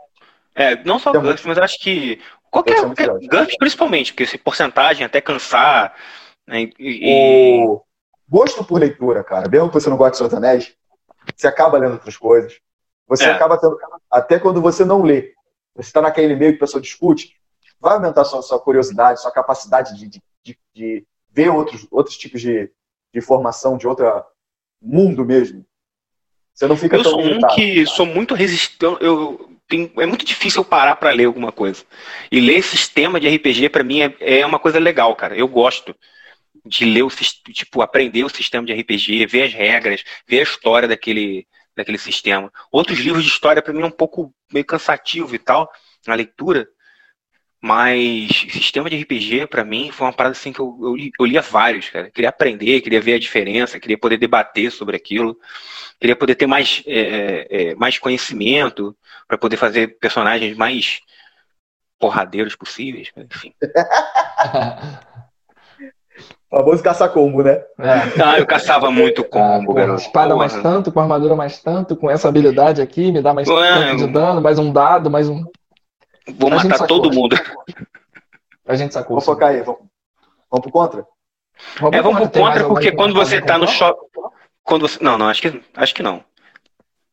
é, 0.60 0.84
não 0.84 1.00
só 1.00 1.12
o 1.12 1.22
GURPS, 1.22 1.46
mas 1.46 1.58
acho 1.58 1.80
que 1.80 2.20
qualquer, 2.52 2.82
qualquer 2.82 3.08
GURPS 3.08 3.58
principalmente, 3.58 4.12
porque 4.12 4.24
esse 4.24 4.38
porcentagem 4.38 5.06
até 5.06 5.22
cansar. 5.22 5.96
Né, 6.46 6.70
e... 6.78 7.64
O 7.66 7.82
gosto 8.28 8.62
por 8.66 8.78
leitura, 8.78 9.24
cara, 9.24 9.48
mesmo 9.48 9.70
que 9.70 9.76
você 9.76 9.90
não 9.90 9.96
goste 9.96 10.22
de 10.22 10.30
Senhor 10.30 10.36
Anéis, 10.36 10.76
você 11.34 11.48
acaba 11.48 11.78
lendo 11.78 11.94
outras 11.94 12.18
coisas. 12.18 12.60
Você 13.08 13.24
é. 13.24 13.32
acaba 13.32 13.58
tendo. 13.58 13.78
Até 14.12 14.38
quando 14.38 14.62
você 14.62 14.84
não 14.84 15.02
lê, 15.02 15.34
você 15.74 15.88
está 15.88 16.02
naquele 16.02 16.36
meio 16.36 16.52
que 16.52 16.58
a 16.58 16.66
pessoa 16.66 16.82
discute, 16.82 17.36
vai 17.80 17.94
aumentar 17.94 18.26
sua, 18.26 18.42
sua 18.42 18.60
curiosidade, 18.60 19.22
sua 19.22 19.32
capacidade 19.32 19.98
de, 19.98 20.10
de, 20.10 20.22
de, 20.44 20.60
de 20.76 21.08
ver 21.32 21.50
outros, 21.50 21.88
outros 21.90 22.18
tipos 22.18 22.42
de, 22.42 22.66
de 23.14 23.20
informação, 23.20 23.78
de 23.78 23.88
outro 23.88 24.06
mundo 24.82 25.24
mesmo. 25.24 25.66
Você 26.54 26.68
não 26.68 26.76
fica 26.76 26.98
eu 26.98 27.04
tão 27.04 27.14
sou 27.14 27.22
um 27.22 27.40
que 27.56 27.86
sou 27.86 28.06
muito 28.06 28.36
resistente. 28.36 28.98
Eu, 29.00 29.58
tem, 29.70 29.92
é 29.98 30.06
muito 30.08 30.26
difícil 30.26 30.62
eu 30.62 30.66
parar 30.66 30.96
para 30.96 31.12
ler 31.12 31.26
alguma 31.26 31.52
coisa. 31.52 31.86
E 32.32 32.42
ler 32.42 32.64
sistema 32.64 33.20
de 33.20 33.30
RPG, 33.30 33.70
para 33.70 33.84
mim, 33.84 34.02
é, 34.02 34.40
é 34.40 34.46
uma 34.46 34.60
coisa 34.60 34.80
legal, 34.80 35.16
cara. 35.16 35.38
Eu 35.38 35.48
gosto 35.48 35.96
de 36.66 36.84
ler 36.86 37.04
o 37.04 37.10
tipo, 37.10 37.82
aprender 37.82 38.24
o 38.24 38.30
sistema 38.30 38.66
de 38.66 38.74
RPG, 38.74 39.28
ver 39.28 39.44
as 39.44 39.54
regras, 39.54 40.04
ver 40.28 40.40
a 40.40 40.44
história 40.44 40.88
daquele, 40.88 41.48
daquele 41.76 42.00
sistema. 42.00 42.52
Outros 42.72 43.00
livros 43.00 43.24
de 43.24 43.30
história, 43.30 43.62
para 43.62 43.72
mim, 43.72 43.84
é 43.84 43.86
um 43.86 43.92
pouco 43.92 44.34
meio 44.52 44.66
cansativo 44.66 45.36
e 45.36 45.40
tal, 45.40 45.70
na 46.08 46.16
leitura. 46.16 46.68
Mas 47.62 48.30
sistema 48.52 48.90
de 48.90 49.02
RPG, 49.02 49.48
para 49.48 49.66
mim, 49.66 49.92
foi 49.92 50.08
uma 50.08 50.14
parada 50.14 50.32
assim 50.32 50.54
que 50.54 50.62
eu, 50.62 50.78
eu, 50.82 50.96
eu, 51.20 51.26
lia 51.26 51.42
vários, 51.42 51.90
cara. 51.90 52.10
Queria 52.10 52.30
aprender, 52.30 52.80
queria 52.82 53.02
ver 53.02 53.16
a 53.16 53.20
diferença, 53.20 53.80
queria 53.80 53.98
poder 53.98 54.18
debater 54.18 54.72
sobre 54.72 54.96
aquilo, 54.96 55.38
queria 56.00 56.16
poder 56.16 56.36
ter 56.36 56.48
mais, 56.48 56.82
é, 56.88 57.00
é, 57.00 57.72
é 57.72 57.76
mais 57.76 58.00
conhecimento 58.00 58.96
para 59.28 59.38
poder 59.38 59.58
fazer 59.58 60.00
personagens 60.00 60.56
mais 60.56 61.02
porradeiros 62.00 62.56
possíveis, 62.56 63.12
enfim. 63.18 63.54
famoso 66.50 66.82
caça-combo, 66.82 67.44
né? 67.44 67.62
É. 67.80 68.22
Ah, 68.24 68.40
eu 68.40 68.46
caçava 68.46 68.90
muito 68.90 69.24
combo, 69.24 69.72
ah, 69.72 69.76
garoto. 69.76 70.02
Espada 70.02 70.34
Porra. 70.34 70.38
mais 70.38 70.54
tanto, 70.62 70.92
com 70.92 71.00
armadura 71.00 71.36
mais 71.36 71.60
tanto, 71.60 71.96
com 71.96 72.10
essa 72.10 72.28
habilidade 72.28 72.82
aqui, 72.82 73.12
me 73.12 73.22
dá 73.22 73.34
mais 73.34 73.48
tanto 73.48 73.98
de 73.98 74.08
dano, 74.08 74.42
mais 74.42 74.58
um 74.58 74.72
dado, 74.72 75.10
mais 75.10 75.30
um. 75.30 75.46
Vou 76.38 76.52
a 76.52 76.64
matar 76.64 76.88
todo 76.88 77.12
mundo. 77.12 77.36
A 78.68 78.76
gente 78.76 78.94
sacou. 78.94 79.16
Vamos 79.16 79.26
focar 79.26 79.50
aí. 79.50 79.62
Vamos, 79.62 79.82
vamos 80.50 80.64
pro 80.64 80.72
contra? 80.72 81.06
Vamos 81.80 81.98
é, 81.98 82.02
vamos 82.02 82.30
pro 82.30 82.42
contra, 82.42 82.68
porque 82.68 82.92
quando 82.92 83.14
você 83.14 83.42
tá 83.42 83.58
no 83.58 83.68
shopping. 83.68 84.08
Quando 84.64 84.88
você... 84.88 85.04
Não, 85.04 85.18
não, 85.18 85.28
acho 85.28 85.42
que, 85.42 85.62
acho 85.76 85.96
que 85.96 86.04
não. 86.04 86.24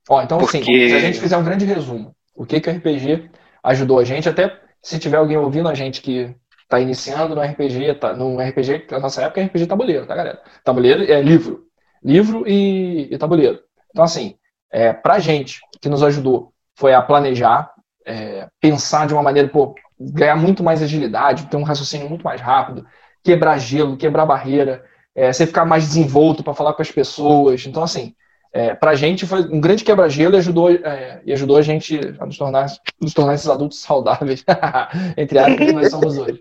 Ó, 0.09 0.23
então, 0.23 0.39
assim, 0.39 0.59
porque... 0.59 0.73
assim, 0.73 0.89
se 0.89 0.95
a 0.95 1.01
gente 1.01 1.21
fizer 1.21 1.37
um 1.37 1.45
grande 1.45 1.64
resumo, 1.64 2.14
o 2.35 2.45
que, 2.45 2.61
que 2.61 2.69
o 2.69 2.73
RPG 2.73 3.31
ajudou 3.62 3.99
a 3.99 4.05
gente, 4.05 4.29
até 4.29 4.61
se 4.83 4.99
tiver 4.99 5.17
alguém 5.17 5.37
ouvindo 5.37 5.69
a 5.69 5.75
gente 5.75 6.03
que 6.03 6.35
tá 6.69 6.79
iniciando 6.79 7.35
no 7.35 7.41
RPG, 7.41 7.95
tá, 7.95 8.12
no 8.12 8.39
RPG, 8.39 8.87
na 8.91 9.01
nossa 9.01 9.23
época 9.23 9.41
é 9.41 9.45
RPG 9.45 9.67
tabuleiro, 9.67 10.07
tá, 10.07 10.14
galera? 10.14 10.43
Tabuleiro 10.62 11.11
é 11.11 11.21
livro. 11.23 11.64
Livro 12.03 12.47
e, 12.47 13.09
e 13.11 13.19
tabuleiro. 13.19 13.61
Então, 13.91 14.05
assim, 14.05 14.37
é, 14.71 14.93
pra 14.93 15.19
gente, 15.19 15.61
que 15.81 15.89
nos 15.89 16.03
ajudou 16.03 16.53
foi 16.75 16.93
a 16.93 17.01
planejar, 17.01 17.73
é, 18.07 18.47
pensar 18.61 19.07
de 19.07 19.13
uma 19.13 19.23
maneira, 19.23 19.49
pô, 19.49 19.75
ganhar 19.99 20.37
muito 20.37 20.63
mais 20.63 20.83
agilidade, 20.83 21.47
ter 21.47 21.57
um 21.57 21.63
raciocínio 21.63 22.09
muito 22.09 22.23
mais 22.23 22.41
rápido, 22.41 22.87
quebrar 23.23 23.59
gelo, 23.59 23.97
quebrar 23.97 24.25
barreira, 24.25 24.85
é, 25.15 25.33
você 25.33 25.47
ficar 25.47 25.65
mais 25.65 25.85
desenvolto 25.85 26.45
para 26.45 26.55
falar 26.55 26.75
com 26.75 26.83
as 26.83 26.91
pessoas. 26.91 27.67
Então, 27.67 27.83
assim, 27.83 28.15
é, 28.53 28.75
para 28.75 28.93
a 28.93 28.95
gente 28.95 29.27
foi 29.27 29.41
um 29.41 29.61
grande 29.61 29.85
quebra-gelo 29.85 30.35
e 30.35 30.39
ajudou, 30.39 30.71
é, 30.71 31.21
e 31.27 31.33
ajudou 31.33 31.59
a 31.59 31.63
gente 31.63 32.01
a 32.19 32.25
nos 32.25 32.39
tornar, 32.39 32.67
nos 32.99 33.13
tornar 33.13 33.35
esses 33.35 33.49
adultos 33.49 33.81
saudáveis, 33.81 34.45
entre 35.17 35.39
aspas, 35.39 35.57
que 35.57 35.73
nós 35.73 35.91
somos 35.91 36.17
hoje. 36.17 36.41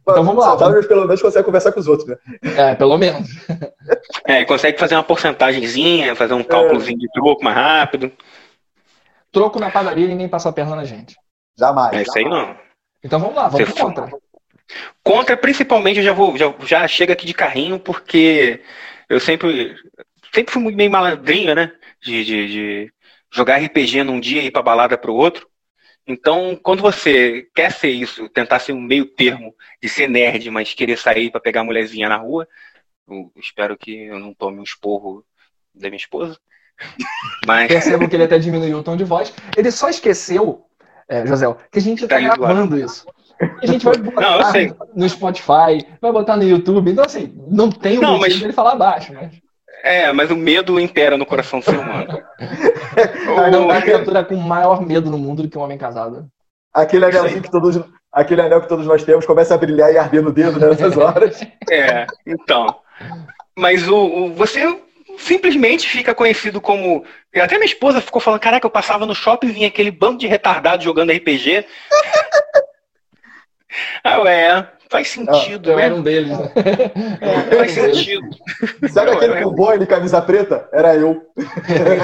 Então 0.00 0.22
vamos 0.22 0.36
lá. 0.36 0.50
Saudáveis 0.50 0.74
vamos... 0.74 0.86
pelo 0.86 1.06
menos 1.06 1.22
consegue 1.22 1.44
conversar 1.44 1.72
com 1.72 1.80
os 1.80 1.88
outros, 1.88 2.08
né? 2.08 2.16
É, 2.56 2.74
pelo 2.74 2.96
menos. 2.96 3.28
É, 4.24 4.44
consegue 4.44 4.78
fazer 4.78 4.94
uma 4.94 5.02
porcentagemzinha, 5.02 6.14
fazer 6.14 6.34
um 6.34 6.44
cálculozinho 6.44 6.98
de 6.98 7.08
troco 7.12 7.42
mais 7.42 7.56
rápido. 7.56 8.12
Troco 9.36 9.60
na 9.60 9.70
padaria 9.70 10.06
e 10.06 10.08
ninguém 10.08 10.30
passa 10.30 10.48
a 10.48 10.52
perna 10.52 10.74
na 10.74 10.84
gente. 10.86 11.14
Jamais. 11.58 11.92
É 11.94 12.00
isso 12.00 12.16
aí 12.16 12.24
não. 12.24 12.58
Então 13.04 13.20
vamos 13.20 13.36
lá, 13.36 13.48
vamos 13.48 13.70
contra. 13.70 14.10
Contra, 15.04 15.36
principalmente, 15.36 15.98
eu 15.98 16.02
já 16.02 16.14
vou, 16.14 16.38
já, 16.38 16.54
já 16.60 16.88
chego 16.88 17.12
aqui 17.12 17.26
de 17.26 17.34
carrinho, 17.34 17.78
porque 17.78 18.62
eu 19.10 19.20
sempre, 19.20 19.76
sempre 20.34 20.54
fui 20.54 20.74
meio 20.74 20.90
malandrinho, 20.90 21.54
né? 21.54 21.70
De, 22.00 22.24
de, 22.24 22.48
de 22.48 22.92
jogar 23.30 23.58
RPG 23.58 24.04
num 24.04 24.18
dia 24.18 24.40
e 24.40 24.46
ir 24.46 24.50
pra 24.50 24.62
balada 24.62 24.96
pro 24.96 25.12
outro. 25.12 25.46
Então, 26.06 26.58
quando 26.62 26.80
você 26.80 27.46
quer 27.54 27.70
ser 27.72 27.90
isso, 27.90 28.30
tentar 28.30 28.58
ser 28.58 28.72
um 28.72 28.80
meio 28.80 29.04
termo 29.04 29.54
de 29.82 29.88
ser 29.90 30.08
nerd, 30.08 30.50
mas 30.50 30.72
querer 30.72 30.96
sair 30.96 31.30
para 31.30 31.42
pegar 31.42 31.60
a 31.60 31.64
mulherzinha 31.64 32.08
na 32.08 32.16
rua, 32.16 32.48
eu 33.06 33.30
espero 33.36 33.76
que 33.76 34.04
eu 34.04 34.18
não 34.18 34.32
tome 34.32 34.60
um 34.60 34.64
esporro 34.64 35.22
da 35.74 35.90
minha 35.90 35.98
esposa. 35.98 36.40
Mas... 37.46 37.68
Percebo 37.68 38.08
que 38.08 38.16
ele 38.16 38.24
até 38.24 38.38
diminuiu 38.38 38.78
o 38.78 38.82
tom 38.82 38.96
de 38.96 39.04
voz. 39.04 39.32
Ele 39.56 39.70
só 39.70 39.88
esqueceu, 39.88 40.64
é, 41.08 41.26
José, 41.26 41.46
que 41.70 41.78
a 41.78 41.82
gente 41.82 42.04
está 42.04 42.16
tá 42.16 42.36
gravando 42.36 42.78
isso. 42.78 43.06
A 43.62 43.66
gente 43.66 43.84
vai 43.84 43.96
botar 43.98 44.52
não, 44.52 44.76
no 44.94 45.08
Spotify, 45.08 45.86
vai 46.00 46.12
botar 46.12 46.36
no 46.36 46.44
YouTube. 46.44 46.90
Então, 46.90 47.04
assim, 47.04 47.34
não 47.48 47.70
tem 47.70 47.98
o 47.98 48.00
não, 48.00 48.18
mas... 48.18 48.40
ele 48.40 48.52
falar 48.52 48.76
baixo, 48.76 49.12
né? 49.12 49.30
É, 49.82 50.10
mas 50.12 50.30
o 50.30 50.36
medo 50.36 50.80
impera 50.80 51.16
no 51.16 51.26
coração 51.26 51.60
do 51.60 51.64
ser 51.64 51.78
humano. 51.78 52.22
não 53.52 53.70
a 53.70 53.80
criatura 53.80 54.24
com 54.24 54.36
maior 54.36 54.84
medo 54.84 55.10
no 55.10 55.18
mundo 55.18 55.42
do 55.42 55.48
que 55.48 55.58
um 55.58 55.60
homem 55.60 55.78
casado. 55.78 56.26
Aquele 56.72 57.04
anelzinho 57.04 57.42
que 57.42 57.50
todos, 57.50 57.80
aquele 58.12 58.40
anel 58.40 58.62
que 58.62 58.68
todos 58.68 58.86
nós 58.86 59.04
temos 59.04 59.24
começa 59.26 59.54
a 59.54 59.58
brilhar 59.58 59.92
e 59.92 59.98
arder 59.98 60.22
no 60.22 60.32
dedo 60.32 60.58
né, 60.58 60.68
nessas 60.68 60.96
horas. 60.98 61.40
É, 61.70 62.06
então. 62.26 62.74
Mas 63.56 63.86
o, 63.86 63.96
o, 63.96 64.34
você 64.34 64.78
simplesmente 65.18 65.88
fica 65.88 66.14
conhecido 66.14 66.60
como. 66.60 67.04
Até 67.34 67.56
minha 67.56 67.66
esposa 67.66 68.00
ficou 68.00 68.20
falando: 68.20 68.40
caraca, 68.40 68.66
eu 68.66 68.70
passava 68.70 69.06
no 69.06 69.14
shopping 69.14 69.48
e 69.48 69.52
vinha 69.52 69.68
aquele 69.68 69.90
bando 69.90 70.18
de 70.18 70.26
retardados 70.26 70.84
jogando 70.84 71.12
RPG. 71.12 71.66
ah, 74.04 74.20
ué, 74.20 74.68
faz 74.90 75.08
sentido. 75.08 75.70
Ah, 75.70 75.72
eu 75.72 75.76
né? 75.76 75.84
era 75.84 75.94
um 75.94 76.02
deles. 76.02 76.38
Né? 76.38 76.52
É, 77.20 77.56
faz 77.56 77.72
sentido. 77.72 78.28
Sabe 78.88 79.10
eu, 79.10 79.14
aquele 79.14 79.44
boina 79.50 79.78
de 79.78 79.86
camisa 79.86 80.20
preta? 80.22 80.68
Era 80.72 80.94
eu. 80.94 81.22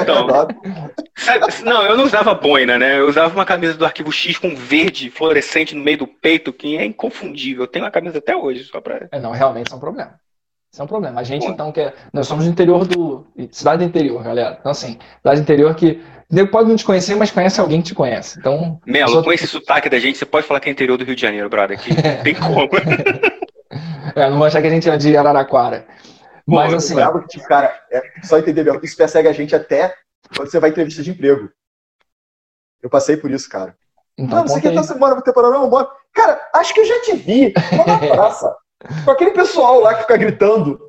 Então, 0.03 0.27
sabe, 1.17 1.47
não, 1.65 1.87
eu 1.87 1.97
não 1.97 2.05
usava 2.05 2.35
boina, 2.35 2.79
né? 2.79 2.99
Eu 2.99 3.09
usava 3.09 3.35
uma 3.35 3.47
camisa 3.47 3.75
do 3.75 3.85
Arquivo 3.85 4.13
X 4.13 4.39
com 4.39 4.55
verde 4.55 5.11
fluorescente 5.11 5.75
no 5.75 5.83
meio 5.83 5.99
do 5.99 6.07
peito, 6.07 6.53
que 6.53 6.77
é 6.77 6.85
inconfundível. 6.85 7.65
Eu 7.65 7.69
tenho 7.69 7.85
uma 7.85 7.91
camisa 7.91 8.19
até 8.19 8.37
hoje, 8.37 8.65
só 8.65 8.81
pra. 8.81 9.09
É, 9.11 9.21
não, 9.21 9.33
realmente 9.33 9.73
é 9.73 9.77
um 9.77 9.81
problema. 9.81 10.22
Esse 10.73 10.81
é 10.81 10.85
um 10.85 10.87
problema. 10.87 11.20
A 11.20 11.23
gente, 11.23 11.45
então, 11.47 11.70
que 11.70 11.81
é, 11.81 11.93
nós 12.12 12.27
somos 12.27 12.47
do 12.47 12.51
interior 12.51 12.87
do. 12.87 13.27
Cidade 13.51 13.85
do 13.85 13.89
interior, 13.89 14.23
galera. 14.23 14.57
Então, 14.59 14.73
assim, 14.73 14.99
cidade 15.18 15.41
do 15.41 15.43
interior 15.43 15.75
que. 15.75 16.03
Nego 16.31 16.51
pode 16.51 16.66
não 16.66 16.77
te 16.77 16.85
conhecer, 16.85 17.14
mas 17.14 17.31
conhece 17.31 17.61
alguém 17.61 17.83
que 17.83 17.89
te 17.89 17.95
conhece. 17.95 18.39
Então. 18.39 18.81
Melo, 18.87 19.23
com 19.23 19.33
esse 19.35 19.47
sotaque 19.47 19.91
da 19.91 19.99
gente, 19.99 20.16
você 20.16 20.25
pode 20.25 20.47
falar 20.47 20.61
que 20.61 20.70
é 20.70 20.73
interior 20.73 20.97
do 20.97 21.05
Rio 21.05 21.14
de 21.14 21.20
Janeiro, 21.20 21.51
brother. 21.51 21.79
Aqui 21.79 21.91
não 21.91 22.23
tem 22.23 22.35
como. 22.35 22.68
É, 24.14 24.29
não 24.29 24.37
vou 24.37 24.47
achar 24.47 24.61
que 24.61 24.66
a 24.66 24.70
gente 24.70 24.91
é 24.91 24.97
de 24.99 25.16
Araraquara. 25.16 25.87
Mas 26.47 26.70
Pô, 26.70 26.77
assim. 26.77 26.95
Que, 26.95 27.29
tipo, 27.29 27.49
cara, 27.49 27.75
é, 27.91 28.03
só 28.23 28.39
entender 28.39 28.62
mesmo, 28.62 28.81
isso 28.83 28.97
persegue 28.97 29.27
a 29.27 29.33
gente 29.33 29.57
até 29.57 29.95
quando 30.37 30.51
você 30.51 30.61
vai 30.61 30.68
em 30.68 30.73
entrevista 30.73 31.03
de 31.03 31.11
emprego. 31.11 31.49
Eu 32.83 32.91
passei 32.91 33.16
por 33.16 33.31
isso, 33.31 33.49
cara. 33.49 33.75
Então, 34.18 34.47
sei 34.47 34.49
conta 34.49 34.61
quem 34.61 34.70
aí. 34.70 34.77
tá 34.77 34.83
semana 34.83 35.14
muito 35.14 35.25
temporada, 35.25 35.55
não, 35.55 35.70
bora. 35.70 35.89
Cara, 36.12 36.51
acho 36.55 36.75
que 36.75 36.81
eu 36.81 36.85
já 36.85 37.01
te 37.01 37.16
vi 37.16 37.55
lá 37.73 37.87
na 37.87 37.99
praça. 38.14 38.55
Com 39.05 39.11
aquele 39.11 39.30
pessoal 39.33 39.80
lá 39.80 39.95
que 39.95 40.03
fica 40.03 40.16
gritando. 40.16 40.80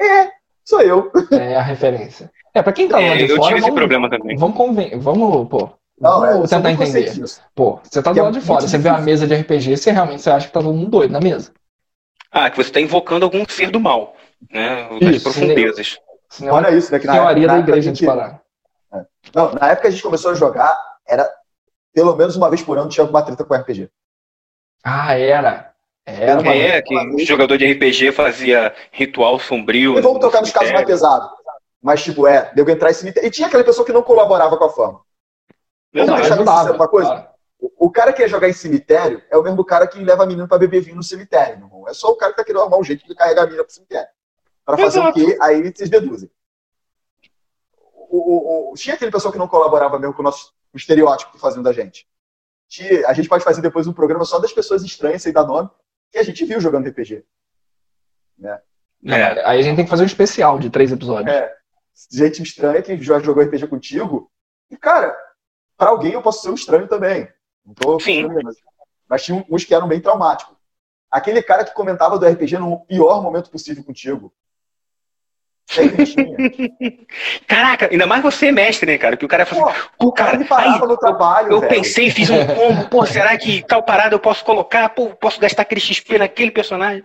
É, 0.00 0.30
sou 0.64 0.80
eu. 0.80 1.10
É 1.32 1.56
a 1.56 1.62
referência. 1.62 2.30
É, 2.54 2.62
pra 2.62 2.72
quem 2.72 2.88
tá 2.88 2.96
lá 2.96 3.02
É, 3.02 3.16
de 3.16 3.22
eu 3.30 3.36
fora, 3.36 3.42
tive 3.48 3.58
esse 3.58 3.62
vamos, 3.68 3.78
problema 3.78 4.10
também. 4.10 4.36
vamos 4.36 4.56
conven... 4.56 4.98
Vamos, 4.98 5.48
pô. 5.48 5.70
Não, 6.00 6.24
é, 6.24 6.28
eu 6.30 6.32
vamos 6.34 6.50
sou 6.50 6.58
tentar 6.62 6.72
entender. 6.72 7.12
Pô, 7.54 7.80
você 7.82 8.02
tá 8.02 8.10
do 8.10 8.14
Que 8.14 8.20
é 8.20 8.22
lado 8.22 8.32
de 8.34 8.40
fora, 8.40 8.60
você 8.66 8.78
vê 8.78 8.88
uma 8.88 8.98
difícil. 9.00 9.26
mesa 9.26 9.26
de 9.26 9.34
RPG, 9.42 9.76
você 9.76 9.90
realmente 9.90 10.22
você 10.22 10.30
acha 10.30 10.46
que 10.46 10.52
tá 10.52 10.60
todo 10.60 10.72
mundo 10.72 10.90
doido 10.90 11.10
na 11.12 11.20
mesa. 11.20 11.52
Ah, 12.30 12.48
que 12.50 12.56
você 12.56 12.70
tá 12.70 12.80
invocando 12.80 13.24
algum 13.24 13.44
ser 13.48 13.70
do 13.70 13.80
mal, 13.80 14.14
né? 14.50 14.88
Das 15.00 15.16
Isso, 15.16 15.22
profundezas. 15.24 15.98
Senão, 16.30 16.54
Olha 16.54 16.70
isso, 16.70 16.92
né? 16.92 16.98
Que 16.98 17.06
na, 17.06 17.14
teoria 17.14 17.46
na 17.46 17.52
da 17.54 17.58
igreja 17.60 17.90
a 17.90 17.92
de 17.92 17.98
gente- 18.00 18.06
parar. 18.06 18.40
Não, 19.34 19.52
na 19.54 19.66
época 19.68 19.82
que 19.82 19.86
a 19.88 19.90
gente 19.90 20.02
começou 20.02 20.30
a 20.30 20.34
jogar, 20.34 20.78
era 21.06 21.28
pelo 21.92 22.14
menos 22.16 22.36
uma 22.36 22.48
vez 22.48 22.62
por 22.62 22.78
ano 22.78 22.88
tinha 22.88 23.02
alguma 23.02 23.22
treta 23.22 23.44
com 23.44 23.54
RPG. 23.54 23.90
Ah, 24.84 25.14
era. 25.18 25.67
Era 26.08 26.40
uma 26.40 26.54
É, 26.54 26.80
que 26.82 26.94
o 26.96 27.18
jogador 27.26 27.56
de 27.58 27.70
RPG 27.72 28.12
fazia 28.12 28.74
ritual 28.90 29.38
sombrio. 29.38 29.98
E 29.98 30.00
vamos 30.00 30.20
tocar 30.20 30.40
nos 30.40 30.50
casos 30.50 30.72
mais 30.72 30.86
pesados. 30.86 31.28
Mas, 31.82 32.02
tipo, 32.02 32.26
é, 32.26 32.52
deu 32.54 32.68
entrar 32.68 32.90
em 32.90 32.94
cemitério. 32.94 33.26
E 33.26 33.30
tinha 33.30 33.46
aquela 33.46 33.62
pessoa 33.62 33.84
que 33.86 33.92
não 33.92 34.02
colaborava 34.02 34.56
com 34.56 34.64
a 34.64 34.70
fama. 34.70 35.00
Vamos 35.92 36.14
deixar 36.20 36.36
sincero 36.38 36.74
uma 36.74 36.88
coisa? 36.88 37.08
claro. 37.10 37.28
O, 37.76 37.90
cara 37.90 38.12
que 38.12 38.22
ia 38.22 38.28
jogar 38.28 38.48
em 38.48 38.52
cemitério 38.52 39.20
é 39.30 39.36
o 39.36 39.42
mesmo 39.42 39.64
cara 39.64 39.86
que 39.86 39.98
leva 39.98 40.22
a 40.22 40.26
menina 40.26 40.46
pra 40.46 40.58
beber 40.58 40.80
vinho 40.80 40.96
no 40.96 41.02
cemitério, 41.02 41.58
meu 41.58 41.66
irmão. 41.66 41.88
É 41.88 41.92
só 41.94 42.08
o 42.08 42.16
cara 42.16 42.32
que 42.32 42.38
tá 42.38 42.44
querendo 42.44 42.60
arrumar 42.62 42.78
um 42.78 42.84
jeito 42.84 43.04
de 43.06 43.14
carregar 43.14 43.42
a 43.42 43.46
menina 43.46 43.64
pro 43.64 43.72
cemitério. 43.72 44.08
Pra 44.64 44.76
fazer 44.76 45.00
Exato. 45.00 45.20
o 45.20 45.24
quê? 45.26 45.36
Aí 45.42 45.62
vocês 45.72 45.90
deduzem. 45.90 46.30
O, 48.10 48.16
o- 48.16 48.72
o- 48.72 48.74
tinha 48.74 48.94
aquele 48.94 49.10
pessoa 49.10 49.32
que 49.32 49.38
não 49.38 49.48
colaborava 49.48 49.98
mesmo 49.98 50.14
com 50.14 50.22
o 50.22 50.24
nosso 50.24 50.52
o 50.72 50.76
estereótipo 50.76 51.32
que 51.32 51.40
faziam 51.40 51.62
da 51.62 51.72
gente. 51.72 52.06
Tinha- 52.68 53.08
a 53.08 53.12
gente 53.12 53.28
pode 53.28 53.42
fazer 53.42 53.60
depois 53.62 53.86
um 53.86 53.92
programa 53.92 54.24
só 54.24 54.38
das 54.38 54.52
pessoas 54.52 54.82
estranhas, 54.82 55.22
sem 55.22 55.32
dar 55.32 55.44
nome, 55.44 55.68
que 56.10 56.18
a 56.18 56.22
gente 56.22 56.44
viu 56.44 56.60
jogando 56.60 56.88
RPG. 56.88 57.24
Não, 59.02 59.16
É. 59.16 59.46
Aí 59.46 59.60
a 59.60 59.62
gente 59.62 59.76
tem 59.76 59.84
que 59.84 59.90
fazer 59.90 60.02
um 60.02 60.06
especial 60.06 60.58
de 60.58 60.70
três 60.70 60.90
episódios. 60.92 61.34
É, 61.34 61.56
gente 62.10 62.42
estranha 62.42 62.82
que 62.82 63.00
já 63.02 63.18
jogou 63.18 63.42
RPG 63.42 63.66
contigo. 63.66 64.30
E, 64.70 64.76
cara, 64.76 65.16
pra 65.76 65.90
alguém 65.90 66.12
eu 66.12 66.22
posso 66.22 66.42
ser 66.42 66.50
um 66.50 66.54
estranho 66.54 66.88
também. 66.88 67.28
Não 67.64 67.74
tô 67.74 68.00
Sim. 68.00 68.28
mas, 68.42 68.56
mas 69.08 69.24
tinha 69.24 69.44
uns 69.48 69.64
que 69.64 69.74
eram 69.74 69.88
bem 69.88 70.00
traumáticos. 70.00 70.56
Aquele 71.10 71.42
cara 71.42 71.64
que 71.64 71.74
comentava 71.74 72.18
do 72.18 72.26
RPG 72.26 72.58
no 72.58 72.84
pior 72.84 73.22
momento 73.22 73.50
possível 73.50 73.82
contigo. 73.82 74.32
Caraca, 77.46 77.88
ainda 77.90 78.06
mais 78.06 78.22
você, 78.22 78.50
mestre, 78.50 78.90
né, 78.92 78.98
cara? 78.98 79.16
Que 79.16 79.24
o 79.24 79.28
cara 79.28 79.44
fala 79.44 79.70
assim, 79.70 79.80
pô, 79.98 80.06
o 80.08 80.12
cara 80.12 80.32
cara, 80.32 80.44
parava 80.46 80.84
aí, 80.84 80.88
no 80.88 80.96
trabalho, 80.96 81.52
eu 81.52 81.60
velho. 81.60 81.74
pensei, 81.74 82.10
fiz 82.10 82.30
um 82.30 82.46
combo, 82.46 82.88
pô, 82.88 83.04
será 83.06 83.36
que 83.36 83.62
tal 83.66 83.82
parada 83.82 84.14
eu 84.14 84.18
posso 84.20 84.44
colocar? 84.44 84.88
Pô, 84.90 85.08
posso 85.10 85.40
gastar 85.40 85.62
aquele 85.62 85.80
XP 85.80 86.18
naquele 86.18 86.50
personagem? 86.50 87.04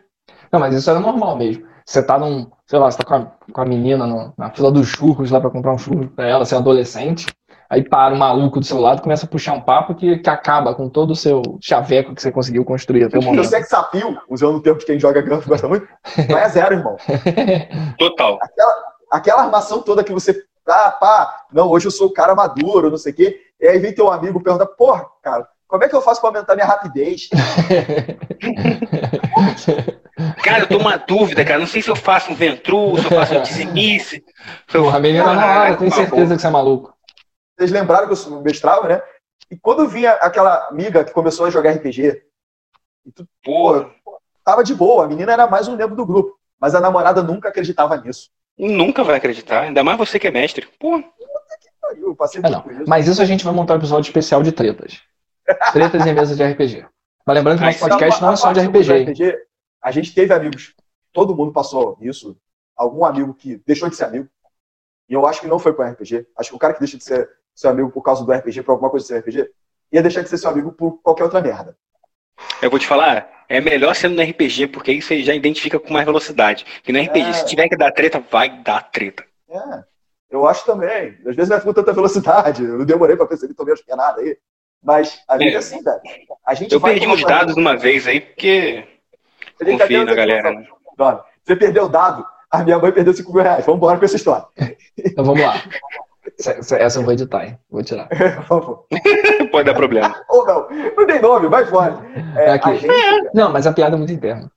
Não, 0.51 0.59
mas 0.59 0.73
isso 0.75 0.89
era 0.89 0.99
normal 0.99 1.35
mesmo. 1.37 1.65
Você 1.85 2.01
tá 2.01 2.17
num, 2.17 2.49
sei 2.65 2.79
lá, 2.79 2.89
você 2.89 2.97
tá 2.97 3.03
com 3.03 3.13
a, 3.15 3.25
com 3.51 3.61
a 3.61 3.65
menina 3.65 4.07
no- 4.07 4.33
na 4.37 4.49
fila 4.51 4.71
dos 4.71 4.87
churros 4.87 5.29
lá 5.29 5.41
pra 5.41 5.49
comprar 5.49 5.73
um 5.73 5.77
churro 5.77 6.07
pra 6.15 6.25
ela, 6.27 6.45
você 6.45 6.55
é 6.55 6.57
adolescente, 6.57 7.25
aí 7.73 7.83
para 7.83 8.13
um 8.13 8.17
maluco 8.17 8.59
do 8.59 8.65
seu 8.65 8.79
lado 8.79 8.99
e 8.99 9.01
começa 9.01 9.25
a 9.25 9.29
puxar 9.29 9.53
um 9.53 9.61
papo 9.61 9.95
que, 9.95 10.17
que 10.19 10.29
acaba 10.29 10.75
com 10.75 10.87
todo 10.87 11.11
o 11.11 11.15
seu 11.15 11.41
chaveco 11.59 12.13
que 12.13 12.21
você 12.21 12.31
conseguiu 12.31 12.63
construir 12.63 13.05
até 13.05 13.17
o 13.17 13.21
O 13.21 13.23
momento. 13.23 13.45
sex 13.45 13.73
appeal, 13.73 14.13
usando 14.29 14.57
o 14.57 14.61
termo 14.61 14.79
de 14.79 14.85
quem 14.85 14.99
joga 14.99 15.21
Gunf 15.21 15.47
gosta 15.47 15.67
muito, 15.67 15.87
vai 16.29 16.43
a 16.43 16.47
zero, 16.49 16.75
irmão. 16.75 16.95
Total. 17.97 18.37
Aquela 19.11 19.41
armação 19.43 19.81
toda 19.81 20.03
que 20.03 20.13
você. 20.13 20.39
Ah, 20.67 20.91
pá, 20.91 21.41
não, 21.51 21.67
hoje 21.69 21.87
eu 21.87 21.91
sou 21.91 22.07
o 22.07 22.13
cara 22.13 22.35
maduro, 22.35 22.89
não 22.91 22.97
sei 22.97 23.11
o 23.11 23.15
quê. 23.15 23.37
E 23.59 23.67
aí 23.67 23.79
vem 23.79 23.93
teu 23.93 24.11
amigo 24.11 24.39
e 24.39 24.43
pergunta, 24.43 24.65
porra, 24.65 25.05
cara, 25.21 25.47
como 25.67 25.83
é 25.83 25.89
que 25.89 25.95
eu 25.95 26.01
faço 26.01 26.21
pra 26.21 26.29
aumentar 26.29 26.53
minha 26.55 26.67
rapidez? 26.67 27.27
Cara, 30.43 30.59
eu 30.59 30.67
tô 30.67 30.77
uma 30.77 30.97
dúvida, 30.97 31.43
cara. 31.43 31.59
Não 31.59 31.67
sei 31.67 31.81
se 31.81 31.89
eu 31.89 31.95
faço 31.95 32.31
um 32.31 32.35
ventru, 32.35 32.97
se 32.97 33.05
eu 33.05 33.11
faço 33.11 33.35
um 33.35 33.41
dizimice. 33.43 34.23
Se 34.67 34.77
eu... 34.77 34.83
Porra, 34.83 34.97
a 34.97 34.99
menina 34.99 35.23
na 35.25 35.31
hora, 35.31 35.41
Caraca, 35.41 35.77
tem 35.77 35.89
por 35.89 35.95
certeza 35.95 36.09
favor. 36.21 36.35
que 36.35 36.41
você 36.41 36.47
é 36.47 36.49
maluco. 36.49 36.92
Vocês 37.63 37.71
lembraram 37.71 38.07
que 38.07 38.11
eu 38.11 38.17
sou- 38.17 38.41
mestrava, 38.41 38.89
né? 38.89 39.01
E 39.49 39.57
quando 39.57 39.87
vinha 39.87 40.11
aquela 40.13 40.67
amiga 40.67 41.03
que 41.05 41.13
começou 41.13 41.45
a 41.45 41.49
jogar 41.49 41.71
RPG, 41.71 42.21
e 43.05 43.11
tu, 43.11 43.25
Porra, 43.41 43.89
tava 44.43 44.63
de 44.65 44.75
boa, 44.75 45.05
a 45.05 45.07
menina 45.07 45.31
era 45.31 45.47
mais 45.47 45.67
um 45.69 45.77
membro 45.77 45.95
do 45.95 46.05
grupo, 46.05 46.37
mas 46.59 46.75
a 46.75 46.81
namorada 46.81 47.23
nunca 47.23 47.47
acreditava 47.47 47.95
nisso. 47.97 48.29
nunca 48.57 49.01
vai 49.03 49.15
acreditar. 49.15 49.61
Ainda 49.61 49.81
mais 49.81 49.97
você 49.97 50.19
que 50.19 50.27
é 50.27 50.31
mestre. 50.31 50.67
Pô, 50.77 50.95
Aí 50.95 52.01
Eu 52.01 52.13
passei 52.15 52.41
É, 52.43 52.49
não. 52.49 52.65
Mas 52.87 53.07
isso 53.07 53.21
a 53.21 53.25
gente 53.25 53.45
vai 53.45 53.53
montar 53.53 53.73
um 53.75 53.77
episódio 53.77 54.09
especial 54.09 54.43
de 54.43 54.51
tretas. 54.51 55.01
Tretas 55.71 56.05
em 56.05 56.13
mesa 56.13 56.35
de 56.35 56.43
RPG. 56.43 56.85
Mas 57.25 57.35
lembrando 57.37 57.59
que 57.59 57.63
Ah, 57.63 57.67
nosso 57.67 57.79
podcast 57.79 58.21
não 58.21 58.31
é 58.33 58.35
só 58.35 58.51
de 58.51 58.59
RPG. 58.59 58.93
hein? 58.93 59.37
A 59.81 59.91
gente 59.91 60.13
teve 60.13 60.33
amigos, 60.33 60.73
todo 61.13 61.35
mundo 61.35 61.53
passou 61.53 61.97
isso. 62.01 62.35
Algum 62.75 63.05
amigo 63.05 63.33
que 63.33 63.57
deixou 63.65 63.89
de 63.89 63.95
ser 63.95 64.03
amigo. 64.05 64.27
E 65.09 65.13
eu 65.13 65.25
acho 65.27 65.39
que 65.41 65.47
não 65.47 65.59
foi 65.59 65.73
para 65.73 65.89
RPG. 65.91 66.25
Acho 66.37 66.49
que 66.49 66.55
o 66.55 66.59
cara 66.59 66.73
que 66.73 66.79
deixa 66.79 66.97
de 66.97 67.03
ser 67.03 67.29
seu 67.55 67.69
amigo 67.69 67.89
por 67.91 68.01
causa 68.01 68.23
do 68.25 68.31
RPG, 68.31 68.63
por 68.63 68.71
alguma 68.73 68.89
coisa 68.89 69.03
de 69.05 69.07
ser 69.07 69.19
RPG, 69.19 69.49
ia 69.91 70.01
deixar 70.01 70.21
de 70.21 70.29
ser 70.29 70.37
seu 70.37 70.49
amigo 70.49 70.71
por 70.71 70.99
qualquer 71.01 71.23
outra 71.23 71.41
merda. 71.41 71.75
eu 72.61 72.69
vou 72.69 72.79
te 72.79 72.87
falar, 72.87 73.45
é 73.47 73.61
melhor 73.61 73.93
sendo 73.95 74.15
no 74.15 74.23
RPG, 74.23 74.67
porque 74.67 74.91
aí 74.91 75.01
você 75.01 75.21
já 75.23 75.33
identifica 75.35 75.79
com 75.79 75.93
mais 75.93 76.05
velocidade. 76.05 76.65
Que 76.83 76.91
no 76.91 76.99
RPG, 77.01 77.29
É. 77.29 77.33
se 77.33 77.45
tiver 77.45 77.69
que 77.69 77.77
dar 77.77 77.91
treta, 77.91 78.23
vai 78.31 78.49
dar 78.63 78.81
treta. 78.91 79.23
É, 79.49 79.83
eu 80.31 80.47
acho 80.47 80.65
também. 80.65 81.15
Às 81.27 81.35
vezes 81.35 81.49
não 81.49 81.57
é 81.57 81.61
com 81.61 81.71
tanta 81.73 81.93
velocidade. 81.93 82.63
Eu 82.63 82.83
demorei 82.85 83.15
para 83.15 83.27
perceber, 83.27 83.53
tomei 83.53 83.73
as 83.73 83.81
penadas 83.81 84.23
aí. 84.23 84.35
Mas 84.83 85.21
a 85.27 85.37
vida 85.37 85.51
é, 85.51 85.53
É. 85.53 85.57
assim, 85.57 85.81
velho. 85.83 86.01
A 86.45 86.53
gente 86.55 86.73
Eu 86.73 86.79
vai 86.79 86.93
perdi 86.93 87.07
uns 87.07 87.23
dados 87.23 87.55
uma 87.55 87.77
vez 87.77 88.07
aí, 88.07 88.19
porque 88.19 88.85
confio 89.63 90.03
na 90.05 90.15
galera. 90.15 90.51
né? 90.51 90.67
Você 91.43 91.55
perdeu 91.55 91.85
o 91.85 91.89
dado, 91.89 92.25
a 92.49 92.63
minha 92.63 92.79
mãe 92.79 92.91
perdeu 92.91 93.13
5 93.13 93.31
mil 93.33 93.43
reais. 93.43 93.65
Vamos 93.65 93.77
embora 93.77 93.97
com 93.99 94.05
essa 94.05 94.15
história. 94.15 94.45
Então 94.97 95.23
vamos 95.23 95.41
lá. 95.43 95.53
Essa, 96.39 96.99
eu 96.99 97.03
vou 97.03 97.13
editar, 97.13 97.45
hein? 97.45 97.59
Vou 97.69 97.83
tirar. 97.83 98.07
Pode 99.51 99.65
dar 99.65 99.73
problema. 99.75 100.23
Ou 100.29 100.45
não. 100.45 100.69
Não 100.69 101.05
tem 101.07 101.21
nome, 101.21 101.47
vai 101.47 101.65
fora. 101.65 101.95
É, 102.37 102.51
Aqui. 102.51 102.69
a 102.69 102.75
gente... 102.75 103.31
Não, 103.33 103.51
mas 103.51 103.67
a 103.67 103.73
piada 103.73 103.95
é 103.95 103.97
muito 103.97 104.13
interna. 104.13 104.51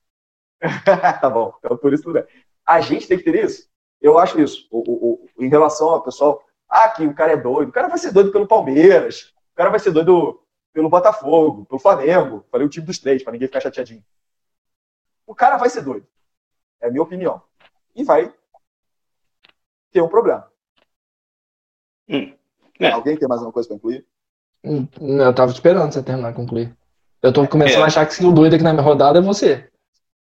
tá 1.21 1.29
bom, 1.29 1.53
então 1.59 1.77
por 1.77 1.93
isso 1.93 2.03
tudo 2.03 2.13
bem. 2.13 2.25
A 2.65 2.81
gente 2.81 3.07
tem 3.07 3.17
que 3.17 3.23
ter 3.23 3.43
isso. 3.43 3.67
Eu 4.01 4.17
acho 4.17 4.39
isso. 4.39 4.67
O, 4.71 4.79
o- 4.79 5.13
o- 5.13 5.43
em 5.43 5.49
relação 5.49 5.89
ao 5.89 6.03
pessoal, 6.03 6.41
ah, 6.69 6.89
que 6.89 7.05
o 7.05 7.13
cara 7.13 7.33
é 7.33 7.37
doido. 7.37 7.69
O 7.69 7.71
cara 7.71 7.87
vai 7.87 7.97
ser 7.97 8.11
doido 8.11 8.31
pelo 8.31 8.47
Palmeiras. 8.47 9.33
O 9.53 9.55
cara 9.55 9.69
vai 9.69 9.79
ser 9.79 9.91
doido 9.91 10.41
pelo 10.73 10.89
Botafogo, 10.89 11.65
pelo 11.65 11.79
Flamengo. 11.79 12.45
Falei 12.51 12.65
o 12.65 12.69
time 12.69 12.85
dos 12.85 12.99
três, 12.99 13.23
pra 13.23 13.31
ninguém 13.33 13.47
ficar 13.47 13.61
chateadinho. 13.61 14.03
O 15.25 15.35
cara 15.35 15.57
vai 15.57 15.69
ser 15.69 15.81
doido. 15.81 16.05
É 16.81 16.87
a 16.87 16.91
minha 16.91 17.03
opinião. 17.03 17.41
E 17.95 18.03
vai 18.03 18.33
ter 19.91 20.01
um 20.01 20.07
problema. 20.09 20.47
Hum. 22.09 22.31
É. 22.79 22.91
Alguém 22.91 23.17
tem 23.17 23.27
mais 23.27 23.39
alguma 23.39 23.53
coisa 23.53 23.67
pra 23.67 23.77
incluir? 23.77 24.05
Hum, 24.63 24.87
Eu 24.99 25.33
tava 25.33 25.51
esperando 25.51 25.91
você 25.91 26.03
terminar 26.03 26.29
de 26.31 26.35
concluir. 26.35 26.73
Eu 27.21 27.33
tô 27.33 27.47
começando 27.47 27.79
É. 27.81 27.83
a 27.83 27.87
achar 27.87 28.05
que 28.05 28.25
o 28.25 28.31
doido 28.31 28.53
aqui 28.55 28.63
na 28.63 28.73
minha 28.73 28.83
rodada 28.83 29.19
é 29.19 29.21
você. 29.21 29.67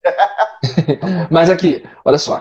Mas 1.31 1.51
aqui, 1.51 1.85
olha 2.05 2.19
só. 2.19 2.41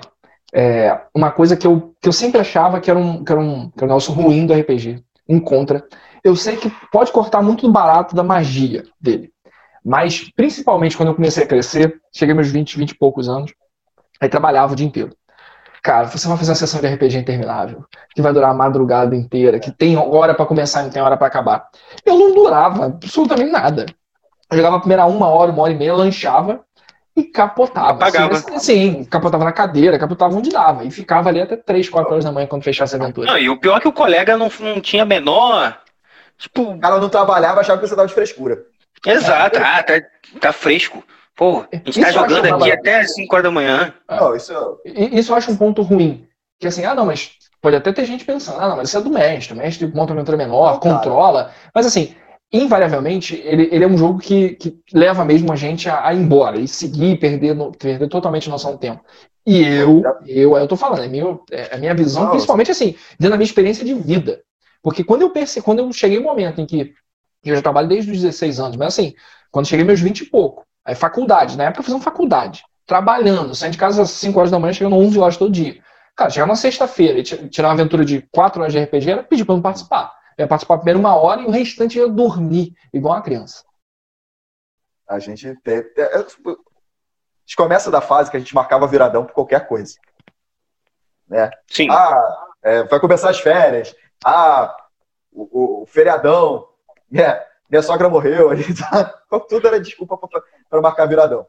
É, 0.51 0.99
uma 1.13 1.31
coisa 1.31 1.55
que 1.55 1.67
eu, 1.67 1.93
que 2.01 2.07
eu 2.09 2.13
sempre 2.13 2.41
achava 2.41 2.79
que 2.81 2.89
era, 2.89 2.99
um, 2.99 3.23
que, 3.23 3.31
era 3.31 3.39
um, 3.39 3.69
que 3.69 3.77
era 3.77 3.85
um 3.85 3.87
negócio 3.89 4.11
ruim 4.13 4.45
do 4.47 4.53
RPG. 4.53 5.03
Um 5.27 5.39
contra. 5.39 5.85
Eu 6.23 6.35
sei 6.35 6.57
que 6.57 6.71
pode 6.91 7.11
cortar 7.11 7.41
muito 7.41 7.67
do 7.67 7.71
barato 7.71 8.15
da 8.15 8.23
magia 8.23 8.83
dele. 8.99 9.31
Mas, 9.85 10.29
principalmente 10.35 10.97
quando 10.97 11.09
eu 11.09 11.15
comecei 11.15 11.43
a 11.43 11.47
crescer, 11.47 12.01
cheguei 12.11 12.33
aos 12.33 12.41
meus 12.41 12.51
20, 12.51 12.77
20 12.77 12.91
e 12.91 12.97
poucos 12.97 13.29
anos, 13.29 13.53
aí 14.19 14.27
trabalhava 14.27 14.73
o 14.73 14.75
dia 14.75 14.85
inteiro. 14.87 15.15
Cara, 15.81 16.07
você 16.07 16.27
vai 16.27 16.37
fazer 16.37 16.51
uma 16.51 16.55
sessão 16.55 16.81
de 16.81 16.87
RPG 16.87 17.17
interminável, 17.19 17.85
que 18.13 18.21
vai 18.21 18.33
durar 18.33 18.51
a 18.51 18.53
madrugada 18.53 19.15
inteira, 19.15 19.59
que 19.59 19.71
tem 19.71 19.95
hora 19.97 20.33
pra 20.33 20.45
começar 20.45 20.81
e 20.81 20.83
não 20.83 20.89
tem 20.89 21.01
hora 21.01 21.15
pra 21.17 21.27
acabar. 21.27 21.67
Eu 22.05 22.17
não 22.17 22.33
durava 22.33 22.85
absolutamente 22.85 23.51
nada. 23.51 23.85
Eu 24.51 24.57
jogava 24.57 24.77
a 24.77 24.79
primeira 24.79 25.05
uma 25.05 25.27
hora, 25.27 25.51
uma 25.51 25.63
hora 25.63 25.71
e 25.71 25.77
meia, 25.77 25.93
lanchava 25.93 26.61
e 27.15 27.23
capotava. 27.23 27.91
Apagava. 27.91 28.35
Sim, 28.35 28.59
sim, 28.59 29.03
capotava 29.05 29.45
na 29.45 29.51
cadeira, 29.51 29.99
capotava 29.99 30.35
onde 30.35 30.49
dava. 30.49 30.83
E 30.83 30.91
ficava 30.91 31.29
ali 31.29 31.41
até 31.41 31.55
3, 31.55 31.87
4 31.89 32.11
horas 32.11 32.25
da 32.25 32.31
manhã 32.31 32.47
quando 32.47 32.63
fechasse 32.63 32.95
a 32.95 32.99
aventura. 32.99 33.31
Não, 33.31 33.37
e 33.37 33.49
o 33.49 33.59
pior 33.59 33.77
é 33.77 33.79
que 33.81 33.87
o 33.87 33.93
colega 33.93 34.37
não, 34.37 34.49
não 34.59 34.81
tinha 34.81 35.03
a 35.03 35.05
menor. 35.05 35.77
Tipo, 36.37 36.71
O 36.71 36.79
cara 36.79 36.99
não 36.99 37.09
trabalhava, 37.09 37.59
achava 37.61 37.79
que 37.79 37.87
você 37.87 37.95
tava 37.95 38.07
de 38.07 38.13
frescura. 38.13 38.63
exato. 39.05 39.59
Ah, 39.61 39.83
tá, 39.83 40.01
tá 40.39 40.53
fresco. 40.53 41.03
Pô, 41.39 41.61
a 41.71 41.75
gente 41.77 41.89
Isso 41.91 42.01
tá 42.01 42.11
jogando 42.11 42.45
aqui 42.53 42.71
até 42.71 42.99
as 42.99 43.13
5 43.13 43.33
horas 43.33 43.45
da 43.45 43.51
manhã. 43.51 43.93
Não, 44.09 44.35
isso 44.35 44.51
é- 44.51 44.91
E- 44.91 45.17
Isso 45.19 45.31
eu 45.31 45.37
acho 45.37 45.49
um 45.51 45.55
ponto 45.55 45.81
ruim. 45.81 46.27
Que 46.59 46.67
assim, 46.67 46.83
ah, 46.83 46.93
não, 46.93 47.05
mas 47.05 47.31
pode 47.61 47.77
até 47.77 47.93
ter 47.93 48.03
gente 48.05 48.25
pensando, 48.25 48.59
ah, 48.59 48.67
não, 48.67 48.75
mas 48.75 48.89
isso 48.89 48.97
é 48.97 49.01
do 49.01 49.09
mestre. 49.09 49.53
O 49.53 49.57
mestre 49.57 49.87
monta 49.87 50.13
uma 50.13 50.37
menor, 50.37 50.73
Não, 50.73 50.79
cara. 50.81 50.95
controla. 50.95 51.51
Mas 51.73 51.85
assim, 51.85 52.13
invariavelmente, 52.51 53.35
ele, 53.45 53.69
ele 53.71 53.85
é 53.85 53.87
um 53.87 53.97
jogo 53.97 54.19
que, 54.19 54.55
que 54.55 54.77
leva 54.93 55.23
mesmo 55.23 55.53
a 55.53 55.55
gente 55.55 55.87
a, 55.89 56.05
a 56.07 56.13
ir 56.13 56.17
embora 56.19 56.59
e 56.59 56.67
seguir, 56.67 57.17
perder, 57.19 57.55
no- 57.55 57.71
perder 57.71 58.09
totalmente 58.09 58.49
a 58.49 58.51
noção 58.51 58.73
do 58.73 58.77
tempo. 58.77 59.01
E 59.47 59.61
eu, 59.63 60.03
eu, 60.27 60.57
eu 60.57 60.67
tô 60.67 60.75
falando, 60.75 61.03
é, 61.03 61.07
meu, 61.07 61.43
é 61.51 61.73
a 61.75 61.77
minha 61.77 61.95
visão, 61.95 62.23
Não, 62.23 62.31
principalmente 62.31 62.69
assim, 62.71 62.95
dentro 63.17 63.29
da 63.31 63.37
minha 63.37 63.45
experiência 63.45 63.85
de 63.85 63.93
vida. 63.93 64.41
Porque 64.83 65.03
quando 65.03 65.21
eu 65.21 65.29
percebi, 65.31 65.63
quando 65.65 65.79
eu 65.79 65.93
cheguei 65.93 66.17
no 66.19 66.25
momento 66.25 66.59
em 66.59 66.65
que 66.65 66.93
eu 67.43 67.55
já 67.55 67.61
trabalho 67.61 67.87
desde 67.87 68.11
os 68.11 68.17
16 68.21 68.59
anos, 68.59 68.75
mas 68.75 68.89
assim, 68.89 69.13
quando 69.51 69.67
cheguei 69.67 69.85
meus 69.85 69.99
20 70.01 70.21
e 70.21 70.25
pouco, 70.29 70.65
aí 70.85 70.95
faculdade, 70.95 71.57
na 71.57 71.65
época 71.65 71.81
eu 71.81 71.85
fazia 71.85 72.01
faculdade, 72.01 72.63
trabalhando, 72.85 73.53
saindo 73.55 73.73
de 73.73 73.77
casa 73.77 74.01
às 74.01 74.11
5 74.11 74.37
horas 74.39 74.51
da 74.51 74.59
manhã, 74.59 74.73
chegando 74.73 74.95
11 74.95 75.19
horas 75.19 75.37
todo 75.37 75.51
dia. 75.51 75.81
Cara, 76.15 76.29
chegar 76.29 76.45
na 76.47 76.55
sexta-feira 76.55 77.19
e 77.19 77.23
ti- 77.23 77.49
tirar 77.49 77.69
uma 77.69 77.73
aventura 77.75 78.03
de 78.03 78.21
4 78.33 78.61
horas 78.61 78.73
de 78.73 78.79
RPG 78.79 79.11
era 79.11 79.23
pedir 79.23 79.45
pra 79.45 79.55
não 79.55 79.61
participar. 79.61 80.13
Eu 80.37 80.43
ia 80.43 80.47
participar 80.47 80.77
primeiro 80.77 80.99
uma 80.99 81.15
hora 81.15 81.41
e 81.41 81.45
o 81.45 81.49
restante 81.51 81.97
ia 81.97 82.07
dormir, 82.07 82.73
igual 82.93 83.15
uma 83.15 83.21
criança. 83.21 83.63
a 85.07 85.17
gente 85.17 85.55
tem. 85.63 85.77
é- 85.97 86.19
é- 86.19 86.23
tipo, 86.23 86.51
a 86.51 86.53
gente 87.45 87.55
começa 87.57 87.89
da 87.89 87.99
fase 88.01 88.29
que 88.29 88.37
a 88.37 88.39
gente 88.39 88.53
marcava 88.53 88.85
viradão 88.87 89.25
por 89.25 89.33
qualquer 89.33 89.67
coisa. 89.67 89.95
Sim. 91.67 91.87
Ah, 91.89 92.47
é, 92.63 92.83
vai 92.83 92.99
começar 92.99 93.29
as 93.29 93.39
férias. 93.39 93.95
Ah, 94.23 94.75
o, 95.31 95.43
o- 95.79 95.83
o 95.83 95.85
feriadão. 95.85 96.67
Minha, 97.09 97.43
minha 97.69 97.81
sogra 97.81 98.09
morreu. 98.09 98.49
ali, 98.49 98.63
tá? 98.75 99.05
Tudo 99.47 99.67
era 99.67 99.79
desculpa 99.79 100.17
para 100.69 100.81
marcar 100.81 101.05
viradão. 101.05 101.47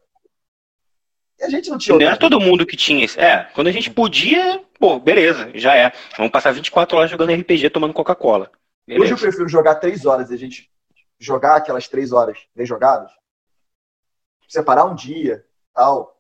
E 1.39 1.45
a 1.45 1.49
gente 1.49 1.71
não 1.71 1.79
tinha 1.79 1.97
Não 1.97 2.07
era 2.07 2.16
todo 2.16 2.41
mundo 2.41 2.66
que 2.66 2.77
tinha 2.77 3.05
isso. 3.05 3.18
É, 3.18 3.49
quando 3.55 3.68
a 3.68 3.73
gente 3.73 3.91
podia, 3.91 4.62
pô, 4.79 5.01
beleza, 5.01 5.51
já 5.55 5.75
é. 5.75 5.93
Vamos 6.16 6.31
passar 6.31 6.53
24 6.53 6.99
horas 6.99 7.11
jogando 7.11 7.33
RPG 7.33 7.71
tomando 7.71 7.95
Coca-Cola. 7.95 8.51
Hoje 8.89 9.12
eu 9.12 9.18
prefiro 9.18 9.49
jogar 9.49 9.77
três 9.77 10.05
horas 10.05 10.31
e 10.31 10.35
a 10.35 10.37
gente 10.37 10.71
jogar 11.18 11.57
aquelas 11.57 11.89
três 11.89 12.12
horas 12.12 12.39
bem 12.55 12.66
jogadas, 12.66 13.11
separar 14.49 14.85
um 14.85 14.95
dia, 14.95 15.45
tal, 15.75 16.18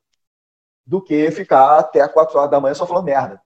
do 0.86 1.02
que 1.02 1.30
ficar 1.30 1.78
até 1.78 2.06
quatro 2.06 2.38
horas 2.38 2.50
da 2.50 2.60
manhã 2.60 2.74
só 2.74 2.86
falando 2.86 3.04
merda. 3.04 3.40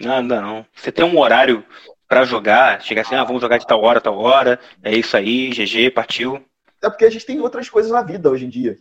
Nada, 0.00 0.40
não. 0.40 0.66
Você 0.74 0.92
tem 0.92 1.04
um 1.04 1.18
horário 1.18 1.64
pra 2.08 2.24
jogar, 2.24 2.80
chegar 2.82 3.02
assim, 3.02 3.14
ah, 3.14 3.24
vamos 3.24 3.40
jogar 3.42 3.58
de 3.58 3.66
tal 3.66 3.82
hora, 3.82 4.00
tal 4.00 4.18
hora, 4.18 4.58
é 4.82 4.94
isso 4.94 5.16
aí, 5.16 5.50
GG, 5.50 5.90
partiu. 5.90 6.36
Até 6.78 6.90
porque 6.90 7.04
a 7.04 7.10
gente 7.10 7.24
tem 7.26 7.40
outras 7.40 7.68
coisas 7.70 7.90
na 7.90 8.02
vida 8.02 8.28
hoje 8.30 8.44
em 8.44 8.48
dia. 8.48 8.76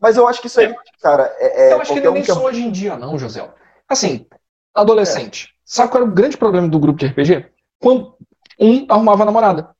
Mas 0.00 0.16
eu 0.16 0.28
acho 0.28 0.40
que 0.40 0.46
isso 0.46 0.60
aí, 0.60 0.72
cara, 1.02 1.24
é, 1.38 1.70
é 1.70 1.72
eu 1.72 1.80
acho 1.80 1.92
que 1.92 2.00
não 2.00 2.06
é 2.06 2.10
um 2.10 2.14
nem 2.14 2.22
que 2.22 2.30
é 2.30 2.34
só 2.34 2.44
hoje 2.44 2.62
em 2.62 2.70
dia, 2.70 2.96
não, 2.96 3.18
José. 3.18 3.48
Assim, 3.88 4.26
adolescente. 4.74 5.48
Sabe 5.64 5.90
qual 5.90 6.02
era 6.02 6.10
o 6.10 6.14
grande 6.14 6.36
problema 6.36 6.68
do 6.68 6.78
grupo 6.78 6.98
de 6.98 7.06
RPG? 7.06 7.46
Quando 7.80 8.14
um 8.58 8.86
arrumava 8.88 9.22
a 9.22 9.26
namorada. 9.26 9.70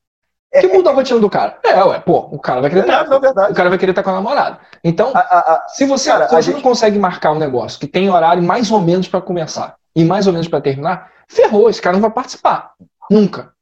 É, 0.53 0.61
que 0.61 0.69
mudava 0.69 0.97
a 0.97 1.01
rotina 1.01 1.21
do 1.21 1.29
cara? 1.29 1.59
É, 1.63 1.85
ué, 1.85 1.99
pô, 2.01 2.21
o 2.33 2.39
cara 2.39 2.63
vai 2.63 2.71
querer 2.71 2.87
Não, 2.87 2.95
estar. 3.03 3.09
na 3.11 3.19
verdade. 3.19 3.53
O 3.53 3.55
cara 3.55 3.69
vai 3.69 3.79
querer 3.79 3.93
estar 3.93 4.03
com 4.03 4.11
a 4.11 4.15
namorada. 4.15 4.59
Então, 4.83 5.13
A, 5.15 5.19
a, 5.19 5.39
a, 5.55 5.69
se 5.69 5.85
você, 5.85 6.11
Cara, 6.11 6.27
se 6.29 6.35
a 6.35 6.41
você 6.43 6.51
não 6.51 6.57
gente- 6.59 6.63
consegue 6.65 6.99
marcar 6.99 7.33
um 7.33 7.39
negócio 7.39 7.79
que 7.79 7.87
tem 7.87 8.09
horário 8.09 8.43
mais 8.43 8.71
ou 8.71 8.81
menos 8.81 9.07
pra 9.09 9.21
começar 9.21 9.77
e 9.95 10.05
mais 10.05 10.27
ou 10.27 10.33
menos 10.33 10.49
pra 10.49 10.61
terminar, 10.61 11.13
ferrou, 11.29 11.69
esse 11.69 11.81
cara 11.83 11.95
não 11.97 12.03
vai 12.03 12.11
participar. 12.11 12.73
Nunca. 13.11 13.53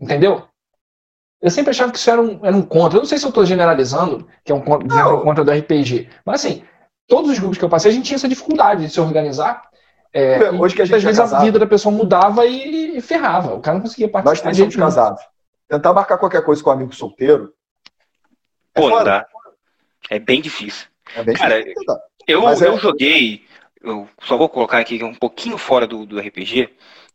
Entendeu? 0.00 0.46
Eu 1.42 1.50
sempre 1.50 1.70
achava 1.70 1.90
que 1.90 1.98
isso 1.98 2.10
era 2.10 2.20
um, 2.20 2.44
era 2.44 2.56
um 2.56 2.62
contra. 2.62 2.98
Eu 2.98 3.02
não 3.02 3.06
sei 3.08 3.18
se 3.18 3.24
eu 3.26 3.32
tô 3.32 3.44
generalizando, 3.44 4.28
que 4.44 4.52
é 4.52 4.54
um 4.54 4.60
contra, 4.60 4.98
é 4.98 5.04
um 5.06 5.22
contra 5.22 5.44
do 5.44 5.50
RPG. 5.50 6.08
Mas 6.24 6.44
assim, 6.44 6.64
todos 7.08 7.30
os 7.30 7.38
grupos 7.38 7.56
que 7.58 7.64
eu 7.64 7.68
passei, 7.68 7.90
a 7.90 7.94
gente 7.94 8.04
tinha 8.06 8.16
essa 8.16 8.28
dificuldade 8.28 8.86
de 8.86 8.92
se 8.92 9.00
organizar. 9.00 9.68
É, 10.12 10.50
Hoje 10.50 10.74
que 10.74 10.82
a 10.82 10.84
e 10.84 10.88
gente 10.88 10.96
às 10.96 11.02
é 11.04 11.06
vezes 11.06 11.20
casado. 11.20 11.40
a 11.40 11.44
vida 11.44 11.58
da 11.58 11.66
pessoa 11.66 11.94
mudava 11.94 12.44
e, 12.44 12.96
e 12.96 13.00
ferrava. 13.00 13.54
O 13.54 13.60
cara 13.60 13.76
não 13.76 13.82
conseguia 13.82 14.08
participar. 14.08 14.30
nós 14.30 14.40
três 14.40 14.56
de 14.56 14.62
somos 14.62 14.76
casados. 14.76 15.22
Tentar 15.68 15.92
marcar 15.92 16.18
qualquer 16.18 16.44
coisa 16.44 16.62
com 16.62 16.70
um 16.70 16.72
amigo 16.72 16.94
solteiro 16.94 17.54
Pô, 18.74 18.88
não 18.90 19.04
dá. 19.04 19.26
É 20.08 20.18
bem 20.18 20.40
difícil. 20.40 20.86
é 21.14 21.22
bem 21.22 21.36
Cara, 21.36 21.58
difícil 21.62 21.74
tentar. 21.80 22.00
Eu, 22.26 22.48
é- 22.48 22.66
eu 22.66 22.78
joguei, 22.78 23.44
eu 23.82 24.08
só 24.22 24.36
vou 24.36 24.48
colocar 24.48 24.78
aqui 24.78 25.02
um 25.02 25.14
pouquinho 25.14 25.56
fora 25.56 25.86
do, 25.86 26.04
do 26.04 26.18
RPG, 26.18 26.68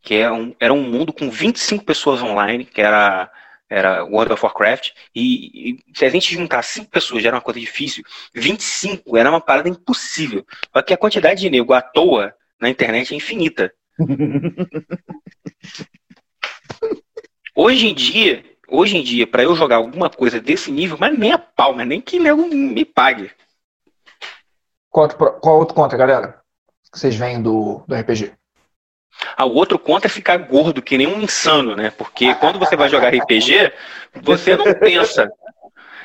que 0.06 0.14
é 0.14 0.32
um, 0.32 0.56
era 0.60 0.72
um 0.72 0.84
mundo 0.84 1.12
com 1.12 1.30
25 1.32 1.84
pessoas 1.84 2.22
online, 2.22 2.64
que 2.64 2.80
era, 2.80 3.30
era 3.68 4.06
World 4.06 4.34
of 4.34 4.46
Warcraft, 4.46 4.92
e, 5.16 5.72
e 5.72 5.84
se 5.96 6.06
a 6.06 6.10
gente 6.10 6.32
juntar 6.32 6.62
5 6.62 6.92
pessoas 6.92 7.24
já 7.24 7.30
era 7.30 7.36
uma 7.36 7.42
coisa 7.42 7.60
difícil, 7.60 8.04
25 8.34 9.18
era 9.18 9.30
uma 9.30 9.42
parada 9.42 9.68
impossível. 9.68 10.46
Só 10.72 10.84
que 10.84 10.94
a 10.94 10.98
quantidade 10.98 11.42
de 11.42 11.50
nego 11.50 11.74
à 11.74 11.82
toa 11.82 12.36
na 12.62 12.70
internet 12.70 13.14
é 13.14 13.18
infinita. 13.18 13.74
Hoje 17.58 17.88
em 17.88 17.96
dia, 17.96 18.44
hoje 18.68 18.98
em 18.98 19.04
dia, 19.04 19.26
para 19.26 19.44
eu 19.44 19.56
jogar 19.56 19.78
alguma 19.78 20.10
coisa 20.10 20.42
desse 20.42 20.70
nível, 20.70 20.98
mas 21.00 21.18
nem 21.18 21.32
a 21.32 21.38
pau, 21.38 21.74
mas 21.74 21.88
nem 21.88 22.02
que 22.02 22.20
nego 22.20 22.46
me 22.46 22.84
pague. 22.84 23.32
Qual, 24.90 25.04
outro, 25.06 25.40
qual 25.40 25.60
outro 25.60 25.74
contra, 25.74 25.98
galera? 25.98 26.42
Que 26.92 27.00
vocês 27.00 27.16
veem 27.16 27.42
do, 27.42 27.82
do 27.88 27.96
RPG? 27.96 28.34
Ah, 29.38 29.46
o 29.46 29.54
outro 29.54 29.80
contra 29.80 30.08
é 30.08 30.10
ficar 30.10 30.38
gordo, 30.38 30.82
que 30.82 30.98
nem 30.98 31.08
um 31.08 31.22
insano, 31.22 31.76
né? 31.76 31.92
Porque 31.98 32.34
quando 32.36 32.60
você 32.60 32.76
vai 32.76 32.90
jogar 32.90 33.14
RPG, 33.14 33.72
você 34.22 34.56
não 34.56 34.74
pensa. 34.74 35.30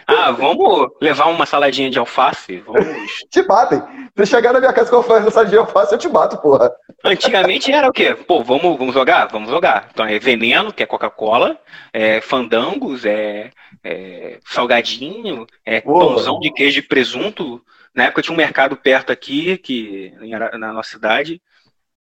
Ah, 0.07 0.33
vamos 0.33 0.89
levar 1.01 1.27
uma 1.27 1.47
saladinha 1.47 1.89
de 1.89 1.99
alface? 1.99 2.59
Vamos. 2.67 2.85
Te 3.31 3.43
batem. 3.43 3.81
Se 4.17 4.27
chegar 4.27 4.53
na 4.53 4.59
minha 4.59 4.73
casa 4.73 4.91
com 4.91 4.97
a 4.97 5.03
frango 5.05 5.31
de 5.47 5.57
alface, 5.57 5.93
eu 5.93 5.99
te 5.99 6.09
bato, 6.09 6.37
porra. 6.39 6.71
Antigamente 7.05 7.73
era 7.73 7.89
o 7.89 7.93
quê? 7.93 8.15
Pô, 8.15 8.43
vamos, 8.43 8.77
vamos 8.77 8.93
jogar? 8.93 9.27
Vamos 9.27 9.49
jogar. 9.49 9.89
Então 9.93 10.05
é 10.05 10.19
veneno, 10.19 10.73
que 10.73 10.83
é 10.83 10.87
Coca-Cola, 10.87 11.59
é 11.93 12.21
fandangos, 12.21 13.05
é, 13.07 13.51
é 13.85 14.39
salgadinho, 14.45 15.47
é 15.65 15.81
Pô. 15.81 15.99
pãozão 15.99 16.41
de 16.41 16.53
queijo 16.53 16.81
e 16.81 16.83
presunto. 16.83 17.63
Na 17.95 18.05
época 18.05 18.23
tinha 18.23 18.35
um 18.35 18.37
mercado 18.37 18.77
perto 18.77 19.11
aqui, 19.11 19.57
que, 19.59 20.13
na 20.59 20.73
nossa 20.73 20.91
cidade, 20.91 21.41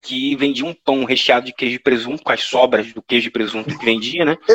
que 0.02 0.36
vendia 0.36 0.66
um 0.66 0.74
pão 0.74 1.04
recheado 1.06 1.46
de 1.46 1.54
queijo 1.54 1.76
e 1.76 1.80
presunto, 1.80 2.24
com 2.24 2.32
as 2.32 2.42
sobras 2.42 2.92
do 2.92 3.02
queijo 3.02 3.28
e 3.28 3.32
presunto 3.32 3.78
que 3.78 3.86
vendia, 3.86 4.26
né? 4.26 4.38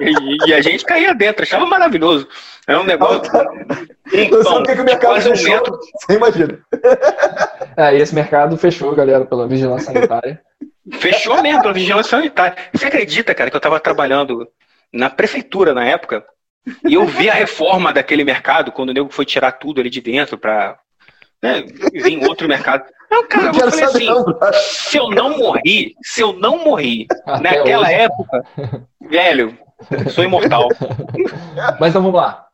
E, 0.00 0.48
e 0.50 0.54
a 0.54 0.60
gente 0.60 0.84
caía 0.84 1.14
dentro, 1.14 1.42
achava 1.42 1.66
maravilhoso. 1.66 2.28
Era 2.66 2.80
um 2.80 2.84
negócio. 2.84 3.22
Um 4.12 4.30
Não 4.30 4.42
sei 4.42 4.42
pão 4.42 4.60
o 4.60 4.62
que, 4.62 4.74
que 4.74 4.80
o 4.80 4.84
mercado 4.84 5.10
quase 5.12 5.28
um 5.28 5.36
fechou. 5.36 5.50
metro. 5.50 5.78
Você 5.98 6.12
imagina. 6.14 6.58
É, 7.76 7.96
e 7.96 8.00
esse 8.00 8.14
mercado 8.14 8.56
fechou, 8.56 8.94
galera, 8.94 9.24
pela 9.24 9.48
vigilância 9.48 9.92
sanitária. 9.92 10.40
Fechou 10.92 11.42
mesmo 11.42 11.60
pela 11.60 11.74
vigilância 11.74 12.10
sanitária. 12.10 12.56
Você 12.72 12.86
acredita, 12.86 13.34
cara, 13.34 13.50
que 13.50 13.56
eu 13.56 13.58
estava 13.58 13.80
trabalhando 13.80 14.46
na 14.92 15.10
prefeitura 15.10 15.74
na 15.74 15.84
época 15.84 16.24
e 16.86 16.94
eu 16.94 17.04
vi 17.04 17.28
a 17.28 17.34
reforma 17.34 17.92
daquele 17.92 18.22
mercado 18.22 18.70
quando 18.70 18.90
o 18.90 18.92
nego 18.92 19.10
foi 19.10 19.24
tirar 19.24 19.52
tudo 19.52 19.80
ali 19.80 19.90
de 19.90 20.00
dentro 20.00 20.38
para 20.38 20.78
né, 21.44 21.64
em 22.06 22.26
outro 22.26 22.48
mercado. 22.48 22.84
Não, 23.10 23.26
cara, 23.28 23.52
Não 23.52 23.60
eu 23.60 23.70
falei 23.70 23.84
assim, 23.84 24.06
não, 24.06 24.24
brother. 24.24 24.54
se 24.60 24.96
eu 24.96 25.10
não 25.10 25.38
morri, 25.38 25.94
se 26.02 26.20
eu 26.20 26.32
não 26.32 26.64
morri 26.64 27.06
Até 27.26 27.58
naquela 27.58 27.82
hoje. 27.84 27.92
época, 27.92 28.44
velho, 29.08 29.58
sou 30.10 30.24
imortal. 30.24 30.68
Mas 31.78 31.90
então 31.90 32.02
vamos 32.02 32.14
lá. 32.16 32.46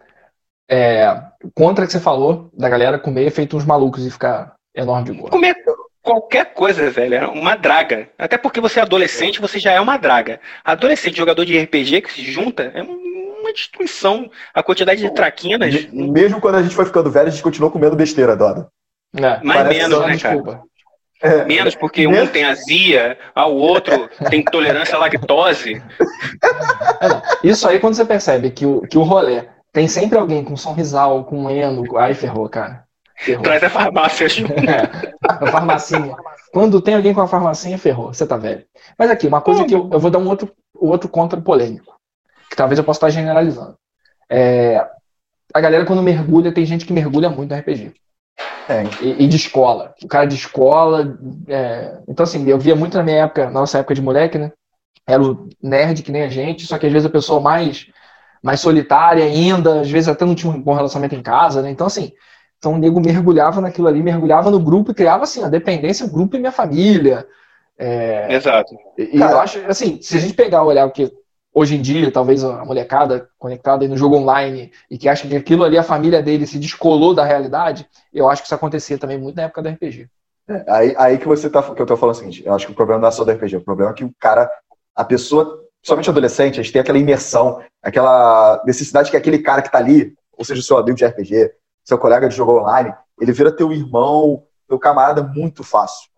É, 0.68 1.20
contra 1.54 1.86
que 1.86 1.92
você 1.92 2.00
falou 2.00 2.50
da 2.52 2.68
galera 2.68 2.98
comer 2.98 3.30
feito 3.30 3.56
uns 3.56 3.64
malucos 3.64 4.04
e 4.04 4.10
ficar 4.10 4.54
enorme 4.74 5.04
de 5.06 5.12
gordo. 5.12 5.30
Comer 5.30 5.54
qualquer 6.02 6.52
coisa, 6.52 6.90
velho, 6.90 7.14
é 7.14 7.26
uma 7.26 7.56
draga. 7.56 8.08
Até 8.18 8.36
porque 8.36 8.60
você 8.60 8.80
é 8.80 8.82
adolescente, 8.82 9.40
você 9.40 9.58
já 9.58 9.72
é 9.72 9.80
uma 9.80 9.96
draga. 9.96 10.40
Adolescente, 10.64 11.16
jogador 11.16 11.44
de 11.44 11.58
RPG 11.58 12.02
que 12.02 12.12
se 12.12 12.22
junta, 12.24 12.70
é 12.74 12.82
uma 12.82 13.52
destruição. 13.52 14.30
A 14.54 14.62
quantidade 14.62 15.00
de 15.00 15.12
traquinas, 15.14 15.72
Me- 15.90 16.10
Mesmo 16.10 16.40
quando 16.40 16.56
a 16.56 16.62
gente 16.62 16.74
foi 16.74 16.84
ficando 16.84 17.10
velho, 17.10 17.28
a 17.28 17.30
gente 17.30 17.42
continuou 17.42 17.70
comendo 17.72 17.96
besteira, 17.96 18.36
Dora. 18.36 18.68
É, 19.16 19.42
mais 19.42 19.62
parece 19.62 19.78
menos, 19.80 19.98
né, 19.98 20.18
cara? 20.18 20.34
desculpa. 20.34 20.70
É, 21.22 21.44
Menos 21.44 21.74
porque 21.74 22.06
um 22.06 22.26
tem 22.26 22.44
azia, 22.44 23.18
ao 23.34 23.54
outro 23.54 24.08
tem 24.30 24.40
intolerância 24.40 24.96
à 24.96 24.98
lactose. 24.98 25.74
É. 25.74 27.46
Isso 27.46 27.68
aí 27.68 27.78
quando 27.78 27.94
você 27.94 28.06
percebe 28.06 28.50
que 28.50 28.64
o, 28.64 28.80
que 28.82 28.96
o 28.96 29.02
rolê 29.02 29.46
tem 29.70 29.86
sempre 29.86 30.18
alguém 30.18 30.42
com 30.42 30.56
sorrisal, 30.56 31.24
com 31.24 31.50
eno, 31.50 31.84
aí 31.98 32.14
ferrou, 32.14 32.48
cara. 32.48 32.84
Ferrou. 33.18 33.42
Traz 33.42 33.62
a 33.62 33.68
farmácia 33.68 34.28
junto. 34.30 34.52
É, 34.52 35.14
a 35.28 35.46
farmacinha. 35.46 36.16
Quando 36.52 36.80
tem 36.80 36.94
alguém 36.94 37.12
com 37.12 37.20
a 37.20 37.28
farmacinha, 37.28 37.76
ferrou. 37.76 38.12
Você 38.14 38.26
tá 38.26 38.38
velho. 38.38 38.64
Mas 38.98 39.10
aqui, 39.10 39.26
uma 39.26 39.42
coisa 39.42 39.64
que 39.64 39.74
eu, 39.74 39.90
eu 39.92 40.00
vou 40.00 40.10
dar 40.10 40.18
um 40.18 40.28
outro, 40.28 40.50
outro 40.74 41.08
contra 41.08 41.40
polêmico. 41.40 41.94
Que 42.48 42.56
talvez 42.56 42.78
eu 42.78 42.84
possa 42.84 42.98
estar 42.98 43.10
generalizando. 43.10 43.76
É, 44.28 44.84
a 45.52 45.60
galera, 45.60 45.84
quando 45.84 46.02
mergulha, 46.02 46.52
tem 46.52 46.64
gente 46.64 46.86
que 46.86 46.92
mergulha 46.92 47.28
muito 47.28 47.54
no 47.54 47.60
RPG. 47.60 47.92
Tem. 48.66 48.96
E, 49.00 49.24
e 49.24 49.28
de 49.28 49.36
escola. 49.36 49.94
O 50.02 50.08
cara 50.08 50.26
de 50.26 50.34
escola. 50.34 51.18
é, 51.48 51.98
Então, 52.08 52.24
assim, 52.24 52.46
eu 52.48 52.58
via 52.58 52.74
muito 52.76 52.96
na 52.96 53.02
minha 53.02 53.24
época, 53.24 53.46
na 53.46 53.60
nossa 53.60 53.78
época 53.78 53.94
de 53.94 54.02
moleque, 54.02 54.38
né? 54.38 54.52
Era 55.06 55.22
o 55.22 55.48
nerd 55.62 56.02
que 56.02 56.12
nem 56.12 56.22
a 56.22 56.28
gente, 56.28 56.66
só 56.66 56.78
que 56.78 56.86
às 56.86 56.92
vezes 56.92 57.06
a 57.06 57.10
pessoa 57.10 57.40
mais, 57.40 57.86
mais 58.42 58.60
solitária 58.60 59.24
ainda, 59.24 59.80
às 59.80 59.90
vezes 59.90 60.08
até 60.08 60.24
não 60.24 60.34
tinha 60.34 60.52
um 60.52 60.62
bom 60.62 60.74
relacionamento 60.74 61.14
em 61.14 61.22
casa, 61.22 61.62
né? 61.62 61.70
Então, 61.70 61.86
assim, 61.86 62.12
Então 62.58 62.74
o 62.74 62.78
nego 62.78 63.00
mergulhava 63.00 63.60
naquilo 63.60 63.88
ali, 63.88 64.02
mergulhava 64.02 64.50
no 64.50 64.60
grupo 64.60 64.92
e 64.92 64.94
criava 64.94 65.24
assim, 65.24 65.42
a 65.44 65.48
dependência, 65.48 66.06
o 66.06 66.10
grupo 66.12 66.36
e 66.36 66.40
minha 66.40 66.52
família. 66.52 67.26
É, 67.78 68.34
Exato. 68.34 68.74
e 68.98 69.18
eu 69.20 69.40
acho, 69.40 69.58
assim, 69.66 70.00
se 70.02 70.16
a 70.16 70.20
gente 70.20 70.34
pegar 70.34 70.62
olhar 70.64 70.86
o 70.86 70.92
que 70.92 71.10
hoje 71.52 71.76
em 71.76 71.82
dia, 71.82 72.10
talvez 72.10 72.44
a 72.44 72.64
molecada 72.64 73.28
conectada 73.38 73.84
aí 73.84 73.88
no 73.88 73.96
jogo 73.96 74.16
online 74.16 74.72
e 74.90 74.96
que 74.96 75.08
acha 75.08 75.26
que 75.26 75.36
aquilo 75.36 75.64
ali, 75.64 75.76
a 75.76 75.82
família 75.82 76.22
dele 76.22 76.46
se 76.46 76.58
descolou 76.58 77.14
da 77.14 77.24
realidade, 77.24 77.88
eu 78.12 78.28
acho 78.28 78.42
que 78.42 78.46
isso 78.46 78.54
acontecia 78.54 78.98
também 78.98 79.18
muito 79.18 79.36
na 79.36 79.42
época 79.42 79.62
da 79.62 79.70
RPG. 79.70 80.08
É, 80.48 80.64
aí, 80.68 80.94
aí 80.98 81.18
que 81.18 81.28
você 81.28 81.48
tá, 81.48 81.62
que 81.62 81.80
eu 81.80 81.86
tô 81.86 81.96
falando 81.96 82.14
o 82.14 82.18
seguinte, 82.18 82.42
eu 82.44 82.54
acho 82.54 82.66
que 82.66 82.72
o 82.72 82.74
problema 82.74 83.00
não 83.00 83.08
é 83.08 83.12
só 83.12 83.24
do 83.24 83.30
RPG, 83.30 83.56
o 83.56 83.64
problema 83.64 83.92
é 83.92 83.94
que 83.94 84.04
o 84.04 84.14
cara, 84.18 84.50
a 84.94 85.04
pessoa, 85.04 85.64
somente 85.82 86.10
adolescente, 86.10 86.58
a 86.58 86.62
gente 86.62 86.72
tem 86.72 86.80
aquela 86.80 86.98
imersão, 86.98 87.62
aquela 87.82 88.62
necessidade 88.64 89.10
que 89.10 89.16
aquele 89.16 89.38
cara 89.38 89.62
que 89.62 89.70
tá 89.70 89.78
ali, 89.78 90.14
ou 90.36 90.44
seja, 90.44 90.60
o 90.60 90.64
seu 90.64 90.78
amigo 90.78 90.96
de 90.96 91.04
RPG, 91.04 91.52
seu 91.84 91.98
colega 91.98 92.28
de 92.28 92.34
jogo 92.34 92.60
online, 92.60 92.94
ele 93.20 93.32
vira 93.32 93.54
teu 93.54 93.72
irmão, 93.72 94.44
teu 94.68 94.78
camarada 94.78 95.22
muito 95.22 95.62
fácil. 95.62 96.08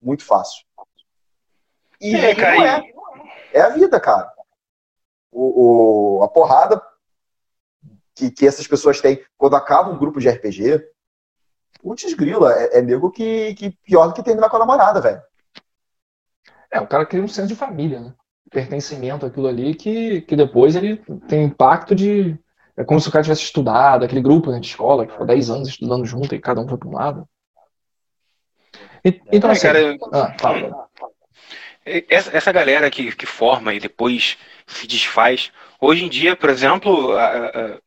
Muito 0.00 0.24
fácil. 0.24 0.64
E 2.00 2.14
É, 2.14 2.30
e 2.30 2.34
cara, 2.34 2.56
não 2.56 2.64
é. 2.64 2.82
É 3.52 3.60
a 3.60 3.68
vida, 3.70 3.98
cara. 3.98 4.30
O, 5.30 6.18
o- 6.18 6.22
a 6.22 6.28
porrada 6.28 6.82
que, 8.14 8.30
que 8.30 8.46
essas 8.46 8.66
pessoas 8.66 9.00
têm 9.00 9.22
quando 9.36 9.56
acaba 9.56 9.90
um 9.90 9.98
grupo 9.98 10.20
de 10.20 10.28
RPG, 10.28 10.82
putz 11.80 12.12
grila, 12.14 12.52
é, 12.54 12.78
é 12.78 12.82
nego 12.82 13.10
que, 13.10 13.54
que 13.54 13.70
pior 13.84 14.08
do 14.08 14.14
que 14.14 14.22
terminar 14.22 14.48
com 14.50 14.56
a 14.56 14.60
namorada, 14.60 15.00
velho. 15.00 15.22
É, 16.70 16.80
o 16.80 16.86
cara 16.86 17.06
cria 17.06 17.22
um 17.22 17.28
senso 17.28 17.48
de 17.48 17.54
família, 17.56 18.00
né? 18.00 18.14
Pertencimento 18.50 19.26
àquilo 19.26 19.46
ali 19.46 19.74
que, 19.74 20.22
que 20.22 20.34
depois 20.34 20.74
ele 20.74 20.96
tem 21.28 21.44
impacto 21.44 21.94
de. 21.94 22.38
É 22.76 22.84
como 22.84 23.00
se 23.00 23.08
o 23.08 23.12
cara 23.12 23.22
tivesse 23.24 23.42
estudado, 23.42 24.04
aquele 24.04 24.22
grupo 24.22 24.50
né, 24.50 24.60
de 24.60 24.66
escola, 24.68 25.04
que 25.04 25.12
ficou 25.12 25.26
10 25.26 25.50
anos 25.50 25.68
estudando 25.68 26.04
junto 26.06 26.34
e 26.34 26.40
cada 26.40 26.60
um 26.60 26.68
foi 26.68 26.78
para 26.78 26.88
um 26.88 26.94
lado. 26.94 27.28
E- 29.04 29.20
então, 29.32 29.50
É, 29.50 29.52
assim. 29.52 29.62
cara, 29.66 29.96
ah, 30.12 30.34
fala. 30.38 30.87
Essa, 32.08 32.36
essa 32.36 32.52
galera 32.52 32.90
que, 32.90 33.14
que 33.14 33.26
forma 33.26 33.74
e 33.74 33.80
depois 33.80 34.36
se 34.66 34.86
desfaz. 34.86 35.50
Hoje 35.80 36.04
em 36.04 36.08
dia, 36.08 36.36
por 36.36 36.50
exemplo, 36.50 37.16
a- 37.16 37.46
a- 37.46 37.78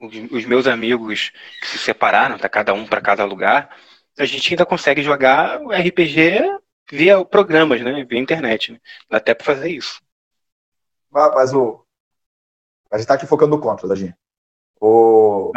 os, 0.00 0.14
os 0.32 0.44
meus 0.44 0.66
amigos 0.66 1.32
que 1.60 1.66
se 1.68 1.78
separaram, 1.78 2.38
tá 2.38 2.48
cada 2.48 2.74
um 2.74 2.86
para 2.86 3.00
cada 3.00 3.24
lugar, 3.24 3.70
a 4.18 4.24
gente 4.24 4.52
ainda 4.52 4.66
consegue 4.66 5.02
jogar 5.02 5.60
o 5.60 5.72
RPG 5.72 6.40
via 6.90 7.24
programas, 7.24 7.80
né? 7.80 8.04
Via 8.04 8.18
internet. 8.18 8.72
Né? 8.72 8.78
Dá 9.10 9.18
até 9.18 9.34
para 9.34 9.44
fazer 9.46 9.70
isso. 9.70 10.00
Mas, 11.10 11.34
mas 11.34 11.54
o. 11.54 11.84
A 12.90 12.98
gente 12.98 13.06
tá 13.06 13.14
aqui 13.14 13.26
focando 13.26 13.56
no 13.56 13.62
contra, 13.62 13.88
Dadinho. 13.88 14.14
O. 14.80 15.52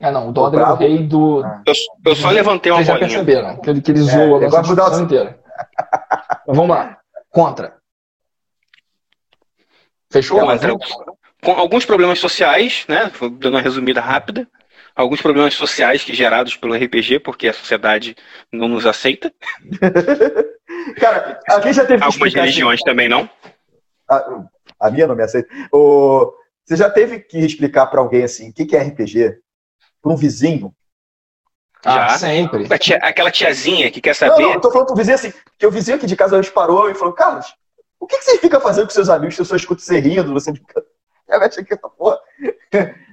É, 0.00 0.10
não, 0.10 0.28
o 0.28 0.32
Dodder 0.32 0.60
é 0.60 0.64
o 0.72 0.74
rei 0.74 1.06
do. 1.06 1.44
Eu, 1.64 1.74
eu 2.06 2.16
só 2.16 2.30
levantei 2.30 2.72
uma 2.72 2.78
Vocês 2.78 2.88
já 2.88 2.94
bolinha. 2.94 3.08
perceberam, 3.08 3.60
que 3.60 3.70
ele, 3.70 3.80
que 3.80 3.90
ele 3.92 4.00
É, 4.00 4.02
zoou 4.02 4.36
a 4.44 4.74
nossa 4.74 5.02
inteira. 5.02 5.40
Então, 6.42 6.54
vamos 6.54 6.70
lá. 6.76 6.98
Contra. 7.32 7.76
Fechou? 10.12 10.40
Contra. 10.40 10.74
Com 11.42 11.52
alguns 11.52 11.84
problemas 11.84 12.20
sociais, 12.20 12.84
né? 12.88 13.10
Vou 13.18 13.30
Dando 13.30 13.54
uma 13.54 13.60
resumida 13.60 14.00
rápida. 14.00 14.48
Alguns 14.94 15.22
problemas 15.22 15.54
sociais 15.54 16.04
que 16.04 16.12
gerados 16.12 16.54
pelo 16.54 16.74
RPG, 16.74 17.20
porque 17.20 17.48
a 17.48 17.52
sociedade 17.52 18.14
não 18.52 18.68
nos 18.68 18.84
aceita. 18.84 19.32
Cara, 21.00 21.40
alguém 21.48 21.72
já 21.72 21.82
teve 21.86 21.98
que 21.98 22.04
Algumas 22.04 22.28
explicar. 22.28 22.40
assim, 22.40 22.50
religiões 22.50 22.80
também 22.82 23.08
não. 23.08 23.28
a, 24.08 24.44
a 24.78 24.90
minha 24.90 25.06
não 25.06 25.16
me 25.16 25.22
aceita. 25.22 25.48
O, 25.72 26.30
você 26.64 26.76
já 26.76 26.90
teve 26.90 27.20
que 27.20 27.38
explicar 27.38 27.86
pra 27.86 28.00
alguém 28.00 28.22
assim, 28.22 28.50
o 28.50 28.52
que, 28.52 28.66
que 28.66 28.76
é 28.76 28.82
RPG? 28.82 29.38
Pra 30.02 30.12
um 30.12 30.16
vizinho? 30.16 30.74
Ah, 31.84 32.08
Já. 32.10 32.18
sempre. 32.18 32.66
A 32.72 32.78
tia- 32.78 32.98
aquela 33.02 33.30
tiazinha 33.30 33.90
que 33.90 34.00
quer 34.00 34.10
Não, 34.10 34.14
saber. 34.14 34.42
não, 34.42 34.52
eu 34.54 34.60
tô 34.60 34.70
falando 34.70 34.86
pro 34.86 34.96
vizinho 34.96 35.14
assim, 35.16 35.32
que 35.58 35.66
o 35.66 35.70
vizinho 35.70 35.96
aqui 35.96 36.06
de 36.06 36.14
casa 36.16 36.36
hoje 36.36 36.50
parou 36.50 36.88
e 36.90 36.94
falou, 36.94 37.12
Carlos, 37.12 37.54
o 37.98 38.06
que, 38.06 38.18
que 38.18 38.24
você 38.24 38.38
fica 38.38 38.60
fazendo 38.60 38.84
com 38.84 38.90
seus 38.92 39.08
amigos? 39.08 39.38
Eu 39.38 39.44
só 39.44 39.56
escuto 39.56 39.82
você 39.82 39.98
rindo, 39.98 40.32
você 40.32 40.52
fica. 40.54 40.82
É, 41.28 41.38
velho, 41.38 41.50
isso 41.50 41.60
aqui, 41.60 41.74
essa 41.74 41.88
porra. 41.88 42.18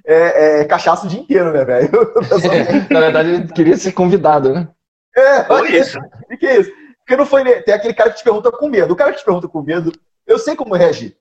É, 0.05 0.61
é 0.61 0.65
cachaça 0.65 1.05
o 1.05 1.09
dia 1.09 1.19
inteiro, 1.19 1.51
né, 1.53 1.63
velho? 1.65 1.89
Na 2.89 2.99
verdade, 2.99 3.29
ele 3.29 3.47
queria 3.53 3.77
ser 3.77 3.91
convidado, 3.91 4.53
né? 4.53 4.67
É, 5.15 5.45
Olha 5.51 5.77
isso. 5.77 5.97
O 6.31 6.37
que 6.37 6.45
é 6.45 6.59
isso? 6.59 6.71
Porque 6.99 7.15
não 7.15 7.25
foi. 7.25 7.43
Tem 7.63 7.73
aquele 7.73 7.93
cara 7.93 8.11
que 8.11 8.17
te 8.17 8.23
pergunta 8.23 8.51
com 8.51 8.67
medo. 8.67 8.93
O 8.93 8.95
cara 8.95 9.11
que 9.11 9.19
te 9.19 9.25
pergunta 9.25 9.47
com 9.47 9.61
medo, 9.61 9.91
eu 10.27 10.37
sei 10.37 10.55
como 10.55 10.75
reagir. 10.75 11.15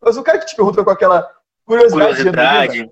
Mas 0.00 0.16
o 0.16 0.22
cara 0.22 0.38
que 0.38 0.46
te 0.46 0.54
pergunta 0.56 0.82
com 0.84 0.90
aquela 0.90 1.28
curiosidade, 1.64 2.16
genuína, 2.18 2.32
Curiosidade. 2.66 2.90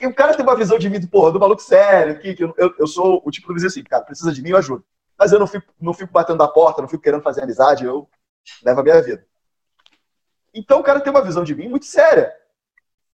E 0.00 0.06
o 0.06 0.14
cara 0.14 0.34
tem 0.34 0.44
uma 0.44 0.56
visão 0.56 0.78
de 0.78 0.88
mim, 0.88 1.04
porra, 1.06 1.32
do 1.32 1.40
maluco 1.40 1.62
sério, 1.62 2.18
que, 2.20 2.34
que 2.34 2.44
eu, 2.44 2.54
eu 2.78 2.86
sou 2.86 3.22
o 3.24 3.30
tipo 3.30 3.48
do 3.48 3.54
vizinho 3.54 3.68
assim, 3.68 3.82
cara, 3.82 4.04
precisa 4.04 4.32
de 4.32 4.42
mim, 4.42 4.50
eu 4.50 4.56
ajudo. 4.56 4.84
Mas 5.18 5.32
eu 5.32 5.38
não 5.38 5.46
fico, 5.46 5.66
não 5.80 5.92
fico 5.92 6.12
batendo 6.12 6.38
na 6.38 6.48
porta, 6.48 6.80
não 6.80 6.88
fico 6.88 7.02
querendo 7.02 7.22
fazer 7.22 7.42
amizade, 7.42 7.84
eu 7.84 8.08
levo 8.62 8.80
a 8.80 8.82
minha 8.82 9.02
vida. 9.02 9.26
Então 10.54 10.80
o 10.80 10.82
cara 10.82 11.00
tem 11.00 11.12
uma 11.12 11.24
visão 11.24 11.44
de 11.44 11.54
mim 11.54 11.68
muito 11.68 11.86
séria. 11.86 12.32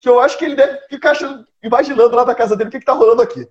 Que 0.00 0.08
eu 0.08 0.20
acho 0.20 0.38
que 0.38 0.44
ele 0.44 0.54
deve 0.54 0.78
ficar 0.88 1.12
achando- 1.12 1.46
imaginando 1.62 2.14
lá 2.14 2.24
da 2.24 2.34
casa 2.34 2.54
dele 2.56 2.68
o 2.68 2.70
que, 2.70 2.78
que 2.78 2.84
tá 2.86 2.92
rolando 2.92 3.22
aqui. 3.22 3.48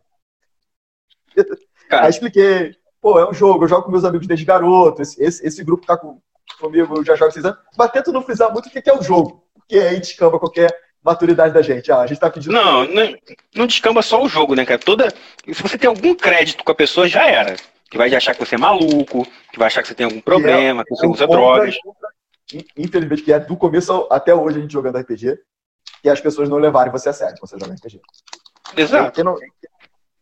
Cara. 1.90 2.04
Aí 2.04 2.10
expliquei, 2.10 2.76
pô, 3.02 3.20
é 3.20 3.30
um 3.30 3.34
jogo, 3.34 3.64
eu 3.64 3.68
jogo 3.68 3.84
com 3.84 3.92
meus 3.92 4.06
amigos 4.06 4.28
desde 4.28 4.46
garoto, 4.46 5.02
esse, 5.02 5.22
esse, 5.22 5.46
esse 5.46 5.64
grupo 5.64 5.86
tá 5.86 5.98
com, 5.98 6.22
comigo, 6.60 6.98
eu 6.98 7.04
já 7.04 7.16
jogo 7.16 7.32
seis 7.32 7.46
anos, 7.46 7.60
mas 7.78 7.92
tento 7.92 8.12
não 8.12 8.22
frisar 8.22 8.52
muito 8.52 8.68
o 8.68 8.72
que, 8.72 8.82
que 8.82 8.90
é 8.90 8.98
o 8.98 9.04
jogo. 9.04 9.46
Porque 9.54 9.78
aí 9.78 10.00
descamba 10.00 10.40
qualquer 10.40 10.72
maturidade 11.06 11.54
da 11.54 11.62
gente. 11.62 11.92
Ah, 11.92 12.00
a 12.02 12.08
gente 12.08 12.20
tá 12.20 12.30
pedindo. 12.30 12.52
Não, 12.52 12.84
não, 12.88 13.16
não 13.54 13.68
descamba 13.68 14.02
só 14.02 14.22
o 14.24 14.28
jogo, 14.28 14.56
né, 14.56 14.66
cara? 14.66 14.80
Toda. 14.80 15.08
Se 15.46 15.62
você 15.62 15.78
tem 15.78 15.88
algum 15.88 16.16
crédito 16.16 16.64
com 16.64 16.72
a 16.72 16.76
pessoa, 16.76 17.08
já 17.08 17.26
era. 17.28 17.56
Que 17.90 17.98
vai 17.98 18.14
achar 18.14 18.34
que 18.34 18.44
você 18.44 18.56
é 18.56 18.58
maluco, 18.58 19.26
que 19.52 19.60
vai 19.60 19.68
achar 19.68 19.82
que 19.84 19.88
você 19.88 19.94
tem 19.96 20.06
algum 20.06 20.20
problema, 20.20 20.84
que 20.84 20.90
você 20.96 21.06
Um 21.06 21.12
usa 21.12 21.28
contra- 21.28 21.40
drogas. 21.42 21.76
Infelizmente, 22.76 23.22
que 23.22 23.32
é 23.32 23.40
do 23.40 23.56
começo 23.56 24.08
até 24.12 24.34
hoje 24.34 24.58
a 24.58 24.62
gente 24.62 24.74
jogando 24.74 24.98
RPG, 24.98 25.38
que 26.02 26.10
as 26.10 26.20
pessoas 26.20 26.50
não 26.50 26.58
levarem 26.58 26.92
você 26.92 27.10
a 27.10 27.14
sério, 27.14 27.38
você 27.40 27.58
joga 27.60 27.74
RPG. 27.74 28.02
Exato. 28.76 29.12
Quem 29.14 29.24
não, 29.24 29.36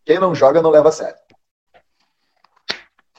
quem 0.06 0.20
não 0.20 0.36
joga 0.36 0.62
não 0.62 0.70
leva 0.70 0.90
a 0.90 0.92
sério. 0.92 1.16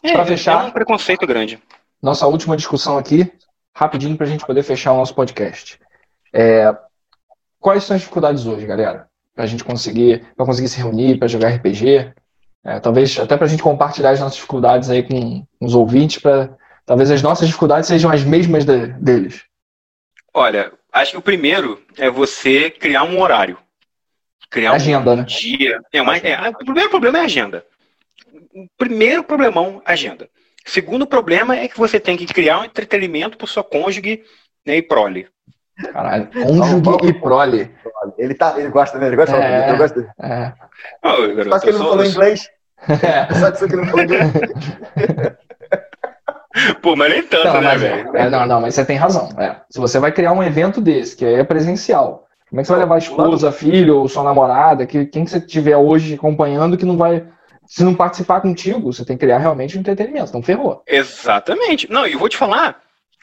Pra 0.03 0.23
É, 0.23 0.27
fechar- 0.27 0.65
É 0.65 0.69
um 0.69 0.71
preconceito 0.71 1.27
grande. 1.27 1.59
Nossa 2.03 2.27
última 2.27 2.57
discussão 2.57 2.99
aqui, 2.99 3.33
rapidinho 3.75 4.17
pra 4.17 4.27
gente 4.27 4.45
poder 4.47 4.63
fechar 4.63 4.93
o 4.93 4.99
nosso 4.99 5.15
podcast. 5.15 5.81
É, 6.33 6.75
quais 7.65 7.85
são 7.85 7.97
as 7.97 8.03
dificuldades 8.03 8.45
hoje, 8.45 8.67
galera? 8.67 9.09
Pra 9.35 9.47
gente 9.47 9.65
conseguir, 9.65 10.23
pra 10.37 10.45
conseguir 10.45 10.69
se 10.69 10.77
reunir, 10.77 11.19
pra 11.19 11.27
jogar 11.27 11.49
RPG. 11.49 12.13
É, 12.63 12.79
talvez 12.79 13.19
até 13.19 13.39
pra 13.39 13.47
gente 13.47 13.63
compartilhar 13.63 14.11
as 14.11 14.21
nossas 14.21 14.37
dificuldades 14.37 14.91
aí 14.91 15.03
com 15.03 15.47
os 15.61 15.75
ouvintes, 15.75 16.21
para 16.21 16.55
talvez 16.85 17.11
as 17.11 17.23
nossas 17.23 17.47
dificuldades 17.47 17.89
sejam 17.89 18.11
as 18.11 18.23
mesmas 18.23 18.67
de- 18.67 18.89
deles. 19.01 19.45
Olha, 20.35 20.73
acho 20.93 21.13
que 21.13 21.17
o 21.19 21.23
primeiro 21.23 21.83
é 21.97 22.11
você 22.11 22.71
criar 22.71 23.05
um 23.05 23.19
horário. 23.21 23.59
Criar 24.51 24.73
um 24.73 24.75
Agenda, 24.75 25.17
né? 25.17 25.23
dia. 25.25 25.81
É, 25.91 26.03
uma, 26.03 26.19
é, 26.19 26.49
o 26.51 26.59
primeiro 26.59 26.91
problema 26.91 27.19
é 27.19 27.21
a 27.23 27.25
agenda. 27.25 27.65
O 28.55 28.67
primeiro 28.77 29.25
problemão, 29.25 29.81
agenda. 29.87 30.29
O 30.67 30.71
segundo 30.71 31.07
problema 31.07 31.57
é 31.57 31.67
que 31.67 31.79
você 31.79 31.99
tem 31.99 32.17
que 32.17 32.27
criar 32.27 32.61
um 32.61 32.65
entretenimento 32.65 33.39
para 33.39 33.47
sua 33.47 33.65
cônjuge 33.65 34.23
né, 34.67 34.77
e 34.77 34.83
prole. 34.83 35.29
Caralho, 35.93 36.29
cônjuge 36.33 37.09
e 37.09 37.13
prole. 37.15 37.71
Ele, 38.19 38.35
tá, 38.35 38.55
ele 38.59 38.69
gosta, 38.69 38.99
né? 38.99 39.09
Ele 39.09 39.17
gosta 39.17 39.37
É. 39.37 39.41
comigo, 39.61 39.73
eu 39.73 39.77
gosto 39.79 39.95
dele. 39.97 40.09
É. 40.23 40.53
Só 41.51 41.59
que 41.59 41.69
ele 41.69 41.79
não 41.79 41.89
falou 41.89 42.05
inglês. 42.05 42.49
Só 43.41 43.67
que 43.67 43.75
ele 43.75 43.77
não 43.83 43.87
falou 43.87 44.05
inglês. 44.05 44.33
Pô, 46.81 46.95
mas 46.95 47.11
nem 47.11 47.23
tanto, 47.25 47.47
Não, 47.47 47.55
né, 47.55 47.61
mas, 47.63 47.81
velho? 47.81 48.17
é, 48.17 48.31
não, 48.31 48.47
não, 48.47 48.61
mas 48.61 48.75
você 48.75 48.85
tem 48.85 48.97
razão. 48.97 49.29
é. 49.39 49.57
Se 49.69 49.81
você 49.81 49.99
vai 49.99 50.13
criar 50.13 50.33
um 50.33 50.43
evento 50.43 50.81
desse, 50.81 51.17
que 51.17 51.25
aí 51.25 51.35
é 51.35 51.43
presencial, 51.45 52.29
como 52.49 52.61
é 52.61 52.63
que 52.63 52.67
você 52.69 52.73
vai 52.75 52.83
levar 52.83 52.95
a 52.95 52.99
esposa, 52.99 53.51
filho 53.51 53.97
ou 53.99 54.09
sua 54.09 54.23
namorada, 54.23 54.87
que, 54.87 55.05
quem 55.07 55.25
que 55.25 55.31
você 55.33 55.41
tiver 55.41 55.77
hoje 55.77 56.15
acompanhando 56.15 56.77
que 56.77 56.85
não 56.85 56.97
vai. 56.97 57.27
Se 57.67 57.83
não 57.83 57.95
participar 57.95 58.41
contigo, 58.41 58.93
você 58.93 59.05
tem 59.05 59.17
que 59.17 59.25
criar 59.25 59.39
realmente 59.39 59.77
um 59.77 59.81
entretenimento, 59.81 60.29
então 60.29 60.43
ferrou. 60.43 60.83
Exatamente. 60.87 61.91
Não, 61.91 62.07
e 62.07 62.13
eu 62.13 62.19
vou 62.19 62.29
te 62.29 62.37
falar, 62.37 62.77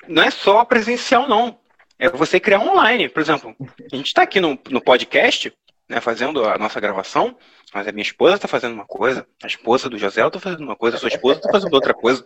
não 0.09 0.23
é 0.23 0.31
só 0.31 0.65
presencial, 0.65 1.29
não. 1.29 1.55
É 2.01 2.09
você 2.09 2.39
criar 2.39 2.59
online. 2.59 3.07
Por 3.07 3.21
exemplo, 3.21 3.55
a 3.91 3.95
gente 3.95 4.07
está 4.07 4.23
aqui 4.23 4.39
no, 4.39 4.57
no 4.71 4.81
podcast, 4.81 5.53
né, 5.87 6.01
fazendo 6.01 6.43
a 6.45 6.57
nossa 6.57 6.79
gravação, 6.79 7.35
mas 7.73 7.87
a 7.87 7.91
minha 7.91 8.01
esposa 8.01 8.35
está 8.35 8.47
fazendo 8.47 8.73
uma 8.73 8.85
coisa, 8.85 9.23
a 9.43 9.45
esposa 9.47 9.87
do 9.87 9.97
José 9.99 10.25
está 10.25 10.39
fazendo 10.39 10.63
uma 10.63 10.75
coisa, 10.75 10.97
a 10.97 10.99
sua 10.99 11.09
esposa 11.09 11.37
está 11.39 11.51
fazendo 11.51 11.73
outra 11.73 11.93
coisa. 11.93 12.25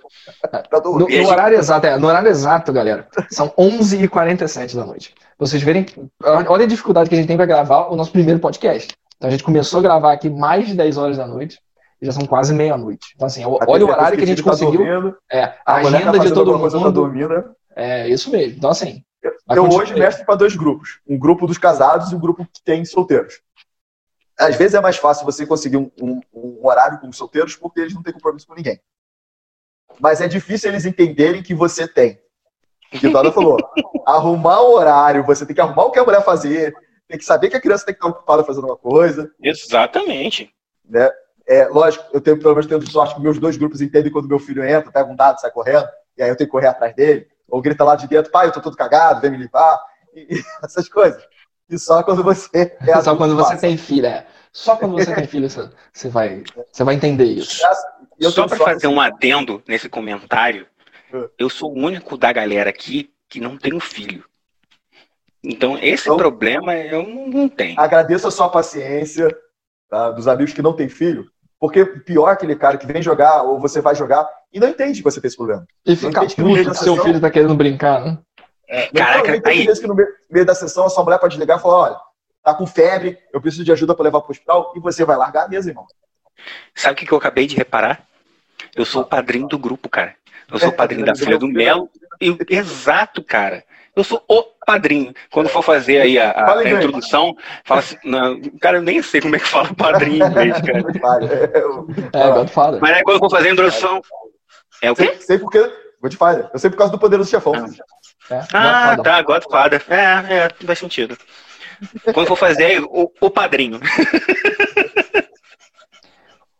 Tá 0.49 0.63
No, 0.83 1.01
E 1.01 1.03
no 1.03 1.09
gente- 1.09 1.27
horário 1.27 1.57
exato, 1.57 1.87
é, 1.87 1.97
no 1.97 2.07
horário 2.07 2.29
exato, 2.29 2.71
galera. 2.71 3.07
São 3.29 3.49
11h47 3.57 4.75
da 4.75 4.85
noite. 4.85 5.13
Vocês 5.37 5.61
verem, 5.61 5.85
olha 6.23 6.63
a 6.63 6.67
dificuldade 6.67 7.09
que 7.09 7.15
a 7.15 7.17
gente 7.17 7.27
tem 7.27 7.35
para 7.37 7.45
gravar 7.45 7.87
o 7.91 7.95
nosso 7.97 8.11
primeiro 8.11 8.39
podcast. 8.39 8.93
Então 9.17 9.27
a 9.27 9.31
gente 9.31 9.43
começou 9.43 9.79
a 9.79 9.83
gravar 9.83 10.13
aqui 10.13 10.29
mais 10.29 10.67
de 10.67 10.73
10 10.73 10.97
horas 10.97 11.17
da 11.17 11.27
noite, 11.27 11.59
e 12.01 12.05
já 12.05 12.11
são 12.11 12.25
quase 12.25 12.53
meia-noite. 12.53 13.07
Então, 13.15 13.25
assim, 13.27 13.43
olha 13.45 13.85
o 13.85 13.89
horário 13.89 14.17
que 14.17 14.23
a 14.23 14.27
gente 14.27 14.43
tá 14.43 14.49
conseguiu. 14.51 14.85
dormindo, 14.85 15.17
É, 15.31 15.43
a 15.43 15.47
a 15.47 15.51
tá 15.63 15.75
agenda 15.75 16.11
de 16.11 16.17
fazendo 16.17 16.33
todo 16.35 16.59
coisa, 16.59 16.77
tá 16.77 16.83
mundo. 16.85 16.93
dormindo, 16.93 17.29
né? 17.29 17.43
É 17.75 18.07
isso 18.09 18.29
mesmo. 18.31 18.57
Então, 18.57 18.69
assim. 18.69 19.01
Vai 19.45 19.57
Eu 19.57 19.63
continuar 19.63 19.83
hoje 19.83 19.93
aí. 19.93 19.99
mestre 19.99 20.25
para 20.25 20.35
dois 20.35 20.55
grupos. 20.55 20.99
Um 21.07 21.17
grupo 21.17 21.47
dos 21.47 21.57
casados 21.57 22.11
e 22.11 22.15
um 22.15 22.19
grupo 22.19 22.45
que 22.45 22.61
tem 22.63 22.83
solteiros. 22.85 23.41
às 24.37 24.55
vezes 24.55 24.73
é 24.73 24.81
mais 24.81 24.97
fácil 24.97 25.25
você 25.25 25.45
conseguir 25.45 25.77
um, 25.77 25.89
um, 26.01 26.21
um 26.33 26.67
horário 26.67 26.99
com 26.99 27.07
os 27.07 27.17
solteiros 27.17 27.55
porque 27.55 27.79
eles 27.79 27.93
não 27.93 28.03
têm 28.03 28.13
compromisso 28.13 28.47
com 28.47 28.55
ninguém. 28.55 28.79
Mas 29.99 30.21
é 30.21 30.27
difícil 30.27 30.69
eles 30.69 30.85
entenderem 30.85 31.41
que 31.41 31.53
você 31.53 31.87
tem. 31.87 32.19
Que 32.91 33.07
o 33.07 33.11
Dona 33.11 33.31
falou, 33.31 33.57
arrumar 34.05 34.61
o 34.61 34.73
horário, 34.73 35.23
você 35.23 35.45
tem 35.45 35.55
que 35.55 35.61
arrumar 35.61 35.85
o 35.85 35.91
que 35.91 35.99
a 35.99 36.03
mulher 36.03 36.23
fazer, 36.23 36.73
tem 37.07 37.17
que 37.17 37.25
saber 37.25 37.49
que 37.49 37.57
a 37.57 37.61
criança 37.61 37.85
tem 37.85 37.93
que 37.93 37.99
estar 37.99 38.09
ocupada 38.09 38.43
fazendo 38.43 38.65
uma 38.65 38.77
coisa. 38.77 39.31
Exatamente. 39.41 40.53
Né? 40.87 41.09
É, 41.47 41.67
lógico, 41.67 42.05
eu 42.13 42.21
tenho 42.21 42.37
pelo 42.39 42.53
menos 42.53 42.65
tenho 42.65 42.81
sorte 42.89 43.15
que 43.15 43.21
meus 43.21 43.37
dois 43.37 43.57
grupos 43.57 43.81
entendem 43.81 44.11
quando 44.11 44.27
meu 44.27 44.39
filho 44.39 44.63
entra, 44.63 44.91
pega 44.91 45.09
um 45.09 45.15
dado, 45.15 45.39
sai 45.39 45.51
correndo, 45.51 45.87
e 46.17 46.23
aí 46.23 46.29
eu 46.29 46.35
tenho 46.35 46.47
que 46.47 46.51
correr 46.51 46.67
atrás 46.67 46.95
dele, 46.95 47.27
ou 47.47 47.61
grita 47.61 47.83
lá 47.83 47.95
de 47.95 48.07
dentro, 48.07 48.31
pai, 48.31 48.47
eu 48.47 48.51
tô 48.51 48.61
todo 48.61 48.77
cagado, 48.77 49.21
vem 49.21 49.31
me 49.31 49.37
limpar, 49.37 49.79
e, 50.13 50.37
e 50.37 50.43
essas 50.63 50.89
coisas. 50.89 51.23
E 51.69 51.77
só 51.79 52.03
quando 52.03 52.23
você 52.23 52.77
é 52.81 53.01
Só 53.01 53.15
quando 53.15 53.35
você 53.35 53.57
tem 53.57 53.77
filho, 53.77 54.05
é. 54.05 54.25
Só 54.51 54.75
quando 54.75 54.93
você 54.93 55.13
tem 55.13 55.27
filho 55.27 55.49
você, 55.49 56.09
vai, 56.09 56.43
você 56.71 56.83
vai 56.83 56.95
entender 56.95 57.25
isso. 57.25 57.61
Só 58.21 58.47
para 58.47 58.57
fazer 58.57 58.87
um 58.87 59.01
adendo 59.01 59.61
nesse 59.67 59.89
comentário, 59.89 60.67
é. 61.13 61.29
eu 61.37 61.49
sou 61.49 61.73
o 61.73 61.77
único 61.77 62.17
da 62.17 62.31
galera 62.31 62.69
aqui 62.69 63.11
que 63.27 63.39
não 63.39 63.57
tem 63.57 63.73
um 63.73 63.79
filho. 63.79 64.23
Então, 65.43 65.77
esse 65.77 66.03
então, 66.03 66.17
problema 66.17 66.75
eu 66.75 67.03
não 67.07 67.49
tenho. 67.49 67.79
Agradeço 67.79 68.27
a 68.27 68.31
sua 68.31 68.49
paciência, 68.49 69.29
tá? 69.89 70.11
dos 70.11 70.27
amigos 70.27 70.53
que 70.53 70.61
não 70.61 70.73
têm 70.73 70.89
filho, 70.89 71.29
porque 71.65 71.83
pior 71.83 72.29
aquele 72.29 72.55
cara 72.55 72.77
que 72.77 72.85
vem 72.85 73.01
jogar, 73.01 73.41
ou 73.41 73.59
você 73.59 73.81
vai 73.81 73.95
jogar, 73.95 74.29
e 74.53 74.59
não 74.59 74.67
entende 74.67 74.99
que 74.99 75.03
você 75.03 75.19
tem 75.19 75.27
esse 75.27 75.35
problema. 75.35 75.65
E 75.83 75.95
fica 75.95 76.21
puto 76.21 76.35
que 76.35 76.73
seu 76.75 76.95
filho 77.01 77.19
tá 77.19 77.31
querendo 77.31 77.55
brincar, 77.55 78.05
né? 78.05 78.19
É, 78.67 78.87
Caraca, 78.89 79.31
não, 79.31 79.41
aí... 79.45 79.65
que 79.65 79.87
no 79.87 79.95
meio, 80.29 80.45
da 80.45 80.53
sessão 80.53 80.85
a 80.85 80.89
sua 80.89 81.03
mulher 81.03 81.17
pode 81.17 81.39
ligar 81.39 81.57
e 81.57 81.61
falar, 81.61 81.77
olha, 81.77 81.97
tá 82.43 82.53
com 82.53 82.67
febre, 82.67 83.17
eu 83.33 83.41
preciso 83.41 83.63
de 83.63 83.71
ajuda 83.71 83.95
para 83.95 84.03
levar 84.03 84.21
pro 84.21 84.29
hospital, 84.29 84.73
e 84.75 84.79
você 84.79 85.03
vai 85.03 85.17
largar 85.17 85.45
a 85.45 85.47
mesa, 85.47 85.69
irmão. 85.69 85.87
Sabe 86.75 86.93
o 86.93 86.97
que, 86.97 87.05
que 87.07 87.11
eu 87.11 87.17
acabei 87.17 87.47
de 87.47 87.55
reparar? 87.55 88.05
Eu 88.75 88.85
sou 88.85 89.01
o 89.01 89.05
padrinho 89.05 89.47
do 89.47 89.57
grupo, 89.57 89.89
cara. 89.89 90.13
Eu 90.51 90.59
sou 90.59 90.69
o 90.69 90.73
padrinho 90.77 91.03
da 91.03 91.15
filha 91.15 91.39
do 91.39 91.47
Melo. 91.47 91.89
Eu, 92.21 92.37
exato, 92.47 93.23
cara. 93.23 93.63
Eu 93.95 94.03
sou 94.03 94.21
o 94.27 94.43
padrinho. 94.65 95.13
Quando 95.31 95.47
for 95.47 95.61
fazer 95.61 96.01
aí 96.01 96.19
a, 96.19 96.31
a, 96.31 96.59
a 96.59 96.69
introdução, 96.69 97.35
fala 97.63 97.79
assim. 97.79 97.95
Não, 98.03 98.41
cara, 98.59 98.77
eu 98.77 98.81
nem 98.81 99.01
sei 99.01 99.21
como 99.21 99.35
é 99.35 99.39
que 99.39 99.47
fala 99.47 99.73
padrinho 99.73 100.25
em 100.25 100.29
inglês, 100.29 100.53
cara. 100.61 100.85
É, 102.13 102.31
Godfather. 102.31 102.81
Mas 102.81 102.97
aí 102.97 103.03
quando 103.03 103.19
for 103.19 103.29
fazer 103.29 103.49
a 103.49 103.53
introdução. 103.53 104.01
É 104.81 104.91
o 104.91 104.95
quê? 104.95 105.05
Sei, 105.05 105.21
sei 105.21 105.39
porque. 105.39 105.71
Godfather. 106.01 106.49
Eu 106.53 106.59
sei 106.59 106.69
por 106.69 106.77
causa 106.77 106.91
do 106.91 106.99
poder 106.99 107.17
do 107.17 107.25
chefão. 107.25 107.53
Ah, 107.55 108.35
é, 108.35 108.43
ah 108.53 108.97
tá, 109.01 109.21
Godfather. 109.21 109.83
É, 109.89 110.45
é, 110.45 110.49
faz 110.65 110.79
sentido. 110.79 111.17
Quando 112.13 112.27
for 112.27 112.35
fazer 112.35 112.81
o, 112.81 113.11
o 113.19 113.29
padrinho. 113.29 113.79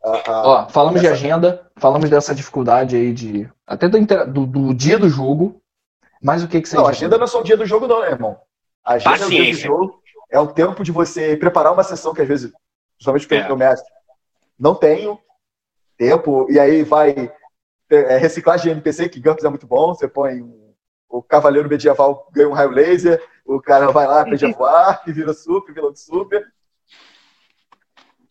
Ó, 0.01 0.67
falamos 0.67 1.01
de 1.01 1.07
agenda, 1.07 1.67
falamos 1.77 2.09
dessa 2.09 2.33
dificuldade 2.35 2.95
aí 2.95 3.11
de. 3.11 3.49
Até 3.65 3.89
do, 3.89 3.99
do, 4.27 4.45
do 4.45 4.73
dia 4.73 4.99
do 4.99 5.09
jogo. 5.09 5.61
Mas 6.25 6.43
o 6.43 6.47
que, 6.47 6.59
que 6.59 6.67
você. 6.67 6.75
Não, 6.75 6.87
a 6.87 6.89
agenda 6.89 7.19
não 7.19 7.25
é 7.25 7.27
só 7.27 7.39
o 7.39 7.43
dia 7.43 7.55
do 7.55 7.67
jogo, 7.67 7.85
não, 7.85 8.01
né, 8.01 8.09
irmão? 8.09 8.35
A 8.83 8.93
agenda 8.93 9.19
Paciência. 9.19 9.37
é 9.37 9.41
o 9.41 9.43
dia 9.43 9.53
do 9.53 9.59
jogo. 9.59 10.03
É 10.31 10.39
o 10.39 10.47
tempo 10.47 10.83
de 10.83 10.91
você 10.91 11.37
preparar 11.37 11.71
uma 11.71 11.83
sessão 11.83 12.15
que 12.15 12.21
às 12.23 12.27
vezes, 12.27 12.51
principalmente 12.97 13.27
pelo 13.27 13.53
é. 13.53 13.67
mestre, 13.67 13.93
não 14.59 14.73
tenho 14.73 15.19
tempo, 15.95 16.47
e 16.49 16.59
aí 16.59 16.81
vai 16.81 17.31
é, 17.91 18.17
reciclagem 18.17 18.63
de 18.63 18.71
NPC, 18.71 19.07
que 19.07 19.19
GURPS 19.19 19.45
é 19.45 19.49
muito 19.49 19.67
bom, 19.67 19.93
você 19.93 20.07
põe 20.07 20.41
um, 20.41 20.73
o 21.07 21.21
cavaleiro 21.21 21.69
medieval 21.69 22.27
ganha 22.33 22.49
um 22.49 22.53
raio 22.53 22.71
laser, 22.71 23.23
o 23.45 23.61
cara 23.61 23.91
vai 23.91 24.07
lá, 24.07 24.21
aprende 24.21 24.47
a 24.47 24.49
voar, 24.57 25.03
e 25.05 25.11
vira 25.13 25.31
super, 25.31 25.75
vilão 25.75 25.91
de 25.91 25.99
super. 25.99 26.43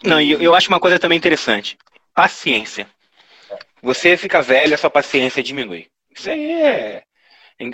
Não, 0.02 0.20
e 0.20 0.32
eu 0.32 0.52
acho 0.52 0.68
uma 0.68 0.80
coisa 0.80 0.98
também 0.98 1.16
interessante. 1.16 1.78
Paciência. 2.12 2.88
Você 3.80 4.16
fica 4.16 4.42
velho, 4.42 4.74
a 4.74 4.78
sua 4.78 4.90
paciência 4.90 5.44
diminui. 5.44 5.86
Isso 6.10 6.28
aí 6.28 6.50
é. 6.60 7.04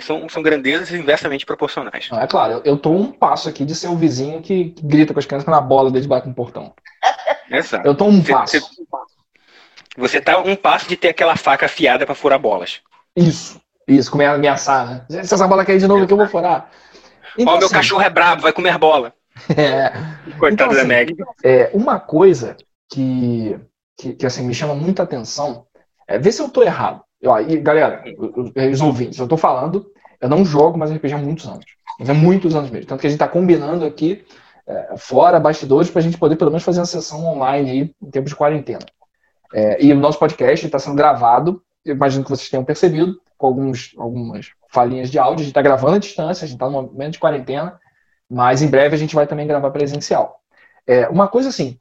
São, 0.01 0.29
são 0.29 0.43
grandezas 0.43 0.91
inversamente 0.91 1.45
proporcionais. 1.45 2.07
é 2.11 2.27
claro, 2.27 2.61
eu, 2.63 2.77
tô 2.77 2.91
um 2.91 3.11
passo 3.11 3.49
aqui 3.49 3.65
de 3.65 3.73
ser 3.73 3.87
o 3.87 3.95
vizinho 3.95 4.41
que, 4.41 4.65
que 4.71 4.85
grita 4.85 5.11
com 5.11 5.19
as 5.19 5.25
crianças 5.25 5.43
quando 5.43 5.57
a 5.57 5.61
bola 5.61 5.89
deles 5.89 6.05
bate 6.05 6.27
no 6.27 6.35
portão. 6.35 6.73
Exato. 7.49 7.85
Eu 7.87 7.95
tô 7.95 8.05
um 8.05 8.23
passo. 8.23 8.59
Você, 8.59 8.67
você 9.97 10.21
tá 10.21 10.37
um 10.39 10.55
passo 10.55 10.87
de 10.87 10.95
ter 10.95 11.09
aquela 11.09 11.35
faca 11.35 11.65
afiada 11.65 12.05
para 12.05 12.15
furar 12.15 12.39
bolas. 12.39 12.79
Isso, 13.15 13.59
isso, 13.87 14.11
comer 14.11 14.27
ameaçar, 14.27 14.87
né? 14.87 15.05
Se 15.09 15.33
essa 15.33 15.47
bola 15.47 15.65
cair 15.65 15.79
de 15.79 15.87
novo 15.87 16.03
aqui, 16.03 16.13
eu 16.13 16.17
vou 16.17 16.27
furar. 16.27 16.69
Então, 17.37 17.53
Ó, 17.53 17.57
meu 17.57 17.65
assim, 17.65 17.75
cachorro 17.75 18.01
é 18.01 18.09
brabo, 18.09 18.43
vai 18.43 18.53
comer 18.53 18.77
bola. 18.77 19.13
É. 19.57 19.91
Coitado 20.37 20.53
então, 20.53 20.67
assim, 20.67 20.77
da 20.77 20.83
Meg. 20.83 21.15
É, 21.43 21.71
uma 21.73 21.99
coisa 21.99 22.57
que, 22.91 23.57
que, 23.97 24.13
que, 24.13 24.25
assim, 24.25 24.45
me 24.45 24.53
chama 24.53 24.75
muita 24.75 25.03
atenção 25.03 25.65
é 26.07 26.19
ver 26.19 26.31
se 26.31 26.41
eu 26.41 26.49
tô 26.49 26.61
errado. 26.61 27.01
Eu, 27.21 27.37
e, 27.49 27.57
galera, 27.57 28.03
os 28.71 28.81
ouvintes, 28.81 29.19
eu 29.19 29.27
tô 29.27 29.37
falando, 29.37 29.91
eu 30.19 30.29
não 30.29 30.43
jogo 30.43 30.77
mais 30.77 30.91
RPG 30.91 31.13
há 31.13 31.17
muitos 31.17 31.47
anos. 31.47 31.65
Há 31.99 32.13
muitos 32.13 32.55
anos 32.55 32.69
mesmo. 32.69 32.87
Tanto 32.87 33.01
que 33.01 33.07
a 33.07 33.09
gente 33.09 33.19
tá 33.19 33.27
combinando 33.27 33.85
aqui, 33.85 34.25
é, 34.65 34.95
fora 34.97 35.39
bastidores, 35.39 35.89
pra 35.89 36.01
gente 36.01 36.17
poder 36.17 36.35
pelo 36.35 36.49
menos 36.49 36.63
fazer 36.63 36.79
uma 36.79 36.85
sessão 36.85 37.25
online 37.25 37.69
aí, 37.69 37.95
em 38.01 38.09
tempo 38.09 38.27
de 38.27 38.35
quarentena. 38.35 38.85
É, 39.53 39.83
e 39.83 39.91
o 39.91 39.95
nosso 39.95 40.17
podcast 40.17 40.65
está 40.65 40.79
sendo 40.79 40.95
gravado, 40.95 41.61
eu 41.85 41.95
imagino 41.95 42.23
que 42.23 42.29
vocês 42.29 42.49
tenham 42.49 42.63
percebido, 42.63 43.19
com 43.37 43.47
alguns, 43.47 43.93
algumas 43.97 44.51
falinhas 44.69 45.09
de 45.09 45.17
áudio. 45.17 45.41
A 45.41 45.43
gente 45.43 45.47
está 45.47 45.61
gravando 45.61 45.95
à 45.95 45.99
distância, 45.99 46.45
a 46.45 46.47
gente 46.47 46.55
está 46.55 46.69
no 46.69 46.83
momento 46.83 47.13
de 47.13 47.19
quarentena. 47.19 47.79
Mas 48.29 48.61
em 48.61 48.67
breve 48.67 48.95
a 48.95 48.97
gente 48.97 49.15
vai 49.15 49.27
também 49.27 49.45
gravar 49.45 49.71
presencial. 49.71 50.39
É, 50.87 51.09
uma 51.09 51.27
coisa 51.27 51.49
assim, 51.49 51.77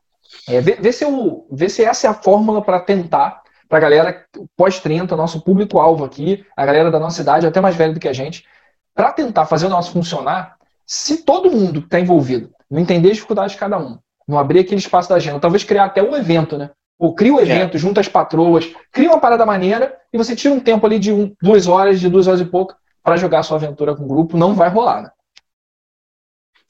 é, 0.48 0.60
ver, 0.60 0.80
ver, 0.80 0.92
se 0.92 1.04
eu, 1.04 1.46
ver 1.50 1.68
se 1.68 1.84
essa 1.84 2.06
é 2.06 2.10
a 2.10 2.14
fórmula 2.14 2.62
para 2.62 2.80
tentar, 2.80 3.42
para 3.70 3.78
a 3.78 3.80
galera 3.80 4.26
pós-30, 4.56 5.12
nosso 5.12 5.40
público-alvo 5.42 6.04
aqui, 6.04 6.44
a 6.56 6.66
galera 6.66 6.90
da 6.90 6.98
nossa 6.98 7.22
idade, 7.22 7.46
até 7.46 7.60
mais 7.60 7.76
velha 7.76 7.94
do 7.94 8.00
que 8.00 8.08
a 8.08 8.12
gente, 8.12 8.44
para 8.92 9.12
tentar 9.12 9.46
fazer 9.46 9.66
o 9.66 9.70
nosso 9.70 9.92
funcionar, 9.92 10.56
se 10.84 11.22
todo 11.22 11.52
mundo 11.52 11.80
que 11.80 11.86
está 11.86 12.00
envolvido 12.00 12.50
não 12.68 12.80
entender 12.80 13.10
as 13.10 13.14
dificuldades 13.14 13.52
de 13.52 13.58
cada 13.58 13.78
um, 13.78 13.96
não 14.26 14.40
abrir 14.40 14.58
aquele 14.58 14.80
espaço 14.80 15.08
da 15.08 15.14
agenda, 15.14 15.38
talvez 15.38 15.62
criar 15.62 15.84
até 15.84 16.02
um 16.02 16.16
evento, 16.16 16.58
né? 16.58 16.70
Ou 16.98 17.14
cria 17.14 17.32
o 17.32 17.36
um 17.36 17.38
é. 17.38 17.42
evento, 17.42 17.76
é. 17.76 17.80
junta 17.80 18.00
as 18.00 18.08
patroas, 18.08 18.68
cria 18.90 19.08
uma 19.08 19.20
parada 19.20 19.46
maneira 19.46 19.96
e 20.12 20.18
você 20.18 20.34
tira 20.34 20.52
um 20.52 20.58
tempo 20.58 20.84
ali 20.84 20.98
de 20.98 21.12
um, 21.12 21.32
duas 21.40 21.68
horas, 21.68 22.00
de 22.00 22.08
duas 22.08 22.26
horas 22.26 22.40
e 22.40 22.44
pouco, 22.44 22.74
para 23.04 23.16
jogar 23.16 23.38
a 23.38 23.42
sua 23.44 23.56
aventura 23.56 23.94
com 23.94 24.02
o 24.02 24.08
grupo, 24.08 24.36
não 24.36 24.52
vai 24.52 24.68
rolar, 24.68 25.02
né? 25.02 25.10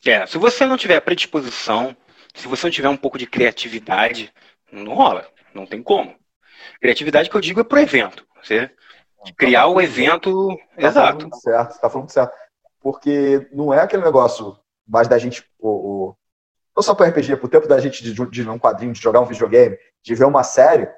É, 0.05 0.27
se 0.27 0.37
você 0.37 0.67
não 0.67 0.77
tiver 0.77 1.01
predisposição, 1.01 1.97
se 2.35 2.47
você 2.47 2.67
não 2.67 2.71
tiver 2.71 2.89
um 2.91 2.97
pouco 2.97 3.19
de 3.19 3.27
criatividade, 3.27 4.31
não 4.71 4.95
rola, 4.95 5.27
não 5.55 5.65
tem 5.65 5.83
como. 5.83 6.20
Criatividade 6.81 7.31
que 7.31 7.37
eu 7.37 7.41
digo 7.41 7.61
é 7.61 7.65
pro 7.65 7.79
evento. 7.79 8.27
Você 8.43 8.71
criar 9.37 9.67
o 9.67 9.81
evento 9.81 10.49
tá 10.77 10.87
exato. 10.87 11.29
Certo, 11.37 11.81
tá 11.81 11.91
falando 11.91 12.11
certo. 12.11 12.35
Porque 12.81 13.49
não 13.53 13.73
é 13.73 13.81
aquele 13.81 14.03
negócio 14.03 14.59
mais 14.87 15.07
da 15.07 15.19
gente, 15.19 15.45
o, 15.59 15.69
o, 15.69 16.17
não 16.75 16.83
só 16.83 16.95
para 16.95 17.09
RPG, 17.09 17.37
pro 17.37 17.49
tempo 17.49 17.69
da 17.69 17.79
gente 17.79 18.03
de, 18.03 18.13
de 18.13 18.43
ler 18.43 18.51
um 18.51 18.59
quadrinho, 18.59 18.93
de 18.93 19.01
jogar 19.01 19.21
um 19.21 19.27
videogame, 19.27 19.77
de 20.03 20.15
ver 20.15 20.25
uma 20.25 20.43
série, 20.43 20.89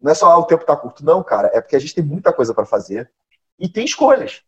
não 0.00 0.12
é 0.12 0.14
só 0.14 0.30
ah, 0.30 0.38
o 0.38 0.44
tempo 0.44 0.64
tá 0.64 0.76
curto, 0.76 1.04
não, 1.04 1.22
cara. 1.22 1.50
É 1.54 1.60
porque 1.60 1.76
a 1.76 1.78
gente 1.78 1.94
tem 1.94 2.04
muita 2.04 2.32
coisa 2.32 2.52
para 2.52 2.66
fazer 2.66 3.10
e 3.58 3.68
tem 3.68 3.84
escolhas 3.84 4.42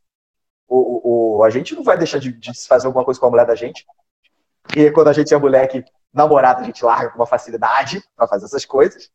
o, 0.75 1.37
o, 1.39 1.45
a 1.45 1.51
gente 1.51 1.75
não 1.75 1.85
vai 1.85 1.99
deixar 1.99 2.19
de, 2.19 2.33
de 2.33 2.51
fazer 2.67 2.87
alguma 2.87 3.05
coisa 3.05 3.21
com 3.21 3.27
a 3.27 3.31
mulher 3.31 3.47
da 3.47 3.55
gente. 3.55 3.87
E 4.75 4.91
quando 4.91 5.09
a 5.09 5.13
gente 5.13 5.33
é 5.33 5.37
moleque, 5.37 5.85
namorada, 6.13 6.61
a 6.61 6.65
gente 6.65 6.83
larga 6.83 7.11
com 7.11 7.19
uma 7.19 7.27
facilidade 7.27 8.03
para 8.17 8.27
fazer 8.27 8.47
essas 8.47 8.65
coisas. 8.65 9.11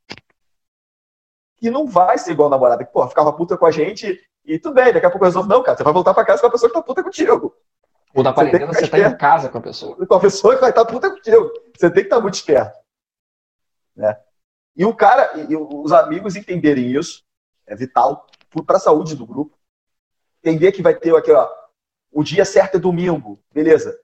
E 1.62 1.70
não 1.70 1.88
vai 1.88 2.18
ser 2.18 2.32
igual 2.32 2.48
a 2.48 2.52
namorada 2.52 2.86
que, 2.86 2.92
pô, 2.92 3.08
ficava 3.08 3.34
puta 3.34 3.58
com 3.58 3.66
a 3.66 3.72
gente 3.72 4.20
e 4.46 4.60
tudo 4.60 4.76
bem, 4.76 4.94
daqui 4.94 5.06
a 5.06 5.10
pouco 5.10 5.26
resolve. 5.26 5.50
Não, 5.50 5.64
cara, 5.64 5.78
você 5.78 5.84
vai 5.84 5.94
voltar 5.94 6.14
pra 6.14 6.26
casa 6.26 6.42
com 6.42 6.48
a 6.48 6.52
pessoa 6.52 6.70
que 6.70 6.76
tá 6.76 6.82
puta 6.82 7.04
contigo. 7.04 7.56
Ou 8.14 8.24
na 8.24 8.34
quarentena 8.34 8.68
você, 8.68 8.82
você 8.82 8.88
tá 8.88 9.00
em 9.00 9.18
casa 9.18 9.50
com 9.50 9.58
a 9.58 9.62
pessoa. 9.62 10.06
Com 10.06 10.16
a 10.16 10.20
pessoa 10.20 10.56
que 10.56 10.62
vai 10.62 10.70
estar 10.70 10.86
tá 10.86 10.92
puta 10.92 11.10
contigo. 11.10 11.52
Você 11.76 11.90
tem 11.90 12.04
que 12.04 12.08
estar 12.08 12.18
tá 12.18 12.22
muito 12.22 12.36
esperto. 12.36 12.80
Né? 13.96 14.18
E 14.76 14.86
o 14.86 14.94
cara, 14.94 15.32
e 15.36 15.56
os 15.56 15.92
amigos 15.92 16.36
entenderem 16.36 16.92
isso 16.96 17.24
é 17.66 17.76
vital 17.76 18.28
para 18.66 18.78
a 18.78 18.80
saúde 18.80 19.16
do 19.16 19.26
grupo 19.26 19.58
entender 20.42 20.72
que 20.72 20.82
vai 20.82 20.96
ter 20.96 21.16
aqui, 21.16 21.32
ó, 21.32 21.50
o 22.12 22.24
dia 22.24 22.46
certo 22.46 22.78
é 22.78 22.80
domingo, 22.80 23.40
beleza. 23.54 24.00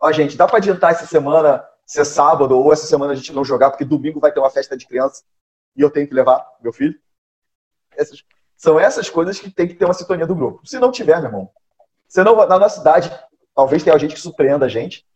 Ó, 0.00 0.10
gente, 0.10 0.36
dá 0.36 0.46
para 0.46 0.56
adiantar 0.56 0.92
essa 0.92 1.06
semana 1.06 1.64
ser 1.84 2.04
sábado 2.04 2.58
ou 2.58 2.72
essa 2.72 2.86
semana 2.86 3.12
a 3.12 3.14
gente 3.14 3.32
não 3.32 3.44
jogar, 3.44 3.70
porque 3.70 3.84
domingo 3.84 4.18
vai 4.18 4.32
ter 4.32 4.40
uma 4.40 4.50
festa 4.50 4.76
de 4.76 4.86
criança 4.86 5.22
e 5.76 5.80
eu 5.80 5.90
tenho 5.90 6.06
que 6.06 6.14
levar 6.14 6.44
meu 6.62 6.72
filho. 6.72 6.98
Essas, 7.96 8.22
são 8.56 8.78
essas 8.78 9.10
coisas 9.10 9.38
que 9.38 9.50
tem 9.50 9.66
que 9.66 9.74
ter 9.74 9.84
uma 9.84 9.94
sintonia 9.94 10.26
do 10.26 10.34
grupo. 10.34 10.66
Se 10.66 10.78
não 10.78 10.92
tiver, 10.92 11.16
meu 11.20 11.26
irmão, 11.26 11.50
você 12.06 12.22
não, 12.22 12.36
na 12.46 12.58
nossa 12.58 12.78
cidade, 12.78 13.10
talvez 13.54 13.82
tenha 13.82 13.98
gente 13.98 14.14
que 14.14 14.20
surpreenda 14.20 14.66
a 14.66 14.68
gente, 14.68 15.06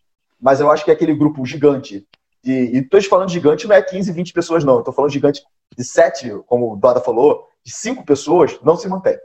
mas 0.40 0.60
eu 0.60 0.70
acho 0.70 0.84
que 0.84 0.90
é 0.90 0.94
aquele 0.94 1.14
grupo 1.14 1.44
gigante. 1.44 2.06
E 2.44 2.78
estou 2.78 3.02
falando 3.02 3.28
de 3.28 3.34
gigante 3.34 3.66
não 3.66 3.74
é 3.74 3.82
15, 3.82 4.12
20 4.12 4.32
pessoas, 4.32 4.64
não. 4.64 4.78
Estou 4.78 4.94
falando 4.94 5.10
gigante 5.10 5.44
de 5.76 5.84
7, 5.84 6.42
como 6.46 6.72
o 6.72 6.76
Doda 6.76 7.00
falou, 7.00 7.48
de 7.64 7.72
5 7.72 8.04
pessoas, 8.04 8.58
não 8.62 8.76
se 8.76 8.88
mantém. 8.88 9.18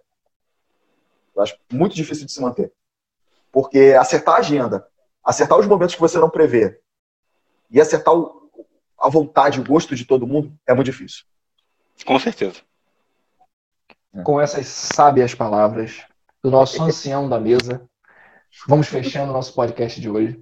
Eu 1.35 1.43
acho 1.43 1.55
muito 1.71 1.95
difícil 1.95 2.25
de 2.25 2.31
se 2.31 2.41
manter. 2.41 2.73
Porque 3.51 3.95
acertar 3.99 4.35
a 4.35 4.39
agenda, 4.39 4.87
acertar 5.23 5.59
os 5.59 5.67
momentos 5.67 5.95
que 5.95 6.01
você 6.01 6.17
não 6.17 6.29
prevê 6.29 6.79
e 7.69 7.79
acertar 7.79 8.13
o, 8.13 8.40
a 9.01 9.09
vontade, 9.09 9.59
o 9.59 9.65
gosto 9.65 9.95
de 9.95 10.05
todo 10.05 10.27
mundo, 10.27 10.53
é 10.67 10.73
muito 10.73 10.85
difícil. 10.85 11.23
Com 12.05 12.19
certeza. 12.19 12.61
Com 14.23 14.39
essas 14.39 14.67
sábias 14.67 15.33
palavras 15.33 16.03
do 16.43 16.51
nosso 16.51 16.81
ancião 16.83 17.27
da 17.27 17.39
mesa, 17.39 17.81
vamos 18.67 18.87
fechando 18.87 19.31
o 19.31 19.33
nosso 19.33 19.53
podcast 19.53 19.99
de 19.99 20.09
hoje. 20.09 20.39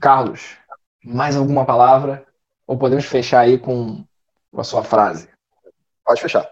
Carlos, 0.00 0.56
mais 1.04 1.36
alguma 1.36 1.64
palavra? 1.64 2.26
Ou 2.66 2.76
podemos 2.76 3.04
fechar 3.04 3.40
aí 3.40 3.58
com 3.58 4.04
a 4.56 4.64
sua 4.64 4.82
frase? 4.82 5.28
Pode 6.04 6.20
fechar. 6.20 6.48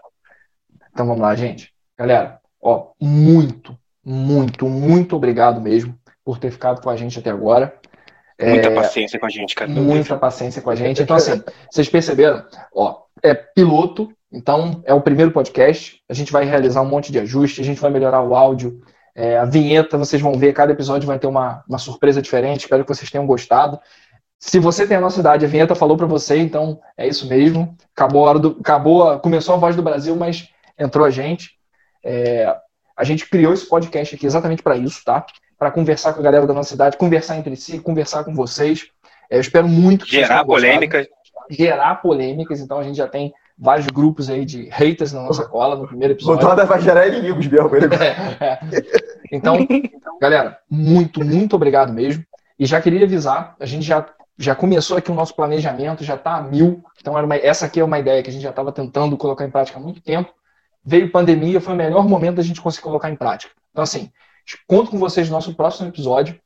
Então 0.91 1.05
vamos 1.05 1.21
lá, 1.21 1.35
gente. 1.35 1.73
Galera, 1.97 2.41
ó, 2.61 2.91
muito, 2.99 3.77
muito, 4.03 4.67
muito 4.67 5.15
obrigado 5.15 5.61
mesmo 5.61 5.97
por 6.23 6.39
ter 6.39 6.51
ficado 6.51 6.81
com 6.81 6.89
a 6.89 6.95
gente 6.95 7.19
até 7.19 7.29
agora. 7.29 7.79
Muita 8.41 8.67
É, 8.67 8.75
paciência 8.75 9.17
com 9.19 9.25
a 9.25 9.29
gente, 9.29 9.55
cara. 9.55 9.69
muita 9.69 10.17
paciência 10.17 10.61
com 10.61 10.69
a 10.69 10.75
gente. 10.75 11.01
Então, 11.01 11.15
assim, 11.15 11.41
vocês 11.71 11.87
perceberam? 11.89 12.43
Ó, 12.73 13.03
é 13.23 13.33
piloto, 13.33 14.11
então 14.31 14.81
é 14.85 14.93
o 14.93 15.01
primeiro 15.01 15.31
podcast. 15.31 16.01
A 16.09 16.13
gente 16.13 16.31
vai 16.31 16.43
realizar 16.45 16.81
um 16.81 16.89
monte 16.89 17.11
de 17.11 17.19
ajustes, 17.19 17.63
a 17.63 17.65
gente 17.67 17.79
vai 17.79 17.89
melhorar 17.91 18.21
o 18.21 18.35
áudio. 18.35 18.81
É, 19.15 19.37
a 19.37 19.45
vinheta, 19.45 19.97
vocês 19.97 20.21
vão 20.21 20.33
ver, 20.33 20.51
cada 20.53 20.73
episódio 20.73 21.07
vai 21.07 21.17
ter 21.17 21.27
uma, 21.27 21.63
uma 21.69 21.77
surpresa 21.77 22.21
diferente. 22.21 22.61
Espero 22.61 22.83
que 22.83 22.93
vocês 22.93 23.09
tenham 23.09 23.25
gostado. 23.25 23.79
Se 24.37 24.59
você 24.59 24.85
tem 24.85 24.97
a 24.97 25.01
nossa 25.01 25.21
idade, 25.21 25.45
a 25.45 25.47
vinheta 25.47 25.73
falou 25.73 25.95
para 25.95 26.05
você, 26.05 26.37
então 26.37 26.79
é 26.97 27.07
isso 27.07 27.25
mesmo. 27.29 27.75
Acabou 27.95 28.25
a 28.25 28.29
hora 28.31 28.39
do. 28.39 28.57
Acabou, 28.59 29.09
a- 29.09 29.17
começou 29.19 29.55
a 29.55 29.57
voz 29.57 29.75
do 29.77 29.81
Brasil, 29.81 30.13
mas 30.17 30.49
entrou 30.77 31.05
a 31.05 31.09
gente. 31.09 31.51
É, 32.03 32.53
a 32.97 33.03
gente 33.05 33.29
criou 33.29 33.53
esse 33.53 33.65
podcast 33.67 34.13
aqui 34.13 34.25
exatamente 34.25 34.61
para 34.61 34.75
isso, 34.75 35.01
tá? 35.05 35.25
Para 35.57 35.71
conversar 35.71 36.13
com 36.13 36.19
a 36.19 36.23
galera 36.23 36.45
da 36.45 36.53
nossa 36.53 36.69
cidade, 36.69 36.97
conversar 36.97 37.37
entre 37.37 37.55
si, 37.55 37.79
conversar 37.79 38.23
com 38.23 38.33
vocês. 38.33 38.87
É, 39.29 39.37
eu 39.37 39.41
espero 39.41 39.67
muito 39.67 40.05
que 40.05 40.11
Gerar 40.11 40.27
tenham 40.27 40.45
gostado. 40.45 40.61
polêmica. 40.73 41.07
Gerar 41.49 41.95
polêmicas, 42.01 42.59
então 42.59 42.77
a 42.79 42.83
gente 42.83 42.97
já 42.97 43.07
tem 43.07 43.33
vários 43.57 43.87
grupos 43.87 44.29
aí 44.29 44.43
de 44.43 44.67
haters 44.69 45.13
na 45.13 45.21
nossa 45.21 45.45
cola 45.47 45.75
no 45.75 45.87
primeiro 45.87 46.13
episódio. 46.13 46.45
Dona 46.45 46.65
vai 46.65 46.81
gerar 46.81 47.07
inimigos 47.07 47.47
mesmo. 47.47 47.75
Ele... 47.75 47.87
É. 48.41 48.59
Então, 49.31 49.57
galera, 50.21 50.57
muito, 50.69 51.23
muito 51.23 51.55
obrigado 51.55 51.93
mesmo. 51.93 52.23
E 52.59 52.65
já 52.65 52.81
queria 52.81 53.05
avisar, 53.05 53.55
a 53.59 53.65
gente 53.65 53.83
já, 53.85 54.05
já 54.37 54.53
começou 54.55 54.97
aqui 54.97 55.11
o 55.11 55.15
nosso 55.15 55.35
planejamento, 55.35 56.03
já 56.03 56.15
está 56.15 56.35
a 56.35 56.41
mil. 56.41 56.83
Então, 56.99 57.17
era 57.17 57.25
uma- 57.25 57.35
essa 57.37 57.65
aqui 57.65 57.79
é 57.79 57.83
uma 57.83 57.99
ideia 57.99 58.21
que 58.21 58.29
a 58.29 58.33
gente 58.33 58.43
já 58.43 58.49
estava 58.49 58.71
tentando 58.71 59.15
colocar 59.17 59.45
em 59.45 59.49
prática 59.51 59.77
há 59.79 59.81
muito 59.81 60.01
tempo. 60.01 60.31
Veio 60.83 61.11
pandemia, 61.11 61.59
foi 61.61 61.73
o 61.73 61.77
melhor 61.77 62.07
momento 62.07 62.35
da 62.35 62.43
gente 62.43 62.61
conseguir 62.61 62.83
colocar 62.83 63.09
em 63.09 63.15
prática. 63.15 63.51
Então, 63.71 63.83
assim, 63.83 64.11
conto 64.67 64.91
com 64.91 64.97
vocês 64.97 65.29
no 65.29 65.35
nosso 65.35 65.53
próximo 65.55 65.87
episódio. 65.87 66.39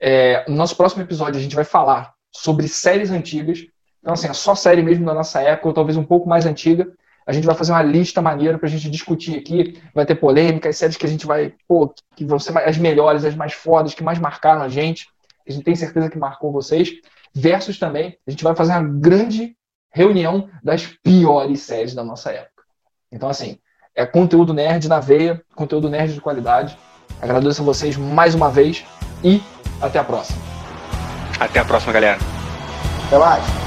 É, 0.00 0.44
no 0.48 0.56
nosso 0.56 0.76
próximo 0.76 1.02
episódio, 1.02 1.38
a 1.38 1.42
gente 1.42 1.54
vai 1.54 1.64
falar 1.64 2.14
sobre 2.30 2.68
séries 2.68 3.10
antigas. 3.10 3.66
Então, 4.00 4.14
assim, 4.14 4.28
é 4.28 4.32
só 4.32 4.54
série 4.54 4.82
mesmo 4.82 5.04
da 5.04 5.14
nossa 5.14 5.40
época, 5.40 5.68
ou 5.68 5.74
talvez 5.74 5.96
um 5.96 6.04
pouco 6.04 6.28
mais 6.28 6.46
antiga. 6.46 6.86
A 7.26 7.32
gente 7.32 7.44
vai 7.44 7.56
fazer 7.56 7.72
uma 7.72 7.82
lista 7.82 8.22
maneira 8.22 8.56
para 8.56 8.68
a 8.68 8.70
gente 8.70 8.88
discutir 8.88 9.36
aqui. 9.36 9.82
Vai 9.92 10.06
ter 10.06 10.14
polêmica, 10.14 10.68
as 10.68 10.76
séries 10.76 10.96
que 10.96 11.06
a 11.06 11.08
gente 11.08 11.26
vai, 11.26 11.54
pô, 11.66 11.92
que 12.14 12.24
vão 12.24 12.38
ser 12.38 12.56
as 12.58 12.78
melhores, 12.78 13.24
as 13.24 13.34
mais 13.34 13.52
fodas, 13.52 13.94
que 13.94 14.04
mais 14.04 14.18
marcaram 14.18 14.62
a 14.62 14.68
gente. 14.68 15.08
A 15.48 15.50
gente 15.50 15.64
tem 15.64 15.74
certeza 15.74 16.08
que 16.08 16.18
marcou 16.18 16.52
vocês. 16.52 16.92
Versus 17.34 17.78
também, 17.78 18.16
a 18.26 18.30
gente 18.30 18.44
vai 18.44 18.54
fazer 18.54 18.72
uma 18.72 18.82
grande 18.82 19.56
reunião 19.92 20.48
das 20.62 20.86
piores 20.86 21.62
séries 21.62 21.94
da 21.94 22.04
nossa 22.04 22.30
época. 22.30 22.62
Então, 23.10 23.28
assim, 23.28 23.58
é 23.94 24.06
conteúdo 24.06 24.54
nerd 24.54 24.88
na 24.88 25.00
veia, 25.00 25.42
conteúdo 25.54 25.88
nerd 25.88 26.14
de 26.14 26.20
qualidade. 26.20 26.78
Agradeço 27.20 27.62
a 27.62 27.64
vocês 27.64 27.96
mais 27.96 28.34
uma 28.34 28.50
vez 28.50 28.84
e 29.22 29.42
até 29.80 29.98
a 29.98 30.04
próxima. 30.04 30.38
Até 31.38 31.60
a 31.60 31.64
próxima, 31.64 31.92
galera. 31.92 32.18
Até 33.06 33.18
mais. 33.18 33.65